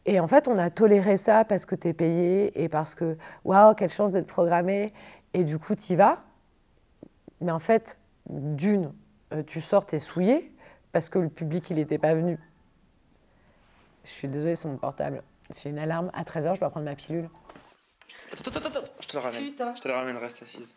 Et 0.07 0.21
en 0.21 0.29
fait, 0.29 0.47
on 0.47 0.57
a 0.57 0.71
toléré 0.71 1.17
ça 1.17 1.45
parce 1.45 1.67
que 1.67 1.75
tu 1.75 1.89
es 1.89 1.93
payé 1.93 2.63
et 2.63 2.69
parce 2.69 2.95
que, 2.95 3.17
waouh, 3.45 3.75
quelle 3.75 3.91
chance 3.91 4.13
d'être 4.13 4.29
programmé. 4.29 4.93
Et 5.35 5.43
du 5.43 5.59
coup, 5.59 5.75
tu 5.75 5.93
y 5.93 5.97
vas. 5.97 6.25
Mais 7.41 7.51
en 7.51 7.59
fait, 7.59 7.99
d'une, 8.31 8.93
euh, 9.33 9.43
tu 9.43 9.61
sors, 9.61 9.85
t'es 9.85 9.99
souillé 9.99 10.53
parce 10.93 11.09
que 11.09 11.19
le 11.19 11.29
public, 11.29 11.69
il 11.71 11.77
n'était 11.77 11.99
pas 11.99 12.15
venu. 12.15 12.39
Je 14.05 14.11
suis 14.11 14.29
désolée, 14.29 14.55
c'est 14.55 14.69
mon 14.69 14.77
portable. 14.77 15.25
J'ai 15.53 15.71
une 15.71 15.79
alarme. 15.79 16.13
À 16.15 16.23
13h, 16.23 16.55
je 16.55 16.61
dois 16.61 16.71
prendre 16.71 16.87
ma 16.87 16.95
pilule. 16.95 17.29
Attends, 18.33 18.51
attends, 18.53 18.69
attends, 18.69 18.93
je 19.01 19.07
te 19.09 19.17
le 19.17 19.23
ramène. 19.23 19.45
Putain. 19.45 19.75
Je 19.75 19.81
te 19.81 19.89
le 19.89 19.95
ramène, 19.95 20.17
reste 20.17 20.41
assise. 20.43 20.75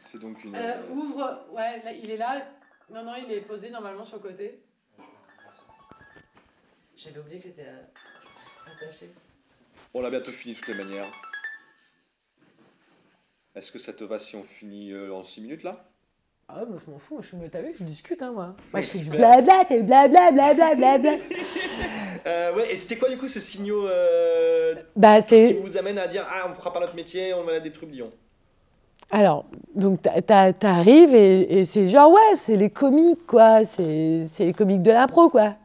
C'est 0.00 0.20
donc 0.20 0.44
une. 0.44 0.54
Euh, 0.54 0.88
ouvre. 0.90 1.46
Ouais, 1.52 1.82
là, 1.82 1.92
il 1.92 2.10
est 2.10 2.18
là. 2.18 2.42
Non, 2.90 3.02
non, 3.02 3.14
il 3.16 3.32
est 3.32 3.40
posé 3.40 3.70
normalement 3.70 4.04
sur 4.04 4.18
le 4.18 4.22
côté. 4.28 4.62
J'avais 7.02 7.18
oublié 7.20 7.38
que 7.38 7.44
j'étais 7.44 7.62
euh, 7.66 8.72
attachée. 8.76 9.10
On 9.94 10.00
l'a 10.00 10.10
bientôt 10.10 10.30
fini 10.32 10.54
de 10.54 10.58
toutes 10.60 10.68
les 10.68 10.74
manières. 10.74 11.10
Est-ce 13.54 13.72
que 13.72 13.78
ça 13.78 13.92
te 13.92 14.04
va 14.04 14.18
si 14.18 14.36
on 14.36 14.44
finit 14.44 14.92
euh, 14.92 15.12
en 15.12 15.22
6 15.24 15.40
minutes 15.42 15.62
là? 15.62 15.84
Ah 16.48 16.60
ouais, 16.60 16.66
moi 16.68 16.78
je 16.84 16.90
m'en 16.90 16.98
fous, 16.98 17.20
je 17.20 17.36
t'as 17.48 17.62
vu, 17.62 17.74
je 17.78 17.84
discute 17.84 18.22
hein 18.22 18.32
moi. 18.32 18.54
Moi 18.72 18.80
je 18.82 18.88
fais 18.88 18.98
du 18.98 19.10
blabla, 19.10 19.64
t'es 19.66 19.82
blabla, 19.82 20.30
blabla, 20.32 20.74
blabla. 20.74 21.12
euh, 22.26 22.54
Ouais, 22.54 22.72
et 22.72 22.76
c'était 22.76 22.96
quoi 22.98 23.08
du 23.08 23.16
coup 23.18 23.28
ces 23.28 23.40
signaux 23.40 23.86
euh, 23.86 24.74
bah 24.96 25.20
qui 25.22 25.28
c'est. 25.28 25.52
vous 25.54 25.76
amènent 25.76 25.98
à 25.98 26.06
dire 26.06 26.26
Ah, 26.30 26.46
on 26.50 26.54
fera 26.54 26.72
pas 26.72 26.80
notre 26.80 26.94
métier, 26.94 27.32
on 27.34 27.44
va 27.44 27.54
être 27.54 27.62
des 27.62 27.72
trublions 27.72 28.10
Alors, 29.10 29.46
donc 29.74 30.02
t'a- 30.02 30.20
t'a- 30.22 30.52
t'arrives 30.52 31.14
et, 31.14 31.60
et 31.60 31.64
c'est 31.64 31.88
genre 31.88 32.10
ouais, 32.12 32.34
c'est 32.34 32.56
les 32.56 32.70
comiques 32.70 33.26
quoi, 33.26 33.64
c'est 33.64 34.26
c'est 34.26 34.44
les 34.46 34.52
comiques 34.52 34.82
de 34.82 34.90
l'impro 34.92 35.28
quoi. 35.30 35.56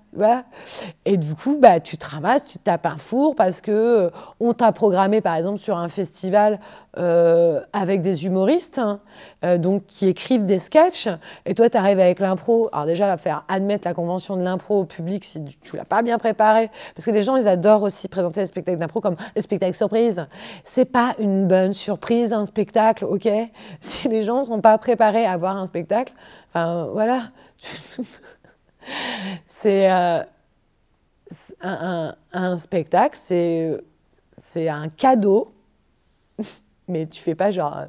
Et 1.06 1.18
du 1.18 1.36
coup, 1.36 1.58
bah, 1.60 1.80
tu 1.80 1.98
te 1.98 2.06
ramasses, 2.06 2.46
tu 2.46 2.58
te 2.58 2.64
tapes 2.64 2.86
un 2.86 2.98
four 2.98 3.36
parce 3.36 3.62
que 3.62 3.72
euh, 3.72 4.10
on 4.40 4.54
t'a 4.54 4.72
programmé 4.72 5.22
par 5.22 5.36
exemple 5.36 5.60
sur 5.60 5.78
un 5.78 5.88
festival 5.88 6.60
euh, 6.98 7.62
avec 7.74 8.02
des 8.02 8.26
humoristes 8.26 8.80
hein, 8.80 9.00
euh, 9.46 9.58
donc 9.58 9.86
qui 9.86 10.08
écrivent 10.08 10.46
des 10.46 10.58
sketchs 10.58 11.08
et 11.46 11.54
toi 11.54 11.70
tu 11.70 11.78
arrives 11.78 12.00
avec 12.00 12.20
l'impro. 12.20 12.70
Alors 12.72 12.86
déjà, 12.86 13.16
faire 13.18 13.46
admettre 13.48 13.88
la 13.88 13.94
convention 13.94 14.36
de 14.36 14.44
l'impro 14.44 14.82
au 14.82 14.86
public 14.86 15.24
si 15.24 15.44
tu, 15.44 15.58
tu 15.60 15.78
l'as 15.78 15.86
pas 15.86 16.02
bien 16.02 16.18
préparé 16.18 16.72
parce 16.96 17.06
que 17.06 17.12
les 17.12 17.22
gens 17.22 17.36
ils 17.36 17.48
adorent 17.48 17.84
aussi 17.84 18.08
présenter 18.08 18.42
les 18.42 18.48
spectacles 18.48 18.80
d'impro 18.80 19.02
comme 19.02 19.16
les 19.36 19.42
spectacles 19.42 19.78
surprises. 19.78 20.26
C'est 20.64 20.86
pas 20.86 21.16
une 21.20 21.48
bonne 21.48 21.74
surprise 21.74 22.34
un 22.34 22.46
spectacle, 22.46 23.06
OK? 23.06 23.28
Si 23.80 24.08
les 24.10 24.24
gens 24.24 24.44
sont 24.44 24.62
pas 24.62 24.78
préparés 24.78 25.26
à 25.26 25.38
voir 25.38 25.58
un 25.58 25.66
spectacle, 25.66 26.14
enfin 26.50 26.88
voilà. 26.92 27.30
c'est 29.48 29.92
euh, 29.92 30.22
un, 31.62 32.58
spectacle, 32.58 33.18
c'est 33.18 34.70
un 34.70 34.90
cadeau, 34.90 35.54
mais 36.88 37.08
tu 37.08 37.22
fais 37.22 37.36
pas 37.36 37.52
genre 37.52 37.78
euh, 37.78 37.86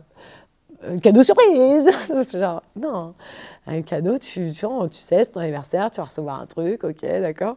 un 0.95 0.99
cadeau 0.99 1.23
surprise. 1.23 1.91
Genre 2.33 2.63
non, 2.77 3.15
un 3.67 3.83
cadeau, 3.83 4.19
tu, 4.19 4.51
tu, 4.53 4.67
tu 4.67 4.97
sais, 4.97 5.25
c'est 5.25 5.33
ton 5.33 5.41
anniversaire, 5.41 5.91
tu 5.91 5.99
vas 5.99 6.05
recevoir 6.05 6.41
un 6.41 6.47
truc, 6.47 6.85
ok, 6.85 7.01
d'accord. 7.01 7.57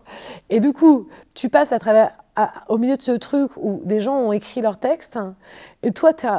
Et 0.49 0.59
du 0.59 0.73
coup, 0.73 1.07
tu 1.35 1.49
passes 1.49 1.71
à 1.71 1.79
travers, 1.79 2.11
au 2.67 2.77
milieu 2.77 2.97
de 2.97 3.01
ce 3.01 3.11
truc 3.11 3.51
où 3.57 3.81
des 3.85 3.99
gens 3.99 4.17
ont 4.17 4.33
écrit 4.33 4.61
leur 4.61 4.77
texte, 4.77 5.17
hein, 5.17 5.35
et 5.83 5.91
toi, 5.91 6.13
tu 6.13 6.25
es 6.25 6.29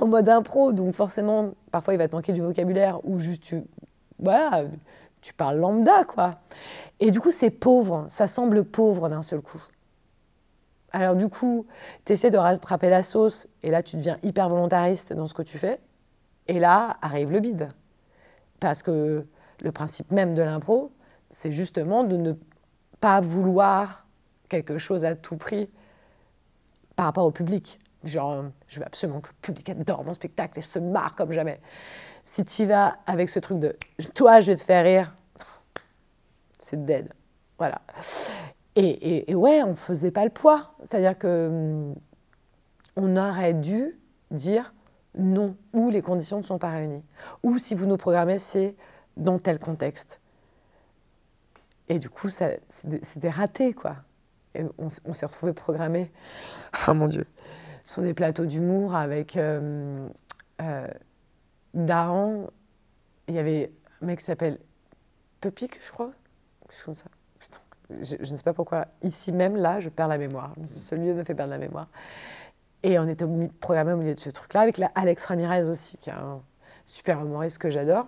en 0.00 0.06
mode 0.06 0.28
impro, 0.28 0.72
donc 0.72 0.94
forcément, 0.94 1.50
parfois 1.70 1.94
il 1.94 1.98
va 1.98 2.08
te 2.08 2.14
manquer 2.14 2.32
du 2.32 2.40
vocabulaire, 2.40 3.00
ou 3.04 3.18
juste 3.18 3.42
tu, 3.42 3.62
voilà, 4.18 4.64
tu 5.22 5.32
parles 5.32 5.58
lambda, 5.58 6.04
quoi. 6.04 6.40
Et 7.00 7.10
du 7.10 7.20
coup, 7.20 7.30
c'est 7.30 7.50
pauvre, 7.50 8.04
ça 8.08 8.26
semble 8.26 8.64
pauvre 8.64 9.08
d'un 9.08 9.22
seul 9.22 9.40
coup. 9.40 9.62
Alors 10.90 11.16
du 11.16 11.28
coup, 11.28 11.66
tu 12.04 12.12
essaies 12.12 12.30
de 12.30 12.36
rattraper 12.36 12.90
la 12.90 13.02
sauce, 13.02 13.48
et 13.62 13.70
là, 13.70 13.82
tu 13.82 13.96
deviens 13.96 14.18
hyper 14.22 14.50
volontariste 14.50 15.14
dans 15.14 15.26
ce 15.26 15.32
que 15.32 15.42
tu 15.42 15.58
fais, 15.58 15.80
et 16.48 16.60
là, 16.60 16.98
arrive 17.00 17.32
le 17.32 17.40
bide. 17.40 17.68
Parce 18.60 18.82
que 18.82 19.26
le 19.60 19.72
principe 19.72 20.10
même 20.10 20.34
de 20.34 20.42
l'impro, 20.42 20.92
c'est 21.30 21.50
justement 21.50 22.04
de 22.04 22.16
ne 22.16 22.34
pas 23.00 23.20
vouloir 23.20 24.06
quelque 24.48 24.76
chose 24.76 25.04
à 25.04 25.16
tout 25.16 25.36
prix 25.36 25.70
par 26.94 27.06
rapport 27.06 27.24
au 27.24 27.30
public. 27.30 27.80
Genre, 28.04 28.32
euh, 28.32 28.42
je 28.68 28.80
veux 28.80 28.86
absolument 28.86 29.20
que 29.20 29.28
le 29.28 29.34
public 29.40 29.70
adore 29.70 30.04
mon 30.04 30.12
spectacle 30.12 30.58
et 30.58 30.62
se 30.62 30.78
marre 30.78 31.14
comme 31.14 31.32
jamais. 31.32 31.60
Si 32.24 32.44
tu 32.44 32.64
vas 32.66 32.98
avec 33.06 33.28
ce 33.28 33.38
truc 33.40 33.58
de 33.58 33.76
toi, 34.14 34.40
je 34.40 34.52
vais 34.52 34.56
te 34.56 34.62
faire 34.62 34.84
rire, 34.84 35.14
c'est 36.58 36.82
dead. 36.84 37.12
Voilà. 37.58 37.80
Et, 38.76 38.84
et- 38.88 39.30
et 39.30 39.34
ouais, 39.34 39.62
on 39.62 39.74
faisait 39.74 40.10
pas 40.10 40.24
le 40.24 40.30
poids. 40.30 40.74
C'est-à-dire 40.84 41.18
que 41.18 41.48
hum, 41.48 41.94
on 42.96 43.16
aurait 43.16 43.54
dû 43.54 43.98
dire 44.30 44.72
non, 45.18 45.56
ou 45.72 45.90
les 45.90 46.00
conditions 46.02 46.38
ne 46.38 46.42
sont 46.42 46.58
pas 46.58 46.70
réunies, 46.70 47.04
ou 47.42 47.58
si 47.58 47.74
vous 47.74 47.86
nous 47.86 47.98
programmez, 47.98 48.38
c'est 48.38 48.74
dans 49.16 49.38
tel 49.38 49.58
contexte. 49.58 50.20
Et 51.88 51.98
du 51.98 52.08
coup, 52.08 52.28
des 53.16 53.30
ratés, 53.30 53.74
quoi. 53.74 53.96
Et 54.54 54.64
on, 54.78 55.12
s'est 55.12 55.26
retrouvés 55.26 55.52
programmés, 55.52 56.10
oh 56.88 56.94
mon 56.94 57.08
Dieu, 57.08 57.26
sur 57.84 58.02
des 58.02 58.14
plateaux 58.14 58.44
d'humour 58.46 58.94
avec 58.94 59.36
euh, 59.36 60.08
euh, 60.60 60.86
Daran. 61.74 62.48
Il 63.28 63.34
y 63.34 63.38
avait 63.38 63.72
un 64.00 64.06
mec 64.06 64.18
qui 64.18 64.24
s'appelle 64.24 64.58
Topic, 65.40 65.78
je 65.84 65.92
crois, 65.92 66.12
je, 66.68 68.16
ne 68.16 68.36
sais 68.36 68.42
pas 68.42 68.52
pourquoi. 68.52 68.86
Ici 69.02 69.32
même, 69.32 69.56
là, 69.56 69.80
je 69.80 69.88
perds 69.88 70.08
la 70.08 70.18
mémoire. 70.18 70.54
Ce 70.64 70.94
lieu 70.94 71.14
me 71.14 71.24
fait 71.24 71.34
perdre 71.34 71.50
la 71.50 71.58
mémoire. 71.58 71.88
Et 72.82 72.98
on 72.98 73.06
était 73.06 73.26
programmé 73.60 73.92
au 73.92 73.96
milieu 73.96 74.14
de 74.14 74.20
ce 74.20 74.30
truc-là 74.30 74.60
avec 74.60 74.80
Alex 74.94 75.24
Ramirez 75.26 75.68
aussi, 75.68 75.98
qui 75.98 76.10
est 76.10 76.14
un 76.14 76.40
super 76.84 77.20
humoriste 77.20 77.58
que 77.58 77.70
j'adore. 77.70 78.06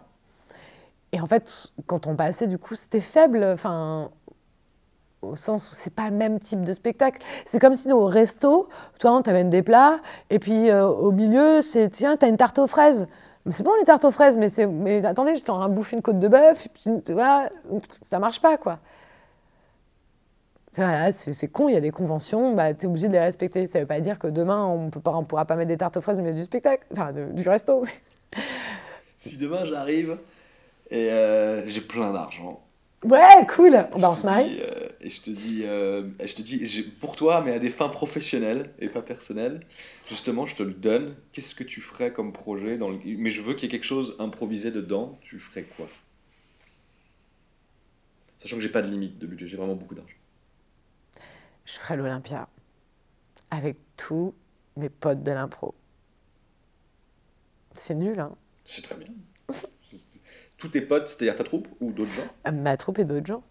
Et 1.12 1.20
en 1.20 1.26
fait, 1.26 1.68
quand 1.86 2.06
on 2.06 2.16
passait, 2.16 2.48
du 2.48 2.58
coup, 2.58 2.74
c'était 2.74 3.00
faible, 3.00 3.44
enfin, 3.44 4.10
au 5.22 5.36
sens 5.36 5.70
où 5.70 5.74
c'est 5.74 5.94
pas 5.94 6.10
le 6.10 6.16
même 6.16 6.40
type 6.40 6.62
de 6.62 6.72
spectacle. 6.72 7.24
C'est 7.44 7.60
comme 7.60 7.76
si 7.76 7.90
au 7.92 8.06
resto, 8.06 8.68
toi, 8.98 9.12
on 9.12 9.22
t'amène 9.22 9.48
des 9.48 9.62
plats, 9.62 10.00
et 10.30 10.38
puis 10.38 10.70
euh, 10.70 10.86
au 10.86 11.12
milieu, 11.12 11.60
c'est 11.60 11.88
tiens, 11.90 12.16
t'as 12.16 12.28
une 12.28 12.36
tarte 12.36 12.58
aux 12.58 12.66
fraises. 12.66 13.06
C'est 13.50 13.62
bon 13.62 13.72
les 13.78 13.84
tartes 13.84 14.04
aux 14.04 14.10
fraises, 14.10 14.38
mais, 14.38 14.48
mais 14.66 15.04
attendez, 15.04 15.36
j'étais 15.36 15.50
en 15.50 15.58
train 15.58 15.68
de 15.68 15.74
bouffer 15.74 15.96
une 15.96 16.02
côte 16.02 16.18
de 16.18 16.28
bœuf, 16.28 16.66
voilà, 17.08 17.50
ça 18.00 18.18
marche 18.18 18.40
pas, 18.40 18.56
quoi. 18.56 18.78
Voilà, 20.76 21.12
c'est 21.12 21.48
con, 21.48 21.68
il 21.68 21.74
y 21.74 21.76
a 21.76 21.80
des 21.80 21.90
conventions, 21.90 22.54
bah, 22.54 22.74
tu 22.74 22.86
es 22.86 22.88
obligé 22.88 23.06
de 23.06 23.12
les 23.12 23.20
respecter. 23.20 23.66
Ça 23.66 23.78
veut 23.80 23.86
pas 23.86 24.00
dire 24.00 24.18
que 24.18 24.26
demain, 24.26 24.64
on 24.64 24.90
on 25.06 25.24
pourra 25.24 25.44
pas 25.44 25.54
mettre 25.56 25.68
des 25.68 25.76
tartes 25.76 25.96
aux 25.96 26.00
fraises 26.00 26.18
au 26.18 26.22
milieu 26.22 26.34
du 26.34 26.42
spectacle, 26.42 26.84
enfin, 26.92 27.12
du 27.12 27.48
resto. 27.48 27.84
Si 29.18 29.36
demain 29.38 29.64
j'arrive 29.64 30.18
et 30.90 31.10
euh, 31.10 31.66
j'ai 31.68 31.80
plein 31.80 32.12
d'argent. 32.12 32.63
Ouais, 33.04 33.46
cool, 33.54 33.72
bah, 33.72 34.10
on 34.10 34.16
se 34.16 34.24
marie. 34.24 34.48
dis, 34.54 34.60
euh, 34.62 34.88
et 35.00 35.10
je 35.10 35.20
te 35.20 35.30
dis, 35.30 35.62
euh, 35.64 36.08
je 36.24 36.34
te 36.34 36.40
dis 36.42 36.82
pour 37.00 37.16
toi, 37.16 37.42
mais 37.42 37.52
à 37.52 37.58
des 37.58 37.70
fins 37.70 37.88
professionnelles 37.90 38.72
et 38.78 38.88
pas 38.88 39.02
personnelles, 39.02 39.60
justement, 40.08 40.46
je 40.46 40.54
te 40.56 40.62
le 40.62 40.72
donne. 40.72 41.14
Qu'est-ce 41.32 41.54
que 41.54 41.64
tu 41.64 41.80
ferais 41.82 42.12
comme 42.12 42.32
projet 42.32 42.78
dans 42.78 42.88
le... 42.88 42.98
Mais 43.04 43.30
je 43.30 43.42
veux 43.42 43.54
qu'il 43.54 43.64
y 43.64 43.66
ait 43.66 43.78
quelque 43.78 43.84
chose 43.86 44.16
improvisé 44.18 44.70
dedans. 44.70 45.18
Tu 45.22 45.38
ferais 45.38 45.64
quoi? 45.64 45.86
Sachant 48.38 48.56
que 48.56 48.62
j'ai 48.62 48.68
pas 48.70 48.82
de 48.82 48.88
limite 48.90 49.18
de 49.18 49.26
budget, 49.26 49.46
j'ai 49.46 49.56
vraiment 49.58 49.74
beaucoup 49.74 49.94
d'argent. 49.94 50.14
je 51.66 51.72
ferai 51.78 51.96
l'Olympia 51.96 52.48
avec 53.50 53.76
tous 53.96 54.34
mes 54.76 54.88
potes 54.90 55.22
de 55.22 55.32
l'impro. 55.32 55.74
C'est 57.74 57.94
nul, 57.94 58.18
hein. 58.20 58.34
C'est 58.64 58.82
très 58.82 58.96
bien. 58.96 59.08
Tous 60.64 60.70
tes 60.70 60.80
potes, 60.80 61.08
c'est-à-dire 61.08 61.36
ta 61.36 61.44
troupe 61.44 61.68
ou 61.78 61.92
d'autres 61.92 62.12
gens? 62.12 62.50
Ma 62.50 62.78
troupe 62.78 62.98
et 62.98 63.04
d'autres 63.04 63.26
gens. 63.26 63.42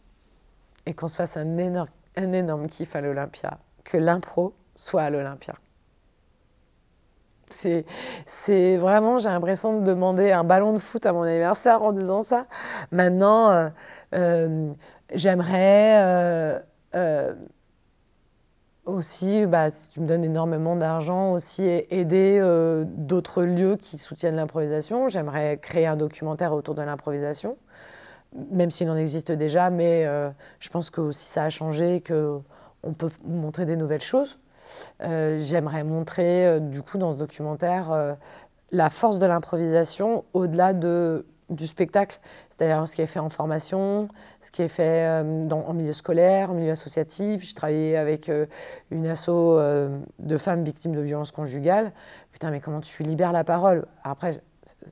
Et 0.88 0.96
qu'on 0.96 1.08
se 1.08 1.16
fasse 1.16 1.38
un 1.38 1.60
énorme, 1.60 2.68
kiff 2.68 2.96
à 2.96 3.02
l'Olympia. 3.02 3.60
Que 3.84 3.98
l'impro 3.98 4.56
soit 4.74 5.04
à 5.04 5.10
l'Olympia. 5.12 5.54
C'est, 7.52 8.78
vraiment, 8.78 9.20
j'ai 9.20 9.30
l'impression 9.30 9.80
de 9.80 9.86
demander 9.86 10.32
un 10.32 10.44
ballon 10.44 10.74
de 10.74 10.80
foot 10.80 11.06
à 11.06 11.14
mon 11.14 11.22
anniversaire 11.22 11.84
en 11.84 11.92
disant 11.92 12.24
ça. 12.24 12.48
Maintenant, 12.92 13.52
euh, 13.52 13.70
euh, 14.16 14.74
j'aimerais 15.14 16.02
euh, 16.02 16.60
euh, 16.96 17.36
aussi, 18.86 19.46
bah, 19.46 19.70
si 19.70 19.92
tu 19.92 20.02
me 20.02 20.08
donnes 20.08 20.24
énormément 20.24 20.76
d'argent, 20.76 21.32
aussi 21.32 21.64
aider 21.66 22.38
euh, 22.42 22.84
d'autres 22.88 23.44
lieux 23.44 23.78
qui 23.78 23.98
soutiennent 23.98 24.36
l'improvisation. 24.36 25.08
J'aimerais 25.08 25.58
créer 25.58 25.86
un 25.86 25.96
documentaire 25.96 26.54
autour 26.54 26.76
de 26.76 26.82
l'improvisation, 26.82 27.58
même 28.52 28.72
s'il 28.72 28.90
en 28.90 28.98
existe 28.98 29.32
déjà, 29.32 29.70
mais 29.70 30.06
euh, 30.06 30.30
je 30.60 30.70
pense 30.70 30.90
que 30.90 31.02
aussi 31.02 31.26
ça 31.26 31.44
a 31.44 31.50
changé, 31.50 32.02
qu'on 32.06 32.94
peut 32.98 33.10
montrer 33.26 33.66
des 33.66 33.78
nouvelles 33.78 34.02
choses. 34.02 34.38
Euh, 35.04 35.38
J'aimerais 35.40 35.84
montrer, 35.84 36.60
du 36.60 36.82
coup, 36.82 36.98
dans 36.98 37.12
ce 37.12 37.18
documentaire, 37.18 38.16
la 38.72 38.90
force 38.90 39.20
de 39.20 39.26
l'improvisation 39.26 40.26
au-delà 40.34 40.74
de, 40.74 41.26
du 41.54 41.68
spectacle, 41.68 42.20
c'est-à-dire 42.50 42.88
ce 42.88 42.96
qui 42.96 43.02
est 43.02 43.08
fait 43.08 43.20
en 43.20 43.30
formation, 43.30 44.08
ce 44.40 44.52
qui 44.52 44.62
est 44.62 44.68
fait 44.68 45.06
euh, 45.08 45.50
en 45.50 45.74
milieu 45.74 45.94
scolaire, 45.94 46.52
en 46.52 46.54
milieu 46.54 46.72
associatif. 46.72 47.48
Je 47.48 47.56
travaillais 47.56 47.96
avec 47.96 48.30
euh, 48.30 48.46
une 48.92 49.08
asso 49.08 49.30
euh, 49.30 50.00
de 50.20 50.38
femmes 50.38 50.64
victimes 50.64 50.94
de 50.94 51.02
violences 51.02 51.32
conjugales. 51.32 51.92
Putain, 52.32 52.52
mais 52.52 52.60
comment 52.60 52.82
tu 52.82 53.04
libères 53.04 53.32
la 53.32 53.44
parole? 53.44 53.86
Après, 54.04 54.42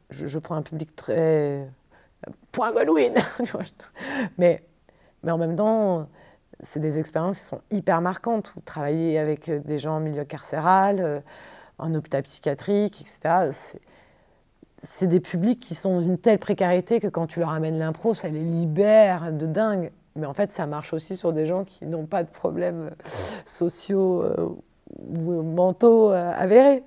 je, 0.10 0.40
prends 0.40 0.56
un 0.56 0.62
public 0.62 0.96
très. 0.96 1.68
Point 2.52 2.72
Godwin 2.72 3.16
mais, 4.38 4.64
mais 5.24 5.32
en 5.32 5.38
même 5.38 5.56
temps, 5.56 6.08
c'est 6.60 6.80
des 6.80 7.00
expériences 7.00 7.40
qui 7.40 7.46
sont 7.46 7.62
hyper 7.72 8.02
marquantes. 8.02 8.54
Travailler 8.66 9.18
avec 9.18 9.50
des 9.50 9.80
gens 9.80 9.96
en 9.96 10.00
milieu 10.00 10.24
carcéral, 10.24 11.24
en 11.80 11.96
hôpital 11.96 12.22
psychiatrique, 12.22 13.02
etc. 13.02 13.50
C'est- 14.84 15.08
des 15.08 15.20
publics 15.20 15.60
qui 15.60 15.76
sont 15.76 15.94
dans 15.94 16.02
une 16.02 16.18
telle 16.18 16.40
précarité 16.40 17.00
que 17.00 17.08
quand 17.08 17.28
tu 17.28 17.40
leur 17.40 17.52
amènes 17.52 17.78
l'impro, 17.78 18.14
ça 18.14 18.30
les 18.30 18.44
libère 18.44 19.32
de 19.32 19.46
dingue. 19.46 19.92
Mais 20.16 20.26
en 20.26 20.34
fait, 20.34 20.52
ça 20.52 20.66
marche 20.66 20.94
aussi 20.94 21.16
sur 21.16 21.34
des 21.34 21.46
gens 21.46 21.64
qui 21.64 21.86
n'ont 21.86 22.06
pas 22.06 22.24
de 22.24 22.30
problèmes 22.30 22.88
euh, 22.88 23.10
sociaux 23.46 24.24
euh, 24.24 24.50
ou 25.00 25.42
mentaux 25.44 26.12
euh, 26.12 26.32
avérés. 26.34 26.84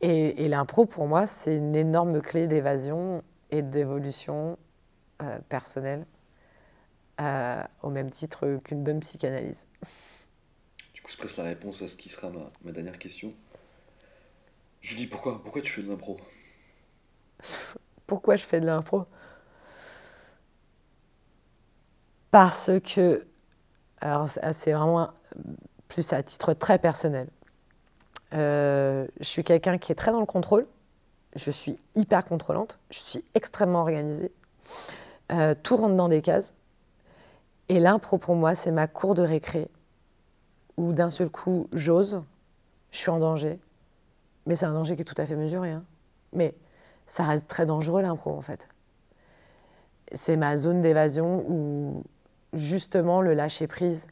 Et, 0.00 0.48
l'impro, 0.48 0.84
pour 0.84 1.06
moi, 1.06 1.26
c'est 1.26 1.54
une 1.54 1.76
énorme 1.76 2.20
clé 2.20 2.48
d'évasion 2.48 3.22
et 3.52 3.62
d'évolution 3.62 4.58
personnelle, 5.48 6.04
au 7.84 7.90
même 7.90 8.10
titre 8.10 8.58
qu'une 8.64 8.82
bonne 8.82 8.98
psychanalyse. 8.98 9.68
Du 10.92 11.02
coup, 11.02 11.12
je 11.12 11.16
presse 11.16 11.36
la 11.36 11.44
réponse 11.44 11.82
à 11.82 11.86
ce 11.86 11.94
qui 11.94 12.08
sera 12.08 12.30
ma, 12.30 12.48
ma 12.64 12.72
dernière 12.72 12.98
question. 12.98 13.32
Julie, 14.80 15.06
pourquoi, 15.06 15.40
pourquoi 15.40 15.62
tu 15.62 15.70
fais 15.70 15.82
de 15.82 15.88
l'impro? 15.88 16.18
Pourquoi 18.06 18.36
je 18.36 18.44
fais 18.44 18.60
de 18.60 18.66
l'impro 18.66 19.06
Parce 22.30 22.70
que, 22.84 23.26
alors 24.00 24.28
ça, 24.28 24.52
c'est 24.52 24.72
vraiment 24.72 25.10
plus 25.88 26.12
à 26.12 26.22
titre 26.22 26.54
très 26.54 26.78
personnel. 26.78 27.28
Euh, 28.32 29.06
je 29.20 29.24
suis 29.24 29.44
quelqu'un 29.44 29.76
qui 29.78 29.92
est 29.92 29.94
très 29.94 30.12
dans 30.12 30.20
le 30.20 30.26
contrôle. 30.26 30.66
Je 31.36 31.50
suis 31.50 31.78
hyper 31.94 32.24
contrôlante. 32.24 32.78
Je 32.90 32.98
suis 32.98 33.24
extrêmement 33.34 33.80
organisée. 33.80 34.32
Euh, 35.32 35.54
tout 35.62 35.76
rentre 35.76 35.96
dans 35.96 36.08
des 36.08 36.22
cases. 36.22 36.54
Et 37.68 37.80
l'impro 37.80 38.18
pour 38.18 38.34
moi, 38.34 38.54
c'est 38.54 38.70
ma 38.70 38.86
cour 38.86 39.14
de 39.14 39.22
récré 39.22 39.68
où 40.76 40.92
d'un 40.92 41.10
seul 41.10 41.30
coup, 41.30 41.68
j'ose, 41.72 42.22
je 42.90 42.98
suis 42.98 43.10
en 43.10 43.18
danger. 43.18 43.58
Mais 44.46 44.56
c'est 44.56 44.66
un 44.66 44.72
danger 44.72 44.96
qui 44.96 45.02
est 45.02 45.06
tout 45.06 45.20
à 45.20 45.26
fait 45.26 45.36
mesuré. 45.36 45.70
hein. 45.70 45.84
Mais 46.32 46.54
ça 47.06 47.24
reste 47.24 47.48
très 47.48 47.66
dangereux 47.66 48.02
l'impro 48.02 48.32
en 48.32 48.42
fait. 48.42 48.68
C'est 50.12 50.36
ma 50.36 50.56
zone 50.56 50.80
d'évasion 50.80 51.44
où 51.48 52.04
justement 52.52 53.20
le 53.22 53.34
lâcher 53.34 53.66
prise 53.66 54.08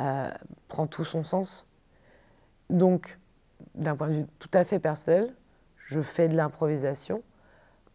euh, 0.00 0.30
prend 0.68 0.86
tout 0.86 1.04
son 1.04 1.22
sens. 1.22 1.66
Donc, 2.70 3.18
d'un 3.74 3.96
point 3.96 4.08
de 4.08 4.12
vue 4.14 4.26
tout 4.38 4.50
à 4.52 4.64
fait 4.64 4.78
personnel, 4.78 5.34
je 5.86 6.00
fais 6.00 6.28
de 6.28 6.36
l'improvisation 6.36 7.22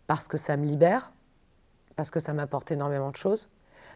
parce 0.08 0.28
que 0.28 0.38
ça 0.38 0.58
me 0.58 0.66
libère, 0.66 1.14
parce 1.96 2.12
que 2.12 2.20
ça 2.20 2.34
m'apporte 2.34 2.72
énormément 2.72 3.12
de 3.12 3.16
choses, 3.16 3.50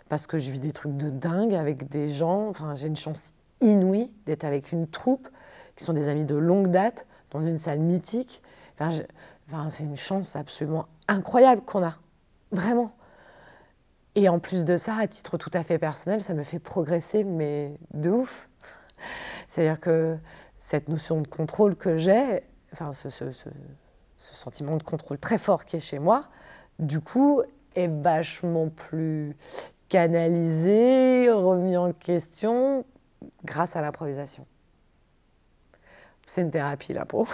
parce 0.09 0.27
que 0.27 0.37
je 0.37 0.51
vis 0.51 0.59
des 0.59 0.71
trucs 0.71 0.95
de 0.95 1.09
dingue 1.09 1.55
avec 1.55 1.89
des 1.89 2.09
gens. 2.09 2.47
Enfin, 2.47 2.73
j'ai 2.73 2.87
une 2.87 2.95
chance 2.95 3.33
inouïe 3.61 4.11
d'être 4.25 4.43
avec 4.43 4.71
une 4.71 4.87
troupe 4.87 5.27
qui 5.75 5.83
sont 5.83 5.93
des 5.93 6.09
amis 6.09 6.25
de 6.25 6.35
longue 6.35 6.69
date 6.69 7.05
dans 7.31 7.41
une 7.41 7.57
salle 7.57 7.79
mythique. 7.79 8.41
C'est 9.69 9.83
une 9.83 9.95
chance 9.95 10.35
absolument 10.35 10.87
incroyable 11.07 11.61
qu'on 11.61 11.83
a, 11.83 11.95
vraiment. 12.51 12.95
Et 14.15 14.27
en 14.29 14.39
plus 14.39 14.65
de 14.65 14.75
ça, 14.75 14.95
à 14.95 15.07
titre 15.07 15.37
tout 15.37 15.51
à 15.53 15.61
fait 15.63 15.77
personnel, 15.77 16.21
ça 16.21 16.33
me 16.33 16.43
fait 16.43 16.59
progresser, 16.59 17.23
mais 17.23 17.77
de 17.93 18.09
ouf. 18.09 18.49
C'est-à-dire 19.47 19.79
que 19.79 20.17
cette 20.57 20.89
notion 20.89 21.21
de 21.21 21.27
contrôle 21.27 21.75
que 21.75 21.97
j'ai, 21.97 22.41
enfin, 22.73 22.91
ce- 22.93 23.09
ce 23.09 23.49
sentiment 24.17 24.77
de 24.77 24.83
contrôle 24.83 25.19
très 25.19 25.37
fort 25.37 25.65
qui 25.65 25.75
est 25.75 25.79
chez 25.81 25.99
moi, 25.99 26.25
du 26.79 26.99
coup, 27.01 27.41
est 27.75 27.87
vachement 27.87 28.69
plus 28.69 29.35
canalisé, 29.89 31.29
remis 31.29 31.77
en 31.77 31.93
question 31.93 32.85
grâce 33.43 33.75
à 33.75 33.81
l'improvisation. 33.81 34.47
C'est 36.25 36.41
une 36.41 36.51
thérapie, 36.51 36.93
là, 36.93 37.05
pour 37.05 37.27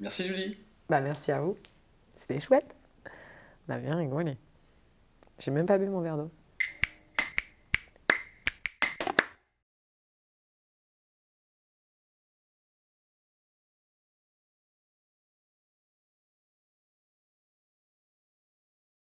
Merci 0.00 0.24
Julie. 0.24 0.56
Bah 0.88 1.00
merci 1.00 1.32
à 1.32 1.40
vous. 1.40 1.56
C'était 2.16 2.40
chouette. 2.40 2.74
On 3.68 3.72
a 3.72 3.78
bien 3.78 3.96
rigolé. 3.96 4.36
J'ai 5.38 5.50
même 5.50 5.66
pas 5.66 5.78
bu 5.78 5.86
mon 5.86 6.00
verre 6.00 6.16
d'eau. 6.16 6.30